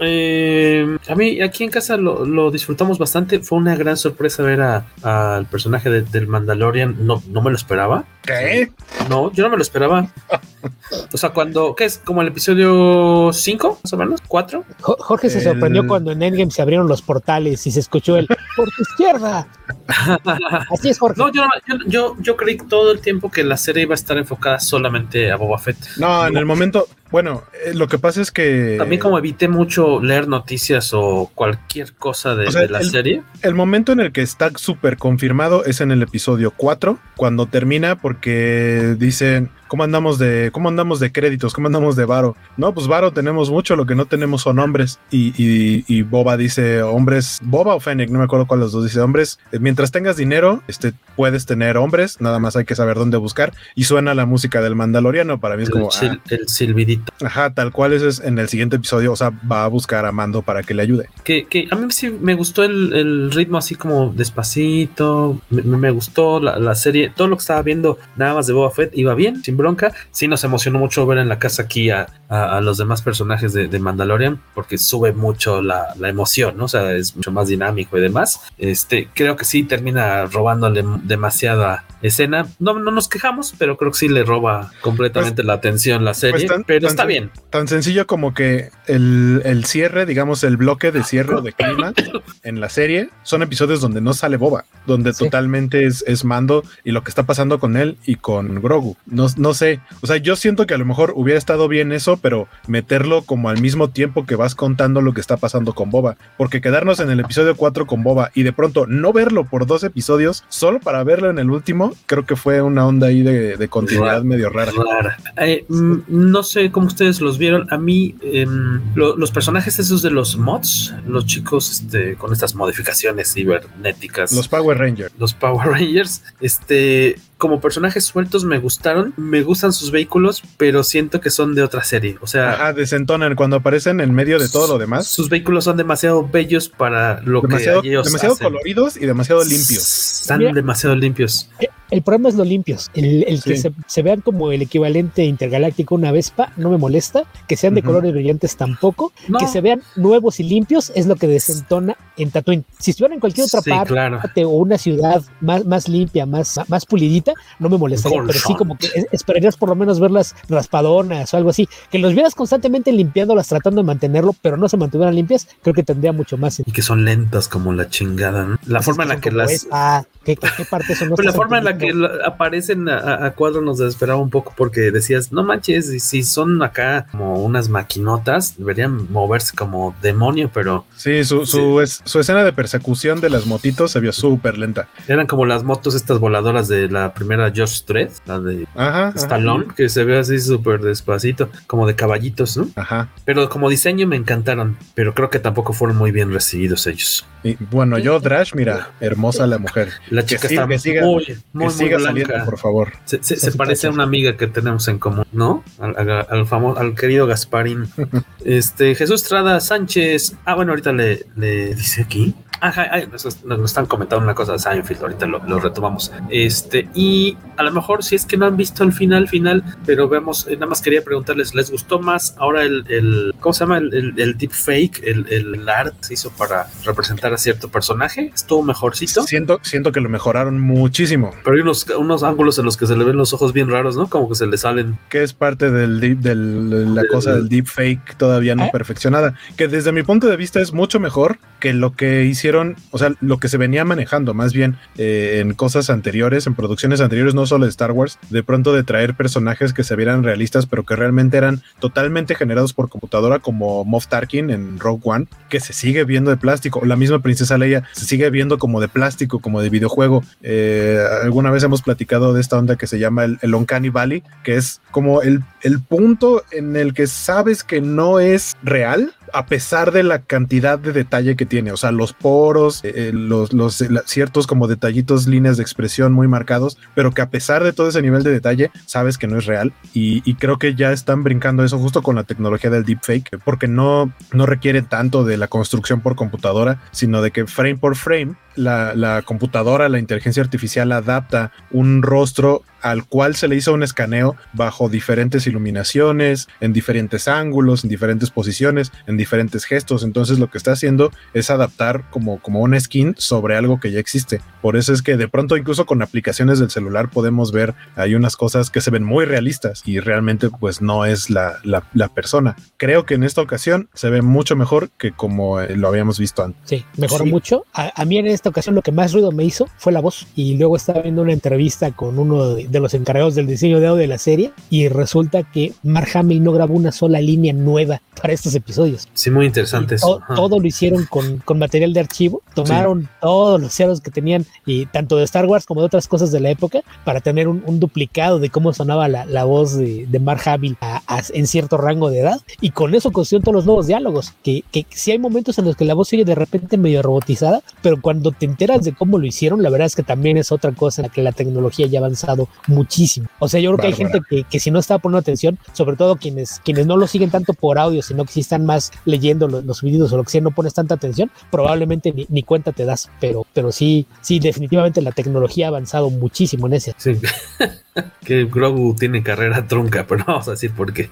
Eh, 0.00 0.98
a 1.08 1.14
mí 1.14 1.40
aquí 1.40 1.64
en 1.64 1.70
casa 1.70 1.96
lo, 1.96 2.24
lo, 2.24 2.50
disfrutamos 2.50 2.98
bastante. 2.98 3.40
Fue 3.40 3.58
una 3.58 3.74
gran 3.74 3.96
sorpresa 3.96 4.42
ver 4.42 4.60
al 4.60 5.46
personaje 5.46 5.90
de, 5.90 6.02
del 6.02 6.28
Mandalorian. 6.28 7.06
No, 7.06 7.22
no 7.28 7.42
me 7.42 7.50
lo 7.50 7.56
esperaba. 7.56 8.04
¿Qué? 8.22 8.70
No, 9.08 9.32
yo 9.32 9.44
no 9.44 9.50
me 9.50 9.56
lo 9.56 9.62
esperaba. 9.62 10.08
o 11.12 11.16
sea, 11.16 11.30
cuando, 11.30 11.74
¿qué 11.74 11.84
es? 11.84 11.98
¿Como 11.98 12.22
el 12.22 12.28
episodio 12.28 13.30
5, 13.32 13.80
más 13.82 13.92
o 13.92 13.96
menos? 13.96 14.22
¿4? 14.28 14.64
Jorge 14.80 15.30
se 15.30 15.40
sorprendió 15.40 15.86
cuando 15.86 16.12
en 16.12 16.22
Endgame 16.22 16.50
se 16.50 16.62
abrieron 16.62 16.88
los 16.88 17.02
portales 17.02 17.66
y 17.66 17.70
se 17.70 17.80
escuchó 17.80 18.16
el 18.16 18.26
por 18.26 18.68
tu 18.70 18.82
izquierda. 18.82 19.48
Así 20.70 20.88
es, 20.88 20.98
Jorge. 20.98 21.20
No, 21.20 21.32
yo, 21.32 21.44
yo, 21.66 21.76
yo, 21.86 22.16
yo 22.20 22.36
creí 22.36 22.56
todo 22.56 22.92
el 22.92 23.00
tiempo 23.00 23.30
que 23.30 23.44
la 23.44 23.56
serie 23.56 23.82
iba 23.82 23.94
a 23.94 23.96
estar 23.96 24.16
enfocada 24.16 24.60
solamente 24.60 25.30
a 25.30 25.36
Boba 25.36 25.58
Fett. 25.58 25.76
No, 25.98 26.26
en 26.26 26.36
el 26.36 26.46
momento, 26.46 26.88
bueno, 27.10 27.44
eh, 27.64 27.74
lo 27.74 27.88
que 27.88 27.98
pasa 27.98 28.20
es 28.20 28.30
que. 28.30 28.76
También, 28.78 29.00
como 29.00 29.18
evité 29.18 29.48
mucho 29.48 30.00
leer 30.02 30.28
noticias 30.28 30.92
o 30.92 31.30
cualquier 31.34 31.94
cosa 31.94 32.34
de, 32.34 32.48
o 32.48 32.50
sea, 32.50 32.62
de 32.62 32.68
la 32.68 32.80
el, 32.80 32.90
serie. 32.90 33.22
El 33.42 33.54
momento 33.54 33.92
en 33.92 34.00
el 34.00 34.12
que 34.12 34.22
está 34.22 34.50
súper 34.56 34.98
confirmado 34.98 35.64
es 35.64 35.80
en 35.80 35.90
el 35.90 36.02
episodio 36.02 36.52
4, 36.56 36.98
cuando 37.16 37.46
termina, 37.46 37.96
porque 37.96 38.96
dicen. 38.98 39.50
¿Cómo 39.68 39.84
andamos 39.84 40.18
de 40.18 40.50
cómo 40.52 40.68
andamos 40.68 41.00
de 41.00 41.12
créditos? 41.12 41.54
¿Cómo 41.54 41.68
andamos 41.68 41.96
de 41.96 42.04
varo? 42.04 42.36
No, 42.56 42.74
pues 42.74 42.86
varo 42.86 43.12
tenemos 43.12 43.50
mucho, 43.50 43.76
lo 43.76 43.86
que 43.86 43.94
no 43.94 44.06
tenemos 44.06 44.42
son 44.42 44.58
hombres. 44.58 44.98
Y, 45.10 45.28
y, 45.42 45.84
y 45.86 46.02
Boba 46.02 46.36
dice 46.36 46.82
hombres, 46.82 47.38
Boba 47.42 47.74
o 47.74 47.80
Fennec, 47.80 48.10
no 48.10 48.18
me 48.18 48.24
acuerdo 48.24 48.46
cuál 48.46 48.60
de 48.60 48.66
los 48.66 48.72
dos 48.72 48.84
dice 48.84 49.00
hombres. 49.00 49.38
Eh, 49.52 49.58
mientras 49.58 49.90
tengas 49.90 50.16
dinero, 50.16 50.62
este, 50.68 50.92
puedes 51.16 51.46
tener 51.46 51.76
hombres, 51.76 52.20
nada 52.20 52.38
más 52.38 52.56
hay 52.56 52.64
que 52.64 52.74
saber 52.74 52.96
dónde 52.96 53.16
buscar. 53.16 53.52
Y 53.74 53.84
suena 53.84 54.14
la 54.14 54.26
música 54.26 54.60
del 54.60 54.74
Mandaloriano, 54.74 55.40
para 55.40 55.56
mí 55.56 55.62
es 55.62 55.68
el, 55.68 55.72
como... 55.72 55.90
Sil, 55.92 56.20
ah, 56.24 56.28
el 56.30 56.48
silbidito. 56.48 57.12
Ajá, 57.22 57.52
tal 57.54 57.72
cual 57.72 57.92
eso 57.92 58.08
es 58.08 58.20
en 58.20 58.38
el 58.38 58.48
siguiente 58.48 58.76
episodio, 58.76 59.12
o 59.12 59.16
sea, 59.16 59.32
va 59.50 59.64
a 59.64 59.68
buscar 59.68 60.06
a 60.06 60.12
Mando 60.12 60.42
para 60.42 60.62
que 60.62 60.74
le 60.74 60.82
ayude. 60.82 61.08
Que, 61.24 61.46
que 61.46 61.68
a 61.70 61.76
mí 61.76 61.86
sí 61.90 62.10
me 62.10 62.34
gustó 62.34 62.64
el, 62.64 62.92
el 62.94 63.30
ritmo 63.30 63.58
así 63.58 63.74
como 63.74 64.12
despacito, 64.12 65.40
me, 65.50 65.62
me 65.62 65.90
gustó 65.90 66.40
la, 66.40 66.58
la, 66.58 66.74
serie, 66.74 67.12
todo 67.14 67.28
lo 67.28 67.36
que 67.36 67.42
estaba 67.42 67.62
viendo 67.62 67.98
nada 68.16 68.34
más 68.34 68.46
de 68.46 68.52
Boba 68.52 68.70
Fett 68.70 68.96
iba 68.96 69.14
bien, 69.14 69.42
sin 69.42 69.56
bronca. 69.58 69.92
Sí 70.10 70.26
nos 70.26 70.42
emocionó 70.44 70.78
mucho 70.78 71.06
ver 71.06 71.18
en 71.18 71.28
la 71.28 71.38
casa 71.38 71.64
aquí 71.64 71.90
a, 71.90 72.06
a, 72.30 72.56
a 72.56 72.60
los 72.62 72.78
demás 72.78 73.02
personajes 73.02 73.52
de, 73.52 73.68
de, 73.68 73.78
Mandalorian, 73.78 74.40
porque 74.54 74.78
sube 74.78 75.12
mucho 75.12 75.60
la, 75.60 75.94
la, 75.98 76.08
emoción, 76.08 76.56
¿no? 76.56 76.64
O 76.64 76.68
sea, 76.68 76.92
es 76.92 77.14
mucho 77.14 77.30
más 77.30 77.48
dinámico 77.48 77.98
y 77.98 78.00
demás. 78.00 78.40
Este, 78.56 79.08
creo 79.12 79.36
que 79.36 79.44
sí 79.44 79.64
termina 79.64 80.24
robándole 80.24 80.82
demasiada 81.04 81.84
escena. 82.02 82.46
No, 82.58 82.78
no 82.78 82.90
nos 82.90 83.08
quejamos, 83.08 83.54
pero 83.58 83.76
creo 83.76 83.92
que 83.92 83.98
sí 83.98 84.08
le 84.08 84.24
roba 84.24 84.72
completamente 84.80 85.36
pues, 85.36 85.46
la 85.46 85.54
atención 85.54 86.04
la 86.04 86.14
serie, 86.14 86.32
pues 86.32 86.46
tan, 86.46 86.64
pero 86.64 86.80
tan, 86.80 86.90
está 86.90 87.04
bien. 87.04 87.30
Tan 87.50 87.68
sencillo 87.68 88.06
como 88.06 88.34
que 88.34 88.70
el, 88.86 89.42
el 89.44 89.64
cierre, 89.64 90.06
digamos, 90.06 90.44
el 90.44 90.56
bloque 90.56 90.92
de 90.92 91.02
cierre 91.02 91.40
de 91.40 91.52
clima 91.52 91.92
en 92.42 92.60
la 92.60 92.68
serie 92.68 93.10
son 93.22 93.42
episodios 93.42 93.80
donde 93.80 94.00
no 94.00 94.14
sale 94.14 94.36
Boba, 94.36 94.64
donde 94.86 95.12
sí. 95.12 95.24
totalmente 95.24 95.86
es, 95.86 96.04
es, 96.06 96.24
Mando 96.24 96.62
y 96.84 96.90
lo 96.90 97.02
que 97.02 97.10
está 97.10 97.24
pasando 97.24 97.58
con 97.58 97.76
él 97.76 97.96
y 98.04 98.16
con 98.16 98.60
Grogu. 98.60 98.96
No, 99.06 99.26
no 99.36 99.47
sé, 99.54 99.80
o 100.00 100.06
sea, 100.06 100.16
yo 100.16 100.36
siento 100.36 100.66
que 100.66 100.74
a 100.74 100.78
lo 100.78 100.84
mejor 100.84 101.12
hubiera 101.16 101.38
estado 101.38 101.68
bien 101.68 101.92
eso, 101.92 102.16
pero 102.16 102.48
meterlo 102.66 103.22
como 103.22 103.48
al 103.48 103.60
mismo 103.60 103.90
tiempo 103.90 104.26
que 104.26 104.36
vas 104.36 104.54
contando 104.54 105.00
lo 105.00 105.12
que 105.12 105.20
está 105.20 105.36
pasando 105.36 105.74
con 105.74 105.90
Boba, 105.90 106.16
porque 106.36 106.60
quedarnos 106.60 107.00
en 107.00 107.10
el 107.10 107.20
episodio 107.20 107.56
4 107.56 107.86
con 107.86 108.02
Boba 108.02 108.30
y 108.34 108.42
de 108.42 108.52
pronto 108.52 108.86
no 108.86 109.12
verlo 109.12 109.44
por 109.44 109.66
dos 109.66 109.84
episodios, 109.84 110.44
solo 110.48 110.80
para 110.80 111.04
verlo 111.04 111.30
en 111.30 111.38
el 111.38 111.50
último, 111.50 111.94
creo 112.06 112.26
que 112.26 112.36
fue 112.36 112.62
una 112.62 112.86
onda 112.86 113.08
ahí 113.08 113.22
de, 113.22 113.56
de 113.56 113.68
continuidad 113.68 114.12
rara, 114.12 114.24
medio 114.24 114.50
rara. 114.50 114.72
rara. 114.72 115.18
Eh, 115.36 115.64
no 115.68 116.42
sé 116.42 116.70
cómo 116.70 116.86
ustedes 116.86 117.20
los 117.20 117.38
vieron, 117.38 117.66
a 117.72 117.78
mí 117.78 118.14
eh, 118.22 118.46
lo, 118.94 119.16
los 119.16 119.30
personajes 119.30 119.78
esos 119.78 120.02
de 120.02 120.10
los 120.10 120.36
mods, 120.36 120.94
los 121.06 121.26
chicos 121.26 121.70
este, 121.70 122.16
con 122.16 122.32
estas 122.32 122.54
modificaciones 122.54 123.32
cibernéticas. 123.32 124.32
Los 124.32 124.48
Power 124.48 124.78
Rangers. 124.78 125.12
Los 125.18 125.34
Power 125.34 125.68
Rangers, 125.68 126.22
este, 126.40 127.16
como 127.38 127.60
personajes 127.60 128.04
sueltos 128.04 128.44
me 128.44 128.58
gustaron, 128.58 129.14
me 129.16 129.42
gustan 129.42 129.72
sus 129.72 129.92
vehículos, 129.92 130.42
pero 130.56 130.82
siento 130.82 131.20
que 131.20 131.30
son 131.30 131.54
de 131.54 131.62
otra 131.62 131.84
serie. 131.84 132.18
O 132.20 132.26
sea, 132.26 132.50
Ajá, 132.52 132.72
desentonan 132.72 133.36
cuando 133.36 133.56
aparecen 133.56 134.00
en 134.00 134.12
medio 134.12 134.38
de 134.40 134.48
todo 134.48 134.66
lo 134.66 134.78
demás. 134.78 135.06
Sus 135.06 135.28
vehículos 135.28 135.64
son 135.64 135.76
demasiado 135.76 136.28
bellos 136.28 136.68
para 136.68 137.20
lo 137.22 137.40
demasiado, 137.40 137.82
que 137.82 137.88
ellos 137.88 138.06
demasiado 138.06 138.34
hacen. 138.34 138.48
coloridos 138.48 138.96
y 138.96 139.06
demasiado 139.06 139.44
limpios. 139.44 140.20
Están 140.22 140.38
Mira, 140.40 140.52
demasiado 140.52 140.96
limpios. 140.96 141.48
El 141.90 142.02
problema 142.02 142.28
es 142.28 142.34
lo 142.34 142.44
limpios. 142.44 142.90
El, 142.94 143.24
el 143.26 143.40
sí. 143.40 143.50
que 143.50 143.56
se, 143.56 143.72
se, 143.86 144.02
vean 144.02 144.20
como 144.20 144.52
el 144.52 144.62
equivalente 144.62 145.24
intergaláctico 145.24 145.94
una 145.94 146.12
Vespa 146.12 146.52
no 146.56 146.70
me 146.70 146.78
molesta. 146.78 147.24
Que 147.46 147.56
sean 147.56 147.74
de 147.74 147.80
uh 147.80 147.84
-huh. 147.84 147.86
colores 147.86 148.12
brillantes 148.12 148.56
tampoco. 148.56 149.12
No. 149.28 149.38
Que 149.38 149.46
se 149.46 149.60
vean 149.60 149.82
nuevos 149.96 150.40
y 150.40 150.44
limpios 150.44 150.92
es 150.94 151.06
lo 151.06 151.16
que 151.16 151.26
desentona 151.26 151.96
en 152.16 152.30
Tatooine. 152.30 152.64
Si 152.78 152.90
estuvieran 152.90 153.14
en 153.14 153.20
cualquier 153.20 153.46
otra 153.46 153.62
sí, 153.62 153.70
parte 153.70 153.92
claro. 153.92 154.20
o 154.46 154.48
una 154.48 154.78
ciudad 154.78 155.22
más, 155.40 155.64
más 155.64 155.88
limpia, 155.88 156.26
más, 156.26 156.60
más 156.68 156.84
pulidita, 156.84 157.32
no 157.58 157.68
me 157.68 157.78
molestaría. 157.78 158.22
Pero 158.26 158.38
sí 158.38 158.54
como 158.54 158.76
que 158.76 158.88
esperarías 159.12 159.56
por 159.56 159.68
lo 159.68 159.74
menos 159.74 160.00
verlas 160.00 160.34
raspadonas 160.48 161.32
o 161.32 161.36
algo 161.36 161.50
así. 161.50 161.68
Que 161.90 161.98
los 161.98 162.14
vieras 162.14 162.34
constantemente 162.34 162.92
limpiándolas, 162.92 163.48
tratando 163.48 163.82
de 163.82 163.86
mantenerlo, 163.86 164.34
pero 164.42 164.56
no 164.56 164.68
se 164.68 164.76
mantuvieran 164.76 165.14
limpias, 165.14 165.48
creo 165.62 165.74
que 165.74 165.82
tendría 165.82 166.12
mucho 166.12 166.36
más. 166.36 166.60
Y 166.60 166.72
que 166.72 166.82
son 166.82 167.04
lentas 167.04 167.48
como 167.48 167.72
la 167.72 167.88
chingada, 167.88 168.44
¿no? 168.44 168.58
La 168.66 168.82
forma 168.82 169.04
en 169.04 169.08
la 169.10 169.20
que 169.20 169.30
las... 169.30 169.66
Ah, 169.70 170.04
¿qué, 170.24 170.36
qué, 170.36 170.64
parte 170.64 170.94
son? 170.94 171.10
Pero 171.16 171.22
la 171.22 171.32
forma 171.32 171.58
en 171.58 171.64
la 171.64 171.77
que 171.78 171.92
aparecen 172.24 172.88
a, 172.88 173.26
a, 173.26 173.30
cuadro 173.32 173.60
nos 173.60 173.78
desesperaba 173.78 174.20
un 174.20 174.30
poco 174.30 174.52
porque 174.56 174.90
decías, 174.90 175.32
no 175.32 175.42
manches, 175.44 176.02
si 176.02 176.22
son 176.22 176.62
acá 176.62 177.06
como 177.10 177.42
unas 177.42 177.68
maquinotas, 177.68 178.56
deberían 178.58 179.10
moverse 179.10 179.56
como 179.56 179.94
demonio, 180.02 180.50
pero... 180.52 180.84
Sí, 180.96 181.24
su, 181.24 181.46
su, 181.46 181.80
Es, 181.80 182.02
su 182.04 182.20
escena 182.20 182.44
de 182.44 182.52
persecución 182.52 183.20
de 183.20 183.30
las 183.30 183.46
motitos 183.46 183.92
se 183.92 184.00
vio 184.00 184.12
súper 184.12 184.58
lenta. 184.58 184.88
Eran 185.06 185.26
como 185.26 185.46
las 185.46 185.64
motos 185.64 185.94
estas 185.94 186.18
voladoras 186.18 186.68
de 186.68 186.88
la 186.88 187.14
primera 187.14 187.52
Josh 187.54 187.84
Dredd, 187.86 188.10
la 188.26 188.40
de 188.40 188.66
ajá, 188.74 189.12
Stallone, 189.14 189.66
que 189.76 189.88
se 189.88 190.04
ve 190.04 190.18
así 190.18 190.38
súper 190.40 190.80
despacito, 190.80 191.48
como 191.66 191.86
de 191.86 191.94
caballitos, 191.94 192.56
¿no? 192.56 192.68
Ajá. 192.76 193.08
Pero 193.24 193.48
como 193.48 193.68
diseño 193.68 194.06
me 194.06 194.16
encantaron, 194.16 194.76
pero 194.94 195.14
creo 195.14 195.30
que 195.30 195.38
tampoco 195.38 195.72
fueron 195.72 195.96
muy 195.96 196.10
bien 196.10 196.32
recibidos 196.32 196.86
ellos. 196.86 197.26
Y 197.48 197.56
bueno, 197.70 197.98
yo, 197.98 198.20
Drash, 198.20 198.54
mira, 198.54 198.90
hermosa 199.00 199.46
la 199.46 199.58
mujer. 199.58 199.88
La 200.10 200.24
chica 200.24 200.48
está 200.48 200.66
que 200.66 200.78
siga, 200.78 201.02
muy, 201.02 201.36
muy, 201.52 201.66
que 201.66 201.70
siga 201.72 201.96
muy 201.98 202.06
saliendo, 202.06 202.28
blanca. 202.34 202.44
por 202.44 202.58
favor. 202.58 202.92
Se, 203.04 203.22
se, 203.22 203.36
se 203.36 203.52
parece 203.52 203.86
a 203.86 203.90
una 203.90 204.02
amiga 204.02 204.36
que 204.36 204.46
tenemos 204.48 204.86
en 204.88 204.98
común, 204.98 205.24
¿no? 205.32 205.64
Al, 205.78 205.96
al, 205.96 206.26
al 206.28 206.46
famoso, 206.46 206.78
al 206.78 206.94
querido 206.94 207.26
Gasparín. 207.26 207.88
este, 208.44 208.94
Jesús 208.94 209.22
Trada 209.22 209.60
Sánchez. 209.60 210.34
Ah, 210.44 210.54
bueno, 210.54 210.72
ahorita 210.72 210.92
le, 210.92 211.26
le 211.36 211.74
dice 211.74 212.02
aquí. 212.02 212.34
Ajá, 212.60 212.88
ay, 212.90 213.08
nos, 213.10 213.44
nos, 213.44 213.60
están 213.60 213.86
comentando 213.86 214.24
una 214.24 214.34
cosa 214.34 214.52
de 214.52 214.58
Seinfeld, 214.58 215.02
ahorita 215.02 215.26
lo, 215.26 215.44
lo, 215.46 215.60
retomamos. 215.60 216.12
Este, 216.30 216.88
y 216.94 217.36
a 217.56 217.62
lo 217.62 217.72
mejor 217.72 218.02
si 218.02 218.16
es 218.16 218.26
que 218.26 218.36
no 218.36 218.46
han 218.46 218.56
visto 218.56 218.84
el 218.84 218.92
final, 218.92 219.28
final, 219.28 219.64
pero 219.86 220.08
vemos, 220.08 220.46
nada 220.48 220.66
más 220.66 220.82
quería 220.82 221.02
preguntarles, 221.02 221.54
¿les 221.54 221.70
gustó 221.70 222.00
más 222.00 222.34
ahora 222.38 222.64
el, 222.64 222.84
el 222.88 223.34
¿cómo 223.40 223.52
se 223.52 223.60
llama? 223.60 223.78
El, 223.78 223.94
el, 223.94 224.14
el 224.16 224.38
deep 224.38 224.52
fake, 224.52 225.02
el, 225.04 225.26
el, 225.28 225.68
art 225.68 225.94
se 226.00 226.14
hizo 226.14 226.30
para 226.30 226.66
representar 226.84 227.32
a 227.32 227.38
cierto 227.38 227.68
personaje? 227.68 228.32
¿Estuvo 228.34 228.62
mejorcito? 228.62 229.22
Siento, 229.22 229.60
siento 229.62 229.92
que 229.92 230.00
lo 230.00 230.08
mejoraron 230.08 230.60
muchísimo. 230.60 231.32
Pero 231.44 231.56
hay 231.56 231.62
unos, 231.62 231.86
unos 231.90 232.22
ángulos 232.22 232.58
en 232.58 232.64
los 232.64 232.76
que 232.76 232.86
se 232.86 232.96
le 232.96 233.04
ven 233.04 233.16
los 233.16 233.32
ojos 233.32 233.52
bien 233.52 233.70
raros, 233.70 233.96
¿no? 233.96 234.08
Como 234.08 234.28
que 234.28 234.34
se 234.34 234.46
le 234.46 234.56
salen. 234.56 234.98
Que 235.08 235.22
es 235.22 235.32
parte 235.32 235.70
del, 235.70 236.00
deep, 236.00 236.18
del 236.18 236.70
de 236.70 236.86
la 236.86 237.06
cosa 237.06 237.34
del 237.34 237.48
deep 237.48 237.66
fake 237.66 238.16
todavía 238.16 238.54
no 238.54 238.64
¿Eh? 238.64 238.70
perfeccionada, 238.72 239.34
que 239.56 239.68
desde 239.68 239.92
mi 239.92 240.02
punto 240.02 240.26
de 240.26 240.36
vista 240.36 240.60
es 240.60 240.72
mucho 240.72 241.00
mejor 241.00 241.38
que 241.58 241.72
lo 241.72 241.92
que 241.92 242.24
hicieron, 242.24 242.76
o 242.90 242.98
sea, 242.98 243.12
lo 243.20 243.38
que 243.38 243.48
se 243.48 243.56
venía 243.56 243.84
manejando 243.84 244.34
más 244.34 244.52
bien 244.52 244.76
eh, 244.96 245.40
en 245.40 245.54
cosas 245.54 245.90
anteriores, 245.90 246.46
en 246.46 246.54
producciones 246.54 247.00
anteriores, 247.00 247.34
no 247.34 247.46
solo 247.46 247.64
de 247.64 247.70
Star 247.70 247.92
Wars, 247.92 248.18
de 248.30 248.42
pronto 248.42 248.72
de 248.72 248.82
traer 248.82 249.14
personajes 249.14 249.72
que 249.72 249.84
se 249.84 249.96
vieran 249.96 250.22
realistas, 250.22 250.66
pero 250.66 250.84
que 250.84 250.96
realmente 250.96 251.36
eran 251.36 251.62
totalmente 251.80 252.34
generados 252.34 252.72
por 252.72 252.88
computadora, 252.88 253.38
como 253.38 253.84
Moff 253.84 254.06
Tarkin 254.06 254.50
en 254.50 254.78
Rogue 254.78 255.02
One, 255.04 255.26
que 255.48 255.60
se 255.60 255.72
sigue 255.72 256.04
viendo 256.04 256.30
de 256.30 256.36
plástico, 256.36 256.84
la 256.84 256.96
misma 256.96 257.20
Princesa 257.20 257.58
Leia 257.58 257.84
se 257.92 258.04
sigue 258.04 258.30
viendo 258.30 258.58
como 258.58 258.80
de 258.80 258.88
plástico, 258.88 259.40
como 259.40 259.60
de 259.60 259.70
videojuego. 259.70 260.22
Eh, 260.42 260.98
alguna 261.22 261.50
vez 261.50 261.62
hemos 261.62 261.82
platicado 261.82 262.32
de 262.32 262.40
esta 262.40 262.58
onda 262.58 262.76
que 262.76 262.86
se 262.86 262.98
llama 262.98 263.24
el, 263.24 263.38
el 263.42 263.54
Uncanny 263.54 263.90
Valley, 263.90 264.22
que 264.44 264.56
es 264.56 264.80
como 264.90 265.22
el, 265.22 265.42
el 265.62 265.80
punto 265.80 266.44
en 266.50 266.76
el 266.76 266.94
que 266.94 267.06
sabes 267.06 267.64
que 267.64 267.80
no 267.80 268.20
es 268.20 268.56
real, 268.62 269.14
a 269.32 269.46
pesar 269.46 269.92
de 269.92 270.02
la 270.02 270.20
cantidad 270.20 270.78
de 270.78 270.92
detalle 270.92 271.36
que 271.36 271.46
tiene, 271.46 271.72
o 271.72 271.76
sea, 271.76 271.92
los 271.92 272.12
poros, 272.12 272.80
eh, 272.84 273.10
los, 273.12 273.52
los 273.52 273.80
eh, 273.80 273.88
ciertos 274.06 274.46
como 274.46 274.66
detallitos, 274.66 275.26
líneas 275.26 275.56
de 275.56 275.62
expresión 275.62 276.12
muy 276.12 276.28
marcados, 276.28 276.78
pero 276.94 277.12
que 277.12 277.22
a 277.22 277.30
pesar 277.30 277.64
de 277.64 277.72
todo 277.72 277.88
ese 277.88 278.02
nivel 278.02 278.22
de 278.22 278.30
detalle, 278.30 278.70
sabes 278.86 279.18
que 279.18 279.26
no 279.26 279.38
es 279.38 279.46
real. 279.46 279.72
Y, 279.94 280.22
y, 280.28 280.34
creo 280.34 280.58
que 280.58 280.74
ya 280.74 280.92
están 280.92 281.24
brincando 281.24 281.64
eso 281.64 281.78
justo 281.78 282.02
con 282.02 282.16
la 282.16 282.24
tecnología 282.24 282.70
del 282.70 282.84
deepfake, 282.84 283.38
porque 283.44 283.68
no, 283.68 284.12
no 284.32 284.46
requiere 284.46 284.82
tanto 284.82 285.24
de 285.24 285.36
la 285.36 285.48
construcción 285.48 286.00
por 286.00 286.16
computadora, 286.16 286.80
sino 286.92 287.22
de 287.22 287.30
que 287.30 287.46
frame 287.46 287.76
por 287.76 287.96
frame 287.96 288.36
la, 288.58 288.94
la, 288.94 289.22
computadora, 289.22 289.88
la 289.88 289.98
inteligencia 289.98 290.42
artificial 290.42 290.92
adapta 290.92 291.52
un 291.70 292.02
rostro 292.02 292.62
al 292.82 293.04
cual 293.04 293.34
se 293.36 293.48
le 293.48 293.56
hizo 293.56 293.72
un 293.72 293.82
escaneo 293.82 294.36
bajo 294.52 294.88
diferentes 294.88 295.46
iluminaciones, 295.46 296.48
en 296.60 296.72
diferentes 296.72 297.28
ángulos, 297.28 297.84
en 297.84 297.90
diferentes 297.90 298.30
posiciones, 298.30 298.92
en 299.06 299.16
diferentes 299.16 299.64
gestos. 299.64 300.02
Entonces 300.02 300.38
lo 300.38 300.50
que 300.50 300.58
está 300.58 300.72
haciendo 300.72 301.10
es 301.34 301.50
adaptar 301.50 302.08
como, 302.10 302.38
como 302.38 302.60
una 302.60 302.78
skin 302.78 303.14
sobre 303.18 303.56
algo 303.56 303.80
que 303.80 303.90
ya 303.90 303.98
existe. 303.98 304.40
Por 304.62 304.76
eso 304.76 304.92
es 304.92 305.02
que 305.02 305.16
de 305.16 305.28
pronto 305.28 305.56
incluso 305.56 305.86
con 305.86 306.02
aplicaciones 306.02 306.58
del 306.58 306.70
celular 306.70 307.10
podemos 307.10 307.52
ver 307.52 307.74
hay 307.96 308.14
unas 308.14 308.36
cosas 308.36 308.70
que 308.70 308.80
se 308.80 308.90
ven 308.90 309.04
muy 309.04 309.24
realistas 309.24 309.82
y 309.84 310.00
realmente 310.00 310.48
pues 310.50 310.80
no 310.80 311.04
es 311.04 311.30
la, 311.30 311.58
la, 311.64 311.84
la 311.94 312.08
persona. 312.08 312.56
Creo 312.76 313.06
que 313.06 313.14
en 313.14 313.24
esta 313.24 313.42
ocasión 313.42 313.88
se 313.94 314.10
ve 314.10 314.22
mucho 314.22 314.56
mejor 314.56 314.90
que 314.90 315.12
como 315.12 315.60
eh, 315.60 315.76
lo 315.76 315.88
habíamos 315.88 316.18
visto 316.18 316.44
antes. 316.44 316.60
Sí, 316.64 316.84
mejoró 316.96 317.24
sí. 317.24 317.30
mucho. 317.30 317.64
A, 317.72 317.92
a, 317.94 318.04
mí 318.04 318.18
en 318.18 318.26
esta 318.26 318.47
ocasión 318.48 318.74
lo 318.74 318.82
que 318.82 318.92
más 318.92 319.12
ruido 319.12 319.32
me 319.32 319.44
hizo 319.44 319.68
fue 319.76 319.92
la 319.92 320.00
voz 320.00 320.26
y 320.34 320.56
luego 320.56 320.76
estaba 320.76 321.02
viendo 321.02 321.22
una 321.22 321.32
entrevista 321.32 321.90
con 321.92 322.18
uno 322.18 322.54
de, 322.54 322.68
de 322.68 322.80
los 322.80 322.94
encargados 322.94 323.34
del 323.34 323.46
diseño 323.46 323.80
de 323.80 323.86
audio 323.86 324.00
de 324.00 324.06
la 324.06 324.18
serie 324.18 324.52
y 324.70 324.88
resulta 324.88 325.42
que 325.42 325.72
Mark 325.82 326.08
Hamill 326.14 326.42
no 326.42 326.52
grabó 326.52 326.74
una 326.74 326.92
sola 326.92 327.20
línea 327.20 327.52
nueva 327.52 328.00
para 328.20 328.32
estos 328.32 328.54
episodios. 328.54 329.08
Sí, 329.14 329.30
muy 329.30 329.46
interesante 329.46 329.94
eso. 329.94 330.20
To, 330.28 330.34
todo 330.34 330.60
lo 330.60 330.66
hicieron 330.66 331.06
con, 331.06 331.38
con, 331.38 331.58
material 331.58 331.92
de 331.92 332.00
archivo, 332.00 332.42
tomaron 332.54 333.02
sí. 333.02 333.08
todos 333.20 333.60
los 333.60 333.72
ceros 333.72 334.00
que 334.00 334.10
tenían 334.10 334.46
y 334.66 334.86
tanto 334.86 335.16
de 335.16 335.24
Star 335.24 335.46
Wars 335.46 335.66
como 335.66 335.80
de 335.80 335.86
otras 335.86 336.08
cosas 336.08 336.32
de 336.32 336.40
la 336.40 336.50
época 336.50 336.80
para 337.04 337.20
tener 337.20 337.48
un, 337.48 337.62
un 337.66 337.80
duplicado 337.80 338.38
de 338.38 338.50
cómo 338.50 338.72
sonaba 338.72 339.08
la, 339.08 339.24
la 339.24 339.44
voz 339.44 339.76
de, 339.76 340.06
de 340.06 340.18
Mark 340.18 340.42
Hamill 340.46 340.76
a, 340.80 341.02
a, 341.06 341.22
en 341.32 341.46
cierto 341.46 341.76
rango 341.76 342.10
de 342.10 342.20
edad 342.20 342.40
y 342.60 342.70
con 342.70 342.94
eso 342.94 343.10
construyeron 343.12 343.44
todos 343.44 343.54
los 343.54 343.66
nuevos 343.66 343.86
diálogos 343.86 344.34
que, 344.42 344.64
que 344.70 344.86
sí 344.90 345.10
hay 345.10 345.18
momentos 345.18 345.58
en 345.58 345.64
los 345.64 345.76
que 345.76 345.84
la 345.84 345.94
voz 345.94 346.12
oye 346.12 346.24
de 346.24 346.34
repente 346.34 346.76
medio 346.76 347.02
robotizada, 347.02 347.62
pero 347.82 348.00
cuando 348.00 348.27
te 348.32 348.46
enteras 348.46 348.84
de 348.84 348.92
cómo 348.92 349.18
lo 349.18 349.26
hicieron, 349.26 349.62
la 349.62 349.70
verdad 349.70 349.86
es 349.86 349.96
que 349.96 350.02
también 350.02 350.36
es 350.36 350.52
otra 350.52 350.72
cosa 350.72 351.02
en 351.02 351.08
la 351.08 351.12
que 351.12 351.22
la 351.22 351.32
tecnología 351.32 351.86
ya 351.86 351.98
ha 351.98 352.02
avanzado 352.02 352.48
muchísimo. 352.66 353.28
O 353.38 353.48
sea, 353.48 353.60
yo 353.60 353.70
creo 353.70 353.76
Bárbara. 353.78 353.96
que 353.96 354.02
hay 354.02 354.10
gente 354.10 354.26
que, 354.28 354.44
que, 354.44 354.60
si 354.60 354.70
no 354.70 354.78
está 354.78 354.98
poniendo 354.98 355.18
atención, 355.18 355.58
sobre 355.72 355.96
todo 355.96 356.16
quienes, 356.16 356.60
quienes 356.64 356.86
no 356.86 356.96
lo 356.96 357.06
siguen 357.06 357.30
tanto 357.30 357.54
por 357.54 357.78
audio, 357.78 358.02
sino 358.02 358.24
que 358.24 358.32
si 358.32 358.40
están 358.40 358.64
más 358.64 358.90
leyendo 359.04 359.48
los, 359.48 359.64
los 359.64 359.82
videos 359.82 360.12
o 360.12 360.16
lo 360.16 360.24
que 360.24 360.30
sea, 360.30 360.40
no 360.40 360.50
pones 360.50 360.74
tanta 360.74 360.94
atención, 360.94 361.30
probablemente 361.50 362.12
ni, 362.12 362.26
ni, 362.28 362.42
cuenta 362.42 362.72
te 362.72 362.84
das. 362.84 363.10
Pero, 363.20 363.46
pero 363.52 363.72
sí, 363.72 364.06
sí, 364.20 364.38
definitivamente 364.38 365.02
la 365.02 365.12
tecnología 365.12 365.66
ha 365.66 365.68
avanzado 365.68 366.10
muchísimo 366.10 366.66
en 366.66 366.74
ese. 366.74 366.94
Sí. 366.98 367.18
que 368.24 368.44
Grogu 368.44 368.94
tiene 368.94 369.22
carrera 369.22 369.66
trunca, 369.66 370.06
pero 370.06 370.18
no 370.20 370.24
vamos 370.26 370.48
a 370.48 370.52
decir 370.52 370.72
por 370.72 370.92
qué. 370.92 371.10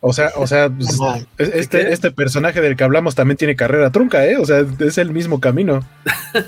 o 0.00 0.12
sea, 0.12 0.30
o 0.36 0.46
sea, 0.46 0.70
pues, 0.70 0.98
este, 1.38 1.92
este 1.92 2.10
personaje 2.10 2.60
del 2.60 2.76
que 2.76 2.84
hablamos 2.84 3.14
también 3.14 3.36
tiene 3.36 3.56
carrera 3.56 3.90
trunca, 3.90 4.26
¿eh? 4.26 4.36
O 4.36 4.44
sea, 4.44 4.64
es 4.80 4.98
el 4.98 5.10
mismo 5.10 5.40
camino. 5.40 5.80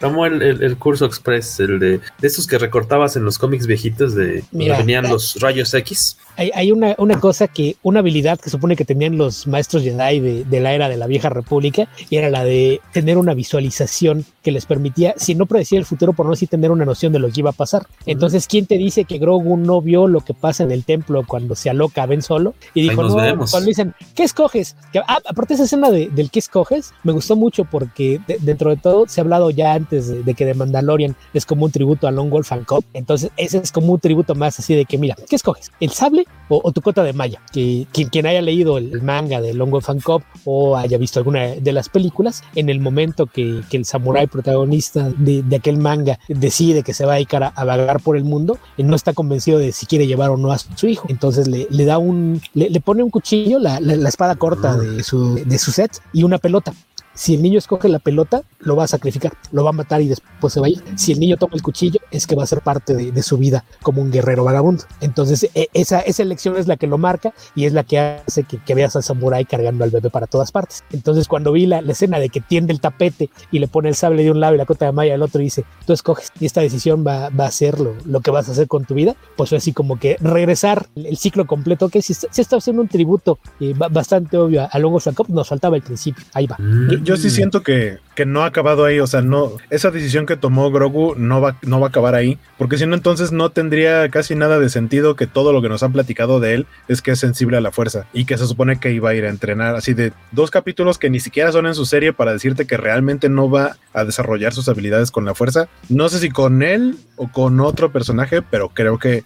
Tomó 0.00 0.26
el, 0.26 0.42
el, 0.42 0.62
el, 0.62 0.76
curso 0.76 1.06
express, 1.06 1.60
el 1.60 1.78
de, 1.78 1.98
de, 1.98 2.26
esos 2.26 2.46
que 2.46 2.58
recortabas 2.58 3.16
en 3.16 3.24
los 3.24 3.38
cómics 3.38 3.66
viejitos 3.66 4.14
de 4.14 4.44
Mira, 4.50 4.76
venían 4.78 5.08
los 5.08 5.36
rayos 5.40 5.72
X. 5.72 6.18
Hay, 6.36 6.50
hay, 6.54 6.72
una, 6.72 6.94
una 6.98 7.20
cosa 7.20 7.46
que, 7.46 7.76
una 7.82 8.00
habilidad 8.00 8.40
que 8.40 8.50
supone 8.50 8.74
que 8.74 8.84
tenían 8.84 9.16
los 9.16 9.46
maestros 9.46 9.84
Jedi 9.84 10.20
de, 10.20 10.44
de, 10.44 10.60
la 10.60 10.74
era 10.74 10.88
de 10.88 10.96
la 10.96 11.06
vieja 11.06 11.28
república, 11.28 11.88
y 12.10 12.16
era 12.16 12.28
la 12.28 12.44
de 12.44 12.80
tener 12.92 13.18
una 13.18 13.34
visualización 13.34 14.24
que 14.42 14.50
les 14.50 14.66
permitía, 14.66 15.14
si 15.16 15.34
no 15.34 15.46
predecir 15.46 15.78
el 15.78 15.86
futuro, 15.86 16.12
por 16.12 16.26
no 16.26 16.32
decir 16.32 16.48
tener 16.48 16.70
una 16.70 16.84
noción 16.84 17.12
de 17.12 17.20
lo 17.20 17.30
que 17.30 17.40
iba 17.40 17.50
a 17.50 17.54
pasar. 17.54 17.86
Entonces, 18.04 18.48
¿quién 18.48 18.66
te 18.66 18.76
dice 18.76 19.04
que 19.04 19.18
Grogu 19.18 19.56
no 19.56 19.80
vio 19.80 20.08
lo 20.08 20.20
que 20.20 20.34
pasa 20.34 20.64
en 20.64 20.72
el 20.72 20.84
templo 20.84 21.24
cuando 21.26 21.54
se 21.54 21.70
aloca 21.70 22.02
a 22.02 22.06
Ben 22.06 22.20
Solo? 22.20 22.54
Y 22.74 22.82
dijo, 22.82 23.02
no, 23.04 23.14
cuando 23.14 23.60
dicen, 23.60 23.94
¿qué 24.14 24.24
escoges? 24.24 24.76
Que, 24.92 24.98
ah, 24.98 25.20
aparte 25.26 25.54
esa 25.54 25.64
escena 25.64 25.90
de, 25.90 26.08
del 26.08 26.30
¿qué 26.30 26.40
escoges? 26.40 26.92
Me 27.04 27.12
gustó 27.12 27.36
mucho 27.36 27.64
porque 27.64 28.20
de, 28.26 28.38
dentro 28.40 28.70
de 28.70 28.76
todo 28.76 29.06
se 29.08 29.20
ha 29.20 29.22
hablado 29.22 29.50
ya 29.50 29.78
antes 29.84 30.08
de, 30.08 30.22
de, 30.22 30.34
que 30.34 30.44
The 30.44 30.54
Mandalorian 30.54 31.16
es 31.32 31.46
como 31.46 31.66
un 31.66 31.70
tributo 31.70 32.06
a 32.06 32.10
Long 32.10 32.30
Wolf 32.30 32.52
and 32.52 32.64
Cop. 32.64 32.84
Entonces, 32.92 33.30
ese 33.36 33.58
es 33.58 33.70
como 33.70 33.92
un 33.92 34.00
tributo 34.00 34.34
más 34.34 34.58
así 34.58 34.74
de 34.74 34.84
que, 34.84 34.98
mira, 34.98 35.16
¿qué 35.28 35.36
escoges? 35.36 35.70
¿El 35.80 35.90
sable 35.90 36.26
o, 36.48 36.60
o 36.62 36.72
tu 36.72 36.80
cota 36.80 37.02
de 37.02 37.12
malla? 37.12 37.40
Que 37.52 37.86
quien, 37.92 38.26
haya 38.26 38.42
leído 38.42 38.78
el, 38.78 39.02
manga 39.02 39.40
de 39.40 39.52
Long 39.54 39.70
Wolf 39.70 39.90
and 39.90 40.02
Cop 40.02 40.22
o 40.44 40.76
haya 40.76 40.96
visto 40.98 41.20
alguna 41.20 41.48
de 41.48 41.72
las 41.72 41.88
películas, 41.88 42.42
en 42.54 42.68
el 42.68 42.80
momento 42.80 43.26
que, 43.26 43.62
el 43.74 43.84
samurái 43.84 44.28
protagonista 44.28 45.10
de, 45.18 45.42
de, 45.42 45.56
aquel 45.56 45.78
manga 45.78 46.20
decide 46.28 46.84
que 46.84 46.94
se 46.94 47.04
va 47.04 47.14
a 47.14 47.16
dedicar 47.16 47.42
a, 47.42 47.48
a, 47.48 47.64
vagar 47.64 48.00
por 48.00 48.16
el 48.16 48.22
mundo, 48.22 48.58
no 48.78 48.94
está 48.94 49.12
convencido 49.12 49.58
de 49.58 49.72
si 49.72 49.86
quiere 49.86 50.06
llevar 50.06 50.30
o 50.30 50.36
no 50.36 50.52
a 50.52 50.58
su 50.58 50.86
hijo. 50.86 51.06
Entonces 51.08 51.48
le, 51.48 51.84
da 51.84 51.98
un, 51.98 52.40
le, 52.54 52.80
pone 52.80 53.02
un 53.02 53.10
cuchillo, 53.10 53.58
la, 53.58 53.80
la, 53.80 53.96
la 53.96 54.08
espada 54.08 54.36
corta 54.36 54.76
de 54.76 55.02
su, 55.02 55.34
de 55.44 55.58
su 55.58 55.72
set 55.72 56.00
y 56.12 56.22
una 56.22 56.38
pelota 56.38 56.72
si 57.14 57.34
el 57.34 57.42
niño 57.42 57.58
escoge 57.58 57.88
la 57.88 58.00
pelota, 58.00 58.42
lo 58.58 58.76
va 58.76 58.84
a 58.84 58.88
sacrificar, 58.88 59.32
lo 59.52 59.62
va 59.62 59.70
a 59.70 59.72
matar 59.72 60.02
y 60.02 60.08
después 60.08 60.52
se 60.52 60.60
va 60.60 60.66
a 60.66 60.70
ir. 60.70 60.82
Si 60.96 61.12
el 61.12 61.20
niño 61.20 61.36
toma 61.36 61.54
el 61.54 61.62
cuchillo, 61.62 62.00
es 62.10 62.26
que 62.26 62.34
va 62.34 62.42
a 62.42 62.46
ser 62.46 62.60
parte 62.60 62.94
de, 62.94 63.12
de 63.12 63.22
su 63.22 63.38
vida 63.38 63.64
como 63.82 64.02
un 64.02 64.10
guerrero 64.10 64.44
vagabundo. 64.44 64.84
Entonces, 65.00 65.48
e, 65.54 65.68
esa, 65.74 66.00
esa 66.00 66.22
elección 66.22 66.56
es 66.56 66.66
la 66.66 66.76
que 66.76 66.86
lo 66.86 66.98
marca 66.98 67.32
y 67.54 67.66
es 67.66 67.72
la 67.72 67.84
que 67.84 67.98
hace 67.98 68.44
que, 68.44 68.58
que 68.58 68.74
veas 68.74 68.96
al 68.96 69.04
samurái 69.04 69.44
cargando 69.44 69.84
al 69.84 69.90
bebé 69.90 70.10
para 70.10 70.26
todas 70.26 70.50
partes. 70.50 70.82
Entonces, 70.92 71.28
cuando 71.28 71.52
vi 71.52 71.66
la, 71.66 71.80
la, 71.80 71.92
escena 71.92 72.18
de 72.18 72.28
que 72.28 72.40
tiende 72.40 72.72
el 72.72 72.80
tapete 72.80 73.30
y 73.52 73.60
le 73.60 73.68
pone 73.68 73.88
el 73.88 73.94
sable 73.94 74.24
de 74.24 74.30
un 74.30 74.40
lado 74.40 74.54
y 74.54 74.58
la 74.58 74.66
cota 74.66 74.86
de 74.86 74.92
malla 74.92 75.12
del 75.12 75.22
otro, 75.22 75.40
y 75.40 75.44
dice, 75.44 75.64
tú 75.86 75.92
escoges 75.92 76.32
y 76.40 76.46
esta 76.46 76.60
decisión 76.60 77.04
va, 77.06 77.28
va 77.28 77.46
a 77.46 77.50
ser 77.50 77.78
lo, 77.78 77.94
lo, 78.04 78.20
que 78.20 78.30
vas 78.30 78.48
a 78.48 78.52
hacer 78.52 78.66
con 78.66 78.84
tu 78.84 78.94
vida, 78.94 79.14
pues 79.36 79.50
fue 79.50 79.58
así 79.58 79.72
como 79.72 79.98
que 79.98 80.16
regresar 80.20 80.88
el 80.96 81.16
ciclo 81.16 81.46
completo, 81.46 81.88
que 81.88 82.02
si, 82.02 82.12
está 82.12 82.56
haciendo 82.56 82.82
un 82.82 82.88
tributo 82.88 83.38
eh, 83.60 83.74
bastante 83.76 84.36
obvio 84.36 84.62
a, 84.62 84.64
a 84.66 84.78
Longo 84.78 84.98
nos 85.28 85.48
faltaba 85.48 85.76
el 85.76 85.82
principio. 85.82 86.24
Ahí 86.32 86.46
va. 86.46 86.56
Mm 86.58 87.03
yo 87.04 87.16
sí 87.16 87.30
siento 87.30 87.62
que, 87.62 87.98
que 88.14 88.26
no 88.26 88.42
ha 88.42 88.46
acabado 88.46 88.84
ahí, 88.84 89.00
o 89.00 89.06
sea, 89.06 89.22
no, 89.22 89.52
esa 89.70 89.90
decisión 89.90 90.26
que 90.26 90.36
tomó 90.36 90.70
Grogu 90.70 91.14
no 91.16 91.40
va, 91.40 91.58
no 91.62 91.80
va 91.80 91.86
a 91.86 91.88
acabar 91.90 92.14
ahí, 92.14 92.38
porque 92.58 92.78
si 92.78 92.86
no, 92.86 92.94
entonces 92.94 93.32
no 93.32 93.50
tendría 93.50 94.08
casi 94.08 94.34
nada 94.34 94.58
de 94.58 94.68
sentido 94.68 95.16
que 95.16 95.26
todo 95.26 95.52
lo 95.52 95.62
que 95.62 95.68
nos 95.68 95.82
han 95.82 95.92
platicado 95.92 96.40
de 96.40 96.54
él 96.54 96.66
es 96.88 97.02
que 97.02 97.12
es 97.12 97.18
sensible 97.18 97.56
a 97.56 97.60
la 97.60 97.72
fuerza 97.72 98.06
y 98.12 98.24
que 98.24 98.38
se 98.38 98.46
supone 98.46 98.78
que 98.78 98.92
iba 98.92 99.10
a 99.10 99.14
ir 99.14 99.24
a 99.24 99.30
entrenar 99.30 99.76
así 99.76 99.94
de 99.94 100.12
dos 100.32 100.50
capítulos 100.50 100.98
que 100.98 101.10
ni 101.10 101.20
siquiera 101.20 101.52
son 101.52 101.66
en 101.66 101.74
su 101.74 101.86
serie 101.86 102.12
para 102.12 102.32
decirte 102.32 102.66
que 102.66 102.76
realmente 102.76 103.28
no 103.28 103.50
va 103.50 103.76
a 103.92 104.04
desarrollar 104.04 104.52
sus 104.52 104.68
habilidades 104.68 105.10
con 105.10 105.24
la 105.24 105.34
fuerza. 105.34 105.68
No 105.88 106.08
sé 106.08 106.18
si 106.18 106.30
con 106.30 106.62
él 106.62 106.96
o 107.16 107.28
con 107.30 107.60
otro 107.60 107.92
personaje, 107.92 108.42
pero 108.42 108.68
creo 108.70 108.98
que 108.98 109.24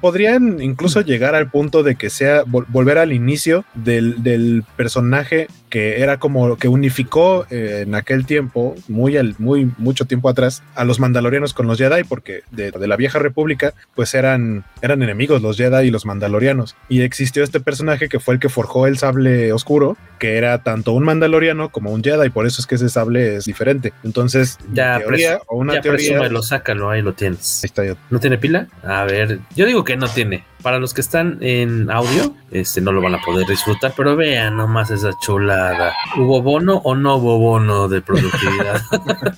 podrían 0.00 0.60
incluso 0.60 1.00
llegar 1.00 1.34
al 1.34 1.50
punto 1.50 1.82
de 1.82 1.96
que 1.96 2.10
sea 2.10 2.42
volver 2.46 2.98
al 2.98 3.12
inicio 3.12 3.64
del, 3.74 4.22
del 4.22 4.64
personaje 4.76 5.48
que 5.68 6.00
era 6.00 6.18
como 6.18 6.56
que 6.56 6.68
unificó 6.68 7.46
eh, 7.50 7.84
en 7.86 7.94
aquel 7.94 8.26
tiempo, 8.26 8.74
muy, 8.88 9.16
al, 9.16 9.34
muy 9.38 9.70
mucho 9.78 10.04
tiempo 10.04 10.28
atrás, 10.28 10.62
a 10.74 10.84
los 10.84 11.00
mandalorianos 11.00 11.54
con 11.54 11.66
los 11.66 11.78
Jedi, 11.78 12.04
porque 12.04 12.42
de, 12.50 12.72
la 12.72 12.96
vieja 12.96 13.18
república, 13.18 13.74
pues 13.94 14.14
eran, 14.14 14.64
eran 14.82 15.02
enemigos 15.02 15.42
los 15.42 15.56
Jedi 15.56 15.88
y 15.88 15.90
los 15.90 16.06
mandalorianos. 16.06 16.76
Y 16.88 17.02
existió 17.02 17.42
este 17.42 17.60
personaje 17.60 18.08
que 18.08 18.20
fue 18.20 18.34
el 18.34 18.40
que 18.40 18.48
forjó 18.48 18.86
el 18.86 18.98
sable 18.98 19.52
oscuro, 19.52 19.96
que 20.18 20.36
era 20.36 20.62
tanto 20.62 20.92
un 20.92 21.04
mandaloriano 21.04 21.70
como 21.70 21.92
un 21.92 22.02
Jedi, 22.02 22.30
por 22.30 22.46
eso 22.46 22.60
es 22.60 22.66
que 22.66 22.76
ese 22.76 22.88
sable 22.88 23.36
es 23.36 23.44
diferente. 23.44 23.92
Entonces, 24.04 24.58
ya, 24.72 24.98
teoría, 24.98 25.40
o 25.46 25.56
una 25.56 25.74
ya 25.74 25.80
teoría. 25.80 26.28
lo 26.28 26.42
sácalo, 26.42 26.90
ahí 26.90 27.02
lo 27.02 27.12
tienes. 27.12 27.62
Ahí 27.62 27.66
está 27.66 27.84
yo. 27.84 27.96
¿No 28.10 28.20
tiene 28.20 28.38
pila? 28.38 28.68
A 28.82 29.04
ver, 29.04 29.40
yo 29.54 29.66
digo 29.66 29.84
que 29.84 29.96
no 29.96 30.08
tiene. 30.08 30.44
Para 30.62 30.78
los 30.78 30.94
que 30.94 31.00
están 31.00 31.38
en 31.40 31.90
audio, 31.90 32.34
este 32.50 32.80
no 32.80 32.92
lo 32.92 33.00
van 33.00 33.14
a 33.14 33.20
poder 33.20 33.46
disfrutar, 33.46 33.92
pero 33.96 34.16
vean 34.16 34.56
nomás 34.56 34.90
esa 34.90 35.10
chulada. 35.20 35.94
¿Hubo 36.16 36.42
bono 36.42 36.76
o 36.84 36.94
no 36.94 37.16
hubo 37.16 37.38
bono 37.38 37.88
de 37.88 38.00
productividad? 38.02 38.80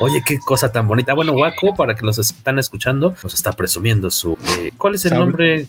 Oye, 0.00 0.22
qué 0.24 0.38
cosa 0.38 0.70
tan 0.70 0.86
bonita. 0.86 1.12
Bueno, 1.14 1.32
Waco, 1.32 1.74
para 1.74 1.96
que 1.96 2.06
los 2.06 2.18
están 2.18 2.58
escuchando, 2.58 3.16
nos 3.22 3.34
está 3.34 3.52
presumiendo 3.52 4.10
su. 4.10 4.38
Eh, 4.58 4.70
¿Cuál 4.78 4.94
es 4.94 5.04
el 5.06 5.14
nombre 5.14 5.66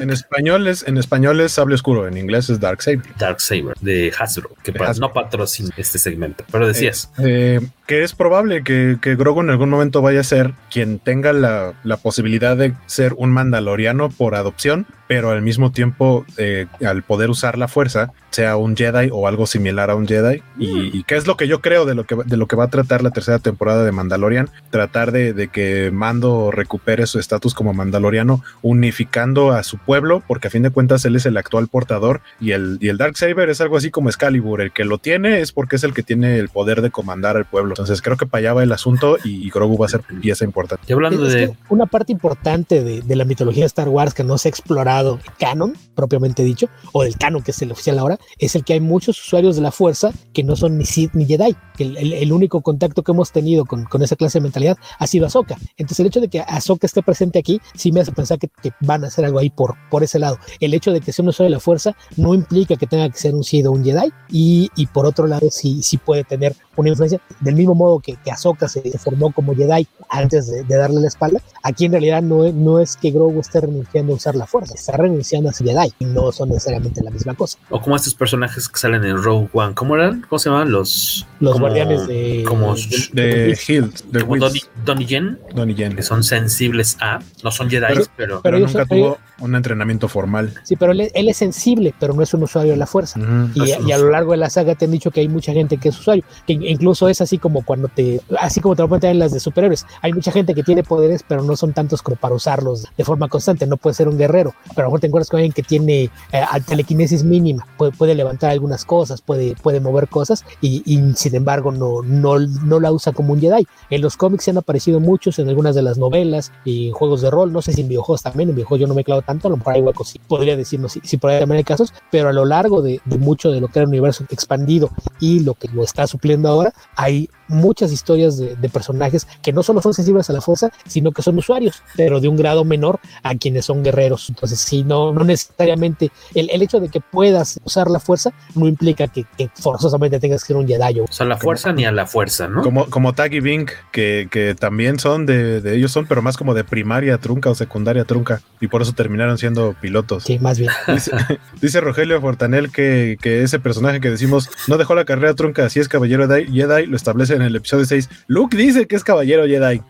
En 0.00 0.10
español 0.10 0.68
es 0.68 0.86
en 0.86 0.96
español 0.96 1.40
es 1.40 1.52
sable 1.52 1.74
oscuro, 1.74 2.06
en 2.06 2.16
inglés 2.16 2.50
es 2.50 2.60
Dark 2.60 2.82
Saber. 2.82 3.02
Dark 3.18 3.40
Saber 3.40 3.74
de 3.80 4.12
Hasbro, 4.16 4.50
que 4.62 4.72
no 5.00 5.12
patrocina 5.12 5.70
este 5.76 5.98
segmento. 5.98 6.44
Pero 6.52 6.68
decías. 6.68 7.10
Eh, 7.18 7.58
eh, 7.60 7.68
que 7.86 8.02
es 8.02 8.14
probable 8.14 8.64
que, 8.64 8.98
que 9.00 9.14
Grogu 9.14 9.40
en 9.40 9.50
algún 9.50 9.70
momento 9.70 10.02
vaya 10.02 10.20
a 10.20 10.24
ser 10.24 10.54
quien 10.70 10.98
tenga 10.98 11.32
la, 11.32 11.74
la 11.84 11.96
posibilidad 11.96 12.56
de 12.56 12.74
ser 12.86 13.14
un 13.16 13.30
mandaloriano 13.46 14.08
por 14.08 14.34
adopción 14.34 14.86
pero 15.08 15.30
al 15.30 15.42
mismo 15.42 15.70
tiempo, 15.70 16.24
eh, 16.36 16.66
al 16.84 17.02
poder 17.02 17.30
usar 17.30 17.58
la 17.58 17.68
fuerza, 17.68 18.12
sea 18.30 18.56
un 18.56 18.76
Jedi 18.76 19.08
o 19.12 19.28
algo 19.28 19.46
similar 19.46 19.90
a 19.90 19.94
un 19.94 20.06
Jedi. 20.06 20.42
Y, 20.58 21.04
qué 21.04 21.16
es 21.16 21.26
lo 21.26 21.36
que 21.36 21.46
yo 21.46 21.60
creo 21.60 21.84
de 21.84 21.94
lo 21.94 22.04
que, 22.04 22.16
de 22.16 22.36
lo 22.36 22.46
que 22.46 22.56
va 22.56 22.64
a 22.64 22.68
tratar 22.68 23.02
la 23.02 23.10
tercera 23.10 23.38
temporada 23.38 23.84
de 23.84 23.92
Mandalorian, 23.92 24.50
tratar 24.70 25.12
de, 25.12 25.48
que 25.52 25.90
Mando 25.92 26.50
recupere 26.50 27.06
su 27.06 27.18
estatus 27.18 27.54
como 27.54 27.72
mandaloriano, 27.72 28.42
unificando 28.62 29.52
a 29.52 29.62
su 29.62 29.78
pueblo, 29.78 30.22
porque 30.26 30.48
a 30.48 30.50
fin 30.50 30.62
de 30.62 30.70
cuentas 30.70 31.04
él 31.04 31.16
es 31.16 31.24
el 31.26 31.36
actual 31.36 31.68
portador 31.68 32.20
y 32.40 32.50
el, 32.50 32.78
y 32.80 32.88
el 32.88 32.98
Dark 32.98 33.16
Saber 33.16 33.48
es 33.48 33.60
algo 33.60 33.76
así 33.76 33.90
como 33.90 34.08
Excalibur, 34.08 34.60
el 34.60 34.72
que 34.72 34.84
lo 34.84 34.98
tiene 34.98 35.40
es 35.40 35.52
porque 35.52 35.76
es 35.76 35.84
el 35.84 35.94
que 35.94 36.02
tiene 36.02 36.38
el 36.38 36.48
poder 36.48 36.82
de 36.82 36.90
comandar 36.90 37.36
al 37.36 37.44
pueblo. 37.44 37.72
Entonces 37.72 38.02
creo 38.02 38.16
que 38.16 38.26
para 38.26 38.40
allá 38.40 38.54
va 38.54 38.62
el 38.64 38.72
asunto 38.72 39.18
y, 39.22 39.46
Grogu 39.50 39.78
va 39.78 39.86
a 39.86 39.90
ser 39.90 40.02
pieza 40.20 40.44
importante. 40.44 40.84
Y 40.88 40.92
hablando 40.92 41.24
de... 41.24 41.54
una 41.68 41.86
parte 41.86 42.12
importante 42.12 42.82
de, 42.82 43.00
de 43.00 43.16
la 43.16 43.24
mitología 43.24 43.35
de 43.44 43.64
Star 43.64 43.88
Wars 43.88 44.14
que 44.14 44.24
no 44.24 44.38
se 44.38 44.48
ha 44.48 44.50
explorado 44.50 45.20
canon, 45.38 45.74
propiamente 45.94 46.42
dicho, 46.42 46.68
o 46.92 47.02
del 47.02 47.16
canon 47.16 47.42
que 47.42 47.50
es 47.50 47.62
el 47.62 47.72
oficial 47.72 47.98
ahora, 47.98 48.18
es 48.38 48.54
el 48.54 48.64
que 48.64 48.74
hay 48.74 48.80
muchos 48.80 49.20
usuarios 49.20 49.56
de 49.56 49.62
la 49.62 49.70
fuerza 49.70 50.12
que 50.32 50.42
no 50.42 50.56
son 50.56 50.78
ni 50.78 50.84
Sith 50.84 51.12
ni 51.14 51.26
Jedi. 51.26 51.56
Que 51.76 51.84
el, 51.84 52.32
único 52.32 52.62
contacto 52.62 53.02
que 53.02 53.12
hemos 53.12 53.32
tenido 53.32 53.64
con, 53.66 53.84
con, 53.84 54.02
esa 54.02 54.16
clase 54.16 54.38
de 54.38 54.44
mentalidad 54.44 54.78
ha 54.98 55.06
sido 55.06 55.26
Ahsoka. 55.26 55.56
Entonces 55.76 56.00
el 56.00 56.06
hecho 56.06 56.20
de 56.20 56.28
que 56.28 56.40
Ahsoka 56.40 56.86
esté 56.86 57.02
presente 57.02 57.38
aquí 57.38 57.60
sí 57.74 57.92
me 57.92 58.00
hace 58.00 58.12
pensar 58.12 58.38
que, 58.38 58.48
van 58.80 59.04
a 59.04 59.08
hacer 59.08 59.24
algo 59.24 59.38
ahí 59.38 59.50
por, 59.50 59.74
por 59.90 60.02
ese 60.02 60.18
lado. 60.18 60.38
El 60.60 60.74
hecho 60.74 60.92
de 60.92 61.00
que 61.00 61.12
sea 61.12 61.22
un 61.22 61.28
usuario 61.28 61.50
de 61.50 61.56
la 61.56 61.60
fuerza 61.60 61.96
no 62.16 62.34
implica 62.34 62.76
que 62.76 62.86
tenga 62.86 63.08
que 63.08 63.18
ser 63.18 63.34
un 63.34 63.44
Sith 63.44 63.66
o 63.66 63.72
un 63.72 63.84
Jedi 63.84 64.12
y, 64.30 64.70
y 64.76 64.86
por 64.86 65.06
otro 65.06 65.26
lado 65.26 65.48
sí, 65.50 65.82
sí 65.82 65.98
puede 65.98 66.24
tener 66.24 66.54
una 66.76 66.90
influencia 66.90 67.20
del 67.40 67.54
mismo 67.54 67.74
modo 67.74 68.00
que, 68.00 68.16
que 68.16 68.30
Ahsoka 68.30 68.68
se, 68.68 68.82
formó 68.98 69.32
como 69.32 69.54
Jedi 69.54 69.86
antes 70.08 70.46
de, 70.46 70.64
darle 70.64 71.00
la 71.00 71.08
espalda. 71.08 71.40
Aquí 71.62 71.86
en 71.86 71.92
realidad 71.92 72.22
no, 72.22 72.50
no 72.52 72.80
es 72.80 72.96
que 72.96 73.10
Grogu 73.10 73.25
esté 73.40 73.60
renunciando 73.60 74.12
a 74.12 74.16
usar 74.16 74.34
la 74.34 74.46
fuerza, 74.46 74.74
está 74.74 74.96
renunciando 74.96 75.50
a 75.50 75.52
ser 75.52 75.66
Jedi 75.66 75.92
y 75.98 76.04
no 76.04 76.32
son 76.32 76.48
necesariamente 76.50 77.02
la 77.02 77.10
misma 77.10 77.34
cosa. 77.34 77.58
O 77.70 77.80
como 77.80 77.96
estos 77.96 78.14
personajes 78.14 78.68
que 78.68 78.78
salen 78.78 79.04
en 79.04 79.22
Rogue 79.22 79.48
One, 79.52 79.74
¿cómo 79.74 79.94
eran? 79.96 80.22
¿Cómo 80.28 80.38
se 80.38 80.50
llaman? 80.50 80.70
Los, 80.70 81.26
los 81.40 81.58
guardianes 81.58 82.06
de. 82.06 82.44
Como 82.46 82.74
de, 83.12 83.58
Hill, 83.66 83.92
de 84.10 84.20
como 84.20 84.36
Donnie, 84.84 85.06
Yen, 85.06 85.38
Donnie 85.54 85.74
Yen. 85.74 85.94
Que 85.94 86.02
son 86.02 86.24
sensibles 86.24 86.96
a. 87.00 87.20
No 87.42 87.50
son 87.50 87.70
Jedi, 87.70 87.86
pero. 88.16 88.40
pero, 88.42 88.58
nunca 88.58 88.84
tuvo 88.86 89.18
un 89.40 89.54
entrenamiento 89.54 90.08
formal. 90.08 90.54
Sí, 90.62 90.76
pero 90.76 90.92
él, 90.92 91.10
es 91.12 91.36
sensible, 91.36 91.94
pero 91.98 92.14
no 92.14 92.22
es 92.22 92.32
un 92.34 92.42
usuario 92.42 92.72
de 92.72 92.78
la 92.78 92.86
fuerza. 92.86 93.20
y, 93.54 93.88
y, 93.88 93.92
a 93.92 93.98
lo 93.98 94.10
largo 94.10 94.32
de 94.32 94.38
la 94.38 94.50
saga 94.50 94.74
te 94.74 94.86
han 94.86 94.90
dicho 94.90 95.10
que 95.10 95.20
hay 95.20 95.28
mucha 95.28 95.52
gente 95.52 95.76
que 95.76 95.90
es 95.90 95.98
usuario. 95.98 96.24
Que 96.46 96.54
incluso 96.54 97.08
es 97.08 97.20
así 97.20 97.38
como 97.38 97.64
cuando 97.64 97.88
te, 97.88 98.20
así 98.38 98.60
como 98.60 98.74
te 98.76 98.82
lo 98.82 99.14
las 99.14 99.32
de 99.32 99.40
superhéroes. 99.40 99.86
Hay 100.02 100.12
mucha 100.12 100.32
gente 100.32 100.54
que 100.54 100.62
tiene 100.62 100.82
poderes, 100.82 101.22
pero 101.26 101.42
no 101.42 101.56
son 101.56 101.72
tantos 101.72 102.02
como 102.02 102.16
para 102.16 102.34
usarlos 102.34 102.86
de 102.96 103.04
forma 103.04 103.28
constante. 103.28 103.66
No 103.66 103.76
puede 103.76 103.94
ser 103.94 104.08
un 104.08 104.18
guerrero, 104.18 104.54
pero 104.74 104.82
a 104.82 104.82
lo 104.82 104.88
mejor 104.88 105.00
te 105.00 105.06
encuentras 105.08 105.30
con 105.30 105.38
alguien 105.38 105.52
que 105.52 105.62
tiene 105.62 106.10
eh, 106.32 106.42
telequinesis 106.66 107.24
mínima, 107.24 107.66
puede, 107.76 107.92
puede, 107.92 108.14
levantar 108.14 108.50
algunas 108.50 108.84
cosas, 108.84 109.20
puede, 109.20 109.54
puede 109.56 109.80
mover 109.80 110.08
cosas 110.08 110.44
y, 110.60 110.82
sin 111.26 111.34
embargo 111.34 111.72
no, 111.72 112.02
no, 112.02 112.38
no 112.38 112.78
la 112.78 112.92
usa 112.92 113.12
como 113.12 113.32
un 113.32 113.40
Jedi. 113.40 113.66
En 113.90 114.00
los 114.00 114.16
cómics 114.16 114.44
se 114.44 114.52
han 114.52 114.58
aparecido 114.58 115.00
muchos, 115.00 115.40
en 115.40 115.48
algunas 115.48 115.74
de 115.74 115.82
las 115.82 115.98
novelas 115.98 116.52
y 116.64 116.92
juegos 116.92 117.20
de 117.20 117.30
rol, 117.30 117.52
no 117.52 117.62
sé 117.62 117.72
si 117.72 117.80
en 117.80 117.88
videojuegos 117.88 118.22
también, 118.22 118.48
en 118.48 118.54
videojuegos 118.54 118.80
yo 118.80 118.86
no 118.86 118.94
me 118.94 119.02
clavo 119.02 119.22
tanto, 119.22 119.48
a 119.48 119.50
lo 119.50 119.56
mejor 119.56 119.74
hay 119.74 119.82
huecos, 119.82 120.08
sí, 120.08 120.20
podría 120.28 120.56
decirnos 120.56 120.92
si, 120.92 121.00
si 121.02 121.16
por 121.16 121.30
ahí 121.30 121.40
también 121.40 121.58
hay 121.58 121.64
casos, 121.64 121.92
pero 122.12 122.28
a 122.28 122.32
lo 122.32 122.44
largo 122.44 122.80
de, 122.80 123.00
de 123.04 123.18
mucho 123.18 123.50
de 123.50 123.60
lo 123.60 123.68
que 123.68 123.80
era 123.80 123.84
el 123.84 123.88
universo 123.88 124.24
expandido 124.30 124.90
y 125.18 125.40
lo 125.40 125.54
que 125.54 125.68
lo 125.68 125.82
está 125.82 126.06
supliendo 126.06 126.48
ahora, 126.48 126.72
hay 126.94 127.28
muchas 127.48 127.92
historias 127.92 128.36
de, 128.38 128.56
personajes 128.68 129.26
que 129.42 129.52
no 129.52 129.62
solo 129.62 129.80
son 129.80 129.94
sensibles 129.94 130.28
a 130.28 130.32
la 130.32 130.40
fuerza, 130.40 130.70
sino 130.86 131.12
que 131.12 131.22
son 131.22 131.38
usuarios, 131.38 131.82
pero 131.96 132.20
de 132.20 132.28
un 132.28 132.36
grado 132.36 132.64
menor 132.64 132.98
a 133.22 133.34
quienes 133.36 133.64
son 133.64 133.84
guerreros. 133.84 134.28
Entonces, 134.28 134.58
si 134.58 134.82
no, 134.82 135.12
no 135.12 135.24
necesariamente 135.24 136.10
el, 136.34 136.50
el 136.50 136.62
hecho 136.62 136.80
de 136.80 136.88
que 136.88 137.00
puedas 137.00 137.60
usar 137.64 137.88
la 137.88 138.00
fuerza 138.00 138.32
no 138.54 138.66
implica 138.66 139.06
que, 139.08 139.24
forzosamente 139.54 140.18
tengas 140.18 140.42
que 140.42 140.48
ser 140.48 140.56
un 140.56 140.66
Jedi. 140.66 141.00
O 141.00 141.06
sea, 141.10 141.26
la 141.26 141.36
fuerza 141.36 141.72
ni 141.72 141.84
a 141.84 141.92
la 141.92 142.06
fuerza, 142.06 142.48
¿no? 142.48 142.62
Como, 142.62 142.86
como 142.86 143.12
Tag 143.12 143.32
y 143.34 143.40
Bing, 143.40 143.68
que, 143.92 144.28
que 144.30 144.54
también 144.54 144.98
son 144.98 145.26
de, 145.26 145.60
de, 145.60 145.76
ellos 145.76 145.92
son, 145.92 146.06
pero 146.06 146.22
más 146.22 146.36
como 146.36 146.54
de 146.54 146.64
primaria 146.64 147.18
trunca 147.18 147.50
o 147.50 147.54
secundaria 147.54 148.04
trunca, 148.04 148.40
y 148.60 148.68
por 148.68 148.82
eso 148.82 148.92
terminaron 148.92 149.38
siendo 149.38 149.74
pilotos. 149.80 150.24
Sí, 150.24 150.38
más 150.38 150.58
bien. 150.58 150.70
Dice, 151.60 151.80
Rogelio 151.80 152.20
Fortanel 152.20 152.70
que, 152.70 153.16
que 153.20 153.42
ese 153.42 153.58
personaje 153.58 154.00
que 154.00 154.10
decimos 154.10 154.50
no 154.66 154.78
dejó 154.78 154.94
la 154.94 155.04
carrera 155.04 155.34
trunca, 155.34 155.68
si 155.68 155.80
es 155.80 155.88
caballero 155.88 156.28
Jedi, 156.28 156.86
lo 156.86 156.96
establece 156.96 157.35
en 157.36 157.42
el 157.42 157.56
episodio 157.56 157.84
6, 157.84 158.08
Luke 158.26 158.56
dice 158.56 158.86
que 158.86 158.96
es 158.96 159.04
caballero 159.04 159.46
Jedi, 159.46 159.82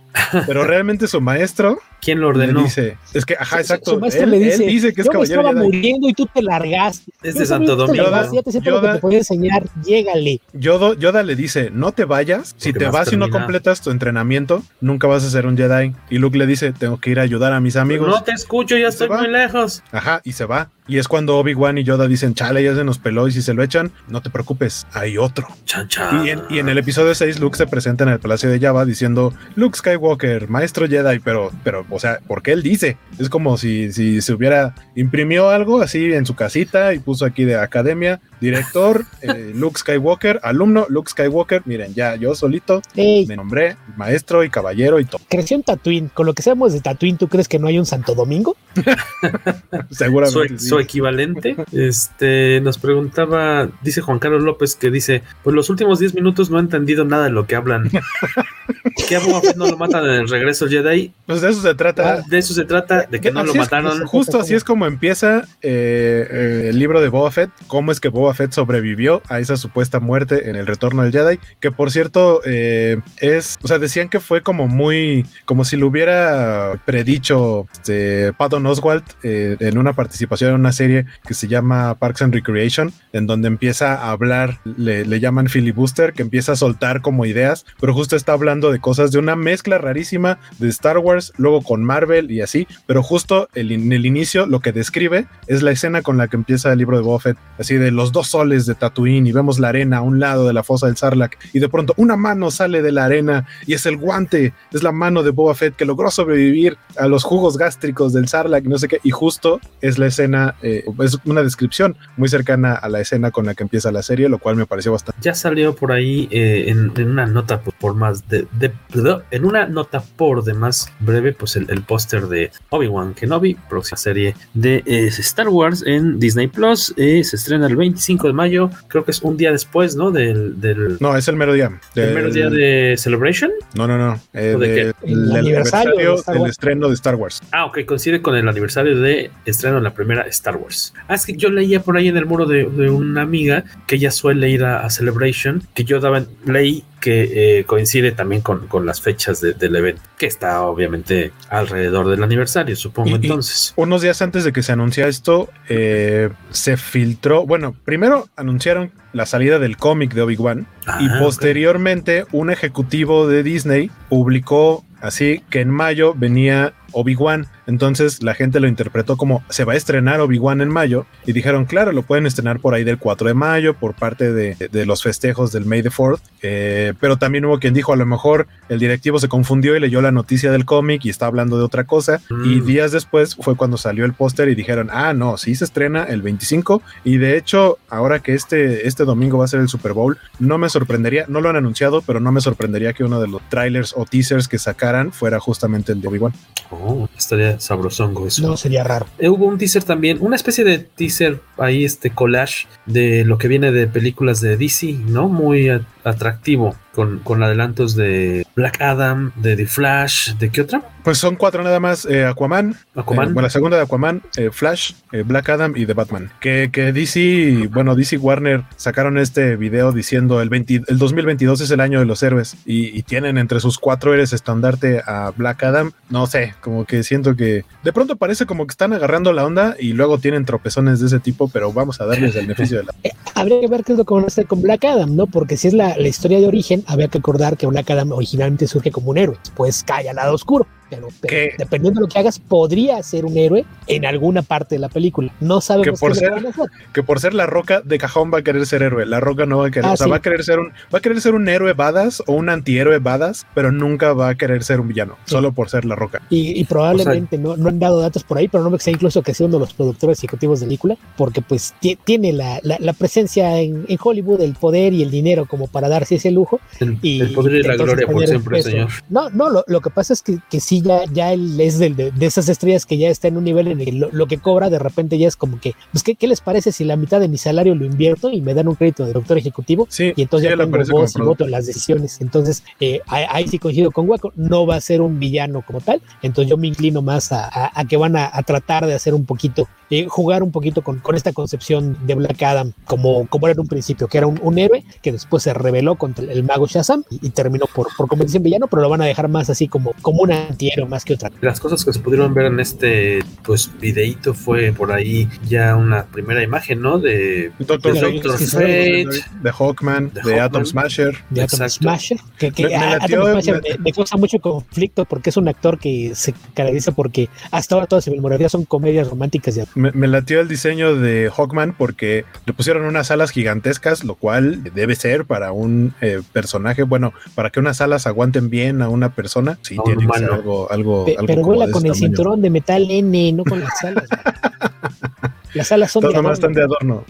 pero 0.47 0.65
realmente 0.65 1.07
su 1.07 1.21
maestro 1.21 1.79
¿Quién 2.01 2.21
lo 2.21 2.29
ordenó? 2.29 2.63
dice, 2.63 2.99
es 3.15 3.25
que, 3.25 3.35
ajá, 3.39 3.61
exacto. 3.61 3.99
él, 4.05 4.31
le 4.31 4.39
dice, 4.39 4.65
dice 4.65 4.93
que 4.93 5.01
es 5.01 5.09
yo 5.13 5.19
me 5.19 5.25
estaba 5.25 5.53
muriendo 5.53 6.09
y 6.09 6.13
tú 6.13 6.27
te 6.27 6.43
largaste. 6.43 7.11
Es 7.23 7.35
de 7.35 7.47
Santo 7.47 7.75
Domingo. 7.75 8.05
Yoda, 8.05 8.31
ya 8.33 8.43
te 8.43 8.53
sé 8.53 8.61
Yoda, 8.61 8.81
lo 8.81 8.87
que 8.87 8.95
te 8.95 8.99
puede 9.01 9.19
enseñar, 9.19 9.65
llégale. 9.83 10.41
Yoda, 10.53 10.95
Yoda, 10.97 11.23
le 11.23 11.35
dice, 11.35 11.71
no 11.73 11.93
te 11.93 12.05
vayas, 12.05 12.55
si 12.59 12.73
te 12.73 12.87
vas 12.87 13.13
y 13.13 13.17
no 13.17 13.31
completas 13.31 13.81
tu 13.81 13.91
entrenamiento, 13.91 14.63
nunca 14.81 15.07
vas 15.07 15.25
a 15.25 15.31
ser 15.31 15.47
un 15.47 15.57
Jedi. 15.57 15.95
Y 16.11 16.19
Luke 16.19 16.39
le 16.39 16.47
dice, 16.47 16.73
tengo 16.73 17.01
que 17.01 17.11
ir 17.11 17.19
a 17.19 17.23
ayudar 17.23 17.53
a 17.53 17.61
mis 17.61 17.77
amigos. 17.77 18.09
No 18.09 18.23
te 18.23 18.33
escucho, 18.33 18.77
ya 18.77 18.89
estoy 18.89 19.09
muy 19.09 19.29
lejos. 19.29 19.83
Ajá, 19.91 20.21
y 20.23 20.33
se 20.33 20.45
va. 20.45 20.71
Y 20.89 20.99
es 20.99 21.09
cuando 21.09 21.37
Obi-Wan 21.39 21.79
y 21.79 21.83
Yoda 21.83 22.07
dicen, 22.07 22.35
chale, 22.35 22.63
ya 22.63 22.77
se 22.77 22.85
nos 22.85 22.99
peló 22.99 23.27
y 23.27 23.33
si 23.33 23.43
se 23.43 23.55
lo 23.55 23.65
echan, 23.65 23.91
no 24.07 24.23
te 24.23 24.31
preocupes, 24.31 24.87
hay 24.93 25.19
otro. 25.19 25.49
Chan, 25.65 25.89
chan. 25.89 26.25
Y, 26.25 26.31
en, 26.31 26.43
y 26.49 26.61
en 26.61 26.69
el 26.69 26.79
episodio 26.79 27.13
6, 27.13 27.41
Luke 27.41 27.57
se 27.57 27.67
presenta 27.67 28.05
en 28.05 28.11
el 28.11 28.21
Palacio 28.21 28.49
de 28.49 28.61
Java 28.61 28.85
diciendo, 28.85 29.35
Luke 29.57 29.77
Skywalker, 29.77 30.06
maestro 30.49 30.87
Jedi, 30.87 31.19
pero, 31.19 31.51
pero, 31.65 31.85
o 31.91 31.99
sea, 31.99 32.21
porque 32.27 32.53
él 32.53 32.63
dice, 32.63 32.97
es 33.19 33.29
como 33.29 33.57
si, 33.57 33.93
si 33.93 34.21
se 34.21 34.33
hubiera 34.33 34.75
imprimió 34.95 35.49
algo 35.49 35.81
así 35.81 36.13
en 36.13 36.27
su 36.27 36.35
casita 36.35 36.95
y 36.95 36.99
puso 36.99 37.25
aquí 37.25 37.45
de 37.45 37.57
academia, 37.57 38.21
director 38.41 39.05
eh, 39.23 39.53
Luke 39.55 39.79
Skywalker, 39.79 40.41
alumno 40.43 40.87
Luke 40.89 41.11
Skywalker, 41.11 41.63
miren, 41.65 41.95
ya 41.95 42.17
yo 42.17 42.35
solito 42.35 42.83
me 42.95 43.37
nombré 43.37 43.77
maestro 43.97 44.45
y 44.45 44.51
caballero 44.51 45.01
y 45.01 45.05
todo. 45.05 45.21
Creció 45.29 45.57
en 45.57 45.63
Tatooine, 45.63 46.09
con 46.09 46.27
lo 46.27 46.35
que 46.35 46.43
sabemos 46.43 46.73
de 46.73 46.81
Tatooine, 46.81 47.19
¿tú 47.19 47.29
crees 47.29 47.49
que 47.49 47.59
no 47.59 47.69
hay 47.69 47.79
un 47.79 47.87
Santo 47.87 48.15
Domingo? 48.15 48.57
Seguramente. 49.91 50.59
Su, 50.59 50.79
equivalente. 50.79 51.57
Este 51.73 52.61
nos 52.61 52.79
preguntaba, 52.79 53.69
dice 53.83 54.01
Juan 54.01 54.19
Carlos 54.19 54.43
López 54.43 54.77
que 54.77 54.91
dice, 54.91 55.23
pues 55.43 55.55
los 55.55 55.71
últimos 55.71 55.99
10 55.99 56.15
minutos 56.15 56.51
no 56.51 56.59
he 56.59 56.61
entendido 56.61 57.05
nada 57.05 57.25
de 57.25 57.31
lo 57.31 57.47
que 57.47 57.57
hablan. 57.57 57.91
que 59.09 59.17
a 59.17 59.21
Boba 59.21 59.41
Fett 59.41 59.57
no 59.57 59.67
lo 59.67 59.77
matan 59.77 60.05
en 60.05 60.13
el 60.13 60.29
regreso 60.29 60.69
Jedi. 60.69 61.13
Pues 61.27 61.41
de 61.41 61.51
eso 61.51 61.63
se 61.63 61.75
trata. 61.75 62.23
De 62.29 62.39
eso 62.39 62.55
se 62.55 62.65
trata, 62.65 63.07
de 63.11 63.21
que 63.21 63.31
no 63.31 63.41
Así 63.41 63.47
lo 63.49 63.53
es, 63.53 63.59
mataron. 63.59 64.07
justo 64.07 64.41
así 64.41 64.55
es 64.55 64.65
como 64.65 64.87
empieza 64.87 65.47
eh, 65.63 66.27
eh, 66.31 66.67
el 66.71 66.79
libro 66.79 67.01
de 67.01 67.09
Boba 67.09 67.31
Fett. 67.31 67.51
Cómo 67.67 67.93
es 67.93 68.01
que 68.01 68.09
Boba 68.09 68.26
Fett 68.35 68.53
sobrevivió 68.53 69.23
a 69.29 69.41
esa 69.41 69.57
supuesta 69.57 70.01
muerte 70.01 70.51
en 70.51 70.57
el 70.57 70.67
retorno 70.67 71.03
del 71.03 71.13
Jedi. 71.13 71.39
Que 71.61 71.71
por 71.71 71.91
cierto, 71.91 72.41
eh, 72.45 72.99
es. 73.19 73.59
O 73.63 73.69
sea, 73.69 73.79
decían 73.79 74.09
que 74.09 74.21
fue 74.21 74.43
como 74.43 74.69
muy. 74.69 75.27
Como 75.45 75.65
si 75.65 75.77
lo 75.77 75.87
hubiera 75.87 76.81
predicho 76.85 77.67
este, 77.73 78.33
Patton 78.33 78.67
Oswalt 78.67 79.05
eh, 79.23 79.57
en 79.61 79.79
una 79.79 79.93
participación 79.93 80.51
en 80.51 80.61
una 80.61 80.73
serie 80.73 81.07
que 81.27 81.35
se 81.35 81.49
llama 81.49 81.95
Parks 81.97 82.23
and 82.23 82.35
Recreation. 82.35 82.93
En 83.13 83.27
donde 83.27 83.49
empieza 83.49 83.95
a 83.95 84.11
hablar, 84.11 84.61
le, 84.65 85.05
le 85.05 85.21
llaman 85.21 85.49
filibuster, 85.49 86.13
que 86.13 86.23
empieza 86.23 86.53
a 86.53 86.57
soltar 86.57 87.01
como 87.01 87.27
ideas. 87.27 87.65
Pero 87.81 87.95
justo 87.95 88.17
está 88.17 88.33
hablando 88.33 88.71
de 88.73 88.81
cosas 88.81 89.11
de 89.13 89.19
una 89.19 89.37
mezcla 89.37 89.79
rarísima 89.79 90.39
de 90.59 90.69
Star 90.69 90.99
Wars, 90.99 91.33
luego 91.37 91.63
con 91.63 91.85
Marvel 91.85 92.31
y 92.31 92.41
así. 92.41 92.67
Pero 92.87 93.03
justo 93.03 93.49
el, 93.55 93.73
en 93.73 93.93
el 93.93 94.07
inicio 94.07 94.47
lo 94.47 94.61
que 94.61 94.73
describe 94.73 95.27
es 95.47 95.63
la 95.63 95.71
escena 95.71 96.03
con 96.03 96.17
la 96.17 96.29
que 96.29 96.37
empieza 96.37 96.73
el 96.73 96.79
libro 96.79 96.97
de 96.97 97.03
Boba 97.03 97.21
Fett, 97.21 97.39
así 97.59 97.77
de 97.77 97.91
los 97.91 98.13
dos 98.17 98.29
soles 98.29 98.65
de 98.65 98.75
Tatooine 98.75 99.27
y 99.27 99.33
vemos 99.33 99.59
la 99.59 99.69
arena 99.69 99.99
a 99.99 100.01
un 100.01 100.19
lado 100.21 100.47
de 100.47 100.53
la 100.55 100.63
fosa 100.63 100.87
del 100.87 100.97
Sarlacc 100.97 101.37
y 101.53 101.59
de 101.59 101.69
pronto 101.69 101.93
una 101.99 102.17
mano 102.17 102.51
sale 102.51 102.81
de 102.81 102.93
la 102.93 103.05
arena 103.05 103.47
y 103.67 103.75
es 103.75 103.85
el 103.85 103.99
guante, 103.99 104.55
es 104.73 104.83
la 104.83 104.91
mano 104.93 105.23
de 105.23 105.31
Boba 105.31 105.55
Fett 105.55 105.77
que 105.77 105.85
logró 105.85 106.11
sobrevivir 106.11 106.79
a 106.99 107.07
los 107.09 107.25
jugos 107.25 107.59
gástricos 107.59 108.13
del 108.15 108.27
Sarlacc 108.29 108.65
no 108.65 108.79
sé 108.79 108.89
qué. 108.89 109.01
Y 109.03 109.11
justo 109.11 109.61
es 109.83 109.99
la 109.99 110.07
escena, 110.07 110.55
eh, 110.63 110.85
es 111.01 111.19
una 111.27 111.43
descripción 111.43 111.97
muy 112.17 112.29
cercana 112.29 112.73
a 112.75 112.89
la 112.89 113.01
escena 113.01 113.31
con 113.31 113.45
la 113.47 113.55
que 113.55 113.63
empieza 113.65 113.93
la 113.93 114.03
serie, 114.03 114.29
lo 114.31 114.39
cual 114.39 114.57
me 114.57 114.65
pareció 114.67 114.93
bastante. 114.93 115.21
Ya 115.23 115.35
salió 115.35 115.75
por 115.75 115.93
ahí 115.93 116.27
eh, 116.31 116.65
en, 116.69 116.93
en 116.97 117.11
una 117.11 117.27
nota 117.27 117.61
por, 117.61 117.75
por 117.75 117.95
más 117.95 118.27
de, 118.29 118.47
de- 118.59 118.73
de- 118.95 119.19
en 119.31 119.45
una 119.45 119.67
nota 119.67 120.03
por 120.17 120.43
demás 120.43 120.91
breve, 121.01 121.33
pues 121.35 121.57
el, 121.57 121.67
el 121.71 121.83
póster 121.83 122.29
de 122.29 122.51
Obi-Wan 122.71 123.13
Kenobi, 123.15 123.57
próxima 123.69 123.99
serie 123.99 124.35
de 124.55 124.83
eh, 124.87 125.07
Star 125.09 125.49
Wars 125.49 125.83
en 125.87 126.19
Disney 126.19 126.47
Plus, 126.49 126.95
eh, 126.97 127.23
se 127.25 127.37
estrena 127.37 127.67
el 127.67 127.77
25 127.77 128.06
de 128.07 128.33
mayo, 128.33 128.71
creo 128.89 129.05
que 129.05 129.11
es 129.11 129.21
un 129.23 129.37
día 129.37 129.51
después, 129.53 129.97
¿no? 129.97 130.11
Del, 130.11 130.61
del, 130.61 130.97
No, 131.01 131.17
es 131.17 131.27
el 131.29 131.37
mero 131.37 131.53
día. 131.53 131.71
del 131.95 132.15
mero 132.15 132.31
día 132.31 132.49
de 132.49 132.95
Celebration. 132.97 133.51
No, 133.75 133.87
no, 133.89 133.99
no. 133.99 134.21
eh, 134.33 134.93
El 135.03 135.35
aniversario 135.37 135.95
de 135.97 136.15
Star 136.15 136.35
del 136.39 136.47
estreno 136.47 136.89
de 136.89 136.95
Star 136.95 137.15
Wars. 137.17 137.41
Ah, 137.53 137.65
ok, 137.67 137.79
coincide 137.85 138.23
con 138.23 138.37
el 138.37 138.49
aniversario 138.49 138.99
de 139.01 139.31
estreno 139.45 139.77
de 139.77 139.83
la 139.83 139.93
primera 139.95 140.23
Star 140.23 140.57
Wars. 140.57 140.95
Ah, 141.09 141.15
es 141.15 141.27
que 141.27 141.35
yo 141.37 141.51
leía 141.51 141.81
por 141.81 141.97
ahí 141.97 142.09
en 142.09 142.17
el 142.17 142.27
muro 142.27 142.47
de, 142.47 142.65
de 142.65 142.91
una 142.91 143.23
amiga 143.23 143.65
que 143.87 143.97
ella 143.97 144.11
suele 144.11 144.49
ir 144.51 144.65
a, 144.65 144.85
a 144.85 144.91
Celebration, 144.91 145.63
que 145.75 145.85
yo 145.85 146.01
daba, 146.01 146.25
leí 146.45 146.85
que 147.01 147.59
eh, 147.61 147.65
coincide 147.65 148.13
también 148.13 148.41
con, 148.43 148.67
con 148.69 148.87
las 148.87 149.01
fechas 149.01 149.41
de- 149.41 149.53
del 149.55 149.77
evento, 149.77 150.03
que 150.19 150.27
está 150.27 150.63
obviamente 150.63 151.33
alrededor 151.51 152.09
del 152.09 152.23
aniversario, 152.23 152.75
supongo 152.77 153.11
Y- 153.11 153.13
y 153.13 153.15
entonces. 153.17 153.73
Unos 153.77 154.03
días 154.03 154.21
antes 154.23 154.45
de 154.45 154.53
que 154.53 154.63
se 154.63 154.73
anunciara 154.73 155.09
esto, 155.11 155.49
eh, 155.69 156.31
se 156.51 156.77
filtró. 156.77 157.47
Bueno, 157.47 157.75
primero 157.85 158.29
anunciaron 158.37 158.91
la 159.13 159.27
salida 159.27 159.59
del 159.59 159.77
cómic 159.77 160.13
de 160.15 160.23
Obi-Wan 160.23 160.67
y 161.01 161.07
Ah, 161.09 161.19
posteriormente 161.21 162.25
un 162.33 162.51
ejecutivo 162.51 163.27
de 163.29 163.43
Disney 163.43 163.91
publicó 164.09 164.85
así 165.01 165.43
que 165.51 165.61
en 165.61 165.71
mayo 165.71 166.15
venía 166.15 166.73
Obi-Wan. 166.93 167.47
Entonces 167.67 168.23
la 168.23 168.35
gente 168.35 168.61
lo 168.61 168.69
interpretó 168.69 169.17
como 169.17 169.43
se 169.49 169.65
va 169.65 169.73
a 169.73 169.77
estrenar 169.77 170.21
Obi-Wan 170.21 170.61
en 170.61 170.69
mayo 170.69 171.07
y 171.27 171.33
dijeron, 171.33 171.65
claro, 171.65 171.93
lo 171.93 172.03
pueden 172.03 172.27
estrenar 172.27 172.61
por 172.61 172.75
ahí 172.75 172.85
del 172.85 172.99
4 172.99 173.29
de 173.29 173.35
mayo 173.35 173.75
por 173.75 173.95
parte 173.95 174.33
de, 174.33 174.55
de 174.71 174.87
los 174.87 175.03
festejos 175.03 175.53
del 175.53 175.65
May 175.67 175.83
the 175.83 175.91
4th. 175.91 176.21
Eh, 176.43 176.93
pero 177.01 177.17
también 177.17 177.45
hubo 177.45 177.59
quien 177.59 177.75
dijo, 177.75 177.93
a 177.93 177.97
lo 177.97 178.07
mejor 178.07 178.47
el 178.69 178.79
directivo 178.79 179.19
se 179.19 179.29
confundió 179.29 179.77
y 179.77 179.81
leyó 179.81 180.01
la 180.01 180.13
noticia 180.13 180.51
del 180.53 180.65
cómic 180.65 181.05
y 181.05 181.11
está 181.11 181.27
hablando 181.27 181.59
de 181.59 181.65
otra 181.65 181.85
cosa. 181.85 182.21
Y 182.45 182.61
Mm. 182.61 182.67
días 182.67 182.93
después 182.93 183.35
fue 183.37 183.57
cuando 183.57 183.77
salió 183.77 184.05
el 184.05 184.13
póster 184.13 184.49
y 184.49 184.55
dijeron, 184.55 184.89
ah, 184.93 185.13
no, 185.13 185.37
sí 185.37 185.55
se 185.55 185.65
estrena 185.65 186.05
el 186.05 186.23
25. 186.23 186.83
Y 187.05 187.17
de 187.19 187.37
hecho, 187.37 187.79
ahora 187.89 188.21
que 188.21 188.35
este, 188.35 188.87
este 188.87 189.05
domingo 189.05 189.39
va 189.39 189.45
a 189.45 189.49
ser 189.49 189.61
el 189.61 189.69
Super 189.69 189.93
Bowl, 189.93 190.19
no 190.39 190.59
me 190.59 190.69
sorprendería, 190.69 191.25
no 191.29 191.41
lo 191.41 191.49
han 191.49 191.57
anunciado, 191.57 192.03
pero 192.03 192.21
no 192.21 192.31
me 192.33 192.41
sorprendería 192.41 192.93
que 192.93 193.03
uno 193.05 193.21
de 193.21 193.29
los 193.29 193.43
trailers 193.49 193.93
o 193.97 194.05
teasers 194.05 194.47
que 194.49 194.59
sacaran 194.59 195.13
fuera 195.13 195.41
justamente 195.41 195.93
el 195.93 196.01
de 196.01 196.09
Obi-Wan. 196.09 196.33
Oh, 196.71 197.09
estaría 197.17 197.56
sabrosongo 197.61 198.27
eso. 198.27 198.43
No, 198.47 198.57
sería 198.57 198.85
raro. 198.85 199.07
Eh, 199.19 199.29
hubo 199.29 199.47
un 199.47 199.59
teaser 199.59 199.85
también, 199.85 200.19
una 200.21 200.37
especie 200.37 200.65
de 200.65 200.79
teaser 200.79 201.41
ahí, 201.59 201.85
este 201.85 202.11
collage 202.11 202.67
de 202.87 203.25
lo 203.25 203.39
que 203.39 203.49
viene 203.49 203.73
de 203.73 203.87
películas 203.87 204.41
de 204.41 204.57
DC, 204.57 204.93
¿no? 205.07 205.29
Muy 205.29 205.69
a- 205.69 205.81
atractivo, 206.07 206.75
con, 206.95 207.19
con 207.19 207.43
adelantos 207.43 207.95
de 207.95 208.47
Black 208.55 208.81
Adam, 208.81 209.33
de 209.37 209.57
The 209.57 209.67
Flash, 209.67 210.35
¿de 210.37 210.51
qué 210.51 210.63
otra? 210.63 210.83
Pues 211.05 211.19
son 211.19 211.37
cuatro 211.37 211.63
nada 211.63 211.79
más, 211.79 212.07
eh, 212.07 212.25
Aquaman, 212.25 212.75
Aquaman. 212.95 213.29
eh, 213.29 213.33
bueno, 213.33 213.43
la 213.43 213.51
segunda 213.51 213.77
de 213.77 213.83
Aquaman, 213.83 214.23
eh, 214.37 214.51
Flash, 214.51 214.93
eh, 215.13 215.23
Black 215.23 215.49
Adam 215.51 215.75
y 215.77 215.87
The 215.87 215.93
Batman. 215.93 216.31
Que, 216.41 216.71
que 216.73 216.93
DC, 216.93 217.69
bueno, 217.73 217.95
DC 217.95 218.17
Warner 218.17 218.63
sacaron 218.77 219.19
este 219.19 219.57
video 219.57 219.93
diciendo 219.93 220.41
el, 220.41 220.49
20 220.49 220.83
el 220.89 220.99
2022 220.99 221.61
es 221.61 221.71
el 221.71 221.81
año 221.81 221.99
de 222.01 222.07
los 222.07 222.23
héroes 222.23 222.57
y, 222.65 222.97
y 222.97 223.03
tienen 223.03 223.39
entre 223.39 223.61
sus 223.61 223.79
cuatro 223.79 224.15
héroes 224.15 224.33
estandarte 224.33 225.03
a 225.07 225.33
Black 225.37 225.63
Adam. 225.65 225.93
No 226.09 226.27
sé, 226.27 226.55
como 226.61 226.87
que 226.87 227.03
siento 227.03 227.37
que 227.37 227.65
de 227.85 227.93
pronto 227.93 228.17
parece 228.17 228.47
como 228.47 228.67
que 228.67 228.73
están 228.73 228.93
agarrando 228.93 229.33
la 229.33 229.45
onda 229.45 229.77
y 229.79 229.93
luego 229.93 230.19
tienen 230.19 230.45
tropezones 230.45 231.01
de 231.01 231.07
ese 231.07 231.21
tipo, 231.21 231.49
pero 231.49 231.73
vamos 231.73 232.01
a 232.01 232.07
darles 232.07 232.35
el 232.37 232.47
beneficio 232.47 232.79
de 232.79 232.85
la... 232.85 232.95
Habría 233.35 233.61
que 233.61 233.69
ver 233.69 233.85
qué 233.85 233.93
es 233.93 233.99
lo 233.99 234.05
que 234.05 234.15
van 234.15 234.25
a 234.25 234.29
hacer 234.29 234.47
con 234.47 234.63
Black 234.63 234.85
Adam, 234.85 235.15
¿no? 235.15 235.27
Porque 235.27 235.57
si 235.57 235.69
es 235.69 235.75
la, 235.75 235.96
la 235.97 236.09
historia 236.09 236.41
de 236.41 236.47
origen, 236.47 236.85
habría 236.87 237.09
que 237.09 237.19
acordar 237.19 237.57
que 237.57 237.67
Black 237.67 237.91
Adam 237.91 238.13
originalmente 238.13 238.67
surge 238.67 238.91
como 238.91 239.11
un 239.11 239.19
héroe, 239.19 239.37
pues 239.55 239.83
cae 239.85 240.09
al 240.09 240.17
lado 240.17 240.35
oscuro. 240.35 240.67
Pero, 240.91 241.09
pero 241.21 241.31
Que- 241.31 241.55
dependiendo 241.59 242.01
de 242.01 242.07
lo 242.07 242.09
que 242.13 242.19
hagas, 242.19 242.39
podría 242.39 243.03
ser 243.03 243.25
un 243.27 243.37
héroe 243.37 243.65
en 243.87 244.07
alguna 244.07 244.43
parte 244.43 244.77
de 244.77 244.79
la 244.79 244.89
película. 244.89 245.33
No 245.41 245.57
Que 245.59 245.63
sabemos 245.67 245.99
por 246.01 246.13
qué 246.13 246.19
ser, 246.21 246.29
que 246.29 246.35
van 246.35 246.47
a 246.47 246.49
hacer. 246.51 246.67
que 246.93 247.03
por 247.03 247.21
ser 247.21 247.35
la 247.35 247.47
roca 247.47 247.81
de 247.81 247.99
cajón 247.99 248.31
va 248.33 248.39
a 248.39 248.43
querer 248.43 248.65
ser 248.67 248.83
héroe. 248.83 249.05
La 249.07 249.21
roca 249.21 249.47
no 249.47 249.59
va 249.59 249.67
a 249.69 249.71
querer, 249.71 249.87
Ah, 249.87 249.93
o 249.93 249.97
sea, 249.97 250.05
sí. 250.05 250.11
va 250.11 250.17
a 250.17 250.23
querer 250.23 250.45
ser 250.45 250.59
un, 250.61 250.69
va 250.95 250.99
a 250.99 251.01
querer 251.01 251.21
ser 251.21 251.35
un 251.35 251.49
héroe 251.49 251.73
badass 251.73 252.23
o 252.27 252.33
un 252.35 252.49
antihéroe 252.49 252.99
badass, 252.99 253.47
pero 253.55 253.73
nunca 253.73 254.13
va 254.13 254.29
a 254.31 254.35
querer 254.37 254.63
ser 254.65 254.81
un 254.81 254.89
villano, 254.89 255.17
solo 255.25 255.53
por 255.53 255.69
ser 255.71 255.85
la 255.85 255.95
roca. 255.97 256.23
Y, 256.31 256.59
y 256.61 256.65
probablemente 256.65 257.39
no, 257.39 257.57
no 257.57 257.69
han 257.69 257.79
dado 257.79 258.01
datos 258.01 258.23
por 258.25 258.39
ahí, 258.39 258.49
pero 258.49 258.63
no 258.65 258.71
me 258.71 258.77
extraña 258.77 258.97
incluso 258.97 259.23
que 259.23 259.35
sea 259.35 259.47
uno 259.47 259.57
de 259.57 259.61
los 259.61 259.75
productores 259.75 260.19
ejecutivos 260.19 260.61
de 260.61 260.67
la 260.67 260.69
película, 260.69 260.97
porque 261.17 261.43
pues 261.43 261.75
ti- 261.81 261.99
tiene 262.05 262.33
la, 262.33 262.61
la- 262.63 262.77
la 262.79 262.93
presencia 262.93 263.61
en, 263.61 263.85
en 263.89 263.99
Hollywood, 264.03 264.41
el 264.41 264.55
poder 264.55 264.93
y 264.93 265.03
el 265.03 265.11
dinero 265.11 265.47
como 265.47 265.67
para 265.67 265.89
darse 265.89 266.17
ese 266.17 266.31
lujo. 266.31 266.61
El, 266.81 266.99
Y 267.03 267.21
el 267.21 267.33
poder 267.33 267.55
y 267.57 267.63
la 267.63 267.77
gloria 267.77 268.07
por 268.07 268.27
siempre, 268.27 268.63
señor. 268.63 268.89
No, 269.09 269.31
no, 269.31 269.51
lo, 269.51 269.65
lo 269.67 269.81
que 269.81 269.91
pasa 269.91 270.13
es 270.13 270.23
que, 270.23 270.39
que 270.51 270.61
sí, 270.61 270.76
ya, 270.83 271.05
ya 271.13 271.33
él 271.33 271.61
es 271.61 271.79
del- 271.79 271.97
de, 271.97 272.11
de 272.11 272.27
esas 272.27 272.49
estrellas 272.49 272.87
que 272.87 272.99
ya 272.99 273.09
está 273.09 273.29
en 273.29 273.37
un 273.37 273.45
nivel 273.45 273.69
en 273.69 273.81
el 273.81 273.85
que 273.87 273.93
lo, 273.93 274.09
lo 274.13 274.27
que 274.27 274.39
cobra 274.39 274.71
de 274.71 274.79
repente 274.79 275.19
ya 275.19 275.29
es 275.29 275.37
como 275.37 275.61
que, 275.61 275.75
pues, 275.93 276.03
¿qué, 276.03 276.15
qué 276.15 276.27
les 276.27 276.41
parece 276.41 276.73
si 276.73 276.85
la 276.85 276.97
mitad 276.97 277.21
de 277.21 277.29
mi 277.29 277.39
salario 277.39 277.75
lo 277.75 277.85
invierto 277.85 278.31
y 278.31 278.41
me 278.41 278.55
dan 278.55 278.69
un 278.69 278.75
crédito 278.75 279.03
de 279.05 279.09
director 279.11 279.39
ejecutivo? 279.39 279.87
Sí, 279.91 280.13
y 280.17 280.23
entonces 280.23 280.51
ya 280.51 280.57
tengo 280.57 280.77
voz 280.93 281.17
y 281.17 281.21
voto 281.23 281.45
en 281.45 281.51
las 281.51 281.67
decisiones. 281.67 282.21
Entonces, 282.21 282.63
eh, 282.81 283.01
ahí, 283.07 283.25
ahí 283.29 283.49
sí 283.49 283.59
coincido 283.59 283.91
con 283.91 284.09
Waco, 284.09 284.33
no 284.37 284.67
va 284.67 284.77
a 284.77 284.81
ser 284.81 285.01
un 285.01 285.19
villano 285.19 285.63
como 285.67 285.81
tal. 285.81 286.01
Entonces 286.23 286.51
yo 286.51 286.57
me 286.57 286.67
inclino 286.69 287.03
más 287.03 287.33
a, 287.33 287.45
a- 287.47 287.73
a 287.75 287.85
que 287.85 287.97
van 287.97 288.17
a, 288.17 288.31
a 288.33 288.43
tratar 288.43 288.87
de 288.87 288.95
hacer 288.95 289.15
un 289.15 289.25
poquito, 289.25 289.69
eh, 289.91 290.07
jugar 290.09 290.43
un 290.43 290.51
poquito 290.53 290.83
con, 290.83 290.99
con 291.01 291.15
esta 291.17 291.33
concepción 291.33 291.97
de 292.07 292.15
Black 292.15 292.43
Adam 292.43 292.73
como, 292.87 293.27
como 293.29 293.47
era 293.47 293.53
en 293.55 293.61
un 293.61 293.67
principio, 293.69 294.09
que 294.09 294.19
era 294.19 294.27
un, 294.27 294.39
un 294.43 294.59
héroe 294.59 294.85
que 295.03 295.13
después 295.13 295.43
se 295.43 295.55
rebeló 295.55 295.95
contra 295.97 296.25
el, 296.25 296.31
el 296.31 296.43
mago 296.45 296.67
Shazam 296.67 297.05
y, 297.11 297.27
y 297.27 297.31
terminó 297.31 297.67
por, 297.75 297.89
por 297.97 298.09
convertirse 298.09 298.39
en 298.39 298.43
villano, 298.43 298.67
pero 298.69 298.83
lo 298.83 298.89
van 298.89 299.03
a 299.03 299.07
dejar 299.07 299.29
más 299.29 299.51
así 299.51 299.69
como, 299.69 299.93
como 300.03 300.23
un 300.23 300.33
antihéroe 300.69 300.89
más 300.89 301.05
que 301.05 301.15
otra. 301.15 301.31
Las 301.41 301.61
cosas 301.61 301.85
que 301.85 301.93
se 301.93 302.01
pudieron 302.01 302.35
ver 302.35 302.47
en 302.47 302.61
este 302.61 303.21
pues 303.45 303.71
videíto 303.81 304.35
fue 304.35 304.73
por 304.73 304.93
ahí 304.93 305.29
ya 305.49 305.77
una 305.77 306.07
primera 306.07 306.43
imagen, 306.43 306.81
¿no? 306.83 306.99
De 306.99 307.53
Doctor, 307.59 307.95
de 307.95 308.01
Doctor 308.01 308.39
Fate. 308.39 309.07
de 309.43 309.53
Hawkman, 309.53 310.13
De 310.13 310.21
Hawkman. 310.23 310.41
Atom 310.41 310.65
Smasher. 310.67 311.17
de 311.31 311.43
Atom 311.43 311.61
Exacto. 311.63 311.75
Smasher, 311.83 312.19
que, 312.39 312.53
que 312.53 312.63
Me- 312.65 312.69
me 312.71 312.75
a- 312.77 312.99
latió- 312.99 313.23
Atom 313.23 313.33
Smasher 313.43 313.63
me- 313.63 313.85
me, 313.85 313.93
causa 313.93 314.17
mucho 314.17 314.39
conflicto 314.41 315.05
porque 315.05 315.31
es 315.31 315.37
un 315.37 315.49
actor 315.49 315.79
que 315.79 316.13
se 316.15 316.33
caracteriza 316.55 316.93
porque 316.93 317.29
hasta 317.51 317.75
ahora 317.75 317.87
todas 317.87 318.05
sus 318.05 318.13
filmografías 318.13 318.53
son 318.53 318.65
comedias 318.65 319.09
románticas 319.09 319.59
Me, 319.75 319.93
me 319.93 320.07
latió 320.09 320.41
el 320.41 320.49
diseño 320.49 320.97
de 320.97 321.31
Hawkman 321.35 321.75
porque 321.77 322.25
le 322.47 322.53
pusieron 322.53 322.85
unas 322.85 323.11
alas 323.11 323.31
gigantescas, 323.31 324.05
lo 324.05 324.15
cual 324.15 324.63
debe 324.75 324.95
ser 324.97 325.25
para 325.25 325.53
un 325.53 325.95
eh, 326.01 326.21
personaje, 326.33 326.83
bueno, 326.83 327.13
para 327.35 327.51
que 327.51 327.61
unas 327.61 327.81
alas 327.81 328.07
aguanten 328.07 328.51
bien 328.51 328.83
a 328.83 328.89
una 328.89 329.15
persona, 329.15 329.59
sí 329.63 329.77
tiene 329.85 330.07
que 330.07 330.13
ser 330.19 330.31
humano. 330.31 330.43
Algo, 330.65 330.71
algo, 330.71 331.05
Pe- 331.05 331.13
algo 331.17 331.27
pero 331.27 331.43
vuela 331.43 331.71
con 331.71 331.85
el 331.87 331.95
cinturón 331.95 332.43
de 332.43 332.51
metal 332.51 332.87
N, 332.91 333.33
no 333.33 333.45
con 333.45 333.61
las 333.61 333.85
alas. 333.85 334.05
Las 335.57 335.73
alas 335.73 335.91
son 335.91 336.03
Todos 336.03 336.15
de 336.15 336.23
nomás 336.23 336.39
adorno. 336.39 336.51
están 336.51 336.55
de 336.55 336.63
adorno. 336.63 337.05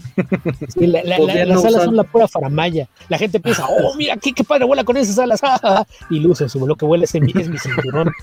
Sí, 0.69 0.87
la- 0.87 1.03
la- 1.03 1.09
la- 1.09 1.17
Podrían 1.17 1.49
las 1.49 1.55
no 1.61 1.67
alas 1.67 1.73
usar- 1.81 1.85
son 1.85 1.95
la 1.95 2.03
pura 2.03 2.27
faramaya. 2.27 2.87
La 3.09 3.17
gente 3.17 3.39
piensa, 3.39 3.65
oh, 3.69 3.95
mira, 3.95 4.17
qué, 4.17 4.33
qué 4.33 4.43
padre 4.43 4.65
vuela 4.65 4.83
con 4.83 4.97
esas 4.97 5.19
alas. 5.19 5.39
ah, 5.43 5.59
ah, 5.63 5.75
ah", 5.81 5.85
y 6.09 6.19
luce, 6.19 6.47
su, 6.49 6.65
lo 6.65 6.75
que 6.75 6.85
vuela 6.85 7.03
es, 7.03 7.13
mi, 7.15 7.31
es 7.35 7.49
mi 7.49 7.57
cinturón. 7.57 8.11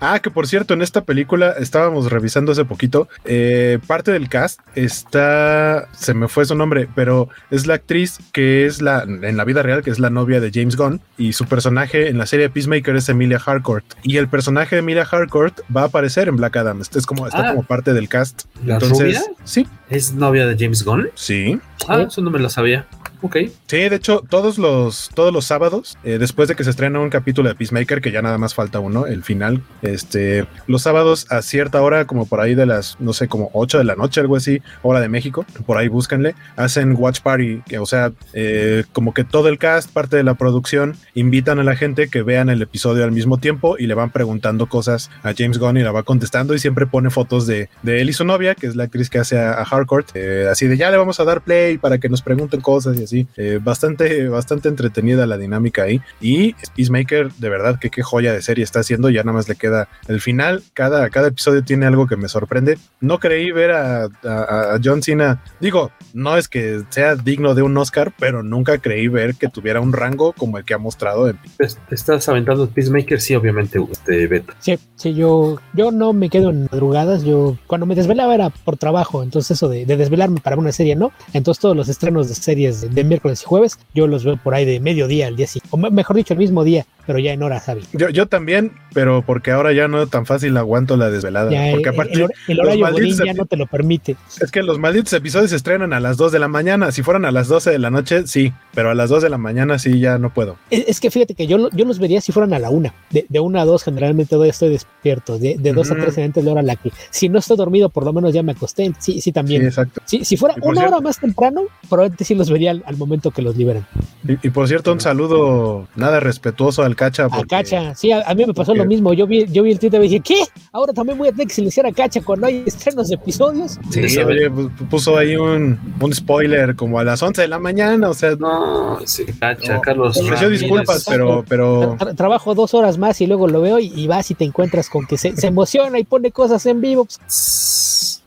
Ah, 0.00 0.18
que 0.18 0.30
por 0.30 0.46
cierto, 0.48 0.74
en 0.74 0.82
esta 0.82 1.02
película 1.04 1.52
estábamos 1.58 2.10
revisando 2.10 2.52
hace 2.52 2.64
poquito. 2.64 3.08
eh, 3.24 3.78
parte 3.86 4.10
del 4.12 4.28
cast 4.28 4.58
está. 4.74 5.88
Se 5.92 6.14
me 6.14 6.28
fue 6.28 6.44
su 6.44 6.54
nombre, 6.54 6.88
pero 6.94 7.28
es 7.50 7.66
la 7.66 7.74
actriz 7.74 8.18
que 8.32 8.66
es 8.66 8.82
la. 8.82 9.02
En 9.04 9.36
la 9.36 9.44
vida 9.44 9.62
real, 9.62 9.82
que 9.82 9.90
es 9.90 9.98
la 9.98 10.10
novia 10.10 10.40
de 10.40 10.50
James 10.52 10.76
Gunn. 10.76 11.00
Y 11.18 11.32
su 11.34 11.46
personaje 11.46 12.08
en 12.08 12.18
la 12.18 12.26
serie 12.26 12.50
Peacemaker 12.50 12.96
es 12.96 13.08
Emilia 13.08 13.40
Harcourt. 13.44 13.84
Y 14.02 14.16
el 14.16 14.28
personaje 14.28 14.76
de 14.76 14.80
Emilia 14.80 15.06
Harcourt 15.10 15.60
va 15.74 15.82
a 15.82 15.84
aparecer 15.86 16.28
en 16.28 16.36
Black 16.36 16.56
Adam. 16.56 16.80
Este 16.80 16.98
es 16.98 17.06
como, 17.06 17.26
está 17.26 17.48
Ah. 17.48 17.50
como 17.52 17.62
parte 17.62 17.92
del 17.94 18.08
cast. 18.08 18.42
¿La 18.64 18.74
Entonces, 18.74 19.09
sí, 19.44 19.66
¿Es 19.88 20.12
novia 20.12 20.46
de 20.46 20.56
James 20.58 20.84
Gunn? 20.84 21.10
sí. 21.14 21.58
Ah, 21.88 22.02
eso 22.02 22.20
no 22.20 22.30
me 22.30 22.38
lo 22.38 22.48
sabía. 22.50 22.86
Ok. 23.22 23.36
Sí, 23.66 23.76
de 23.88 23.96
hecho, 23.96 24.22
todos 24.28 24.58
los, 24.58 25.10
todos 25.14 25.32
los 25.32 25.44
sábados, 25.44 25.98
eh, 26.04 26.18
después 26.18 26.48
de 26.48 26.54
que 26.54 26.64
se 26.64 26.70
estrena 26.70 27.00
un 27.00 27.10
capítulo 27.10 27.48
de 27.48 27.54
Peacemaker, 27.54 28.00
que 28.00 28.12
ya 28.12 28.22
nada 28.22 28.38
más 28.38 28.54
falta 28.54 28.80
uno, 28.80 29.06
el 29.06 29.22
final, 29.22 29.62
este, 29.82 30.46
los 30.66 30.82
sábados 30.82 31.26
a 31.30 31.42
cierta 31.42 31.82
hora, 31.82 32.06
como 32.06 32.26
por 32.26 32.40
ahí 32.40 32.54
de 32.54 32.66
las, 32.66 32.96
no 32.98 33.12
sé, 33.12 33.28
como 33.28 33.50
8 33.52 33.78
de 33.78 33.84
la 33.84 33.94
noche, 33.94 34.20
algo 34.20 34.36
así, 34.36 34.62
hora 34.82 35.00
de 35.00 35.08
México, 35.08 35.44
por 35.66 35.76
ahí 35.76 35.88
búscanle, 35.88 36.34
hacen 36.56 36.94
Watch 36.96 37.20
Party, 37.20 37.62
o 37.78 37.86
sea, 37.86 38.12
eh, 38.32 38.84
como 38.92 39.12
que 39.12 39.24
todo 39.24 39.48
el 39.48 39.58
cast, 39.58 39.90
parte 39.92 40.16
de 40.16 40.22
la 40.22 40.34
producción, 40.34 40.96
invitan 41.14 41.58
a 41.58 41.64
la 41.64 41.76
gente 41.76 42.08
que 42.08 42.22
vean 42.22 42.48
el 42.48 42.62
episodio 42.62 43.04
al 43.04 43.12
mismo 43.12 43.38
tiempo 43.38 43.76
y 43.78 43.86
le 43.86 43.94
van 43.94 44.10
preguntando 44.10 44.68
cosas 44.68 45.10
a 45.22 45.34
James 45.36 45.58
Gunn 45.58 45.76
y 45.76 45.82
la 45.82 45.92
va 45.92 46.04
contestando 46.04 46.54
y 46.54 46.58
siempre 46.58 46.86
pone 46.86 47.10
fotos 47.10 47.46
de, 47.46 47.68
de 47.82 48.00
él 48.00 48.08
y 48.08 48.12
su 48.12 48.24
novia, 48.24 48.54
que 48.54 48.66
es 48.66 48.76
la 48.76 48.84
actriz 48.84 49.10
que 49.10 49.18
hace 49.18 49.38
a, 49.38 49.52
a 49.52 49.62
Harcourt, 49.62 50.08
eh, 50.14 50.46
así 50.50 50.66
de 50.66 50.76
ya 50.76 50.90
le 50.90 50.96
vamos 50.96 51.20
a 51.20 51.24
dar 51.24 51.42
play 51.42 51.76
para 51.76 51.98
que 51.98 52.08
nos 52.08 52.22
pregunten 52.22 52.60
cosas 52.60 52.98
y 52.98 53.04
así. 53.04 53.09
Eh, 53.36 53.58
bastante, 53.62 54.28
bastante 54.28 54.68
entretenida 54.68 55.26
la 55.26 55.36
dinámica 55.38 55.82
ahí. 55.84 56.00
Y 56.20 56.54
Peacemaker, 56.76 57.32
de 57.32 57.48
verdad, 57.48 57.78
que 57.78 57.90
qué 57.90 58.02
joya 58.02 58.32
de 58.32 58.42
serie 58.42 58.64
está 58.64 58.80
haciendo. 58.80 59.10
Ya 59.10 59.22
nada 59.22 59.36
más 59.36 59.48
le 59.48 59.56
queda 59.56 59.88
el 60.08 60.20
final. 60.20 60.62
Cada, 60.74 61.08
cada 61.10 61.28
episodio 61.28 61.62
tiene 61.64 61.86
algo 61.86 62.06
que 62.06 62.16
me 62.16 62.28
sorprende. 62.28 62.78
No 63.00 63.18
creí 63.18 63.50
ver 63.52 63.72
a, 63.72 64.04
a- 64.04 64.74
a 64.74 64.80
John 64.82 65.02
Cena. 65.02 65.42
Digo, 65.60 65.90
no 66.14 66.36
es 66.36 66.48
que 66.48 66.82
sea 66.90 67.16
digno 67.16 67.54
de 67.54 67.62
un 67.62 67.76
Oscar, 67.76 68.12
pero 68.18 68.42
nunca 68.42 68.78
creí 68.78 69.08
ver 69.08 69.34
que 69.34 69.48
tuviera 69.48 69.80
un 69.80 69.92
rango 69.92 70.32
como 70.32 70.58
el 70.58 70.64
que 70.64 70.74
ha 70.74 70.78
mostrado 70.78 71.28
en 71.28 71.38
Pues, 71.56 71.78
¿Estás 71.90 72.28
aventando 72.28 72.68
Peacemaker? 72.68 73.20
Sí, 73.20 73.34
obviamente, 73.34 73.78
este 73.90 74.26
Beto. 74.26 74.52
Sí, 74.58 74.78
sí, 74.96 75.14
yo, 75.14 75.58
yo 75.74 75.90
no 75.90 76.12
me 76.12 76.28
quedo 76.30 76.50
en 76.50 76.68
madrugadas. 76.70 77.22
Yo, 77.24 77.56
cuando 77.66 77.86
me 77.86 77.94
desvelaba 77.94 78.34
era 78.34 78.50
por 78.50 78.76
trabajo. 78.76 79.22
Entonces, 79.22 79.52
eso 79.52 79.68
de, 79.68 79.86
de 79.86 79.96
desvelarme 79.96 80.40
para 80.40 80.56
una 80.56 80.72
serie, 80.72 80.96
no. 80.96 81.12
Entonces, 81.32 81.60
todos 81.60 81.76
los 81.76 81.88
estrenos 81.88 82.28
de 82.28 82.34
series 82.34 82.92
de, 82.94 82.99
de 83.02 83.08
miércoles 83.08 83.42
y 83.42 83.44
jueves, 83.46 83.78
yo 83.94 84.06
los 84.06 84.24
veo 84.24 84.36
por 84.36 84.54
ahí 84.54 84.64
de 84.64 84.80
mediodía 84.80 85.26
al 85.26 85.36
día 85.36 85.46
siguiente. 85.46 85.68
O 85.72 85.76
me- 85.76 85.90
mejor 85.90 86.16
dicho, 86.16 86.34
el 86.34 86.38
mismo 86.38 86.64
día, 86.64 86.86
pero 87.06 87.18
ya 87.18 87.32
en 87.32 87.42
horas, 87.42 87.64
Javi. 87.64 87.82
Yo, 87.92 88.08
yo 88.10 88.26
también, 88.26 88.72
pero 88.94 89.22
porque 89.22 89.50
ahora 89.50 89.72
ya 89.72 89.88
no 89.88 90.06
tan 90.06 90.26
fácil 90.26 90.56
aguanto 90.56 90.96
la 90.96 91.10
desvelada. 91.10 91.50
Ya, 91.50 91.70
porque 91.72 91.88
el, 91.88 91.94
aparte, 91.94 92.12
el 92.14 92.28
el 92.48 92.60
horario 92.60 92.90
godín 92.90 93.16
ya 93.24 93.34
no 93.34 93.46
te 93.46 93.56
lo 93.56 93.66
permite. 93.66 94.16
Es 94.40 94.50
que 94.50 94.62
los 94.62 94.78
malditos 94.78 95.12
episodios 95.12 95.50
se 95.50 95.56
estrenan 95.56 95.92
a 95.92 96.00
las 96.00 96.16
2 96.16 96.32
de 96.32 96.38
la 96.38 96.48
mañana. 96.48 96.92
Si 96.92 97.02
fueran 97.02 97.24
a 97.24 97.30
las 97.32 97.48
12 97.48 97.70
de 97.70 97.78
la 97.78 97.90
noche, 97.90 98.26
sí, 98.26 98.52
pero 98.74 98.90
a 98.90 98.94
las 98.94 99.10
2 99.10 99.22
de 99.22 99.30
la 99.30 99.38
mañana 99.38 99.78
sí 99.78 99.98
ya 99.98 100.18
no 100.18 100.32
puedo. 100.32 100.56
Es, 100.70 100.84
es 100.88 101.00
que 101.00 101.10
fíjate 101.10 101.34
que 101.34 101.46
yo, 101.46 101.68
yo 101.70 101.84
los 101.84 101.98
vería 101.98 102.20
si 102.20 102.32
fueran 102.32 102.52
a 102.54 102.58
la 102.58 102.70
una. 102.70 102.94
De, 103.10 103.26
de 103.28 103.40
una 103.40 103.62
a 103.62 103.64
dos, 103.64 103.82
generalmente 103.82 104.30
todavía 104.30 104.50
estoy 104.52 104.68
despierto. 104.70 105.38
De, 105.38 105.56
de 105.58 105.72
dos 105.72 105.90
Ujú. 105.90 105.98
a 106.00 106.02
tres 106.04 106.18
antes 106.18 106.42
de 106.44 106.46
la 106.46 106.52
hora 106.52 106.60
a 106.60 106.64
la 106.64 106.76
que. 106.76 106.92
Si 107.10 107.28
no 107.28 107.38
estoy 107.38 107.56
dormido, 107.56 107.88
por 107.88 108.04
lo 108.04 108.12
menos 108.12 108.32
ya 108.32 108.42
me 108.42 108.52
acosté. 108.52 108.92
Sí, 108.98 109.14
sí, 109.14 109.20
Sí, 109.20 109.32
también. 109.32 109.62
exacto. 109.64 110.00
Si, 110.04 110.24
si 110.24 110.36
fuera 110.36 110.54
una 110.62 110.80
cierto- 110.80 110.96
hora 110.96 111.00
más 111.02 111.18
temprano, 111.18 111.62
probablemente 111.88 112.24
sí 112.24 112.34
los 112.34 112.50
vería 112.50 112.80
al, 112.90 112.94
al 112.94 112.98
momento 112.98 113.30
que 113.30 113.42
los 113.42 113.56
liberan. 113.56 113.86
Y, 114.28 114.46
y 114.46 114.50
por 114.50 114.68
cierto, 114.68 114.92
un 114.92 115.00
saludo 115.00 115.88
nada 115.96 116.20
respetuoso 116.20 116.82
al 116.82 116.94
Cacha. 116.96 117.24
A 117.24 117.28
porque- 117.28 117.46
Cacha, 117.48 117.94
sí, 117.94 118.12
a, 118.12 118.22
a 118.28 118.34
mí 118.34 118.44
me 118.46 118.52
pasó 118.54 118.72
porque- 118.72 118.78
lo 118.80 118.84
mismo. 118.84 119.12
Yo 119.14 119.26
vi, 119.26 119.46
yo 119.46 119.62
vi 119.62 119.72
el 119.72 119.78
tweet 119.78 119.94
y 119.94 119.98
dije, 120.00 120.20
¿qué? 120.20 120.42
Ahora 120.72 120.92
también 120.92 121.16
voy 121.18 121.28
a 121.28 121.30
tener 121.32 121.46
que 121.48 121.54
silenciar 121.54 121.86
a 121.86 121.92
Cacha 121.92 122.20
cuando 122.22 122.46
hay 122.46 122.62
estrenos 122.66 123.08
de 123.08 123.14
episodios. 123.14 123.78
Sí, 123.90 124.00
oye, 124.18 124.50
pu- 124.50 124.70
puso 124.88 125.16
ahí 125.16 125.36
un, 125.36 125.78
un 126.00 126.14
spoiler 126.14 126.76
como 126.76 126.98
a 126.98 127.04
las 127.04 127.22
11 127.22 127.42
de 127.42 127.48
la 127.48 127.58
mañana, 127.58 128.08
o 128.10 128.14
sea, 128.14 128.36
No, 128.36 128.98
sí, 129.06 129.24
cacha, 129.38 129.74
No, 129.74 129.80
Carlos. 129.80 130.16
ofreció 130.16 130.34
Ramírez. 130.48 130.60
disculpas, 130.60 131.04
pero, 131.08 131.44
pero 131.48 131.96
Tra- 131.96 132.14
trabajo 132.16 132.54
dos 132.54 132.74
horas 132.74 132.98
más 132.98 133.20
y 133.20 133.26
luego 133.26 133.48
lo 133.48 133.60
veo 133.60 133.78
y, 133.78 133.92
y 133.94 134.06
vas 134.06 134.30
y 134.30 134.34
te 134.34 134.44
encuentras 134.44 134.88
con 134.88 135.06
que 135.06 135.16
se, 135.18 135.36
se 135.36 135.46
emociona 135.46 135.98
y 135.98 136.04
pone 136.04 136.30
cosas 136.30 136.64
en 136.66 136.80
vivo. 136.80 137.06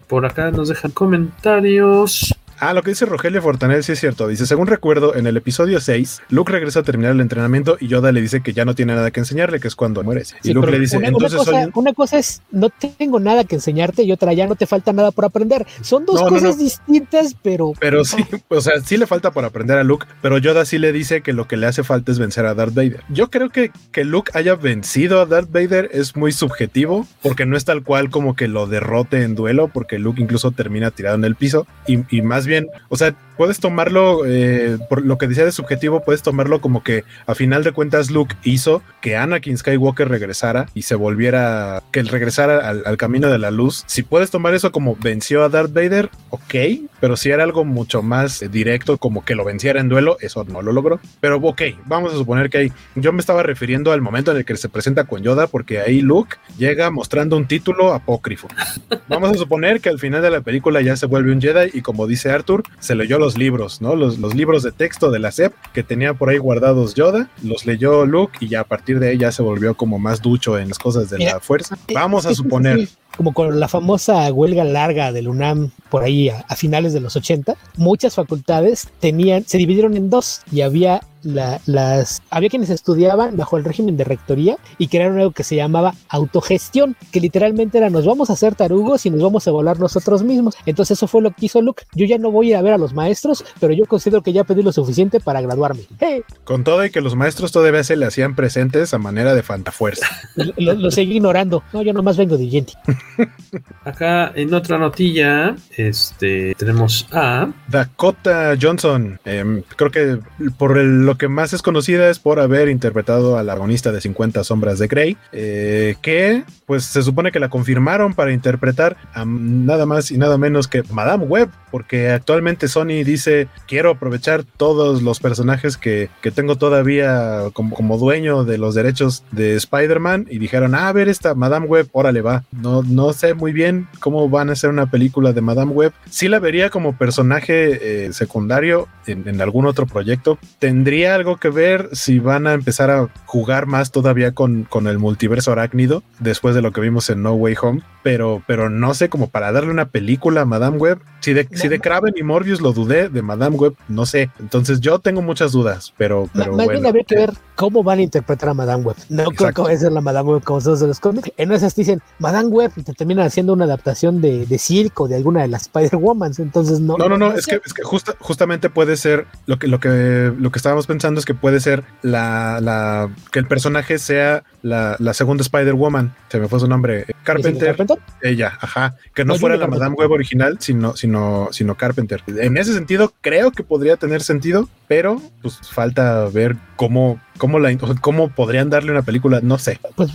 Por 0.07 0.25
acá 0.25 0.51
nos 0.51 0.69
dejan 0.69 0.91
comentarios. 0.91 2.33
Ah, 2.69 2.73
lo 2.73 2.81
que 2.81 2.91
dice 2.91 3.05
Rogelio 3.05 3.41
Fortanel 3.41 3.83
sí 3.83 3.91
es 3.91 3.99
cierto. 3.99 4.27
Dice, 4.27 4.45
según 4.45 4.67
recuerdo, 4.67 5.15
en 5.15 5.27
el 5.27 5.35
episodio 5.37 5.79
6, 5.79 6.21
Luke 6.29 6.51
regresa 6.51 6.79
a 6.79 6.83
terminar 6.83 7.11
el 7.11 7.19
entrenamiento 7.21 7.77
y 7.79 7.87
Yoda 7.87 8.11
le 8.11 8.21
dice 8.21 8.41
que 8.41 8.53
ya 8.53 8.63
no 8.65 8.73
tiene 8.75 8.95
nada 8.95 9.11
que 9.11 9.19
enseñarle, 9.19 9.59
que 9.59 9.67
es 9.67 9.75
cuando 9.75 10.03
mueres. 10.03 10.35
Y 10.43 10.53
Luke 10.53 10.71
le 10.71 10.79
dice, 10.79 10.97
una, 10.97 11.11
cosa, 11.11 11.37
soy 11.43 11.55
un- 11.55 11.71
una 11.73 11.93
cosa 11.93 12.17
es, 12.19 12.41
no 12.51 12.69
tengo 12.69 13.19
nada 13.19 13.43
que 13.43 13.55
enseñarte 13.55 14.03
y 14.03 14.11
otra, 14.11 14.33
ya 14.33 14.47
no 14.47 14.55
te 14.55 14.65
falta 14.65 14.93
nada 14.93 15.11
por 15.11 15.25
aprender. 15.25 15.65
Son 15.81 16.05
dos 16.05 16.15
No, 16.15 16.21
no, 16.21 16.29
cosas 16.29 16.57
no. 16.57 16.63
distintas, 16.63 17.35
pero... 17.41 17.73
Pero 17.79 18.05
sí, 18.05 18.23
o 18.47 18.61
sea, 18.61 18.79
sí 18.81 18.97
le 18.97 19.07
falta 19.07 19.31
por 19.31 19.43
aprender 19.45 19.77
a 19.77 19.83
Luke, 19.83 20.05
pero 20.21 20.37
Yoda 20.37 20.65
sí 20.65 20.77
le 20.77 20.91
dice 20.91 21.21
que 21.21 21.33
lo 21.33 21.47
que 21.47 21.57
le 21.57 21.67
hace 21.67 21.83
falta 21.83 22.11
es 22.11 22.19
vencer 22.19 22.45
a 22.45 22.53
Darth 22.53 22.73
Vader. 22.73 23.01
Yo 23.09 23.29
creo 23.29 23.49
que 23.49 23.71
que 23.91 24.03
Luke 24.05 24.31
haya 24.35 24.55
vencido 24.55 25.19
a 25.21 25.25
Darth 25.25 25.51
Vader 25.51 25.89
es 25.91 26.15
muy 26.15 26.31
subjetivo, 26.31 27.07
porque 27.21 27.45
no 27.45 27.57
es 27.57 27.65
tal 27.65 27.83
cual 27.83 28.09
como 28.09 28.35
que 28.35 28.47
lo 28.47 28.67
derrote 28.67 29.23
en 29.23 29.35
duelo, 29.35 29.67
porque 29.67 29.99
Luke 29.99 30.21
incluso 30.21 30.51
termina 30.51 30.91
tirado 30.91 31.15
en 31.15 31.25
el 31.25 31.35
piso, 31.35 31.67
y, 31.87 31.99
y 32.15 32.21
más 32.21 32.45
bien, 32.45 32.52
o 32.89 32.97
sea, 32.97 33.15
puedes 33.37 33.59
tomarlo, 33.59 34.25
eh, 34.25 34.77
por 34.89 35.05
lo 35.05 35.17
que 35.17 35.27
decía 35.27 35.45
de 35.45 35.51
subjetivo, 35.51 36.03
puedes 36.03 36.21
tomarlo 36.21 36.61
como 36.61 36.83
que 36.83 37.03
a 37.25 37.35
final 37.35 37.63
de 37.63 37.71
cuentas 37.71 38.11
Luke 38.11 38.35
hizo 38.43 38.81
que 39.01 39.15
Anakin 39.15 39.57
Skywalker 39.57 40.07
regresara 40.09 40.67
y 40.73 40.83
se 40.83 40.95
volviera, 40.95 41.83
que 41.91 41.99
él 41.99 42.07
regresara 42.07 42.67
al, 42.67 42.83
al 42.85 42.97
camino 42.97 43.29
de 43.29 43.39
la 43.39 43.51
luz. 43.51 43.83
Si 43.87 44.03
puedes 44.03 44.31
tomar 44.31 44.53
eso 44.53 44.71
como 44.71 44.95
venció 44.95 45.43
a 45.43 45.49
Darth 45.49 45.73
Vader, 45.73 46.09
ok, 46.29 46.55
pero 47.03 47.17
si 47.17 47.31
era 47.31 47.43
algo 47.43 47.65
mucho 47.65 48.01
más 48.01 48.41
eh, 48.41 48.47
directo, 48.47 48.97
como 48.97 49.25
que 49.25 49.35
lo 49.35 49.43
venciera 49.43 49.81
en 49.81 49.89
duelo, 49.89 50.15
eso 50.21 50.45
no 50.45 50.61
lo 50.61 50.71
logró. 50.71 51.01
Pero 51.19 51.35
ok, 51.35 51.61
vamos 51.85 52.13
a 52.13 52.15
suponer 52.15 52.49
que 52.49 52.57
ahí, 52.59 52.71
yo 52.95 53.11
me 53.11 53.19
estaba 53.19 53.43
refiriendo 53.43 53.91
al 53.91 53.99
momento 53.99 54.31
en 54.31 54.37
el 54.37 54.45
que 54.45 54.55
se 54.55 54.69
presenta 54.69 55.03
con 55.03 55.21
Yoda, 55.21 55.47
porque 55.47 55.81
ahí 55.81 55.99
Luke 55.99 56.37
llega 56.57 56.89
mostrando 56.91 57.35
un 57.35 57.45
título 57.45 57.93
apócrifo. 57.93 58.47
Vamos 59.09 59.31
a 59.31 59.33
suponer 59.33 59.81
que 59.81 59.89
al 59.89 59.99
final 59.99 60.21
de 60.21 60.31
la 60.31 60.39
película 60.39 60.79
ya 60.79 60.95
se 60.95 61.05
vuelve 61.05 61.33
un 61.33 61.41
Jedi 61.41 61.71
y 61.73 61.81
como 61.81 62.07
dice 62.07 62.31
Arthur, 62.31 62.63
se 62.79 62.95
leyó 62.95 63.19
los 63.19 63.37
libros, 63.37 63.81
¿no? 63.81 63.97
Los, 63.97 64.17
los 64.19 64.33
libros 64.33 64.63
de 64.63 64.71
texto 64.71 65.11
de 65.11 65.19
la 65.19 65.33
SEP 65.33 65.51
que 65.73 65.83
tenía 65.83 66.13
por 66.13 66.29
ahí 66.29 66.37
guardados 66.37 66.93
Yoda, 66.93 67.29
los 67.43 67.65
leyó 67.65 68.05
Luke 68.05 68.37
y 68.39 68.47
ya 68.47 68.61
a 68.61 68.63
partir 68.63 69.01
de 69.01 69.09
ahí 69.09 69.17
ya 69.17 69.33
se 69.33 69.43
volvió 69.43 69.75
como 69.75 69.99
más 69.99 70.21
ducho 70.21 70.57
en 70.57 70.69
las 70.69 70.79
cosas 70.79 71.09
de 71.09 71.17
Mira, 71.17 71.33
la 71.33 71.39
fuerza. 71.41 71.77
Vamos 71.93 72.25
a 72.25 72.33
suponer. 72.33 72.87
Como 73.17 73.33
con 73.33 73.59
la 73.59 73.67
famosa 73.67 74.31
huelga 74.31 74.63
larga 74.63 75.11
del 75.11 75.27
UNAM 75.27 75.71
por 75.89 76.03
ahí 76.03 76.29
a, 76.29 76.45
a 76.47 76.55
finales 76.55 76.93
de 76.93 76.99
los 76.99 77.15
80, 77.15 77.55
muchas 77.77 78.15
facultades 78.15 78.89
tenían, 78.99 79.45
se 79.45 79.57
dividieron 79.57 79.95
en 79.95 80.09
dos 80.09 80.41
y 80.51 80.61
había 80.61 81.01
la- 81.23 81.59
las, 81.65 82.21
había 82.29 82.49
quienes 82.49 82.69
estudiaban 82.69 83.35
bajo 83.37 83.57
el 83.57 83.63
régimen 83.63 83.97
de 83.97 84.03
rectoría 84.03 84.57
y 84.77 84.87
crearon 84.87 85.17
algo 85.19 85.31
que 85.31 85.43
se 85.43 85.55
llamaba 85.55 85.93
autogestión, 86.09 86.95
que 87.11 87.19
literalmente 87.19 87.77
era 87.77 87.89
nos 87.89 88.05
vamos 88.05 88.29
a 88.29 88.33
hacer 88.33 88.55
tarugos 88.55 89.05
y 89.05 89.09
nos 89.09 89.21
vamos 89.21 89.47
a 89.47 89.51
volar 89.51 89.79
nosotros 89.79 90.23
mismos. 90.23 90.55
Entonces 90.65 90.97
eso 90.97 91.07
fue 91.07 91.21
lo 91.21 91.31
que 91.31 91.45
hizo 91.47 91.61
Luke. 91.61 91.83
Yo 91.93 92.05
ya 92.05 92.17
no 92.17 92.31
voy 92.31 92.47
a 92.47 92.49
ir 92.51 92.55
a 92.57 92.61
ver 92.61 92.73
a 92.73 92.77
los 92.77 92.93
maestros, 92.93 93.43
pero 93.59 93.73
yo 93.73 93.85
considero 93.85 94.21
que 94.21 94.33
ya 94.33 94.43
pedí 94.43 94.63
lo 94.63 94.71
suficiente 94.71 95.19
para 95.19 95.41
graduarme. 95.41 95.83
¡Hey! 95.99 96.21
Con 96.43 96.63
todo 96.63 96.83
y 96.85 96.89
que 96.91 97.01
los 97.01 97.15
maestros 97.15 97.51
todavía 97.51 97.83
se 97.83 97.95
le 97.95 98.05
hacían 98.05 98.35
presentes 98.35 98.93
a 98.93 98.97
manera 98.97 99.33
de 99.35 99.43
fantafuerza. 99.43 100.07
Lo, 100.57 100.73
lo- 100.73 100.91
seguí 100.91 101.15
ignorando. 101.17 101.63
No, 101.73 101.81
yo 101.81 101.93
nomás 101.93 102.17
vengo 102.17 102.37
de 102.37 102.47
Genti. 102.49 102.73
Acá 103.83 104.31
en 104.35 104.53
otra 104.53 104.77
notilla, 104.77 105.55
este, 105.77 106.55
tenemos 106.55 107.07
a 107.11 107.51
Dakota 107.67 108.55
Johnson, 108.59 109.19
em, 109.25 109.61
creo 109.75 109.91
que 109.91 110.19
por 110.57 110.77
el- 110.77 111.09
lo 111.13 111.17
que 111.19 111.27
más 111.27 111.53
es 111.53 111.61
conocida 111.61 112.09
es 112.09 112.17
por 112.17 112.39
haber 112.39 112.69
interpretado 112.69 113.37
a 113.37 113.43
la 113.43 113.53
agonista 113.53 113.91
de 113.91 114.01
50 114.01 114.43
sombras 114.43 114.79
de 114.79 114.87
Grey, 114.87 115.15
eh, 115.31 115.95
que 116.01 116.43
pues 116.65 116.85
se 116.85 117.03
supone 117.03 117.31
que 117.31 117.39
la 117.39 117.49
confirmaron 117.49 118.15
para 118.15 118.33
interpretar 118.33 118.97
a 119.13 119.23
nada 119.25 119.85
más 119.85 120.09
y 120.09 120.17
nada 120.17 120.39
menos 120.39 120.67
que 120.67 120.81
Madame 120.89 121.25
Web, 121.25 121.51
porque 121.69 122.09
actualmente 122.09 122.67
Sony 122.67 123.03
dice 123.05 123.47
quiero 123.67 123.91
aprovechar 123.91 124.43
todos 124.43 125.03
los 125.03 125.19
personajes 125.19 125.77
que, 125.77 126.09
que 126.23 126.31
tengo 126.31 126.55
todavía 126.55 127.43
como, 127.53 127.75
como 127.75 127.99
dueño 127.99 128.43
de 128.43 128.57
los 128.57 128.73
derechos 128.73 129.23
de 129.29 129.55
Spider-Man 129.55 130.25
y 130.31 130.39
dijeron, 130.39 130.73
ah, 130.73 130.87
a 130.87 130.93
ver 130.93 131.09
esta 131.09 131.35
Madame 131.35 131.67
Web, 131.67 131.89
órale 131.91 132.21
va, 132.21 132.43
no, 132.51 132.81
no 132.81 133.13
sé 133.13 133.35
muy 133.35 133.53
bien 133.53 133.87
cómo 133.99 134.27
van 134.29 134.49
a 134.49 134.53
hacer 134.53 134.71
una 134.71 134.89
película 134.89 135.31
de 135.31 135.41
Madame 135.41 135.73
Web, 135.73 135.93
sí 136.09 136.27
la 136.27 136.39
vería 136.39 136.71
como 136.71 136.97
personaje 136.97 138.05
eh, 138.07 138.13
secundario 138.13 138.87
en, 139.05 139.27
en 139.27 139.41
algún 139.41 139.67
otro 139.67 139.85
proyecto, 139.85 140.39
tendría 140.57 141.02
algo 141.05 141.37
que 141.37 141.49
ver 141.49 141.89
si 141.93 142.19
van 142.19 142.47
a 142.47 142.53
empezar 142.53 142.89
a 142.91 143.09
jugar 143.25 143.65
más 143.65 143.91
todavía 143.91 144.33
con, 144.33 144.63
con 144.63 144.87
el 144.87 144.99
multiverso 144.99 145.51
arácnido 145.51 146.03
después 146.19 146.55
de 146.55 146.61
lo 146.61 146.71
que 146.71 146.81
vimos 146.81 147.09
en 147.09 147.23
No 147.23 147.33
Way 147.33 147.55
Home, 147.61 147.81
pero, 148.03 148.43
pero 148.47 148.69
no 148.69 148.93
sé, 148.93 149.09
como 149.09 149.29
para 149.29 149.51
darle 149.51 149.71
una 149.71 149.89
película 149.89 150.41
a 150.41 150.45
Madame 150.45 150.77
Web. 150.77 150.99
Si 151.23 151.31
de, 151.33 151.47
si 151.53 151.69
de 151.69 151.79
Kraven 151.79 152.13
y 152.17 152.23
Morbius 152.23 152.59
lo 152.59 152.73
dudé, 152.73 153.07
de 153.07 153.21
Madame 153.21 153.55
Web, 153.55 153.75
no 153.87 154.05
sé. 154.05 154.29
Entonces 154.39 154.81
yo 154.81 154.99
tengo 154.99 155.21
muchas 155.21 155.53
dudas, 155.53 155.93
pero, 155.97 156.29
pero 156.33 156.47
Más 156.51 156.65
bueno. 156.65 156.71
bien 156.71 156.85
habría 156.85 157.03
que 157.05 157.15
ver 157.15 157.31
cómo 157.55 157.81
van 157.81 157.99
a 157.99 158.01
interpretar 158.01 158.49
a 158.49 158.53
Madame 158.53 158.83
Web. 158.83 158.97
No 159.07 159.31
creo 159.31 159.53
que 159.53 159.61
vaya 159.61 159.75
a 159.77 159.79
ser 159.79 159.91
la 159.93 160.01
Madame 160.01 160.31
Web 160.31 160.43
como 160.43 160.59
son 160.59 160.77
de 160.77 160.87
los 160.87 160.99
cómics. 160.99 161.31
En 161.37 161.51
esas 161.53 161.73
te 161.75 161.81
dicen 161.81 162.01
Madame 162.19 162.49
Web 162.49 162.73
y 162.75 162.83
te 162.83 162.93
terminan 162.93 163.25
haciendo 163.25 163.53
una 163.53 163.63
adaptación 163.63 164.19
de, 164.21 164.45
de 164.45 164.57
circo 164.57 165.07
de 165.07 165.15
alguna 165.15 165.43
de 165.43 165.47
las 165.47 165.61
Spider-Womans. 165.63 166.39
Entonces 166.39 166.81
no. 166.81 166.97
No, 166.97 167.07
no, 167.07 167.17
no, 167.17 167.31
es 167.31 167.47
que, 167.47 167.61
es 167.65 167.73
que 167.73 167.83
justa- 167.83 168.15
justamente 168.19 168.69
puede 168.69 168.97
ser 168.97 169.25
lo 169.45 169.57
que, 169.59 169.67
lo 169.67 169.79
que 169.79 170.33
lo 170.37 170.51
que 170.51 170.59
estábamos 170.59 170.87
pensando 170.87 171.19
es 171.19 171.25
que 171.25 171.33
puede 171.33 171.61
ser 171.61 171.83
la, 172.01 172.59
la 172.61 173.09
que 173.31 173.39
el 173.39 173.47
personaje 173.47 173.97
sea 173.97 174.43
la, 174.61 174.97
la 174.99 175.13
segunda 175.13 175.41
Spider-Woman. 175.41 176.13
Se 176.29 176.39
me 176.39 176.47
fue 176.49 176.59
su 176.59 176.67
nombre. 176.67 177.05
Carpenter. 177.23 177.67
Carpenter? 177.77 177.97
Ella, 178.21 178.57
ajá. 178.59 178.95
Que 179.13 179.23
no, 179.23 179.33
No, 179.35 179.39
fuera 179.39 179.55
la 179.55 179.61
Carpenter. 179.61 179.79
Madame 179.79 179.95
Web 179.95 180.11
original, 180.11 180.57
sino, 180.59 180.95
sino, 180.95 181.12
sino 181.51 181.75
Carpenter. 181.75 182.23
En 182.27 182.57
ese 182.57 182.73
sentido, 182.73 183.13
creo 183.21 183.51
que 183.51 183.63
podría 183.63 183.97
tener 183.97 184.21
sentido, 184.21 184.69
pero 184.87 185.21
pues 185.41 185.59
falta 185.61 186.25
ver 186.29 186.55
cómo, 186.75 187.19
cómo 187.37 187.59
la 187.59 187.75
cómo 188.01 188.29
podrían 188.29 188.69
darle 188.69 188.91
una 188.91 189.01
película, 189.01 189.39
no 189.41 189.57
sé. 189.57 189.79
Pues 189.95 190.11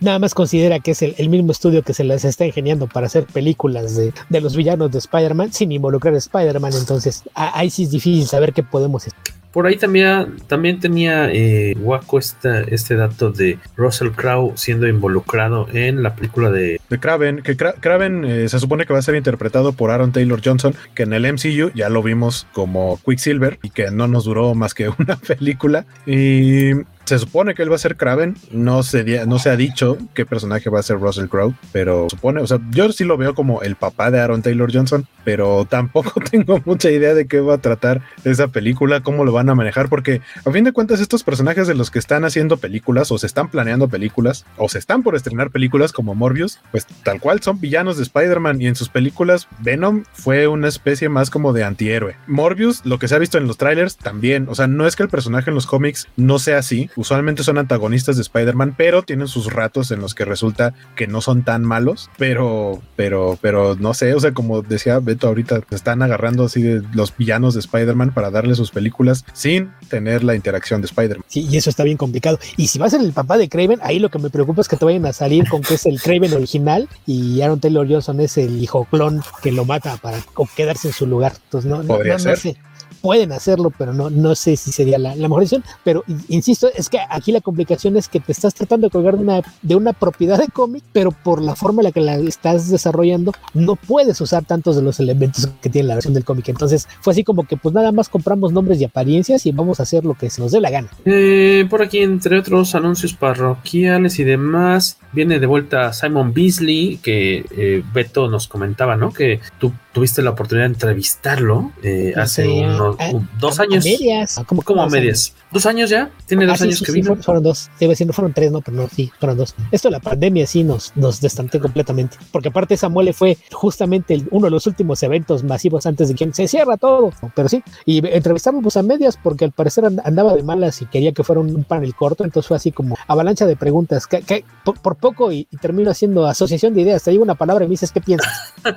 nada 0.00 0.18
más 0.18 0.34
considera 0.34 0.80
que 0.80 0.92
es 0.92 1.02
el, 1.02 1.28
mismo 1.28 1.52
estudio 1.52 1.82
que 1.82 1.94
se 1.94 2.04
les 2.04 2.24
está 2.24 2.46
ingeniando 2.46 2.86
para 2.86 3.06
hacer 3.06 3.24
películas 3.26 3.96
de, 3.96 4.12
de 4.28 4.40
los 4.40 4.56
villanos 4.56 4.90
de 4.90 4.98
Spider-Man 4.98 5.52
sin 5.52 5.72
involucrar 5.72 6.14
a 6.14 6.18
Spider-Man. 6.18 6.72
Entonces 6.74 7.24
ahí 7.34 7.70
sí 7.70 7.84
es 7.84 7.90
difícil 7.90 8.26
saber 8.26 8.52
qué 8.52 8.62
podemos 8.62 9.06
Por 9.52 9.66
ahí 9.66 9.76
también, 9.76 10.36
también 10.46 10.80
tenía 10.80 11.30
eh, 11.30 11.74
Waco 11.78 12.18
esta, 12.18 12.62
este 12.62 12.94
dato 12.96 13.30
de 13.30 13.58
Russell 13.76 14.10
Crowe 14.10 14.52
siendo 14.56 14.88
involucrado 14.88 15.68
en 15.72 16.02
la 16.02 16.14
película 16.16 16.50
de 16.50 16.80
De 16.88 16.98
Kraven, 16.98 17.42
que 17.42 17.56
Kra- 17.56 17.74
Kraven 17.78 18.24
eh, 18.24 18.48
se 18.48 18.58
supone 18.58 18.86
que 18.86 18.92
va 18.92 18.98
a 18.98 19.02
ser 19.02 19.14
interpretado 19.14 19.72
por 19.72 19.90
Aaron 19.90 20.12
Taylor 20.12 20.40
Johnson, 20.42 20.74
que 20.94 21.02
en 21.02 21.12
el 21.12 21.30
MCU 21.30 21.70
ya 21.74 21.88
lo 21.90 22.02
vimos 22.02 22.46
como 22.52 22.98
Quicksilver 23.04 23.58
y 23.62 23.70
que 23.70 23.90
no 23.90 24.08
nos 24.08 24.24
duró 24.24 24.54
más 24.54 24.72
que 24.74 24.88
una 24.98 25.16
película. 25.16 25.84
Y 26.06 26.72
se 27.04 27.18
supone 27.18 27.54
que 27.54 27.62
él 27.62 27.70
va 27.70 27.76
a 27.76 27.78
ser 27.78 27.96
Kraven. 27.96 28.36
No 28.50 28.82
se, 28.82 29.26
no 29.26 29.38
se 29.38 29.50
ha 29.50 29.56
dicho 29.56 29.98
qué 30.14 30.26
personaje 30.26 30.70
va 30.70 30.80
a 30.80 30.82
ser 30.82 30.98
Russell 30.98 31.26
Crowe, 31.26 31.54
pero 31.72 32.08
supone, 32.10 32.40
o 32.40 32.46
sea, 32.46 32.58
yo 32.70 32.90
sí 32.92 33.04
lo 33.04 33.16
veo 33.16 33.34
como 33.34 33.62
el 33.62 33.76
papá 33.76 34.10
de 34.10 34.20
Aaron 34.20 34.42
Taylor 34.42 34.72
Johnson, 34.72 35.06
pero 35.24 35.64
tampoco 35.64 36.20
tengo 36.30 36.60
mucha 36.64 36.90
idea 36.90 37.14
de 37.14 37.26
qué 37.26 37.40
va 37.40 37.54
a 37.54 37.58
tratar 37.58 38.02
esa 38.24 38.48
película, 38.48 39.00
cómo 39.00 39.24
lo 39.24 39.32
van 39.32 39.48
a 39.48 39.54
manejar, 39.54 39.88
porque 39.88 40.20
a 40.44 40.50
fin 40.50 40.64
de 40.64 40.72
cuentas 40.72 41.00
estos 41.00 41.22
personajes 41.22 41.66
de 41.66 41.74
los 41.74 41.90
que 41.90 41.98
están 41.98 42.24
haciendo 42.24 42.56
películas 42.56 43.10
o 43.10 43.18
se 43.18 43.26
están 43.26 43.48
planeando 43.48 43.88
películas 43.88 44.44
o 44.56 44.68
se 44.68 44.78
están 44.78 45.02
por 45.02 45.16
estrenar 45.16 45.50
películas 45.50 45.92
como 45.92 46.14
Morbius, 46.14 46.60
pues 46.70 46.86
tal 47.02 47.20
cual 47.20 47.40
son 47.40 47.60
villanos 47.60 47.96
de 47.96 48.04
Spider-Man 48.04 48.60
y 48.60 48.66
en 48.66 48.76
sus 48.76 48.88
películas 48.88 49.48
Venom 49.60 50.04
fue 50.12 50.46
una 50.46 50.68
especie 50.68 51.08
más 51.08 51.30
como 51.30 51.52
de 51.52 51.64
antihéroe. 51.64 52.16
Morbius, 52.26 52.84
lo 52.84 52.98
que 52.98 53.08
se 53.08 53.14
ha 53.14 53.18
visto 53.18 53.38
en 53.38 53.46
los 53.46 53.58
trailers 53.58 53.96
también, 53.96 54.46
o 54.48 54.54
sea, 54.54 54.66
no 54.66 54.86
es 54.86 54.96
que 54.96 55.02
el 55.02 55.08
personaje 55.08 55.50
en 55.50 55.54
los 55.54 55.66
cómics 55.66 56.08
no 56.16 56.38
sea 56.38 56.58
así, 56.58 56.90
usualmente 56.96 57.42
son 57.42 57.58
antagonistas 57.58 58.16
de 58.16 58.22
Spider-Man, 58.22 58.74
pero 58.76 59.02
tienen 59.02 59.28
sus 59.28 59.52
ratos 59.52 59.90
en 59.90 60.00
los 60.00 60.14
que 60.14 60.24
resulta 60.24 60.74
que 60.96 61.06
no 61.06 61.20
son 61.20 61.42
tan 61.44 61.62
malos, 61.64 62.10
pero, 62.18 62.80
pero, 62.96 63.38
pero 63.40 63.76
no 63.76 63.94
sé, 63.94 64.14
o 64.14 64.20
sea, 64.20 64.32
como 64.32 64.62
decía 64.62 64.98
Beto 64.98 65.28
ahorita, 65.28 65.60
se 65.68 65.74
están 65.74 66.02
agarrando 66.02 66.44
así 66.44 66.62
de 66.62 66.82
los 66.92 67.16
villanos 67.16 67.54
de 67.54 67.60
Spider-Man 67.60 68.12
para 68.14 68.30
darle 68.30 68.54
sus 68.54 68.70
películas 68.70 69.24
sin 69.32 69.70
tener 69.88 70.24
la 70.24 70.34
interacción 70.34 70.80
de 70.80 70.86
Spider-Man. 70.86 71.24
Sí, 71.28 71.46
y 71.50 71.56
eso 71.56 71.70
está 71.70 71.84
bien 71.84 71.96
complicado. 71.96 72.38
Y 72.56 72.68
si 72.68 72.78
va 72.78 72.86
a 72.86 72.90
ser 72.90 73.00
el 73.00 73.12
papá 73.12 73.38
de 73.38 73.48
Craven, 73.48 73.80
ahí 73.82 73.98
lo 73.98 74.10
que 74.10 74.18
me 74.18 74.30
preocupa 74.30 74.60
es 74.60 74.68
que 74.68 74.76
te 74.76 74.84
vayan 74.84 75.06
a 75.06 75.12
salir 75.12 75.48
con 75.48 75.62
que 75.62 75.74
es 75.74 75.86
el 75.86 76.00
Craven 76.00 76.32
original 76.34 76.88
y 77.06 77.40
Aaron 77.42 77.60
Taylor 77.60 77.86
Johnson 77.88 78.20
es 78.20 78.38
el 78.38 78.62
hijo 78.62 78.84
clon 78.90 79.22
que 79.42 79.52
lo 79.52 79.64
mata 79.64 79.96
para 79.96 80.18
quedarse 80.56 80.88
en 80.88 80.94
su 80.94 81.06
lugar. 81.06 81.32
Entonces, 81.44 81.70
no, 81.70 81.82
no, 81.82 81.88
Podría 81.88 82.12
no- 82.14 82.18
no 82.18 82.24
ser. 82.24 82.38
sé. 82.38 82.56
Pueden 83.02 83.32
hacerlo, 83.32 83.72
pero 83.76 83.92
no, 83.92 84.08
no 84.10 84.34
sé 84.34 84.56
si 84.56 84.72
sería 84.72 84.98
la, 84.98 85.14
la 85.16 85.28
mejor 85.28 85.40
decisión. 85.40 85.64
Pero 85.84 86.04
in- 86.06 86.24
insisto, 86.28 86.68
es 86.74 86.88
que 86.88 86.98
aquí 87.10 87.32
la 87.32 87.40
complicación 87.40 87.96
es 87.96 88.08
que 88.08 88.20
te 88.20 88.32
estás 88.32 88.54
tratando 88.54 88.86
de 88.86 88.90
colgar 88.92 89.16
de 89.16 89.22
una, 89.24 89.42
de 89.60 89.74
una 89.76 89.92
propiedad 89.92 90.38
de 90.38 90.46
cómic, 90.48 90.84
pero 90.92 91.10
por 91.10 91.42
la 91.42 91.54
forma 91.56 91.82
en 91.82 91.84
la 91.84 91.92
que 91.92 92.00
la 92.00 92.14
estás 92.16 92.70
desarrollando, 92.70 93.32
no 93.54 93.76
puedes 93.76 94.20
usar 94.20 94.44
tantos 94.44 94.76
de 94.76 94.82
los 94.82 95.00
elementos 95.00 95.48
que 95.60 95.68
tiene 95.68 95.88
la 95.88 95.94
versión 95.94 96.14
del 96.14 96.24
cómic. 96.24 96.48
Entonces 96.48 96.88
fue 97.00 97.12
así 97.12 97.24
como 97.24 97.44
que 97.44 97.56
pues 97.56 97.74
nada 97.74 97.90
más 97.92 98.08
compramos 98.08 98.52
nombres 98.52 98.80
y 98.80 98.84
apariencias 98.84 99.44
y 99.46 99.52
vamos 99.52 99.80
a 99.80 99.82
hacer 99.82 100.04
lo 100.04 100.14
que 100.14 100.30
se 100.30 100.40
nos 100.40 100.52
dé 100.52 100.60
la 100.60 100.70
gana. 100.70 100.88
Eh, 101.04 101.66
por 101.68 101.82
aquí, 101.82 101.98
entre 101.98 102.38
otros 102.38 102.74
anuncios 102.74 103.14
parroquiales 103.14 104.18
y 104.18 104.24
demás, 104.24 104.98
viene 105.12 105.40
de 105.40 105.46
vuelta 105.46 105.92
Simon 105.92 106.32
Beasley, 106.32 106.98
que 107.02 107.44
eh, 107.50 107.82
Beto 107.92 108.28
nos 108.28 108.46
comentaba, 108.48 108.96
¿no? 108.96 109.12
Que 109.12 109.40
tú 109.58 109.72
tuviste 109.92 110.22
la 110.22 110.30
oportunidad 110.30 110.66
de 110.68 110.72
entrevistarlo 110.74 111.70
eh, 111.82 112.14
hace 112.16 112.44
Sí, 112.44 112.60
unos 112.60 112.96
a- 112.98 113.10
un- 113.10 113.28
dos 113.38 113.58
a- 113.58 113.62
a 113.62 113.66
años. 113.66 113.84
medias. 113.84 114.40
¿Cómo- 114.46 114.62
¿Cómo 114.62 114.82
a 114.82 114.88
medias? 114.88 115.34
¿Dos 115.50 115.66
años 115.66 115.90
ya? 115.90 116.10
Tiene 116.26 116.44
Ah, 116.44 116.48
dos 116.48 116.58
sí, 116.58 116.64
años 116.64 116.78
sí, 116.78 116.84
que 116.86 116.92
sí, 116.92 116.96
vino. 116.98 117.08
fueron, 117.08 117.22
fueron 117.24 117.42
dos. 117.42 117.70
Te 117.78 117.84
iba 117.84 117.90
a 117.90 117.92
decir, 117.92 118.06
no 118.06 118.14
fueron 118.14 118.32
tres, 118.32 118.50
no, 118.50 118.62
pero 118.62 118.76
no, 118.78 118.88
sí, 118.88 119.12
fueron 119.20 119.36
dos. 119.36 119.54
Esto 119.70 119.88
de 119.88 119.92
la 119.92 120.00
pandemia 120.00 120.46
sí 120.46 120.64
nos, 120.64 120.96
nos 120.96 121.20
destantó 121.20 121.60
completamente. 121.60 122.16
Porque 122.30 122.48
aparte 122.48 122.72
esa 122.74 122.88
muele 122.88 123.12
fue 123.12 123.36
justamente 123.52 124.14
el- 124.14 124.28
uno 124.30 124.46
de 124.46 124.50
los 124.50 124.66
últimos 124.66 125.02
eventos 125.02 125.44
masivos 125.44 125.84
antes 125.84 126.08
de 126.08 126.14
que 126.14 126.32
se 126.32 126.48
cierra 126.48 126.78
todo. 126.78 127.12
Pero 127.36 127.50
sí, 127.50 127.62
y 127.84 127.98
entrevistamos 128.06 128.62
pues, 128.62 128.78
a 128.78 128.82
medias 128.82 129.18
porque 129.22 129.44
al 129.44 129.52
parecer 129.52 129.84
and- 129.84 130.00
andaba 130.04 130.34
de 130.34 130.42
malas 130.42 130.80
y 130.80 130.86
quería 130.86 131.12
que 131.12 131.22
fuera 131.22 131.40
un, 131.42 131.54
un 131.54 131.64
panel 131.64 131.94
corto. 131.94 132.24
Entonces 132.24 132.48
fue 132.48 132.56
así 132.56 132.72
como 132.72 132.96
avalancha 133.06 133.44
de 133.44 133.56
preguntas. 133.56 134.06
Que, 134.06 134.22
que 134.22 134.44
por, 134.64 134.80
por 134.80 134.96
poco 134.96 135.32
y, 135.32 135.46
y 135.50 135.56
termino 135.58 135.90
haciendo 135.90 136.26
asociación 136.26 136.72
de 136.72 136.80
ideas. 136.80 137.02
Te 137.02 137.10
digo 137.10 137.22
una 137.22 137.34
palabra 137.34 137.64
y 137.66 137.68
me 137.68 137.72
dices 137.72 137.92
qué 137.92 138.00
piensas. 138.00 138.32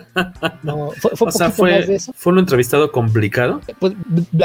No, 0.64 0.90
fue, 1.10 1.18
fue 1.18 1.28
O 1.28 1.32
sea, 1.32 1.50
poquito 1.50 1.68
más 1.68 1.80
de 1.80 1.86
fue, 1.86 1.96
eso. 1.96 2.12
fue 2.16 2.34
un 2.34 2.40
entrevistado 2.40 2.92
complicado. 2.92 3.62
Pues 3.80 3.94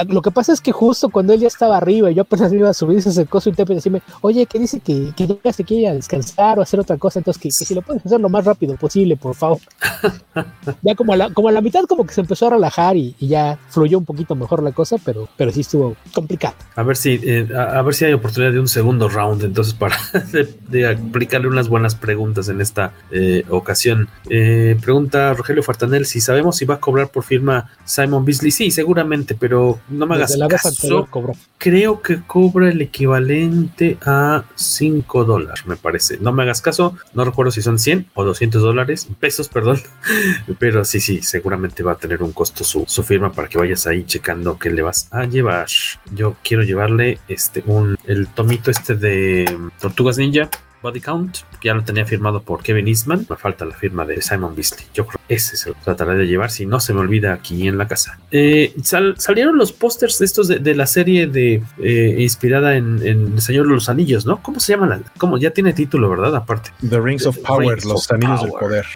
lo 0.08 0.22
que 0.22 0.30
pasa 0.30 0.52
es 0.52 0.60
que 0.60 0.72
justo 0.72 1.08
cuando 1.08 1.32
él 1.32 1.40
ya 1.40 1.48
estaba 1.48 1.76
arriba 1.76 2.10
y 2.10 2.14
yo 2.14 2.22
apenas 2.22 2.52
me 2.52 2.58
iba 2.58 2.70
a 2.70 2.74
subir, 2.74 3.02
se 3.02 3.10
acercó 3.10 3.40
su 3.40 3.48
intérprete 3.50 3.74
y 3.74 3.78
decirme, 3.78 4.02
oye, 4.20 4.46
que 4.46 4.58
dice 4.58 4.80
que, 4.80 5.12
que 5.16 5.38
ya 5.42 5.52
se 5.52 5.64
quiere 5.64 5.82
ir 5.82 5.88
a 5.88 5.94
descansar 5.94 6.58
o 6.58 6.62
hacer 6.62 6.80
otra 6.80 6.96
cosa, 6.98 7.18
entonces 7.20 7.40
que, 7.40 7.48
que 7.48 7.64
si 7.64 7.74
lo 7.74 7.82
puedes 7.82 8.04
hacer 8.04 8.20
lo 8.20 8.28
más 8.28 8.44
rápido 8.44 8.76
posible, 8.76 9.16
por 9.16 9.34
favor. 9.34 9.58
ya 10.82 10.94
como 10.94 11.12
a 11.12 11.16
la, 11.16 11.30
como 11.30 11.48
a 11.48 11.52
la 11.52 11.60
mitad 11.60 11.84
como 11.84 12.06
que 12.06 12.14
se 12.14 12.20
empezó 12.20 12.46
a 12.46 12.50
relajar 12.50 12.96
y, 12.96 13.14
y 13.18 13.28
ya 13.28 13.58
fluyó 13.68 13.98
un 13.98 14.04
poquito 14.04 14.34
mejor 14.34 14.62
la 14.62 14.72
cosa, 14.72 14.96
pero, 15.04 15.28
pero 15.36 15.50
sí 15.52 15.60
estuvo 15.60 15.96
complicado. 16.14 16.54
A 16.76 16.82
ver 16.82 16.96
si, 16.96 17.20
eh, 17.22 17.48
a, 17.56 17.78
a 17.78 17.82
ver 17.82 17.94
si 17.94 18.04
hay 18.04 18.12
oportunidad 18.12 18.52
de 18.52 18.60
un 18.60 18.68
segundo 18.68 19.08
round, 19.08 19.44
entonces 19.44 19.74
para 19.74 19.96
de, 20.32 20.54
de 20.68 20.86
aplicarle 20.88 21.48
unas 21.48 21.68
buenas 21.68 21.94
preguntas 21.94 22.48
en 22.48 22.60
esta 22.60 22.92
eh, 23.10 23.44
ocasión. 23.48 24.08
Eh, 24.28 24.76
pregunta 24.80 25.34
Rogelio 25.34 25.62
Fartanel 25.62 26.06
si 26.06 26.20
sabemos 26.20 26.49
si 26.52 26.64
va 26.64 26.76
a 26.76 26.80
cobrar 26.80 27.10
por 27.10 27.24
firma 27.24 27.70
Simon 27.84 28.24
Beasley. 28.24 28.50
Sí, 28.50 28.70
seguramente, 28.70 29.34
pero 29.34 29.80
no 29.88 30.06
me 30.06 30.16
hagas 30.16 30.36
la 30.36 30.48
caso. 30.48 31.06
cobró. 31.10 31.34
Creo 31.58 32.00
que 32.02 32.22
cobra 32.26 32.70
el 32.70 32.80
equivalente 32.80 33.98
a 34.04 34.44
5 34.54 35.24
dólares, 35.24 35.66
me 35.66 35.76
parece. 35.76 36.18
No 36.18 36.32
me 36.32 36.42
hagas 36.42 36.60
caso, 36.60 36.96
no 37.14 37.24
recuerdo 37.24 37.50
si 37.50 37.62
son 37.62 37.78
100 37.78 38.10
o 38.14 38.24
200 38.24 38.62
dólares, 38.62 39.08
pesos, 39.18 39.48
perdón. 39.48 39.80
Pero 40.58 40.84
sí, 40.84 41.00
sí, 41.00 41.22
seguramente 41.22 41.82
va 41.82 41.92
a 41.92 41.98
tener 41.98 42.22
un 42.22 42.32
costo 42.32 42.64
su, 42.64 42.84
su 42.86 43.02
firma 43.02 43.32
para 43.32 43.48
que 43.48 43.58
vayas 43.58 43.86
ahí 43.86 44.04
checando 44.04 44.58
qué 44.58 44.70
le 44.70 44.82
vas 44.82 45.08
a 45.10 45.24
llevar. 45.24 45.66
Yo 46.14 46.36
quiero 46.42 46.62
llevarle 46.62 47.18
este 47.28 47.62
un 47.66 47.98
el 48.06 48.28
tomito 48.28 48.70
este 48.70 48.94
de 48.94 49.58
Tortugas 49.80 50.18
Ninja. 50.18 50.48
Body 50.82 51.00
Count, 51.00 51.38
que 51.60 51.68
ya 51.68 51.74
lo 51.74 51.84
tenía 51.84 52.04
firmado 52.04 52.42
por 52.42 52.62
Kevin 52.62 52.88
Eastman. 52.88 53.26
Me 53.28 53.36
falta 53.36 53.64
la 53.64 53.74
firma 53.74 54.04
de 54.04 54.20
Simon 54.22 54.54
Beasley. 54.54 54.86
Yo 54.94 55.06
creo 55.06 55.20
que 55.28 55.34
ese 55.34 55.56
se 55.56 55.70
lo 55.70 55.76
trataré 55.84 56.14
de 56.16 56.26
llevar 56.26 56.50
si 56.50 56.66
no 56.66 56.80
se 56.80 56.94
me 56.94 57.00
olvida 57.00 57.32
aquí 57.32 57.68
en 57.68 57.78
la 57.78 57.86
casa. 57.86 58.18
Eh, 58.30 58.74
sal- 58.82 59.14
salieron 59.18 59.58
los 59.58 59.72
pósters 59.72 60.20
estos 60.20 60.48
de, 60.48 60.58
de 60.58 60.74
la 60.74 60.86
serie 60.86 61.26
de 61.26 61.62
eh, 61.82 62.16
inspirada 62.18 62.76
en, 62.76 63.00
en 63.06 63.32
El 63.34 63.40
Señor 63.40 63.66
de 63.68 63.74
los 63.74 63.88
Anillos, 63.88 64.26
¿no? 64.26 64.42
¿Cómo 64.42 64.60
se 64.60 64.72
llama 64.72 64.86
la? 64.86 65.00
¿Cómo? 65.18 65.38
Ya 65.38 65.50
tiene 65.50 65.72
título, 65.72 66.08
¿verdad? 66.08 66.34
Aparte. 66.34 66.70
The 66.88 67.00
Rings 67.00 67.26
of 67.26 67.38
Power, 67.38 67.68
Rings 67.76 67.84
los 67.84 68.06
of 68.10 68.12
anillos 68.12 68.42
del 68.42 68.52
poder. 68.52 68.86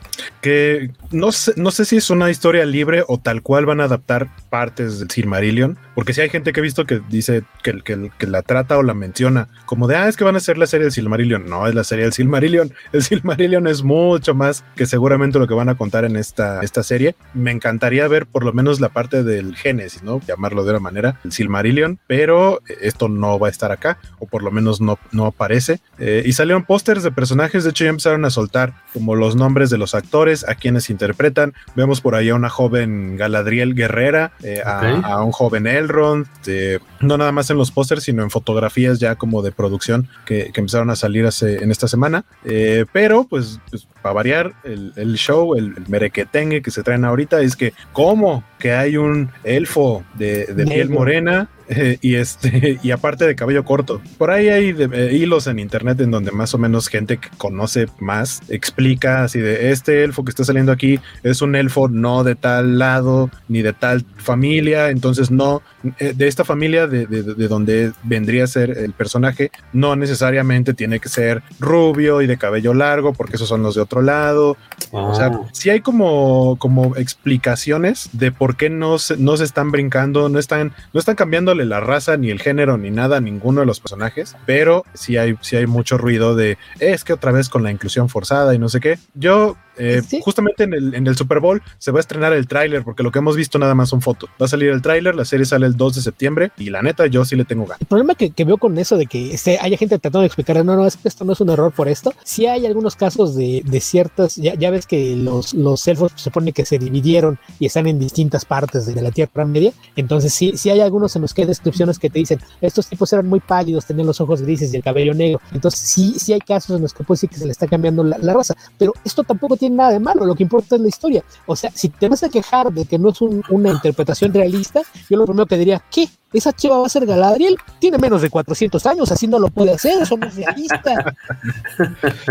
Que 0.40 0.90
no 1.10 1.32
sé, 1.32 1.52
no 1.56 1.70
sé 1.70 1.84
si 1.84 1.96
es 1.96 2.10
una 2.10 2.30
historia 2.30 2.64
libre 2.64 3.04
o 3.06 3.18
tal 3.18 3.42
cual 3.42 3.66
van 3.66 3.80
a 3.80 3.84
adaptar 3.84 4.28
partes 4.50 4.98
del 4.98 5.10
Silmarillion, 5.10 5.78
porque 5.94 6.12
si 6.12 6.20
hay 6.20 6.28
gente 6.30 6.52
que 6.52 6.60
he 6.60 6.62
visto 6.62 6.84
que 6.86 7.00
dice 7.08 7.42
que, 7.62 7.80
que- 7.82 8.10
que 8.18 8.26
la 8.26 8.42
trata 8.42 8.76
o 8.78 8.82
la 8.82 8.94
menciona 8.94 9.48
como 9.66 9.86
de, 9.86 9.96
ah, 9.96 10.08
es 10.08 10.16
que 10.16 10.24
van 10.24 10.34
a 10.34 10.38
hacer 10.38 10.58
la 10.58 10.66
serie 10.66 10.84
del 10.84 10.92
Silmarillion. 10.92 11.46
No, 11.46 11.66
es 11.66 11.74
la 11.74 11.84
serie 11.84 12.04
del 12.04 12.12
Silmarillion. 12.12 12.72
El 12.92 13.02
Silmarillion 13.02 13.66
es 13.66 13.82
mucho 13.82 14.34
más 14.34 14.64
que 14.76 14.86
seguramente 14.86 15.38
lo 15.38 15.46
que 15.46 15.54
van 15.54 15.68
a 15.68 15.74
contar 15.76 16.04
en 16.04 16.16
esta, 16.16 16.60
esta 16.62 16.82
serie. 16.82 17.14
Me 17.34 17.50
encantaría 17.50 18.06
ver 18.08 18.26
por 18.26 18.44
lo 18.44 18.52
menos 18.52 18.80
la 18.80 18.88
parte 18.90 19.22
del 19.22 19.56
Génesis, 19.56 20.02
¿no? 20.02 20.20
Llamarlo 20.26 20.64
de 20.64 20.70
una 20.70 20.80
manera, 20.80 21.20
el 21.24 21.32
Silmarillion, 21.32 21.98
pero 22.06 22.60
esto 22.80 23.08
no 23.08 23.38
va 23.38 23.48
a 23.48 23.50
estar 23.50 23.72
acá, 23.72 23.98
o 24.18 24.26
por 24.26 24.42
lo 24.42 24.50
menos 24.50 24.80
no, 24.80 24.98
no 25.12 25.26
aparece. 25.26 25.80
Eh, 25.98 26.22
y 26.26 26.32
salieron 26.32 26.64
pósters 26.64 27.02
de 27.02 27.10
personajes, 27.12 27.64
de 27.64 27.70
hecho 27.70 27.84
ya 27.84 27.90
empezaron 27.90 28.24
a 28.24 28.30
soltar 28.30 28.74
como 28.92 29.14
los 29.14 29.36
nombres 29.36 29.70
de 29.70 29.78
los 29.78 29.94
actores, 29.94 30.46
a 30.48 30.54
quienes 30.54 30.90
interpretan. 30.90 31.54
Vemos 31.76 32.00
por 32.00 32.14
ahí 32.14 32.28
a 32.30 32.34
una 32.34 32.48
joven 32.50 33.16
Galadriel 33.16 33.74
Guerrera, 33.74 34.32
eh, 34.42 34.62
a- 34.64 34.78
Ok. 34.98 35.04
a, 35.04 35.22
un 35.24 35.32
joven 35.32 35.66
Elrond, 35.84 36.26
eh, 36.46 36.78
no 37.00 37.16
nada 37.16 37.32
más 37.32 37.50
en 37.50 37.56
los 37.56 37.70
pósters, 37.70 38.04
sino 38.04 38.22
en 38.22 38.30
fotografías 38.30 38.98
ya 38.98 39.14
como 39.16 39.42
de 39.42 39.52
producción 39.52 40.08
que, 40.24 40.50
que 40.52 40.60
empezaron 40.60 40.90
a 40.90 40.96
salir 40.96 41.26
hace, 41.26 41.62
en 41.62 41.70
esta 41.70 41.88
semana. 41.88 42.24
Eh, 42.44 42.84
pero, 42.92 43.24
pues, 43.24 43.60
pues 43.70 43.86
para 44.02 44.14
variar, 44.14 44.52
el, 44.64 44.92
el 44.96 45.14
show, 45.16 45.54
el, 45.54 45.74
el, 45.76 45.88
merequetengue 45.88 46.62
que 46.62 46.70
se 46.70 46.82
traen 46.82 47.04
ahorita 47.04 47.40
es 47.40 47.56
que, 47.56 47.72
¿cómo 47.92 48.44
que 48.58 48.72
hay 48.72 48.96
un 48.96 49.30
elfo 49.44 50.04
de, 50.14 50.46
de 50.46 50.66
piel 50.66 50.90
morena 50.90 51.48
eh, 51.68 51.98
y 52.02 52.16
este 52.16 52.78
y 52.82 52.90
aparte 52.90 53.26
de 53.26 53.34
cabello 53.34 53.64
corto. 53.64 54.00
Por 54.18 54.30
ahí 54.30 54.48
hay 54.48 54.72
de, 54.72 54.88
eh, 54.92 55.14
hilos 55.14 55.46
en 55.46 55.58
internet 55.58 56.00
en 56.00 56.10
donde 56.10 56.30
más 56.30 56.54
o 56.54 56.58
menos 56.58 56.88
gente 56.88 57.18
que 57.18 57.28
conoce 57.36 57.86
más 57.98 58.42
explica 58.48 59.24
así 59.24 59.40
de 59.40 59.70
este 59.70 60.04
elfo 60.04 60.24
que 60.24 60.30
está 60.30 60.44
saliendo 60.44 60.72
aquí 60.72 61.00
es 61.22 61.42
un 61.42 61.56
elfo 61.56 61.88
no 61.88 62.24
de 62.24 62.34
tal 62.34 62.78
lado 62.78 63.30
ni 63.48 63.62
de 63.62 63.72
tal 63.72 64.04
familia, 64.16 64.90
entonces 64.90 65.30
no 65.30 65.62
eh, 65.98 66.14
de 66.14 66.28
esta 66.28 66.44
familia 66.44 66.86
de, 66.86 67.06
de, 67.06 67.22
de, 67.22 67.48
donde 67.48 67.92
vendría 68.02 68.44
a 68.44 68.46
ser 68.46 68.70
el 68.78 68.92
personaje 68.92 69.50
no 69.72 69.96
necesariamente 69.96 70.74
tiene 70.74 71.00
que 71.00 71.08
ser 71.08 71.42
rubio 71.60 72.22
y 72.22 72.26
de 72.26 72.38
cabello 72.38 72.74
largo 72.74 73.12
porque 73.12 73.36
esos 73.36 73.48
son 73.48 73.62
los 73.62 73.74
de 73.74 73.80
otro 73.80 74.02
lado. 74.02 74.56
Oh. 74.90 75.10
O 75.10 75.14
sea, 75.14 75.40
si 75.52 75.70
hay 75.70 75.80
como 75.80 76.56
como 76.58 76.96
explicaciones 76.96 78.08
de 78.12 78.32
por 78.32 78.56
qué 78.56 78.70
no 78.70 78.98
se, 78.98 79.16
no 79.16 79.36
se 79.36 79.44
están 79.44 79.70
brincando, 79.70 80.28
no 80.28 80.38
están 80.38 80.72
no 80.92 81.00
están 81.00 81.16
cambiando 81.16 81.53
la 81.54 81.80
raza, 81.80 82.16
ni 82.16 82.30
el 82.30 82.40
género, 82.40 82.76
ni 82.76 82.90
nada 82.90 83.18
a 83.18 83.20
ninguno 83.20 83.60
de 83.60 83.66
los 83.66 83.80
personajes, 83.80 84.36
pero 84.46 84.84
sí 84.94 85.16
hay, 85.16 85.36
sí 85.40 85.56
hay 85.56 85.66
mucho 85.66 85.98
ruido 85.98 86.34
de 86.34 86.58
es 86.80 87.04
que 87.04 87.12
otra 87.12 87.32
vez 87.32 87.48
con 87.48 87.62
la 87.62 87.70
inclusión 87.70 88.08
forzada 88.08 88.54
y 88.54 88.58
no 88.58 88.68
sé 88.68 88.80
qué. 88.80 88.98
Yo 89.14 89.56
eh, 89.76 90.02
¿Sí? 90.06 90.20
Justamente 90.22 90.64
en 90.64 90.74
el, 90.74 90.94
en 90.94 91.06
el, 91.06 91.16
Super 91.16 91.40
Bowl 91.40 91.62
se 91.78 91.90
va 91.90 91.98
a 91.98 92.00
estrenar 92.00 92.32
el 92.32 92.46
tráiler, 92.46 92.84
porque 92.84 93.02
lo 93.02 93.10
que 93.10 93.18
hemos 93.18 93.36
visto 93.36 93.58
nada 93.58 93.74
más 93.74 93.88
son 93.88 94.00
fotos. 94.00 94.30
Va 94.40 94.46
a 94.46 94.48
salir 94.48 94.70
el 94.70 94.82
tráiler, 94.82 95.14
la 95.14 95.24
serie 95.24 95.46
sale 95.46 95.66
el 95.66 95.76
2 95.76 95.96
de 95.96 96.02
septiembre 96.02 96.52
y 96.58 96.70
la 96.70 96.82
neta 96.82 97.06
yo 97.06 97.24
sí 97.24 97.36
le 97.36 97.44
tengo 97.44 97.64
ganas. 97.64 97.80
El 97.80 97.86
problema 97.86 98.14
que, 98.14 98.30
que, 98.30 98.44
veo 98.44 98.58
con 98.58 98.78
eso 98.78 98.96
de 98.96 99.06
que 99.06 99.34
este, 99.34 99.58
haya 99.60 99.76
gente 99.76 99.98
tratando 99.98 100.20
de 100.20 100.26
explicar, 100.26 100.64
no, 100.64 100.76
no, 100.76 100.86
es 100.86 100.96
que 100.96 101.08
esto 101.08 101.24
no 101.24 101.32
es 101.32 101.40
un 101.40 101.50
error 101.50 101.72
por 101.72 101.88
esto. 101.88 102.12
Sí 102.24 102.46
hay 102.46 102.66
algunos 102.66 102.96
casos 102.96 103.34
de, 103.34 103.62
de 103.64 103.80
ciertas, 103.80 104.36
ya, 104.36 104.54
ya, 104.54 104.70
ves 104.70 104.86
que 104.86 105.16
los, 105.16 105.54
los 105.54 105.86
elfos 105.88 106.12
se 106.14 106.24
supone 106.24 106.52
que 106.52 106.64
se 106.64 106.78
dividieron 106.78 107.38
y 107.58 107.66
están 107.66 107.86
en 107.86 107.98
distintas 107.98 108.44
partes 108.44 108.86
de 108.86 109.00
la 109.00 109.10
Tierra 109.10 109.44
Media. 109.44 109.72
Entonces 109.96 110.32
sí, 110.32 110.52
sí 110.56 110.70
hay 110.70 110.80
algunos 110.80 111.16
en 111.16 111.22
los 111.22 111.34
que 111.34 111.42
hay 111.42 111.48
descripciones 111.48 111.98
que 111.98 112.10
te 112.10 112.18
dicen, 112.18 112.40
estos 112.60 112.86
tipos 112.88 113.12
eran 113.12 113.26
muy 113.26 113.40
pálidos, 113.40 113.86
tenían 113.86 114.06
los 114.06 114.20
ojos 114.20 114.42
grises 114.42 114.72
y 114.72 114.76
el 114.76 114.82
cabello 114.82 115.14
negro. 115.14 115.40
Entonces 115.52 115.80
sí, 115.80 116.14
sí 116.18 116.32
hay 116.32 116.40
casos 116.40 116.76
en 116.76 116.82
los 116.82 116.92
que 116.92 117.04
puede 117.04 117.16
decir 117.16 117.30
que 117.30 117.36
se 117.36 117.46
le 117.46 117.52
está 117.52 117.66
cambiando 117.66 118.04
la, 118.04 118.18
la 118.18 118.34
raza, 118.34 118.54
pero 118.78 118.92
esto 119.04 119.24
tampoco 119.24 119.56
tiene 119.56 119.63
nada 119.70 119.90
de 119.90 120.00
malo. 120.00 120.24
Lo 120.24 120.34
que 120.34 120.42
importa 120.42 120.76
es 120.76 120.82
la 120.82 120.88
historia. 120.88 121.24
O 121.46 121.56
sea, 121.56 121.70
si 121.70 121.88
te 121.88 122.08
vas 122.08 122.22
a 122.22 122.28
quejar 122.28 122.72
de 122.72 122.84
que 122.84 122.98
no 122.98 123.10
es 123.10 123.20
un, 123.20 123.42
una 123.50 123.70
interpretación 123.70 124.32
realista, 124.32 124.82
yo 125.08 125.16
lo 125.16 125.26
primero 125.26 125.46
que 125.46 125.56
diría, 125.56 125.82
¿qué? 125.90 126.08
Esa 126.34 126.52
chiva 126.52 126.78
va 126.78 126.86
a 126.86 126.90
ser 126.90 127.06
Galadriel, 127.06 127.56
tiene 127.78 127.96
menos 127.96 128.20
de 128.20 128.28
400 128.28 128.84
años, 128.86 129.10
así 129.12 129.26
no 129.26 129.38
lo 129.38 129.48
puede 129.48 129.72
hacer, 129.72 130.02
eso 130.02 130.16
no 130.16 130.26
es 130.26 130.34
realista. 130.34 131.16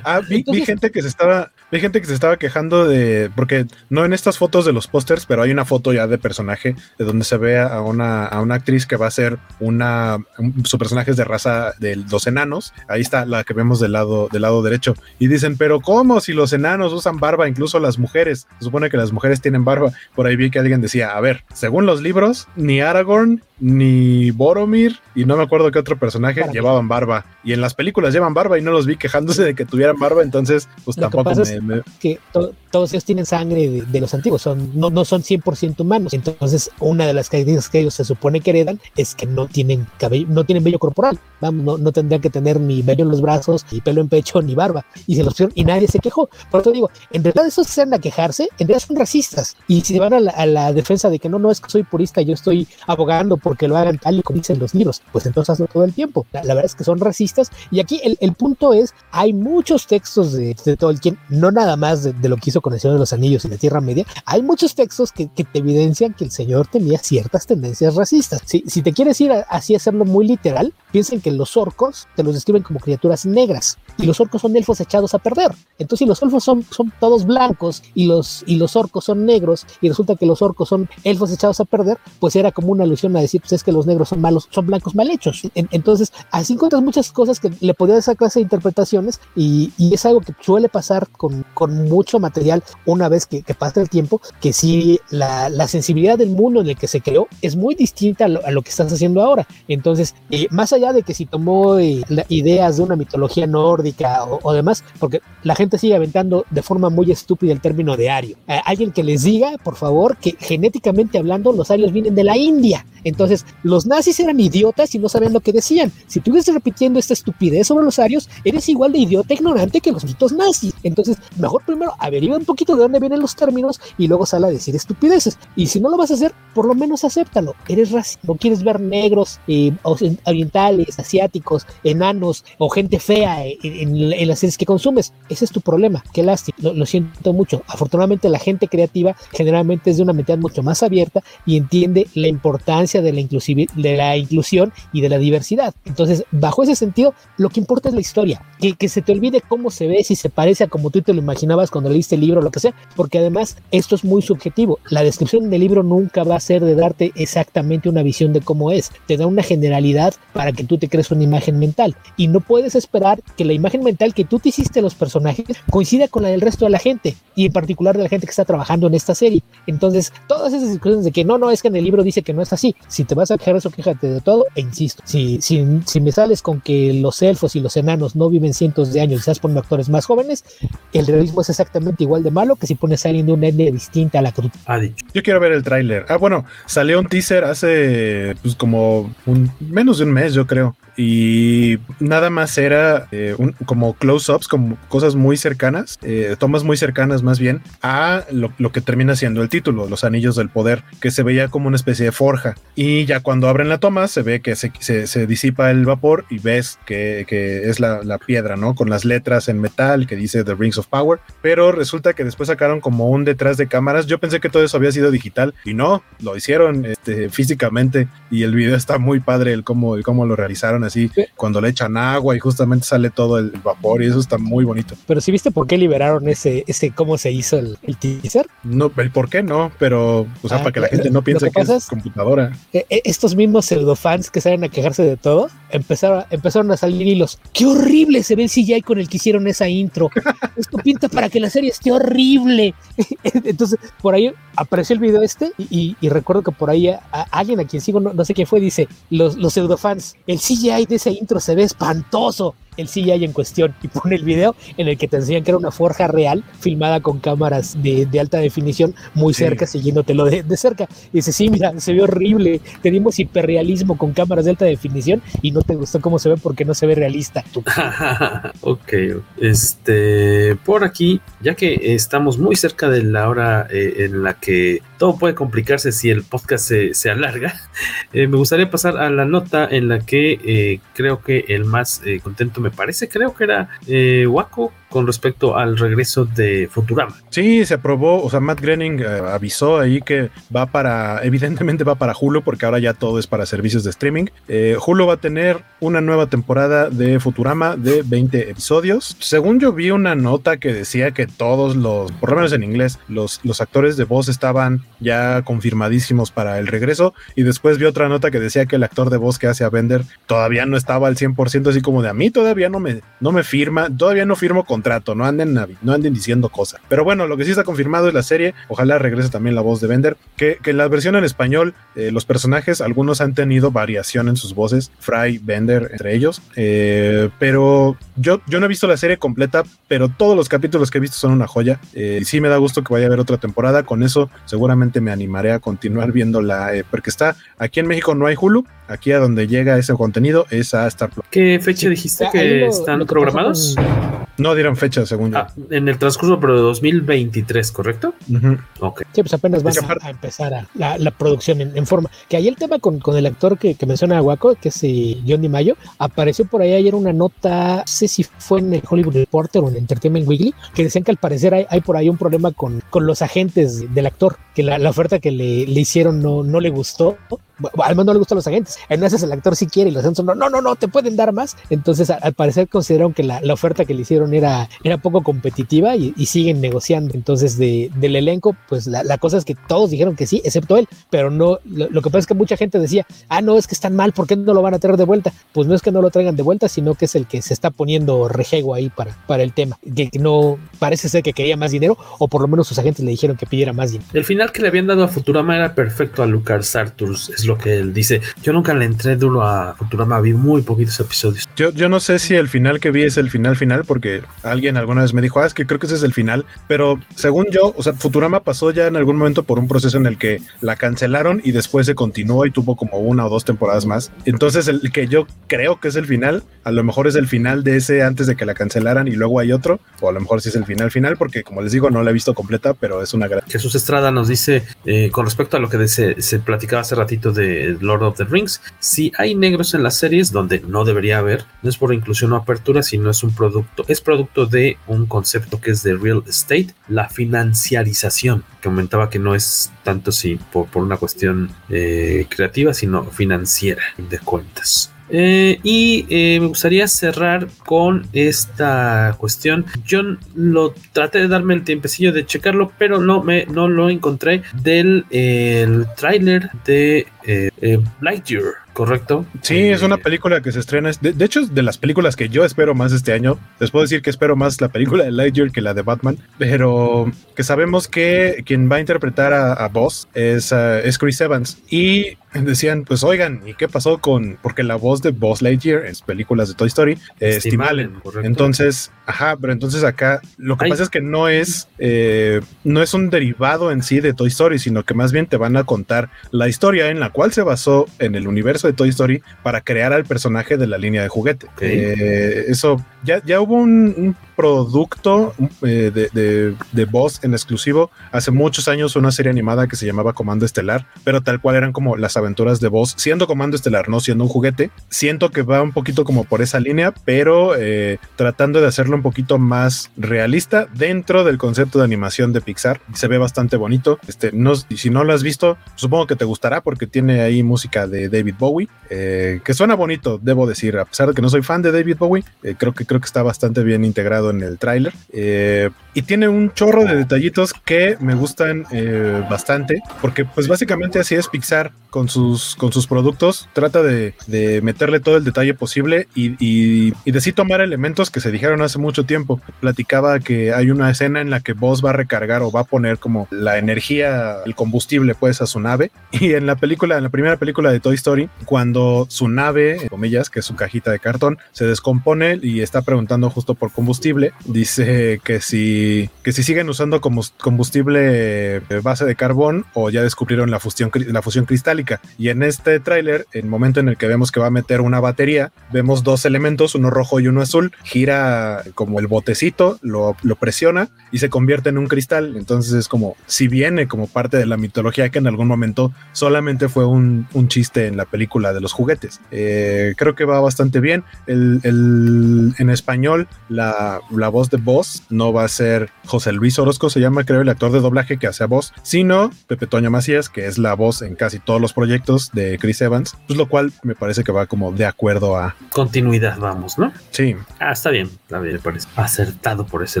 ah, 0.04 0.20
vi, 0.20 0.36
Entonces, 0.36 0.60
vi, 0.60 0.66
gente 0.66 0.90
que 0.90 1.02
se 1.02 1.08
estaba, 1.08 1.50
vi 1.70 1.80
gente 1.80 2.00
que 2.00 2.06
se 2.06 2.14
estaba 2.14 2.36
quejando 2.36 2.86
de, 2.86 3.30
porque 3.34 3.66
no 3.90 4.04
en 4.04 4.12
estas 4.12 4.38
fotos 4.38 4.64
de 4.64 4.72
los 4.72 4.86
pósters, 4.86 5.26
pero 5.26 5.42
hay 5.42 5.50
una 5.50 5.64
foto 5.64 5.92
ya 5.92 6.06
de 6.06 6.16
personaje 6.16 6.76
de 6.98 7.04
donde 7.04 7.24
se 7.24 7.36
ve 7.36 7.58
a 7.58 7.80
una, 7.80 8.26
a 8.26 8.40
una 8.40 8.54
actriz 8.54 8.86
que 8.86 8.96
va 8.96 9.08
a 9.08 9.10
ser 9.10 9.38
una, 9.58 10.18
un, 10.38 10.64
su 10.64 10.78
personaje 10.78 11.10
es 11.10 11.16
de 11.16 11.24
raza 11.24 11.72
de 11.78 11.96
los 11.96 12.26
enanos, 12.26 12.72
ahí 12.86 13.00
está 13.00 13.26
la 13.26 13.44
que 13.44 13.54
vemos 13.54 13.80
del 13.80 13.92
lado, 13.92 14.28
del 14.30 14.42
lado 14.42 14.62
derecho, 14.62 14.94
y 15.18 15.26
dicen, 15.26 15.56
pero 15.56 15.80
¿cómo 15.80 16.20
si 16.20 16.32
los 16.32 16.52
enanos 16.52 16.92
usan 16.92 17.18
barba, 17.18 17.48
incluso 17.48 17.80
las 17.80 17.98
mujeres? 17.98 18.46
Se 18.58 18.64
supone 18.64 18.90
que 18.90 18.96
las 18.96 19.12
mujeres 19.12 19.40
tienen 19.40 19.64
barba, 19.64 19.90
por 20.14 20.26
ahí 20.26 20.36
vi 20.36 20.50
que 20.50 20.58
alguien 20.58 20.80
decía, 20.80 21.16
a 21.16 21.20
ver, 21.20 21.44
según 21.52 21.86
los 21.86 22.00
libros, 22.00 22.48
ni 22.56 22.80
Aragorn 22.80 23.42
ni 23.60 23.87
Boromir 24.32 24.98
y 25.14 25.24
no 25.24 25.36
me 25.36 25.42
acuerdo 25.42 25.70
qué 25.70 25.78
otro 25.78 25.98
personaje 25.98 26.40
Para 26.40 26.52
llevaban 26.52 26.84
mí. 26.84 26.88
barba. 26.88 27.24
Y 27.44 27.52
en 27.52 27.60
las 27.60 27.74
películas 27.74 28.12
llevan 28.12 28.34
barba 28.34 28.58
y 28.58 28.62
no 28.62 28.70
los 28.70 28.86
vi 28.86 28.96
quejándose 28.96 29.44
de 29.44 29.54
que 29.54 29.64
tuvieran 29.64 29.98
barba, 29.98 30.22
entonces 30.22 30.68
pues 30.84 30.96
Lo 30.96 31.02
tampoco 31.08 31.30
que 31.30 31.36
me, 31.36 31.42
es 31.42 31.62
me... 31.62 31.82
que 32.00 32.18
to 32.32 32.52
todos 32.70 32.92
ellos 32.92 33.04
tienen 33.04 33.26
sangre 33.26 33.68
de, 33.68 33.82
de, 33.82 34.00
los 34.00 34.12
antiguos, 34.14 34.42
son, 34.42 34.78
no, 34.78 34.90
no 34.90 35.04
son 35.04 35.22
100% 35.22 35.80
humanos. 35.80 36.12
Entonces, 36.12 36.70
una 36.80 37.06
de 37.06 37.14
las 37.14 37.28
características 37.30 37.70
que 37.70 37.80
ellos 37.80 37.94
se 37.94 38.04
supone 38.04 38.40
que 38.40 38.50
heredan 38.50 38.80
es 38.96 39.14
que 39.14 39.26
no 39.26 39.46
tienen 39.46 39.86
cabello, 39.98 40.26
no 40.28 40.44
tienen 40.44 40.64
vello 40.64 40.78
corporal. 40.78 41.18
Vamos, 41.40 41.64
no, 41.64 41.78
no 41.78 41.92
tendrían 41.92 42.20
que 42.20 42.30
tener 42.30 42.60
ni 42.60 42.82
vello 42.82 43.04
en 43.04 43.10
los 43.10 43.22
brazos, 43.22 43.64
ni 43.72 43.80
pelo 43.80 44.00
en 44.00 44.08
pecho, 44.08 44.42
ni 44.42 44.54
barba. 44.54 44.84
Y 45.06 45.16
se 45.16 45.24
los 45.24 45.34
y 45.54 45.64
nadie 45.64 45.88
se 45.88 45.98
quejó. 45.98 46.28
Por 46.50 46.60
eso 46.60 46.72
digo, 46.72 46.90
en 47.10 47.24
realidad 47.24 47.46
esos 47.46 47.66
se 47.66 47.84
van 47.84 47.94
a 47.94 47.98
quejarse, 47.98 48.48
en 48.58 48.68
realidad 48.68 48.86
son 48.86 48.96
racistas. 48.96 49.56
Y 49.66 49.80
si 49.80 49.98
van 49.98 50.12
a 50.12 50.20
la, 50.20 50.30
a 50.32 50.46
la 50.46 50.72
defensa 50.72 51.08
de 51.08 51.18
que 51.18 51.28
no, 51.28 51.38
no 51.38 51.50
es 51.50 51.60
que 51.60 51.70
soy 51.70 51.84
purista, 51.84 52.20
yo 52.20 52.34
estoy 52.34 52.68
abogando 52.86 53.36
porque 53.38 53.68
lo 53.68 53.77
hagan 53.80 53.98
tal 53.98 54.18
y 54.18 54.22
como 54.22 54.38
dicen 54.38 54.58
los 54.58 54.74
libros, 54.74 55.02
pues 55.12 55.26
entonces 55.26 55.50
hazlo 55.50 55.66
todo 55.66 55.84
el 55.84 55.92
tiempo. 55.92 56.26
La, 56.32 56.42
la 56.44 56.54
verdad 56.54 56.66
es 56.66 56.74
que 56.74 56.84
son 56.84 56.98
racistas. 56.98 57.50
Y 57.70 57.80
aquí 57.80 58.00
el, 58.02 58.16
el 58.20 58.32
punto 58.34 58.72
es, 58.72 58.94
hay 59.10 59.32
muchos 59.32 59.86
textos 59.86 60.32
de, 60.32 60.56
de 60.64 60.76
Tolkien, 60.76 61.18
no 61.28 61.50
nada 61.50 61.76
más 61.76 62.02
de, 62.02 62.12
de, 62.12 62.28
lo 62.28 62.36
que 62.36 62.50
hizo 62.50 62.60
con 62.60 62.72
el 62.72 62.80
Señor 62.80 62.94
de 62.94 63.00
los 63.00 63.12
Anillos 63.12 63.44
y 63.44 63.48
la 63.48 63.56
Tierra 63.56 63.80
Media, 63.80 64.06
hay 64.24 64.42
muchos 64.42 64.74
textos 64.74 65.12
que, 65.12 65.28
que 65.28 65.44
te 65.44 65.58
evidencian 65.58 66.14
que 66.14 66.24
el 66.24 66.30
Señor 66.30 66.66
tenía 66.66 66.98
ciertas 66.98 67.46
tendencias 67.46 67.94
racistas. 67.94 68.42
Si, 68.44 68.64
si 68.66 68.82
te 68.82 68.92
quieres 68.92 69.20
ir 69.20 69.32
a, 69.32 69.40
así 69.48 69.74
a 69.74 69.78
hacerlo 69.78 70.04
muy 70.04 70.26
literal, 70.26 70.72
piensen 70.92 71.20
que 71.20 71.30
los 71.30 71.56
orcos 71.56 72.08
te 72.16 72.22
los 72.22 72.34
describen 72.34 72.62
como 72.62 72.80
criaturas 72.80 73.26
negras 73.26 73.78
y 73.98 74.06
los 74.06 74.20
orcos 74.20 74.42
son 74.42 74.56
elfos 74.56 74.80
echados 74.80 75.14
a 75.14 75.18
perder. 75.18 75.52
Entonces, 75.78 76.00
si 76.00 76.06
los 76.06 76.22
elfos 76.22 76.44
son, 76.44 76.64
son 76.70 76.92
todos 77.00 77.24
blancos 77.24 77.82
y 77.94 78.06
los, 78.06 78.44
y 78.46 78.56
los 78.56 78.76
orcos 78.76 79.04
son 79.04 79.26
negros 79.26 79.66
y 79.80 79.88
resulta 79.88 80.16
que 80.16 80.26
los 80.26 80.42
orcos 80.42 80.68
son 80.68 80.88
elfos 81.04 81.32
echados 81.32 81.60
a 81.60 81.64
perder, 81.64 81.98
pues 82.20 82.36
era 82.36 82.52
como 82.52 82.68
una 82.68 82.84
alusión 82.84 83.16
a 83.16 83.20
decir, 83.20 83.40
pues 83.40 83.52
es 83.58 83.64
que 83.64 83.72
los 83.72 83.86
negros 83.86 84.08
son 84.08 84.20
malos, 84.20 84.48
son 84.50 84.66
blancos 84.66 84.94
mal 84.94 85.10
hechos. 85.10 85.42
Entonces, 85.54 86.12
así 86.30 86.54
encuentras 86.54 86.82
muchas 86.82 87.12
cosas 87.12 87.40
que 87.40 87.50
le 87.60 87.74
podían 87.74 87.98
esa 87.98 88.14
clase 88.14 88.38
de 88.38 88.44
interpretaciones 88.44 89.20
y, 89.36 89.72
y, 89.76 89.94
es 89.94 90.06
algo 90.06 90.20
que 90.20 90.32
suele 90.40 90.68
pasar 90.68 91.08
con, 91.08 91.44
con 91.54 91.88
mucho 91.88 92.18
material 92.18 92.62
una 92.86 93.08
vez 93.08 93.26
que, 93.26 93.42
que 93.42 93.54
pasa 93.54 93.80
el 93.80 93.88
tiempo, 93.88 94.20
que 94.40 94.52
sí, 94.52 95.00
la, 95.10 95.48
la, 95.48 95.68
sensibilidad 95.68 96.16
del 96.16 96.30
mundo 96.30 96.60
en 96.60 96.68
el 96.68 96.76
que 96.76 96.86
se 96.86 97.00
creó 97.00 97.28
es 97.42 97.56
muy 97.56 97.74
distinta 97.74 98.24
a 98.26 98.28
lo, 98.28 98.44
a 98.46 98.50
lo 98.50 98.62
que 98.62 98.70
estás 98.70 98.92
haciendo 98.92 99.22
ahora. 99.22 99.46
Entonces, 99.66 100.14
eh, 100.30 100.46
más 100.50 100.72
allá 100.72 100.92
de 100.92 101.02
que 101.02 101.14
si 101.14 101.26
tomó 101.26 101.78
eh, 101.78 102.02
ideas 102.28 102.76
de 102.76 102.82
una 102.82 102.96
mitología 102.96 103.46
nórdica 103.46 104.24
o, 104.24 104.40
o, 104.42 104.52
demás, 104.52 104.84
porque 104.98 105.20
la 105.42 105.54
gente 105.54 105.78
sigue 105.78 105.94
aventando 105.94 106.46
de 106.50 106.62
forma 106.62 106.88
muy 106.90 107.10
estúpida 107.10 107.52
el 107.52 107.60
término 107.60 107.96
de 107.96 108.10
ario. 108.10 108.36
Eh, 108.46 108.60
alguien 108.64 108.92
que 108.92 109.02
les 109.02 109.24
diga, 109.24 109.52
por 109.62 109.76
favor, 109.76 110.16
que 110.16 110.36
genéticamente 110.38 111.18
hablando 111.18 111.52
los 111.52 111.70
arios 111.70 111.92
vienen 111.92 112.14
de 112.14 112.24
la 112.24 112.36
India. 112.36 112.86
Entonces, 113.04 113.44
los 113.62 113.86
nazis 113.86 114.18
eran 114.20 114.38
idiotas 114.40 114.94
y 114.94 114.98
no 114.98 115.08
sabían 115.08 115.32
lo 115.32 115.40
que 115.40 115.52
decían. 115.52 115.92
Si 116.06 116.20
tú 116.20 116.36
estás 116.36 116.54
repitiendo 116.54 116.98
esta 116.98 117.14
estupidez 117.14 117.66
sobre 117.66 117.84
los 117.84 117.98
arios, 117.98 118.28
eres 118.44 118.68
igual 118.68 118.92
de 118.92 118.98
idiota 118.98 119.34
ignorante 119.34 119.80
que 119.80 119.92
los 119.92 120.04
mitos 120.04 120.32
nazis. 120.32 120.74
Entonces, 120.82 121.16
mejor 121.36 121.64
primero 121.64 121.92
averigua 121.98 122.38
un 122.38 122.44
poquito 122.44 122.74
de 122.74 122.82
dónde 122.82 123.00
vienen 123.00 123.20
los 123.20 123.34
términos 123.34 123.80
y 123.96 124.06
luego 124.06 124.26
sale 124.26 124.46
a 124.46 124.50
decir 124.50 124.74
estupideces. 124.74 125.38
Y 125.56 125.66
si 125.66 125.80
no 125.80 125.88
lo 125.88 125.96
vas 125.96 126.10
a 126.10 126.14
hacer, 126.14 126.32
por 126.54 126.66
lo 126.66 126.74
menos 126.74 127.04
acéptalo. 127.04 127.54
Eres 127.68 127.90
racista. 127.90 128.26
No 128.26 128.34
quieres 128.34 128.62
ver 128.62 128.80
negros, 128.80 129.40
eh, 129.46 129.72
orientales, 129.82 130.98
asiáticos, 130.98 131.66
enanos 131.84 132.44
o 132.58 132.68
gente 132.68 132.98
fea 132.98 133.44
en, 133.46 134.12
en, 134.12 134.28
las 134.28 134.38
series 134.40 134.58
que 134.58 134.66
consumes. 134.66 135.12
Ese 135.28 135.44
es 135.44 135.50
tu 135.50 135.60
problema. 135.60 136.02
Qué 136.12 136.22
lástima. 136.22 136.56
Lo, 136.60 136.74
lo, 136.74 136.86
siento 136.86 137.32
mucho. 137.32 137.62
Afortunadamente, 137.66 138.28
la 138.28 138.38
gente 138.38 138.68
creativa 138.68 139.16
generalmente 139.32 139.90
es 139.90 139.96
de 139.96 140.02
una 140.02 140.12
mentalidad 140.12 140.42
mucho 140.42 140.62
más 140.62 140.82
abierta 140.82 141.22
y 141.46 141.56
entiende 141.56 142.06
la 142.14 142.28
importancia 142.28 143.02
de 143.02 143.12
la, 143.12 143.20
de 143.46 143.96
la 143.96 144.16
inclusión 144.16 144.72
y 144.92 145.00
de 145.00 145.08
la 145.08 145.18
diversidad. 145.18 145.74
Entonces, 145.84 146.24
bajo 146.30 146.62
ese 146.62 146.76
sentido, 146.76 147.14
lo 147.36 147.48
que 147.48 147.60
importa 147.60 147.88
es 147.88 147.94
la 147.94 148.00
historia. 148.00 148.42
Que, 148.60 148.74
que 148.74 148.88
se 148.88 149.02
te 149.02 149.12
olvide 149.12 149.40
cómo 149.40 149.70
se 149.70 149.86
ve, 149.86 150.02
si 150.04 150.16
se 150.16 150.30
parece 150.30 150.64
a 150.64 150.68
como 150.68 150.90
tú 150.90 151.02
te 151.02 151.12
lo 151.12 151.20
imaginabas 151.20 151.70
cuando 151.70 151.90
leíste 151.90 152.16
el 152.16 152.22
libro, 152.22 152.42
lo 152.42 152.50
que 152.50 152.60
sea, 152.60 152.74
porque 152.96 153.18
además 153.18 153.56
esto 153.70 153.94
es 153.94 154.04
muy 154.04 154.22
subjetivo. 154.22 154.78
La 154.90 155.02
descripción 155.02 155.50
del 155.50 155.60
libro 155.60 155.82
nunca 155.82 156.24
va 156.24 156.36
a 156.36 156.40
ser 156.40 156.64
de 156.64 156.74
darte 156.74 157.12
exactamente 157.14 157.88
una 157.88 158.02
visión 158.02 158.32
de 158.32 158.40
cómo 158.40 158.70
es. 158.70 158.90
Te 159.06 159.16
da 159.16 159.26
una 159.26 159.42
generalidad 159.42 160.14
para 160.32 160.52
que 160.52 160.64
tú 160.64 160.78
te 160.78 160.88
crees 160.88 161.10
una 161.10 161.24
imagen 161.24 161.58
mental. 161.58 161.96
Y 162.16 162.28
no 162.28 162.40
puedes 162.40 162.74
esperar 162.74 163.22
que 163.36 163.44
la 163.44 163.52
imagen 163.52 163.82
mental 163.82 164.14
que 164.14 164.24
tú 164.24 164.38
te 164.38 164.50
hiciste 164.50 164.78
de 164.80 164.82
los 164.82 164.94
personajes 164.94 165.44
coincida 165.70 166.08
con 166.08 166.22
la 166.22 166.28
del 166.28 166.40
resto 166.40 166.64
de 166.64 166.70
la 166.70 166.78
gente. 166.78 167.16
Y 167.34 167.46
en 167.46 167.52
particular 167.52 167.96
de 167.96 168.02
la 168.02 168.08
gente 168.08 168.26
que 168.26 168.30
está 168.30 168.44
trabajando 168.44 168.86
en 168.86 168.94
esta 168.94 169.14
serie. 169.14 169.42
Entonces, 169.66 170.12
todas 170.26 170.52
esas 170.52 170.70
discusiones 170.70 171.04
de 171.04 171.12
que 171.12 171.24
no, 171.24 171.38
no, 171.38 171.50
es 171.50 171.62
que 171.62 171.68
en 171.68 171.76
el 171.76 171.84
libro 171.84 172.02
dice 172.02 172.22
que 172.22 172.32
no 172.32 172.42
es 172.42 172.52
así. 172.52 172.74
Si 172.88 173.04
te 173.04 173.14
vas 173.14 173.27
a 173.34 173.38
quejar 173.38 173.56
eso, 173.56 173.70
quéjate 173.70 174.08
de 174.08 174.20
todo. 174.20 174.46
E 174.54 174.60
insisto, 174.60 175.02
si, 175.06 175.40
si, 175.40 175.64
si 175.86 176.00
me 176.00 176.12
sales 176.12 176.42
con 176.42 176.60
que 176.60 176.92
los 176.94 177.22
elfos 177.22 177.56
y 177.56 177.60
los 177.60 177.76
enanos 177.76 178.16
no 178.16 178.28
viven 178.28 178.54
cientos 178.54 178.92
de 178.92 179.00
años 179.00 179.14
y 179.14 179.20
estás 179.20 179.38
poniendo 179.38 179.60
actores 179.60 179.88
más 179.88 180.06
jóvenes, 180.06 180.44
el 180.92 181.06
realismo 181.06 181.40
es 181.40 181.50
exactamente 181.50 182.04
igual 182.04 182.22
de 182.22 182.30
malo 182.30 182.56
que 182.56 182.66
si 182.66 182.74
pones 182.74 183.04
a 183.04 183.08
alguien 183.08 183.26
de 183.26 183.32
una 183.32 183.48
etnia 183.48 183.70
distinta 183.70 184.18
a 184.18 184.22
la 184.22 184.32
que 184.32 184.42
tú. 184.42 184.50
Ah, 184.66 184.80
Yo 185.14 185.22
quiero 185.22 185.40
ver 185.40 185.52
el 185.52 185.62
tráiler. 185.62 186.06
Ah, 186.08 186.16
bueno, 186.16 186.44
salió 186.66 186.98
un 186.98 187.06
teaser 187.06 187.44
hace 187.44 188.34
pues 188.42 188.54
como 188.54 189.14
un, 189.26 189.50
menos 189.60 189.98
de 189.98 190.04
un 190.04 190.12
mes, 190.12 190.34
yo 190.34 190.46
creo. 190.46 190.76
Y 190.98 191.78
nada 192.00 192.28
más 192.28 192.58
era 192.58 193.06
eh, 193.12 193.36
un, 193.38 193.52
como 193.64 193.94
close-ups, 193.94 194.48
como 194.48 194.76
cosas 194.88 195.14
muy 195.14 195.36
cercanas, 195.36 195.96
eh, 196.02 196.34
tomas 196.36 196.64
muy 196.64 196.76
cercanas 196.76 197.22
más 197.22 197.38
bien 197.38 197.62
a 197.82 198.24
lo, 198.32 198.52
lo, 198.58 198.72
que 198.72 198.80
termina 198.80 199.14
siendo 199.14 199.40
el 199.40 199.48
título, 199.48 199.88
los 199.88 200.02
anillos 200.02 200.34
del 200.34 200.48
poder, 200.48 200.82
que 201.00 201.12
se 201.12 201.22
veía 201.22 201.46
como 201.46 201.68
una 201.68 201.76
especie 201.76 202.04
de 202.04 202.10
forja. 202.10 202.56
Y 202.74 203.04
ya 203.06 203.20
cuando 203.20 203.48
abren 203.48 203.68
la 203.68 203.78
toma 203.78 204.08
se 204.08 204.22
ve 204.22 204.40
que 204.40 204.56
se, 204.56 204.72
se, 204.80 205.06
se 205.06 205.28
disipa 205.28 205.70
el 205.70 205.86
vapor 205.86 206.24
y 206.30 206.40
ves 206.40 206.80
que, 206.84 207.24
que 207.28 207.70
es 207.70 207.78
la, 207.78 208.02
la, 208.02 208.18
piedra, 208.18 208.56
¿no? 208.56 208.74
Con 208.74 208.90
las 208.90 209.04
letras 209.04 209.48
en 209.48 209.60
metal 209.60 210.08
que 210.08 210.16
dice 210.16 210.42
The 210.42 210.56
Rings 210.56 210.78
of 210.78 210.88
Power, 210.88 211.20
pero 211.40 211.70
resulta 211.70 212.12
que 212.14 212.24
después 212.24 212.48
sacaron 212.48 212.80
como 212.80 213.08
un 213.08 213.24
detrás 213.24 213.56
de 213.56 213.68
cámaras. 213.68 214.06
Yo 214.06 214.18
pensé 214.18 214.40
que 214.40 214.48
todo 214.48 214.64
eso 214.64 214.76
había 214.76 214.90
sido 214.90 215.12
digital 215.12 215.54
y 215.64 215.74
no, 215.74 216.02
lo 216.20 216.36
hicieron 216.36 216.84
este, 216.84 217.30
físicamente 217.30 218.08
y 218.32 218.42
el 218.42 218.56
video 218.56 218.74
está 218.74 218.98
muy 218.98 219.20
padre 219.20 219.52
el 219.52 219.62
cómo, 219.62 219.94
el 219.94 220.02
cómo 220.02 220.26
lo 220.26 220.34
realizaron 220.34 220.87
así, 220.88 221.08
sí. 221.14 221.24
cuando 221.36 221.60
le 221.60 221.68
echan 221.68 221.96
agua 221.96 222.36
y 222.36 222.38
justamente 222.38 222.86
sale 222.86 223.10
todo 223.10 223.38
el 223.38 223.50
vapor 223.50 224.02
y 224.02 224.06
eso 224.06 224.20
está 224.20 224.38
muy 224.38 224.64
bonito. 224.64 224.94
Pero 225.06 225.20
si 225.20 225.32
viste 225.32 225.50
por 225.50 225.66
qué 225.66 225.78
liberaron 225.78 226.28
ese, 226.28 226.64
ese 226.66 226.90
cómo 226.90 227.18
se 227.18 227.30
hizo 227.32 227.58
el, 227.58 227.78
el 227.82 227.96
teaser? 227.96 228.46
No, 228.64 228.90
el 228.96 229.10
por 229.10 229.28
qué 229.28 229.42
no, 229.42 229.72
pero 229.78 230.26
o 230.42 230.48
sea, 230.48 230.58
ah, 230.58 230.60
para 230.60 230.72
que 230.72 230.80
la 230.80 230.88
gente 230.88 231.10
no 231.10 231.22
piense 231.22 231.50
que, 231.50 231.64
que 231.64 231.72
es 231.72 231.86
computadora. 231.86 232.52
Eh, 232.72 232.84
estos 233.04 233.34
mismos 233.34 233.66
pseudofans 233.66 234.30
que 234.30 234.40
salen 234.40 234.64
a 234.64 234.68
quejarse 234.68 235.02
de 235.02 235.16
todo, 235.16 235.48
empezaron, 235.70 236.24
empezaron 236.30 236.70
a 236.70 236.76
salir 236.76 237.06
hilos. 237.06 237.38
¡Qué 237.52 237.66
horrible 237.66 238.22
se 238.22 238.36
ve 238.36 238.44
el 238.44 238.50
CGI 238.50 238.82
con 238.82 238.98
el 238.98 239.08
que 239.08 239.16
hicieron 239.16 239.46
esa 239.46 239.68
intro! 239.68 240.10
Esto 240.56 240.78
pinta 240.78 241.08
para 241.08 241.28
que 241.28 241.40
la 241.40 241.50
serie 241.50 241.70
esté 241.70 241.92
horrible. 241.92 242.74
Entonces, 243.22 243.78
por 244.00 244.14
ahí 244.14 244.32
apareció 244.56 244.94
el 244.94 245.00
video 245.00 245.22
este 245.22 245.52
y, 245.58 245.66
y, 245.70 245.96
y 246.00 246.08
recuerdo 246.08 246.42
que 246.42 246.52
por 246.52 246.70
ahí 246.70 246.88
a, 246.88 247.00
a 247.12 247.22
alguien 247.22 247.60
a 247.60 247.64
quien 247.64 247.80
sigo, 247.80 248.00
no, 248.00 248.12
no, 248.12 248.24
sé 248.24 248.34
quién 248.34 248.46
fue, 248.46 248.60
dice, 248.60 248.88
los, 249.10 249.36
los 249.36 249.54
pseudofans, 249.54 250.16
el 250.26 250.38
CGI 250.38 250.77
de 250.86 250.96
esa 250.96 251.10
intro 251.10 251.40
se 251.40 251.54
ve 251.54 251.62
espantoso 251.64 252.54
el 252.78 252.88
CGI 252.88 253.24
en 253.24 253.32
cuestión 253.32 253.74
y 253.82 253.88
pone 253.88 254.16
el 254.16 254.24
video 254.24 254.56
en 254.76 254.88
el 254.88 254.96
que 254.96 255.08
te 255.08 255.16
enseñan 255.16 255.44
que 255.44 255.50
era 255.50 255.58
una 255.58 255.70
forja 255.70 256.06
real 256.06 256.44
filmada 256.60 257.00
con 257.00 257.18
cámaras 257.20 257.80
de, 257.82 258.06
de 258.06 258.20
alta 258.20 258.38
definición 258.38 258.94
muy 259.14 259.34
sí. 259.34 259.44
cerca, 259.44 259.66
siguiéndotelo 259.66 260.24
de, 260.24 260.42
de, 260.42 260.56
cerca. 260.56 260.88
Y 261.12 261.18
dice, 261.18 261.32
sí, 261.32 261.50
mira, 261.50 261.78
se 261.78 261.92
ve 261.92 262.02
horrible. 262.02 262.60
Tenemos 262.82 263.18
hiperrealismo 263.18 263.98
con 263.98 264.12
cámaras 264.12 264.44
de 264.44 264.52
alta 264.52 264.64
definición 264.64 265.22
y 265.42 265.50
no 265.50 265.62
te 265.62 265.74
gustó 265.74 266.00
cómo 266.00 266.18
se 266.18 266.30
ve 266.30 266.36
porque 266.36 266.64
no 266.64 266.74
se 266.74 266.86
ve 266.86 266.94
realista. 266.94 267.44
ok, 268.60 268.92
este, 269.40 270.56
por 270.64 270.84
aquí, 270.84 271.20
ya 271.40 271.54
que 271.54 271.94
estamos 271.94 272.38
muy 272.38 272.56
cerca 272.56 272.88
de 272.88 273.02
la 273.02 273.28
hora 273.28 273.66
eh, 273.70 274.04
en 274.04 274.22
la 274.22 274.34
que 274.34 274.82
todo 274.98 275.16
puede 275.16 275.34
complicarse 275.34 275.92
si 275.92 276.10
el 276.10 276.22
podcast 276.22 276.68
se, 276.68 276.94
se 276.94 277.10
alarga, 277.10 277.54
eh, 278.12 278.26
me 278.26 278.36
gustaría 278.36 278.70
pasar 278.70 278.96
a 278.96 279.10
la 279.10 279.24
nota 279.24 279.68
en 279.70 279.88
la 279.88 280.00
que 280.00 280.38
eh, 280.44 280.80
creo 280.94 281.20
que 281.22 281.44
el 281.48 281.64
más 281.64 282.02
contento 282.22 282.60
me 282.60 282.67
me 282.68 282.76
parece, 282.76 283.08
creo 283.08 283.34
que 283.34 283.44
era 283.44 283.68
eh, 283.86 284.26
Waco 284.26 284.72
con 284.88 285.06
respecto 285.06 285.56
al 285.56 285.76
regreso 285.76 286.24
de 286.24 286.68
Futurama. 286.70 287.14
Sí, 287.30 287.64
se 287.64 287.74
aprobó, 287.74 288.22
o 288.22 288.30
sea, 288.30 288.40
Matt 288.40 288.60
Groening 288.60 289.00
eh, 289.00 289.06
avisó 289.06 289.78
ahí 289.78 290.00
que 290.00 290.30
va 290.54 290.66
para, 290.66 291.22
evidentemente 291.24 291.84
va 291.84 291.96
para 291.96 292.14
Hulu, 292.18 292.42
porque 292.42 292.66
ahora 292.66 292.78
ya 292.78 292.94
todo 292.94 293.18
es 293.18 293.26
para 293.26 293.46
servicios 293.46 293.84
de 293.84 293.90
streaming. 293.90 294.26
Eh, 294.48 294.76
Hulu 294.84 295.06
va 295.06 295.14
a 295.14 295.16
tener 295.18 295.62
una 295.80 296.00
nueva 296.00 296.26
temporada 296.26 296.90
de 296.90 297.20
Futurama 297.20 297.76
de 297.76 298.02
20 298.02 298.50
episodios. 298.50 299.16
Según 299.20 299.60
yo 299.60 299.72
vi 299.72 299.90
una 299.90 300.14
nota 300.14 300.56
que 300.56 300.72
decía 300.72 301.12
que 301.12 301.26
todos 301.26 301.76
los, 301.76 302.10
por 302.12 302.30
lo 302.30 302.36
menos 302.36 302.52
en 302.52 302.62
inglés, 302.62 302.98
los, 303.08 303.40
los 303.44 303.60
actores 303.60 303.96
de 303.96 304.04
voz 304.04 304.28
estaban 304.28 304.84
ya 305.00 305.42
confirmadísimos 305.42 306.30
para 306.30 306.58
el 306.58 306.66
regreso, 306.66 307.14
y 307.36 307.42
después 307.42 307.78
vi 307.78 307.84
otra 307.84 308.08
nota 308.08 308.30
que 308.30 308.40
decía 308.40 308.66
que 308.66 308.76
el 308.76 308.82
actor 308.82 309.10
de 309.10 309.16
voz 309.16 309.38
que 309.38 309.46
hace 309.46 309.64
a 309.64 309.70
Bender 309.70 310.04
todavía 310.26 310.66
no 310.66 310.76
estaba 310.76 311.08
al 311.08 311.16
100%, 311.16 311.68
así 311.68 311.80
como 311.80 312.02
de 312.02 312.08
a 312.08 312.14
mí 312.14 312.30
todavía 312.30 312.68
no 312.68 312.80
me, 312.80 313.02
no 313.20 313.32
me 313.32 313.42
firma, 313.42 313.88
todavía 313.94 314.24
no 314.24 314.36
firmo 314.36 314.64
con 314.64 314.77
no 315.14 315.24
anden, 315.24 316.14
diciendo 316.14 316.48
cosas. 316.48 316.80
Pero 316.88 317.04
bueno, 317.04 317.26
lo 317.26 317.36
que 317.36 317.44
sí 317.44 317.50
está 317.50 317.64
confirmado 317.64 318.08
es 318.08 318.14
la 318.14 318.22
serie, 318.22 318.54
ojalá 318.68 318.98
regrese 318.98 319.28
también 319.28 319.54
la 319.54 319.60
voz 319.60 319.80
de 319.80 319.86
Bender, 319.86 320.16
que, 320.36 320.58
en 320.64 320.76
la 320.76 320.88
versión 320.88 321.16
en 321.16 321.24
español, 321.24 321.74
eh, 321.94 322.10
los 322.12 322.24
personajes, 322.24 322.80
algunos 322.80 323.20
han 323.20 323.34
tenido 323.34 323.70
variación 323.70 324.28
en 324.28 324.36
sus 324.36 324.54
voces, 324.54 324.90
Fry, 324.98 325.38
Bender, 325.38 325.88
entre 325.92 326.14
ellos, 326.14 326.42
eh, 326.56 327.30
pero 327.38 327.96
yo, 328.16 328.40
yo 328.46 328.60
no 328.60 328.66
he 328.66 328.68
visto 328.68 328.86
la 328.86 328.96
serie 328.96 329.18
completa, 329.18 329.62
pero 329.88 330.08
todos 330.08 330.36
los 330.36 330.48
capítulos 330.48 330.90
que 330.90 330.98
he 330.98 331.00
visto 331.00 331.16
son 331.16 331.32
una 331.32 331.46
joya, 331.46 331.80
eh, 331.94 332.18
y 332.20 332.24
sí 332.24 332.40
me 332.40 332.48
da 332.48 332.56
gusto 332.56 332.82
que 332.82 332.92
vaya 332.92 333.06
a 333.06 333.08
haber 333.08 333.20
otra 333.20 333.38
temporada, 333.38 333.84
con 333.84 334.02
eso 334.02 334.30
seguramente 334.44 335.00
me 335.00 335.10
animaré 335.10 335.52
a 335.52 335.58
continuar 335.58 336.12
viéndola, 336.18 336.72
porque 336.90 337.10
está, 337.10 337.36
aquí 337.58 337.80
en 337.80 337.86
México 337.86 338.14
no 338.14 338.26
hay 338.26 338.36
Hulu, 338.40 338.64
aquí 338.88 339.12
a 339.12 339.18
donde 339.18 339.46
llega 339.46 339.78
ese 339.78 339.94
contenido 339.94 340.46
es 340.50 340.74
a 340.74 340.86
Star 340.88 341.10
Plus. 341.10 341.26
¿Qué 341.30 341.58
fecha 341.60 341.88
dijiste 341.88 342.28
que 342.32 342.60
lo, 342.60 342.66
están 342.68 342.98
lo 342.98 343.06
que 343.06 343.10
programados? 343.10 343.74
Con... 343.76 344.28
No 344.38 344.54
dieron 344.54 344.76
fecha, 344.76 345.04
según 345.04 345.32
yo. 345.32 345.38
Ah, 345.38 345.48
en 345.70 345.88
el 345.88 345.98
transcurso, 345.98 346.38
pero 346.38 346.54
de 346.54 346.60
2023, 346.60 347.72
¿correcto? 347.72 348.14
Uh 348.28 348.34
-huh. 348.34 348.60
Ok. 348.80 349.02
Sí, 349.12 349.22
pues 349.22 349.34
apenas 349.34 349.64
van 349.64 349.74
a, 349.76 350.06
a, 350.06 350.10
empezar 350.10 350.54
a, 350.54 350.68
la, 350.74 350.96
la, 350.96 351.10
producción 351.10 351.60
en, 351.60 351.76
en, 351.76 351.86
forma. 351.86 352.08
Que 352.28 352.36
ahí 352.36 352.46
el 352.46 352.54
tema 352.54 352.78
con, 352.78 353.00
con 353.00 353.16
el 353.16 353.26
actor 353.26 353.58
que, 353.58 353.74
que 353.74 353.86
menciona 353.86 354.22
Waco, 354.22 354.54
que 354.54 354.68
es 354.68 354.84
eh, 354.84 355.18
John 355.26 355.42
Di 355.42 355.48
Mayo, 355.48 355.76
apareció 355.98 356.44
por 356.44 356.62
ahí 356.62 356.72
ayer 356.72 356.94
una 356.94 357.12
nota, 357.12 357.78
no 357.78 357.82
sé 357.86 358.06
si 358.06 358.22
fue 358.22 358.60
en 358.60 358.74
el 358.74 358.82
Hollywood 358.88 359.14
Reporter 359.14 359.62
o 359.64 359.68
en 359.70 359.76
Entertainment 359.76 360.28
Weekly, 360.28 360.54
que 360.72 360.84
decían 360.84 361.02
que 361.02 361.10
al 361.10 361.16
parecer 361.16 361.52
hay, 361.54 361.66
hay 361.68 361.80
por 361.80 361.96
ahí 361.96 362.08
un 362.08 362.16
problema 362.16 362.52
con, 362.52 362.80
con 362.90 363.06
los 363.06 363.22
agentes 363.22 363.92
del 363.92 364.06
actor, 364.06 364.36
que 364.54 364.62
la, 364.62 364.78
la 364.78 364.90
oferta 364.90 365.18
que 365.18 365.32
le, 365.32 365.66
le, 365.66 365.80
hicieron 365.80 366.22
no, 366.22 366.44
no 366.44 366.60
le 366.60 366.70
gustó. 366.70 367.16
Bueno, 367.58 367.82
al 367.82 367.94
menos 367.94 368.06
no 368.06 368.12
le 368.12 368.18
gustan 368.18 368.36
los 368.36 368.46
agentes. 368.46 368.78
En 368.88 369.00
veces 369.00 369.22
el 369.22 369.32
actor 369.32 369.56
sí 369.56 369.66
quiere 369.66 369.90
y 369.90 369.92
los 369.92 370.02
agentes 370.02 370.24
no, 370.24 370.34
no, 370.34 370.48
no, 370.48 370.60
no, 370.60 370.76
te 370.76 370.88
pueden 370.88 371.16
dar 371.16 371.32
más. 371.32 371.56
Entonces, 371.70 372.10
al, 372.10 372.34
parecer 372.34 372.68
consideraron 372.68 373.14
que 373.14 373.22
la, 373.22 373.40
oferta 373.52 373.84
que 373.84 373.94
le 373.94 374.02
hicieron 374.02 374.34
era, 374.34 374.68
era 374.84 374.98
poco 374.98 375.22
competitiva 375.22 375.96
y, 375.96 376.12
siguen 376.26 376.60
negociando. 376.60 377.14
Entonces, 377.14 377.56
de, 377.56 377.90
del 377.96 378.14
elenco, 378.14 378.54
pues 378.68 378.86
la, 378.86 379.18
cosa 379.18 379.38
es 379.38 379.44
que 379.44 379.54
todos 379.54 379.90
dijeron 379.90 380.14
que 380.14 380.26
sí, 380.26 380.42
excepto 380.44 380.76
él, 380.76 380.86
pero 381.10 381.30
no, 381.30 381.58
lo, 381.64 382.02
que 382.02 382.10
pasa 382.10 382.18
es 382.18 382.26
que 382.26 382.34
mucha 382.34 382.56
gente 382.56 382.78
decía, 382.78 383.06
ah, 383.28 383.40
no, 383.40 383.56
es 383.56 383.66
que 383.66 383.74
están 383.74 383.96
mal, 383.96 384.12
¿por 384.12 384.26
qué 384.26 384.36
no 384.36 384.52
lo 384.52 384.62
van 384.62 384.74
a 384.74 384.78
traer 384.78 384.96
de 384.96 385.04
vuelta? 385.04 385.32
Pues 385.52 385.66
no 385.66 385.74
es 385.74 385.82
que 385.82 385.90
no 385.90 386.02
lo 386.02 386.10
traigan 386.10 386.36
de 386.36 386.42
vuelta, 386.42 386.68
sino 386.68 386.94
que 386.94 387.06
es 387.06 387.14
el 387.14 387.26
que 387.26 387.40
se 387.40 387.54
está 387.54 387.70
poniendo 387.70 388.28
rejego 388.28 388.74
ahí 388.74 388.90
para, 388.90 389.16
para 389.26 389.42
el 389.42 389.52
tema, 389.52 389.78
que 389.94 390.10
no 390.20 390.58
parece 390.78 391.08
ser 391.08 391.22
que 391.22 391.32
quería 391.32 391.56
más 391.56 391.70
dinero, 391.70 391.96
o 392.18 392.28
por 392.28 392.42
lo 392.42 392.48
menos 392.48 392.68
sus 392.68 392.78
agentes 392.78 393.04
le 393.04 393.10
dijeron 393.10 393.36
que 393.36 393.46
pidiera 393.46 393.72
más 393.72 393.92
dinero. 393.92 394.10
El 394.12 394.24
final 394.24 394.52
que 394.52 394.62
le 394.62 394.68
habían 394.68 394.86
dado 394.86 395.02
a 395.04 395.08
Futurama 395.08 395.56
era 395.56 395.74
perfecto 395.74 396.22
a 396.22 396.26
Lucas 396.26 396.76
Arthurs, 396.76 397.30
es 397.30 397.44
lo 397.48 397.58
que 397.58 397.78
él 397.78 397.92
dice. 397.92 398.20
Yo 398.42 398.52
nunca 398.52 398.74
le 398.74 398.84
entré 398.84 399.16
duro 399.16 399.42
a 399.42 399.74
Futurama, 399.74 400.20
vi 400.20 400.32
muy 400.32 400.62
poquitos 400.62 401.00
episodios. 401.00 401.48
Yo, 401.56 401.70
yo 401.72 401.88
no 401.88 402.00
sé 402.00 402.18
si 402.18 402.34
el 402.34 402.48
final 402.48 402.80
que 402.80 402.90
vi 402.90 403.02
es 403.02 403.16
el 403.16 403.30
final 403.30 403.56
final, 403.56 403.84
porque 403.84 404.22
alguien 404.42 404.76
alguna 404.76 405.02
vez 405.02 405.14
me 405.14 405.22
dijo, 405.22 405.40
ah, 405.40 405.46
es 405.46 405.54
que 405.54 405.66
creo 405.66 405.80
que 405.80 405.86
ese 405.86 405.96
es 405.96 406.02
el 406.02 406.12
final, 406.12 406.46
pero 406.66 407.00
según 407.14 407.46
yo, 407.50 407.74
o 407.76 407.82
sea, 407.82 407.94
Futurama 407.94 408.40
pasó 408.40 408.70
ya 408.70 408.86
en 408.86 408.96
algún 408.96 409.16
momento 409.16 409.42
por 409.42 409.58
un 409.58 409.68
proceso 409.68 409.96
en 409.96 410.06
el 410.06 410.18
que 410.18 410.40
la 410.60 410.76
cancelaron 410.76 411.40
y 411.42 411.52
después 411.52 411.86
se 411.86 411.94
continuó 411.94 412.46
y 412.46 412.50
tuvo 412.50 412.76
como 412.76 412.98
una 412.98 413.26
o 413.26 413.28
dos 413.28 413.44
temporadas 413.44 413.86
más. 413.86 414.12
Entonces, 414.24 414.68
el 414.68 414.92
que 414.92 415.08
yo 415.08 415.26
creo 415.46 415.80
que 415.80 415.88
es 415.88 415.96
el 415.96 416.06
final, 416.06 416.44
a 416.64 416.70
lo 416.70 416.84
mejor 416.84 417.06
es 417.06 417.14
el 417.14 417.26
final 417.26 417.64
de 417.64 417.76
ese 417.76 418.02
antes 418.02 418.26
de 418.26 418.36
que 418.36 418.44
la 418.44 418.54
cancelaran 418.54 419.08
y 419.08 419.12
luego 419.12 419.40
hay 419.40 419.52
otro, 419.52 419.80
o 420.00 420.08
a 420.08 420.12
lo 420.12 420.20
mejor 420.20 420.40
sí 420.40 420.50
es 420.50 420.56
el 420.56 420.64
final 420.64 420.90
final, 420.90 421.16
porque 421.16 421.42
como 421.42 421.62
les 421.62 421.72
digo, 421.72 421.90
no 421.90 422.02
la 422.02 422.10
he 422.10 422.12
visto 422.12 422.34
completa, 422.34 422.74
pero 422.74 423.02
es 423.02 423.14
una 423.14 423.28
gran. 423.28 423.42
Jesús 423.48 423.74
Estrada 423.74 424.10
nos 424.10 424.28
dice, 424.28 424.64
eh, 424.84 425.10
con 425.10 425.24
respecto 425.24 425.56
a 425.56 425.60
lo 425.60 425.68
que 425.68 425.88
se, 425.88 426.20
se, 426.20 426.38
platicaba 426.38 426.82
hace 426.82 426.94
ratito 426.94 427.32
de 427.32 427.37
Lord 427.80 428.02
of 428.02 428.16
the 428.16 428.24
Rings, 428.24 428.60
si 428.78 429.12
hay 429.16 429.34
negros 429.34 429.74
en 429.74 429.82
las 429.82 429.96
series, 429.96 430.32
donde 430.32 430.60
no 430.60 430.84
debería 430.84 431.18
haber, 431.18 431.44
no 431.62 431.70
es 431.70 431.76
por 431.76 431.94
inclusión 431.94 432.32
o 432.32 432.36
apertura, 432.36 432.82
sino 432.82 433.10
es 433.10 433.22
un 433.22 433.34
producto, 433.34 433.84
es 433.88 434.00
producto 434.00 434.46
de 434.46 434.78
un 434.86 435.06
concepto 435.06 435.60
que 435.60 435.70
es 435.70 435.82
de 435.82 435.96
real 435.96 436.22
estate, 436.26 436.74
la 436.88 437.08
financiarización, 437.08 438.44
que 438.60 438.68
comentaba 438.68 439.10
que 439.10 439.18
no 439.18 439.34
es 439.34 439.72
tanto 439.82 440.12
si 440.12 440.36
por, 440.36 440.66
por 440.66 440.82
una 440.82 440.96
cuestión 440.96 441.50
eh, 441.68 442.26
creativa, 442.28 442.74
sino 442.74 443.04
financiera 443.04 443.82
de 443.96 444.18
cuentas. 444.18 444.92
Eh, 445.10 445.58
y 445.62 446.06
eh, 446.10 446.38
me 446.40 446.48
gustaría 446.48 446.86
cerrar 446.86 447.48
con 447.64 448.06
esta 448.12 449.14
cuestión. 449.18 449.64
Yo 449.86 450.02
lo 450.34 450.74
traté 450.92 451.20
de 451.20 451.28
darme 451.28 451.54
el 451.54 451.64
tiempecillo 451.64 452.12
de 452.12 452.26
checarlo, 452.26 452.72
pero 452.78 453.00
no 453.00 453.22
me 453.22 453.46
no 453.46 453.68
lo 453.68 453.88
encontré 453.88 454.42
del 454.62 455.06
el 455.10 455.86
tráiler 455.96 456.50
de 456.64 457.06
eh, 457.28 457.78
Lightyear. 458.00 458.68
¿correcto? 458.78 459.26
Sí, 459.42 459.56
eh, 459.56 459.72
es 459.72 459.82
una 459.82 459.96
película 459.96 460.40
que 460.40 460.52
se 460.52 460.60
estrena. 460.60 460.92
De, 461.00 461.12
de, 461.12 461.24
hecho, 461.24 461.40
es 461.40 461.52
de 461.52 461.64
las 461.64 461.78
películas 461.78 462.14
que 462.14 462.28
yo 462.28 462.44
espero 462.44 462.76
más 462.76 462.92
este 462.92 463.12
año. 463.12 463.36
Les 463.58 463.72
puedo 463.72 463.82
decir 463.82 464.02
que 464.02 464.10
espero 464.10 464.36
más 464.36 464.60
la 464.60 464.68
película 464.68 465.02
de 465.02 465.10
Lightyear 465.10 465.50
que 465.50 465.60
la 465.60 465.74
de 465.74 465.82
Batman, 465.82 466.16
pero 466.38 467.10
que 467.34 467.42
sabemos 467.42 467.88
que 467.88 468.44
quien 468.46 468.70
va 468.70 468.76
a 468.76 468.80
interpretar 468.80 469.32
a, 469.32 469.52
a 469.52 469.66
Boss 469.66 470.08
es, 470.14 470.52
uh, 470.52 470.78
es 470.84 470.96
Chris 470.96 471.20
Evans. 471.20 471.58
Y 471.68 472.16
decían, 472.34 472.84
pues 472.84 473.02
oigan, 473.02 473.42
¿y 473.46 473.54
qué 473.54 473.68
pasó 473.68 473.98
con...? 473.98 474.38
Porque 474.42 474.62
la 474.62 474.76
voz 474.76 475.02
de 475.02 475.10
Boss 475.10 475.42
Lightyear 475.42 475.86
en 475.86 475.94
películas 476.06 476.48
de 476.48 476.54
Toy 476.54 476.68
Story 476.68 476.98
es 477.18 477.42
Tim 477.42 477.60
Allen. 477.60 477.94
Entonces, 478.22 478.92
ajá, 479.06 479.36
pero 479.36 479.52
entonces 479.52 479.82
acá 479.82 480.20
lo 480.36 480.56
que 480.56 480.66
Ay. 480.66 480.70
pasa 480.70 480.82
es 480.84 480.90
que 480.90 481.00
no 481.00 481.28
es, 481.28 481.68
eh, 481.78 482.40
no 482.64 482.82
es 482.82 482.94
un 482.94 483.10
derivado 483.10 483.72
en 483.72 483.82
sí 483.82 484.00
de 484.00 484.12
Toy 484.12 484.28
Story, 484.28 484.58
sino 484.58 484.84
que 484.84 484.94
más 484.94 485.10
bien 485.10 485.26
te 485.26 485.36
van 485.36 485.56
a 485.56 485.64
contar 485.64 486.10
la 486.30 486.48
historia 486.48 486.90
en 486.90 487.00
la 487.00 487.10
cual 487.18 487.32
se 487.32 487.42
basó 487.42 487.86
en 487.98 488.14
el 488.14 488.28
universo 488.28 488.68
de 488.68 488.74
Toy 488.74 488.90
Story 488.90 489.24
para 489.42 489.60
crear 489.60 489.92
al 489.92 490.04
personaje 490.04 490.56
de 490.56 490.68
la 490.68 490.78
línea 490.78 491.02
de 491.02 491.08
juguete. 491.08 491.48
Eh, 491.60 492.44
eso 492.46 492.80
ya, 493.02 493.20
ya 493.24 493.40
hubo 493.40 493.56
un, 493.56 493.92
un 493.96 494.16
producto 494.38 495.34
eh, 495.62 495.90
de, 495.92 496.10
de, 496.12 496.54
de 496.70 496.84
voz 496.84 497.24
en 497.24 497.32
exclusivo 497.32 497.90
hace 498.12 498.30
muchos 498.30 498.68
años, 498.68 498.94
una 498.94 499.10
serie 499.10 499.30
animada 499.30 499.66
que 499.66 499.74
se 499.74 499.84
llamaba 499.84 500.12
Comando 500.12 500.46
Estelar, 500.46 500.86
pero 501.02 501.22
tal 501.24 501.40
cual 501.40 501.56
eran 501.56 501.72
como 501.72 501.96
las 501.96 502.16
aventuras 502.16 502.60
de 502.60 502.68
voz, 502.68 502.94
siendo 502.96 503.26
Comando 503.26 503.56
Estelar, 503.56 503.88
no 503.88 503.98
siendo 503.98 504.22
un 504.22 504.30
juguete. 504.30 504.70
Siento 504.90 505.30
que 505.30 505.42
va 505.42 505.60
un 505.60 505.72
poquito 505.72 506.04
como 506.04 506.22
por 506.22 506.40
esa 506.40 506.60
línea, 506.60 506.94
pero 507.04 507.56
eh, 507.56 507.98
tratando 508.14 508.60
de 508.60 508.68
hacerlo 508.68 508.94
un 508.94 509.02
poquito 509.02 509.40
más 509.40 509.90
realista 509.96 510.68
dentro 510.72 511.24
del 511.24 511.36
concepto 511.36 511.80
de 511.80 511.84
animación 511.84 512.32
de 512.32 512.40
Pixar. 512.40 512.80
Se 512.94 513.08
ve 513.08 513.18
bastante 513.18 513.56
bonito. 513.56 513.98
Este, 514.06 514.30
no, 514.30 514.54
si 514.54 514.88
no 514.88 515.02
lo 515.02 515.14
has 515.14 515.24
visto, 515.24 515.58
supongo 515.74 516.06
que 516.06 516.14
te 516.14 516.24
gustará 516.24 516.60
porque 516.60 516.86
tiene 516.86 517.22
ahí 517.22 517.42
música 517.42 517.88
de 517.88 518.08
David 518.08 518.36
Bowie, 518.38 518.68
eh, 518.88 519.40
que 519.44 519.52
suena 519.52 519.74
bonito, 519.74 520.20
debo 520.22 520.46
decir, 520.46 520.78
a 520.78 520.84
pesar 520.84 521.08
de 521.08 521.14
que 521.14 521.22
no 521.22 521.28
soy 521.28 521.42
fan 521.42 521.60
de 521.60 521.72
David 521.72 521.96
Bowie, 521.98 522.22
creo 522.56 522.72
que 522.72 522.86
creo 522.86 523.00
que 523.00 523.06
está 523.06 523.24
bastante 523.24 523.64
bien 523.64 523.84
integrado 523.84 524.27
en 524.30 524.42
el 524.42 524.58
tráiler. 524.58 524.92
Eh, 525.12 525.70
y 525.98 526.02
tiene 526.02 526.28
un 526.28 526.54
chorro 526.54 526.84
de 526.84 526.94
detallitos 526.94 527.52
que 527.52 527.96
me 527.98 528.14
gustan 528.14 528.66
eh, 528.70 529.20
bastante, 529.28 529.82
porque 530.00 530.24
pues 530.24 530.46
básicamente 530.46 531.00
así 531.00 531.16
es 531.16 531.26
Pixar 531.26 531.72
con 531.90 532.08
sus, 532.08 532.54
con 532.54 532.72
sus 532.72 532.86
productos, 532.86 533.48
trata 533.52 533.82
de, 533.82 534.14
de 534.28 534.60
meterle 534.62 535.00
todo 535.00 535.16
el 535.16 535.24
detalle 535.24 535.54
posible 535.54 536.06
y, 536.14 536.36
y, 536.38 536.94
y, 537.04 537.10
de 537.10 537.20
sí 537.20 537.32
tomar 537.32 537.62
elementos 537.62 538.10
que 538.10 538.20
se 538.20 538.30
dijeron 538.30 538.62
hace 538.62 538.78
mucho 538.78 539.04
tiempo. 539.04 539.40
Platicaba 539.58 540.20
que 540.20 540.52
hay 540.52 540.70
una 540.70 540.90
escena 540.90 541.20
en 541.20 541.30
la 541.30 541.40
que 541.40 541.54
Buzz 541.54 541.84
va 541.84 541.90
a 541.90 541.94
recargar 541.94 542.42
o 542.42 542.52
va 542.52 542.60
a 542.60 542.64
poner 542.64 542.98
como 542.98 543.26
la 543.30 543.58
energía, 543.58 544.36
el 544.44 544.54
combustible 544.54 545.16
pues 545.16 545.40
a 545.42 545.46
su 545.46 545.58
nave, 545.58 545.90
y 546.12 546.34
en 546.34 546.46
la 546.46 546.54
película, 546.54 546.96
en 546.96 547.02
la 547.02 547.08
primera 547.08 547.38
película 547.38 547.72
de 547.72 547.80
Toy 547.80 547.96
Story, 547.96 548.28
cuando 548.44 549.06
su 549.08 549.28
nave, 549.28 549.82
en 549.82 549.88
comillas, 549.88 550.30
que 550.30 550.40
es 550.40 550.44
su 550.44 550.54
cajita 550.54 550.92
de 550.92 551.00
cartón, 551.00 551.38
se 551.52 551.66
descompone 551.66 552.38
y 552.40 552.60
está 552.60 552.82
preguntando 552.82 553.30
justo 553.30 553.54
por 553.54 553.72
combustible, 553.72 554.32
dice 554.44 555.20
que 555.24 555.40
si, 555.40 555.87
que 556.22 556.32
si 556.32 556.42
siguen 556.42 556.68
usando 556.68 557.00
combustible 557.00 558.60
base 558.82 559.04
de 559.04 559.14
carbón 559.14 559.64
o 559.74 559.90
ya 559.90 560.02
descubrieron 560.02 560.50
la 560.50 560.60
fusión, 560.60 560.90
la 560.94 561.22
fusión 561.22 561.44
cristálica. 561.44 562.00
Y 562.18 562.28
en 562.28 562.42
este 562.42 562.80
tráiler, 562.80 563.26
el 563.32 563.46
momento 563.46 563.80
en 563.80 563.88
el 563.88 563.96
que 563.96 564.06
vemos 564.06 564.30
que 564.30 564.40
va 564.40 564.46
a 564.46 564.50
meter 564.50 564.80
una 564.80 565.00
batería, 565.00 565.52
vemos 565.72 566.02
dos 566.04 566.24
elementos, 566.24 566.74
uno 566.74 566.90
rojo 566.90 567.20
y 567.20 567.28
uno 567.28 567.40
azul, 567.40 567.72
gira 567.82 568.62
como 568.74 569.00
el 569.00 569.06
botecito, 569.06 569.78
lo, 569.82 570.16
lo 570.22 570.36
presiona 570.36 570.88
y 571.12 571.18
se 571.18 571.28
convierte 571.28 571.68
en 571.68 571.78
un 571.78 571.86
cristal. 571.86 572.36
Entonces 572.36 572.72
es 572.72 572.88
como, 572.88 573.16
si 573.26 573.48
viene 573.48 573.86
como 573.86 574.06
parte 574.06 574.36
de 574.36 574.46
la 574.46 574.56
mitología 574.56 575.08
que 575.10 575.18
en 575.18 575.26
algún 575.26 575.48
momento 575.48 575.92
solamente 576.12 576.68
fue 576.68 576.86
un, 576.86 577.26
un 577.32 577.48
chiste 577.48 577.86
en 577.86 577.96
la 577.96 578.04
película 578.04 578.52
de 578.52 578.60
los 578.60 578.72
juguetes. 578.72 579.20
Eh, 579.30 579.94
creo 579.96 580.14
que 580.14 580.24
va 580.24 580.40
bastante 580.40 580.80
bien. 580.80 581.04
El, 581.26 581.60
el, 581.62 582.54
en 582.58 582.70
español, 582.70 583.28
la, 583.48 584.00
la 584.10 584.28
voz 584.28 584.50
de 584.50 584.56
voz 584.56 585.02
no 585.10 585.32
va 585.32 585.44
a 585.44 585.48
ser 585.48 585.77
José 586.06 586.32
Luis 586.32 586.58
Orozco, 586.58 586.90
se 586.90 587.00
llama 587.00 587.24
creo 587.24 587.40
el 587.40 587.48
actor 587.48 587.72
de 587.72 587.80
doblaje 587.80 588.18
que 588.18 588.26
hace 588.26 588.44
a 588.44 588.46
voz, 588.46 588.72
sino 588.82 589.30
Pepe 589.46 589.66
Toño 589.66 589.90
Macías, 589.90 590.28
que 590.28 590.46
es 590.46 590.58
la 590.58 590.74
voz 590.74 591.02
en 591.02 591.14
casi 591.14 591.38
todos 591.38 591.60
los 591.60 591.72
proyectos 591.72 592.30
de 592.32 592.58
Chris 592.58 592.80
Evans, 592.80 593.16
pues 593.26 593.36
lo 593.36 593.48
cual 593.48 593.72
me 593.82 593.94
parece 593.94 594.24
que 594.24 594.32
va 594.32 594.46
como 594.46 594.72
de 594.72 594.86
acuerdo 594.86 595.36
a... 595.36 595.54
Continuidad, 595.70 596.38
vamos, 596.38 596.78
¿no? 596.78 596.92
Sí. 597.10 597.36
Ah, 597.60 597.72
está 597.72 597.90
bien, 597.90 598.06
está 598.06 598.38
bien, 598.38 598.54
me 598.54 598.60
parece 598.60 598.88
acertado 598.96 599.66
por 599.66 599.82
ese 599.82 600.00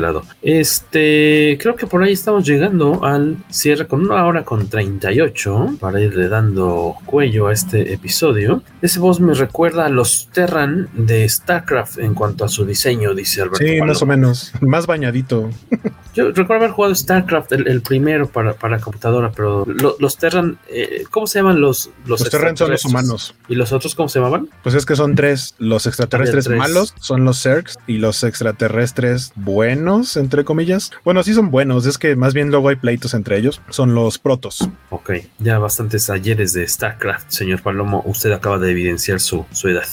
lado. 0.00 0.22
Este, 0.42 1.58
creo 1.60 1.76
que 1.76 1.86
por 1.86 2.02
ahí 2.02 2.12
estamos 2.12 2.46
llegando 2.46 3.04
al 3.04 3.36
cierre 3.50 3.86
con 3.86 4.00
una 4.00 4.24
hora 4.24 4.44
con 4.44 4.68
38 4.68 5.76
para 5.80 6.00
irle 6.00 6.28
dando 6.28 6.96
cuello 7.06 7.48
a 7.48 7.52
este 7.52 7.92
episodio. 7.92 8.62
Ese 8.82 9.00
voz 9.00 9.20
me 9.20 9.34
recuerda 9.34 9.86
a 9.86 9.88
los 9.88 10.28
Terran 10.32 10.88
de 10.94 11.28
StarCraft 11.28 11.98
en 11.98 12.14
cuanto 12.14 12.44
a 12.44 12.48
su 12.48 12.64
diseño, 12.64 13.14
dice 13.14 13.42
Alberto. 13.42 13.64
Sí, 13.64 13.80
más 13.80 14.02
o 14.02 14.06
menos, 14.06 14.52
más 14.60 14.86
bañadito. 14.86 15.50
Yo 16.14 16.32
recuerdo 16.32 16.64
haber 16.64 16.70
jugado 16.70 16.94
StarCraft, 16.94 17.52
el, 17.52 17.68
el 17.68 17.80
primero 17.80 18.28
para, 18.28 18.54
para, 18.54 18.80
computadora, 18.80 19.30
pero 19.30 19.64
lo, 19.66 19.96
los 20.00 20.16
Terran, 20.16 20.58
eh, 20.68 21.04
¿cómo 21.10 21.26
se 21.26 21.38
llaman 21.38 21.60
los 21.60 21.90
Los, 22.06 22.20
los 22.20 22.30
Terran 22.30 22.56
son 22.56 22.70
los 22.70 22.84
humanos. 22.84 23.34
¿Y 23.48 23.54
los 23.54 23.72
otros 23.72 23.94
cómo 23.94 24.08
se 24.08 24.18
llamaban? 24.18 24.48
Pues 24.62 24.74
es 24.74 24.84
que 24.84 24.96
son 24.96 25.14
tres. 25.14 25.54
Los 25.58 25.86
extraterrestres 25.86 26.46
tres. 26.46 26.58
malos 26.58 26.94
son 26.98 27.24
los 27.24 27.42
Zergs 27.42 27.78
y 27.86 27.98
los 27.98 28.24
extraterrestres 28.24 29.32
buenos, 29.36 30.16
entre 30.16 30.44
comillas. 30.44 30.90
Bueno, 31.04 31.22
sí 31.22 31.34
son 31.34 31.50
buenos, 31.50 31.86
es 31.86 31.98
que 31.98 32.16
más 32.16 32.34
bien 32.34 32.50
luego 32.50 32.68
hay 32.68 32.76
pleitos 32.76 33.14
entre 33.14 33.38
ellos. 33.38 33.60
Son 33.68 33.94
los 33.94 34.18
protos. 34.18 34.68
Ok, 34.90 35.10
ya 35.38 35.58
bastantes 35.58 36.10
ayeres 36.10 36.52
de 36.52 36.66
StarCraft, 36.66 37.30
señor 37.30 37.62
Palomo. 37.62 38.02
Usted 38.06 38.32
acaba 38.32 38.58
de 38.58 38.70
evidenciar 38.70 39.20
su, 39.20 39.46
su 39.52 39.68
edad. 39.68 39.86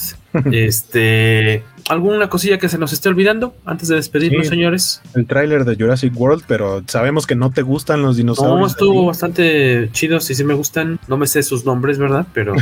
Este, 0.52 1.64
¿Alguna 1.88 2.28
cosilla 2.28 2.58
que 2.58 2.68
se 2.68 2.78
nos 2.78 2.92
esté 2.92 3.08
olvidando 3.08 3.54
antes 3.64 3.88
de 3.88 3.94
despedirnos, 3.94 4.46
sí, 4.46 4.50
señores? 4.50 5.02
El 5.14 5.26
tráiler 5.26 5.64
de 5.64 5.76
Jurassic 5.76 6.12
World, 6.18 6.42
pero 6.48 6.82
sabemos 6.88 7.26
que 7.28 7.36
no 7.36 7.52
te 7.52 7.62
gustan 7.62 8.02
los 8.02 8.16
dinosaurios. 8.16 8.58
No, 8.58 8.66
estuvo 8.66 9.06
bastante 9.06 9.88
chido, 9.92 10.18
sí, 10.18 10.34
sí 10.34 10.42
me 10.42 10.54
gustan. 10.54 10.98
No 11.06 11.16
me 11.16 11.28
sé 11.28 11.44
sus 11.44 11.64
nombres, 11.64 11.98
¿verdad? 11.98 12.26
Pero... 12.32 12.54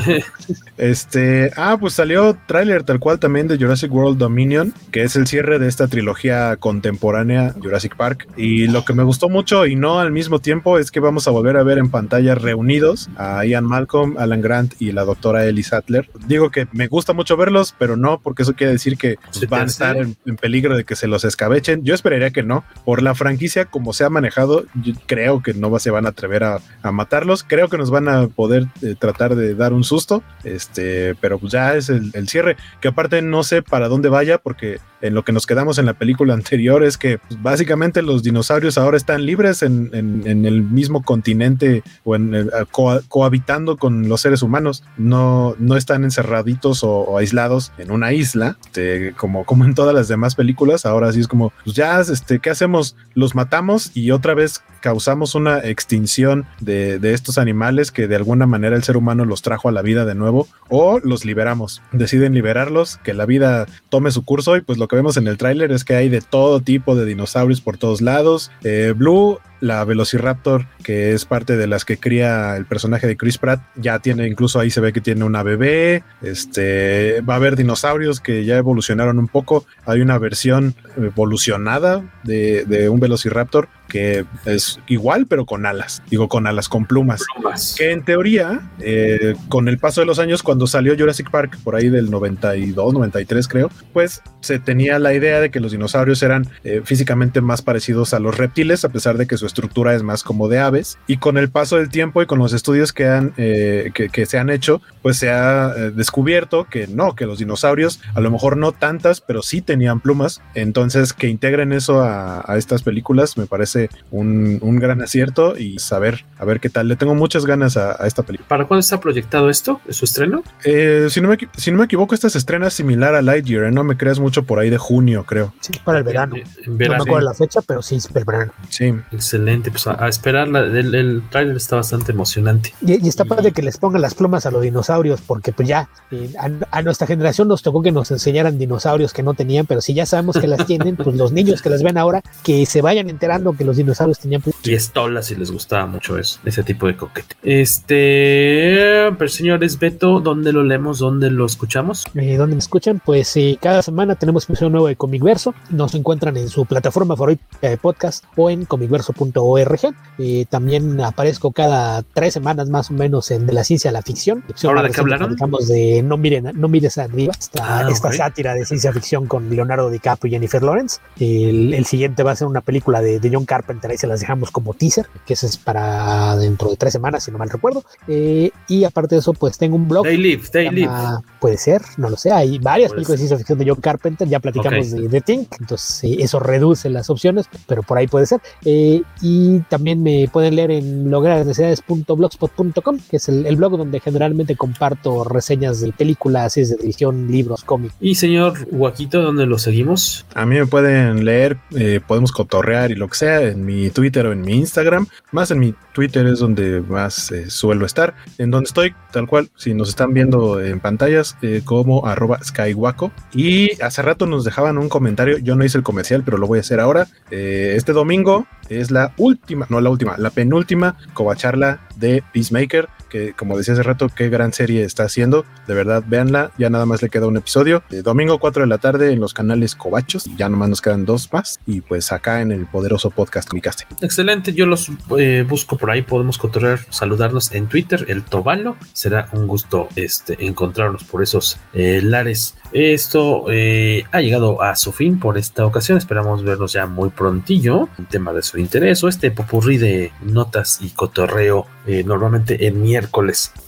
este, 0.78 1.52
ah, 1.56 1.76
pues 1.78 1.94
salió 1.94 2.36
tráiler 2.46 2.82
tal 2.82 2.98
cual 2.98 3.20
también 3.20 3.46
de 3.46 3.56
Jurassic 3.56 3.92
World 3.92 4.18
Dominion, 4.18 4.74
que 4.90 5.02
es 5.02 5.14
el 5.14 5.28
cierre 5.28 5.60
de 5.60 5.68
esta 5.68 5.86
trilogía 5.86 6.56
contemporánea 6.56 7.54
Jurassic 7.62 7.94
Park. 7.94 8.26
Y 8.36 8.66
lo 8.66 8.84
que 8.84 8.94
me 8.94 9.04
gustó 9.04 9.28
mucho 9.28 9.64
y 9.66 9.76
no 9.76 10.00
al 10.00 10.10
mismo 10.10 10.40
tiempo 10.40 10.78
es 10.78 10.90
que 10.90 10.98
vamos 10.98 11.28
a 11.28 11.30
volver 11.30 11.56
a 11.56 11.62
ver 11.62 11.78
en 11.78 11.88
pantalla 11.88 12.34
reunidos 12.34 13.10
a 13.16 13.44
Ian 13.44 13.64
Malcolm, 13.64 14.16
Alan 14.18 14.40
Grant 14.40 14.74
y 14.80 14.90
la 14.90 15.04
doctora 15.04 15.46
Ellie 15.46 15.62
Sattler. 15.62 16.10
Digo 16.26 16.50
que 16.50 16.66
me 16.72 16.88
gusta 16.90 17.12
mucho 17.12 17.36
verlos, 17.36 17.74
pero 17.78 17.96
no 17.96 18.20
porque 18.20 18.42
eso 18.42 18.54
quiere 18.54 18.72
decir 18.72 18.98
que 18.98 19.16
pues, 19.32 19.48
van 19.48 19.62
a 19.62 19.66
estar 19.66 19.96
en, 19.96 20.16
en, 20.26 20.36
peligro 20.36 20.76
de 20.76 20.84
que 20.84 20.96
se 20.96 21.06
los 21.06 21.24
escabechen. 21.24 21.84
Yo 21.84 21.94
esperaría 21.94 22.30
que 22.30 22.42
no. 22.42 22.64
Por 22.84 23.02
la 23.02 23.14
franquicia, 23.14 23.66
como 23.66 23.92
se 23.92 24.04
ha 24.04 24.10
manejado, 24.10 24.64
yo 24.74 24.92
creo 25.06 25.42
que 25.42 25.54
no 25.54 25.78
se 25.78 25.90
van 25.90 26.06
a 26.06 26.10
atrever 26.10 26.44
a, 26.44 26.58
a 26.82 26.92
matarlos. 26.92 27.44
Creo 27.44 27.68
que 27.68 27.78
nos 27.78 27.90
van 27.90 28.08
a 28.08 28.26
poder 28.26 28.66
eh, 28.82 28.96
tratar 28.98 29.36
de 29.36 29.54
dar 29.54 29.72
un 29.72 29.84
susto. 29.84 30.22
Este, 30.44 31.14
pero 31.14 31.38
pues 31.38 31.52
ya 31.52 31.76
es 31.76 31.88
el, 31.88 32.10
el, 32.14 32.28
cierre. 32.28 32.56
Que 32.80 32.88
aparte 32.88 33.22
no 33.22 33.44
sé 33.44 33.62
para 33.62 33.88
dónde 33.88 34.08
vaya, 34.08 34.38
porque 34.38 34.80
en 35.00 35.14
lo 35.14 35.24
que 35.24 35.32
nos 35.32 35.46
quedamos 35.46 35.78
en 35.78 35.86
la 35.86 35.94
película 35.94 36.34
anterior 36.40 36.82
es 36.82 36.98
que 36.98 37.18
pues, 37.18 37.40
básicamente 37.40 38.02
los 38.02 38.22
dinosaurios 38.22 38.76
ahora 38.76 38.96
están 38.96 39.24
libres 39.24 39.62
en, 39.62 39.90
en, 39.92 40.26
en 40.26 40.44
el 40.44 40.62
mismo 40.62 41.02
continente 41.02 41.82
o 42.04 42.16
en 42.16 42.34
el, 42.34 42.50
co 42.70 43.00
cohabitando 43.08 43.76
con 43.76 44.08
los 44.08 44.20
seres 44.20 44.42
humanos. 44.42 44.82
No, 44.96 45.54
no 45.58 45.76
están 45.76 46.04
encerraditos 46.04 46.79
o, 46.84 47.18
aislados 47.18 47.72
en 47.78 47.90
una 47.90 48.12
isla, 48.12 48.56
este, 48.64 49.12
como, 49.16 49.44
como 49.44 49.64
en 49.64 49.74
todas 49.74 49.94
las 49.94 50.08
demás 50.08 50.34
películas. 50.34 50.86
Ahora 50.86 51.12
sí 51.12 51.20
es 51.20 51.28
como, 51.28 51.52
pues 51.64 51.76
ya, 51.76 52.00
este, 52.00 52.38
¿qué 52.38 52.50
hacemos? 52.50 52.96
Los 53.14 53.34
matamos 53.34 53.90
y 53.94 54.10
otra 54.10 54.34
vez 54.34 54.62
causamos 54.80 55.34
una 55.34 55.58
extinción 55.58 56.46
de, 56.60 56.98
de, 56.98 57.14
estos 57.14 57.38
animales 57.38 57.90
que 57.90 58.08
de 58.08 58.16
alguna 58.16 58.46
manera 58.46 58.76
el 58.76 58.82
ser 58.82 58.96
humano 58.96 59.24
los 59.24 59.42
trajo 59.42 59.68
a 59.68 59.72
la 59.72 59.82
vida 59.82 60.04
de 60.04 60.14
nuevo 60.14 60.48
o 60.68 60.98
los 61.00 61.24
liberamos. 61.24 61.82
Deciden 61.92 62.34
liberarlos, 62.34 62.98
que 62.98 63.14
la 63.14 63.26
vida 63.26 63.66
tome 63.88 64.10
su 64.10 64.24
curso 64.24 64.56
y 64.56 64.60
pues 64.60 64.78
lo 64.78 64.88
que 64.88 64.96
vemos 64.96 65.16
en 65.16 65.26
el 65.28 65.38
tráiler 65.38 65.72
es 65.72 65.84
que 65.84 65.94
hay 65.94 66.08
de 66.08 66.20
todo 66.20 66.60
tipo 66.60 66.96
de 66.96 67.04
dinosaurios 67.04 67.60
por 67.60 67.78
todos 67.78 68.00
lados. 68.00 68.50
Eh, 68.62 68.94
Blue 68.96 69.38
la 69.60 69.84
Velociraptor, 69.84 70.66
que 70.82 71.12
es 71.12 71.24
parte 71.24 71.56
de 71.56 71.66
las 71.66 71.84
que 71.84 71.98
cría 71.98 72.56
el 72.56 72.66
personaje 72.66 73.06
de 73.06 73.16
Chris 73.16 73.38
Pratt, 73.38 73.60
ya 73.76 73.98
tiene, 73.98 74.26
incluso 74.26 74.58
ahí 74.58 74.70
se 74.70 74.80
ve 74.80 74.92
que 74.92 75.00
tiene 75.00 75.24
una 75.24 75.42
bebé. 75.42 76.02
Este 76.22 77.20
va 77.20 77.34
a 77.34 77.36
haber 77.36 77.56
dinosaurios 77.56 78.20
que 78.20 78.44
ya 78.44 78.56
evolucionaron 78.56 79.18
un 79.18 79.28
poco. 79.28 79.66
Hay 79.84 80.00
una 80.00 80.18
versión 80.18 80.74
evolucionada 80.96 82.02
de, 82.24 82.64
de 82.64 82.88
un 82.88 83.00
Velociraptor 83.00 83.68
que 83.90 84.24
es 84.46 84.78
igual, 84.86 85.26
pero 85.26 85.44
con 85.44 85.66
alas. 85.66 86.02
Digo, 86.08 86.28
con 86.28 86.46
alas, 86.46 86.68
con 86.68 86.86
plumas. 86.86 87.22
plumas. 87.34 87.74
Que 87.76 87.90
en 87.90 88.04
teoría, 88.04 88.70
eh, 88.78 89.34
con 89.48 89.68
el 89.68 89.78
paso 89.78 90.00
de 90.00 90.06
los 90.06 90.18
años, 90.18 90.42
cuando 90.42 90.66
salió 90.66 90.96
Jurassic 90.96 91.30
Park, 91.30 91.58
por 91.62 91.74
ahí 91.74 91.90
del 91.90 92.10
92, 92.10 92.94
93 92.94 93.48
creo, 93.48 93.70
pues 93.92 94.22
se 94.40 94.58
tenía 94.58 94.98
la 94.98 95.12
idea 95.12 95.40
de 95.40 95.50
que 95.50 95.60
los 95.60 95.72
dinosaurios 95.72 96.22
eran 96.22 96.48
eh, 96.64 96.82
físicamente 96.84 97.40
más 97.40 97.60
parecidos 97.60 98.14
a 98.14 98.20
los 98.20 98.38
reptiles, 98.38 98.84
a 98.84 98.90
pesar 98.90 99.18
de 99.18 99.26
que 99.26 99.36
su 99.36 99.44
estructura 99.44 99.94
es 99.94 100.02
más 100.02 100.22
como 100.22 100.48
de 100.48 100.60
aves. 100.60 100.96
Y 101.06 101.16
con 101.16 101.36
el 101.36 101.50
paso 101.50 101.76
del 101.76 101.90
tiempo 101.90 102.22
y 102.22 102.26
con 102.26 102.38
los 102.38 102.52
estudios 102.52 102.92
que, 102.92 103.06
han, 103.06 103.34
eh, 103.36 103.90
que, 103.92 104.08
que 104.08 104.24
se 104.24 104.38
han 104.38 104.50
hecho, 104.50 104.80
pues 105.02 105.18
se 105.18 105.30
ha 105.30 105.68
descubierto 105.90 106.66
que 106.70 106.86
no, 106.86 107.16
que 107.16 107.26
los 107.26 107.40
dinosaurios, 107.40 108.00
a 108.14 108.20
lo 108.20 108.30
mejor 108.30 108.56
no 108.56 108.70
tantas, 108.70 109.20
pero 109.20 109.42
sí 109.42 109.60
tenían 109.60 110.00
plumas. 110.00 110.40
Entonces, 110.54 111.12
que 111.12 111.26
integren 111.26 111.72
eso 111.72 112.02
a, 112.02 112.44
a 112.46 112.56
estas 112.56 112.82
películas 112.82 113.00
me 113.36 113.46
parece 113.46 113.79
parece 113.88 114.00
un, 114.10 114.58
un 114.62 114.76
gran 114.78 115.00
acierto 115.02 115.56
y 115.56 115.78
saber 115.78 116.24
a 116.38 116.44
ver 116.44 116.60
qué 116.60 116.68
tal. 116.70 116.88
Le 116.88 116.96
tengo 116.96 117.14
muchas 117.14 117.46
ganas 117.46 117.76
a, 117.76 118.02
a 118.02 118.06
esta 118.06 118.22
película. 118.22 118.48
¿Para 118.48 118.66
cuándo 118.66 118.80
está 118.80 119.00
proyectado 119.00 119.50
esto? 119.50 119.80
¿Es 119.86 119.96
su 119.96 120.04
estreno? 120.04 120.42
Eh, 120.64 121.06
si, 121.10 121.20
no 121.20 121.28
me, 121.28 121.38
si 121.56 121.70
no 121.70 121.78
me 121.78 121.84
equivoco, 121.84 122.14
esta 122.14 122.28
se 122.30 122.38
estrena 122.38 122.70
similar 122.70 123.14
a 123.14 123.22
Lightyear, 123.22 123.64
¿eh? 123.64 123.70
no 123.70 123.84
me 123.84 123.96
creas 123.96 124.18
mucho 124.18 124.44
por 124.44 124.58
ahí 124.58 124.70
de 124.70 124.78
junio, 124.78 125.24
creo. 125.26 125.52
Sí, 125.60 125.72
para 125.84 125.98
el 125.98 126.04
verano. 126.04 126.36
En 126.36 126.44
No 126.78 126.88
me 126.88 126.96
acuerdo 126.96 127.20
la 127.20 127.34
fecha, 127.34 127.60
pero 127.66 127.82
sí, 127.82 127.96
es 127.96 128.06
para 128.08 128.20
el 128.20 128.24
verano. 128.26 128.52
Sí. 128.68 128.94
Excelente, 129.12 129.70
pues 129.70 129.86
a, 129.86 130.02
a 130.04 130.08
esperar. 130.08 130.48
la- 130.48 130.60
el, 130.60 130.94
el 130.94 131.22
tráiler 131.30 131.56
está 131.56 131.76
bastante 131.76 132.12
emocionante. 132.12 132.74
Y, 132.80 133.04
y 133.04 133.08
está 133.08 133.24
padre 133.24 133.52
que 133.52 133.62
les 133.62 133.76
pongan 133.78 134.02
las 134.02 134.14
plumas 134.14 134.46
a 134.46 134.50
los 134.50 134.62
dinosaurios, 134.62 135.20
porque 135.20 135.52
pues 135.52 135.68
ya 135.68 135.88
eh, 136.10 136.32
a, 136.38 136.78
a 136.78 136.82
nuestra 136.82 137.06
generación 137.06 137.48
nos 137.48 137.62
tocó 137.62 137.82
que 137.82 137.92
nos 137.92 138.10
enseñaran 138.10 138.58
dinosaurios 138.58 139.12
que 139.12 139.22
no 139.22 139.34
tenían, 139.34 139.66
pero 139.66 139.80
si 139.80 139.94
ya 139.94 140.06
sabemos 140.06 140.38
que 140.38 140.46
las 140.46 140.66
tienen, 140.66 140.96
pues 140.96 141.16
los 141.16 141.32
niños 141.32 141.62
que 141.62 141.70
las 141.70 141.82
ven 141.82 141.98
ahora, 141.98 142.22
que 142.42 142.66
se 142.66 142.80
vayan 142.82 143.10
enterando 143.10 143.52
que 143.52 143.64
los 143.64 143.69
dinosaurios 143.76 144.18
tenían 144.18 144.42
plumas. 144.42 144.60
Y 144.64 145.34
les 145.36 145.50
gustaba 145.50 145.86
mucho 145.86 146.18
eso, 146.18 146.40
ese 146.44 146.62
tipo 146.62 146.86
de 146.86 146.96
coquete. 146.96 147.36
Este, 147.42 149.12
pero 149.18 149.28
señores, 149.28 149.78
Beto, 149.78 150.20
¿dónde 150.20 150.52
lo 150.52 150.62
leemos? 150.62 150.98
¿Dónde 150.98 151.30
lo 151.30 151.46
escuchamos? 151.46 152.04
Eh, 152.14 152.36
¿Dónde 152.36 152.56
me 152.56 152.60
escuchan? 152.60 153.00
Pues 153.04 153.36
eh, 153.36 153.58
cada 153.60 153.82
semana 153.82 154.14
tenemos 154.14 154.48
un 154.48 154.52
episodio 154.54 154.70
nuevo 154.70 154.86
de 154.86 154.96
Comic 154.96 155.22
Verso. 155.22 155.54
Nos 155.70 155.94
encuentran 155.94 156.36
en 156.36 156.48
su 156.48 156.64
plataforma 156.64 157.16
favorita 157.16 157.44
de 157.60 157.76
podcast 157.76 158.24
o 158.36 158.50
en 158.50 158.64
comicverso.org. 158.64 159.94
Eh, 160.18 160.46
también 160.48 161.00
aparezco 161.00 161.52
cada 161.52 162.02
tres 162.02 162.34
semanas 162.34 162.68
más 162.68 162.90
o 162.90 162.94
menos 162.94 163.30
en 163.30 163.46
De 163.46 163.52
la 163.52 163.64
Ciencia 163.64 163.90
a 163.90 163.92
la 163.92 164.02
Ficción. 164.02 164.44
¿Ahora 164.64 164.82
de 164.82 164.90
qué 164.90 165.00
hablaron? 165.00 165.36
de 165.68 166.02
No, 166.02 166.16
miren, 166.16 166.50
no 166.54 166.68
mires 166.68 166.98
arriba, 166.98 167.32
esta, 167.38 167.60
Ah, 167.62 167.88
esta 167.90 168.12
sátira 168.12 168.54
de 168.54 168.64
ciencia 168.64 168.92
ficción 168.92 169.26
con 169.26 169.48
Leonardo 169.48 169.90
DiCaprio 169.90 170.28
y 170.28 170.32
Jennifer 170.32 170.62
Lawrence. 170.62 171.00
El, 171.18 171.74
el 171.74 171.84
siguiente 171.84 172.22
va 172.22 172.32
a 172.32 172.36
ser 172.36 172.46
una 172.46 172.60
película 172.60 173.00
de, 173.00 173.20
de 173.20 173.30
John 173.32 173.44
Carpenter, 173.44 173.59
ahí 173.90 173.98
se 173.98 174.06
las 174.06 174.20
dejamos 174.20 174.50
como 174.50 174.74
teaser, 174.74 175.06
que 175.26 175.34
ese 175.34 175.46
es 175.46 175.56
para 175.56 176.36
dentro 176.36 176.68
de 176.70 176.76
tres 176.76 176.92
semanas, 176.92 177.24
si 177.24 177.30
no 177.30 177.38
mal 177.38 177.50
recuerdo. 177.50 177.84
Eh, 178.08 178.50
y 178.68 178.84
aparte 178.84 179.14
de 179.14 179.20
eso, 179.20 179.32
pues 179.32 179.58
tengo 179.58 179.76
un 179.76 179.88
blog 179.88 180.04
They 180.04 180.16
Live, 180.16 180.42
They 180.52 180.66
se 180.66 180.72
Live. 180.72 180.86
llama- 180.86 181.22
Puede 181.40 181.56
ser, 181.56 181.80
no 181.96 182.10
lo 182.10 182.16
sé. 182.18 182.30
Hay 182.32 182.58
varias 182.58 182.90
películas 182.92 183.12
de 183.20 183.26
ciencia 183.28 183.38
ficción 183.38 183.58
de 183.58 183.70
John 183.70 183.80
Carpenter. 183.80 184.28
Ya 184.28 184.40
platicamos 184.40 184.92
Ok. 184.92 184.98
de 185.00 185.08
The 185.08 185.20
Thing, 185.22 185.44
entonces 185.58 186.04
eh, 186.04 186.16
eso 186.20 186.38
reduce 186.38 186.90
las 186.90 187.08
opciones, 187.08 187.46
pero 187.66 187.82
por 187.82 187.96
ahí 187.96 188.06
puede 188.06 188.26
ser. 188.26 188.40
Eh, 188.64 189.02
y 189.22 189.60
también 189.70 190.02
me 190.02 190.28
pueden 190.30 190.56
leer 190.56 190.70
en 190.70 191.10
lograrnecesidades.blogspot.com, 191.10 192.98
que 193.10 193.16
es 193.16 193.28
el, 193.28 193.46
el 193.46 193.56
blog 193.56 193.76
donde 193.76 194.00
generalmente 194.00 194.56
comparto 194.56 195.24
reseñas 195.24 195.80
de 195.80 195.92
películas, 195.92 196.52
series 196.52 196.70
de 196.70 196.76
televisión, 196.76 197.30
libros, 197.30 197.64
cómics. 197.64 197.94
Y 198.00 198.14
señor 198.16 198.54
Huaquito, 198.70 199.22
¿dónde 199.22 199.46
lo 199.46 199.58
seguimos? 199.58 200.26
A 200.34 200.46
mí 200.46 200.56
me 200.58 200.66
pueden 200.66 201.24
leer, 201.24 201.58
eh, 201.74 202.00
podemos 202.06 202.32
cotorrear 202.32 202.90
y 202.90 202.94
lo 202.94 203.08
que 203.08 203.14
sea 203.16 203.40
en 203.50 203.64
mi 203.64 203.90
Twitter 203.90 204.26
o 204.26 204.32
en 204.32 204.40
mi 204.40 204.54
Instagram. 204.54 205.06
Más 205.32 205.50
en 205.50 205.58
mi 205.58 205.74
Twitter 205.92 206.26
es 206.26 206.38
donde 206.38 206.80
más 206.80 207.30
eh, 207.32 207.50
suelo 207.50 207.86
estar. 207.86 208.14
En 208.38 208.50
donde 208.50 208.68
estoy, 208.68 208.94
tal 209.12 209.26
cual, 209.26 209.50
si 209.56 209.74
nos 209.74 209.88
están 209.88 210.14
viendo 210.14 210.60
en 210.60 210.80
pantallas, 210.80 211.36
eh, 211.42 211.62
como 211.64 212.06
arroba 212.06 212.42
skywaco. 212.42 213.12
Y 213.32 213.80
hace 213.82 214.02
rato 214.02 214.26
nos 214.26 214.44
dejaban 214.44 214.78
un 214.78 214.88
comentario, 214.88 215.38
yo 215.38 215.56
no 215.56 215.64
hice 215.64 215.78
el 215.78 215.84
comercial, 215.84 216.22
pero 216.24 216.38
lo 216.38 216.46
voy 216.46 216.58
a 216.58 216.60
hacer 216.60 216.80
ahora. 216.80 217.06
Eh, 217.30 217.74
este 217.76 217.92
domingo 217.92 218.46
es 218.68 218.90
la 218.90 219.12
última, 219.16 219.66
no 219.68 219.80
la 219.80 219.90
última, 219.90 220.16
la 220.18 220.30
penúltima 220.30 220.96
covacharla 221.14 221.80
de 221.96 222.22
Peacemaker. 222.32 222.88
Que 223.10 223.34
como 223.34 223.58
decía 223.58 223.74
hace 223.74 223.82
rato, 223.82 224.08
qué 224.08 224.28
gran 224.28 224.52
serie 224.52 224.84
está 224.84 225.04
haciendo. 225.04 225.44
De 225.66 225.74
verdad, 225.74 226.02
véanla. 226.06 226.52
Ya 226.58 226.70
nada 226.70 226.86
más 226.86 227.02
le 227.02 227.10
queda 227.10 227.26
un 227.26 227.36
episodio. 227.36 227.82
Eh, 227.90 228.02
domingo 228.02 228.38
4 228.38 228.62
de 228.62 228.68
la 228.68 228.78
tarde 228.78 229.12
en 229.12 229.20
los 229.20 229.34
canales 229.34 229.74
Covachos. 229.74 230.24
Ya 230.36 230.48
nomás 230.48 230.68
nos 230.68 230.80
quedan 230.80 231.04
dos 231.04 231.32
más. 231.32 231.60
Y 231.66 231.80
pues 231.80 232.12
acá 232.12 232.40
en 232.40 232.52
el 232.52 232.66
poderoso 232.66 233.10
podcast 233.10 233.48
Comicase. 233.48 233.86
Excelente, 234.00 234.52
yo 234.52 234.66
los 234.66 234.90
eh, 235.18 235.44
busco 235.46 235.76
por 235.76 235.90
ahí, 235.90 236.02
podemos 236.02 236.38
cotorrear, 236.38 236.80
saludarnos 236.90 237.52
en 237.52 237.66
Twitter, 237.66 238.06
el 238.08 238.22
Tobalo. 238.22 238.76
Será 238.92 239.28
un 239.32 239.46
gusto 239.46 239.88
este, 239.96 240.46
encontrarnos 240.46 241.04
por 241.04 241.22
esos 241.22 241.58
eh, 241.72 242.00
lares. 242.02 242.56
Esto 242.72 243.46
ha 243.48 244.20
llegado 244.20 244.62
a 244.62 244.76
su 244.76 244.92
fin 244.92 245.18
por 245.18 245.36
esta 245.36 245.66
ocasión. 245.66 245.98
Esperamos 245.98 246.44
vernos 246.44 246.72
ya 246.72 246.86
muy 246.86 247.10
prontillo. 247.10 247.88
Un 247.98 248.06
tema 248.06 248.32
de 248.32 248.42
su 248.42 248.58
interés 248.58 249.02
o 249.02 249.08
este 249.08 249.32
popurrí 249.32 249.76
de 249.76 250.12
notas 250.22 250.78
y 250.80 250.90
cotorreo 250.90 251.66
normalmente 252.04 252.66
en 252.66 252.80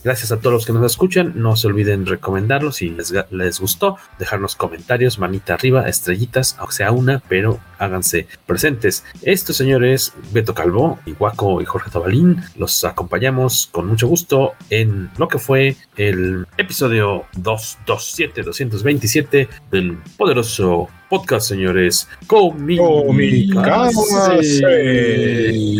Gracias 0.04 0.32
a 0.32 0.38
todos 0.38 0.52
los 0.52 0.66
que 0.66 0.72
nos 0.72 0.84
escuchan. 0.84 1.32
No 1.36 1.56
se 1.56 1.66
olviden 1.66 2.06
recomendarlo 2.06 2.72
si 2.72 2.90
les, 2.90 3.12
les 3.30 3.60
gustó. 3.60 3.96
Dejarnos 4.18 4.56
comentarios, 4.56 5.18
manita 5.18 5.54
arriba, 5.54 5.88
estrellitas, 5.88 6.56
aunque 6.59 6.74
sea 6.74 6.92
una, 6.92 7.22
pero 7.28 7.60
háganse 7.78 8.26
presentes. 8.46 9.04
Estos 9.22 9.56
señores, 9.56 10.12
Beto 10.32 10.54
Calvo, 10.54 10.98
Iguaco 11.06 11.60
y 11.60 11.64
Jorge 11.64 11.90
Tabalín, 11.90 12.42
los 12.56 12.84
acompañamos 12.84 13.68
con 13.72 13.86
mucho 13.86 14.06
gusto 14.06 14.52
en 14.70 15.10
lo 15.18 15.28
que 15.28 15.38
fue 15.38 15.76
el 15.96 16.46
episodio 16.56 17.24
227, 17.36 18.42
227 18.42 19.48
del 19.70 19.98
poderoso 20.16 20.88
podcast, 21.12 21.47
señores. 21.47 22.09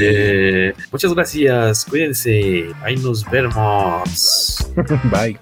Eh, 0.03 0.75
muchas 0.91 1.15
gracias, 1.15 1.87
cuídense, 1.87 2.67
ahí 2.83 2.97
nos 2.97 3.25
vemos. 3.31 4.67
Bye. 5.11 5.39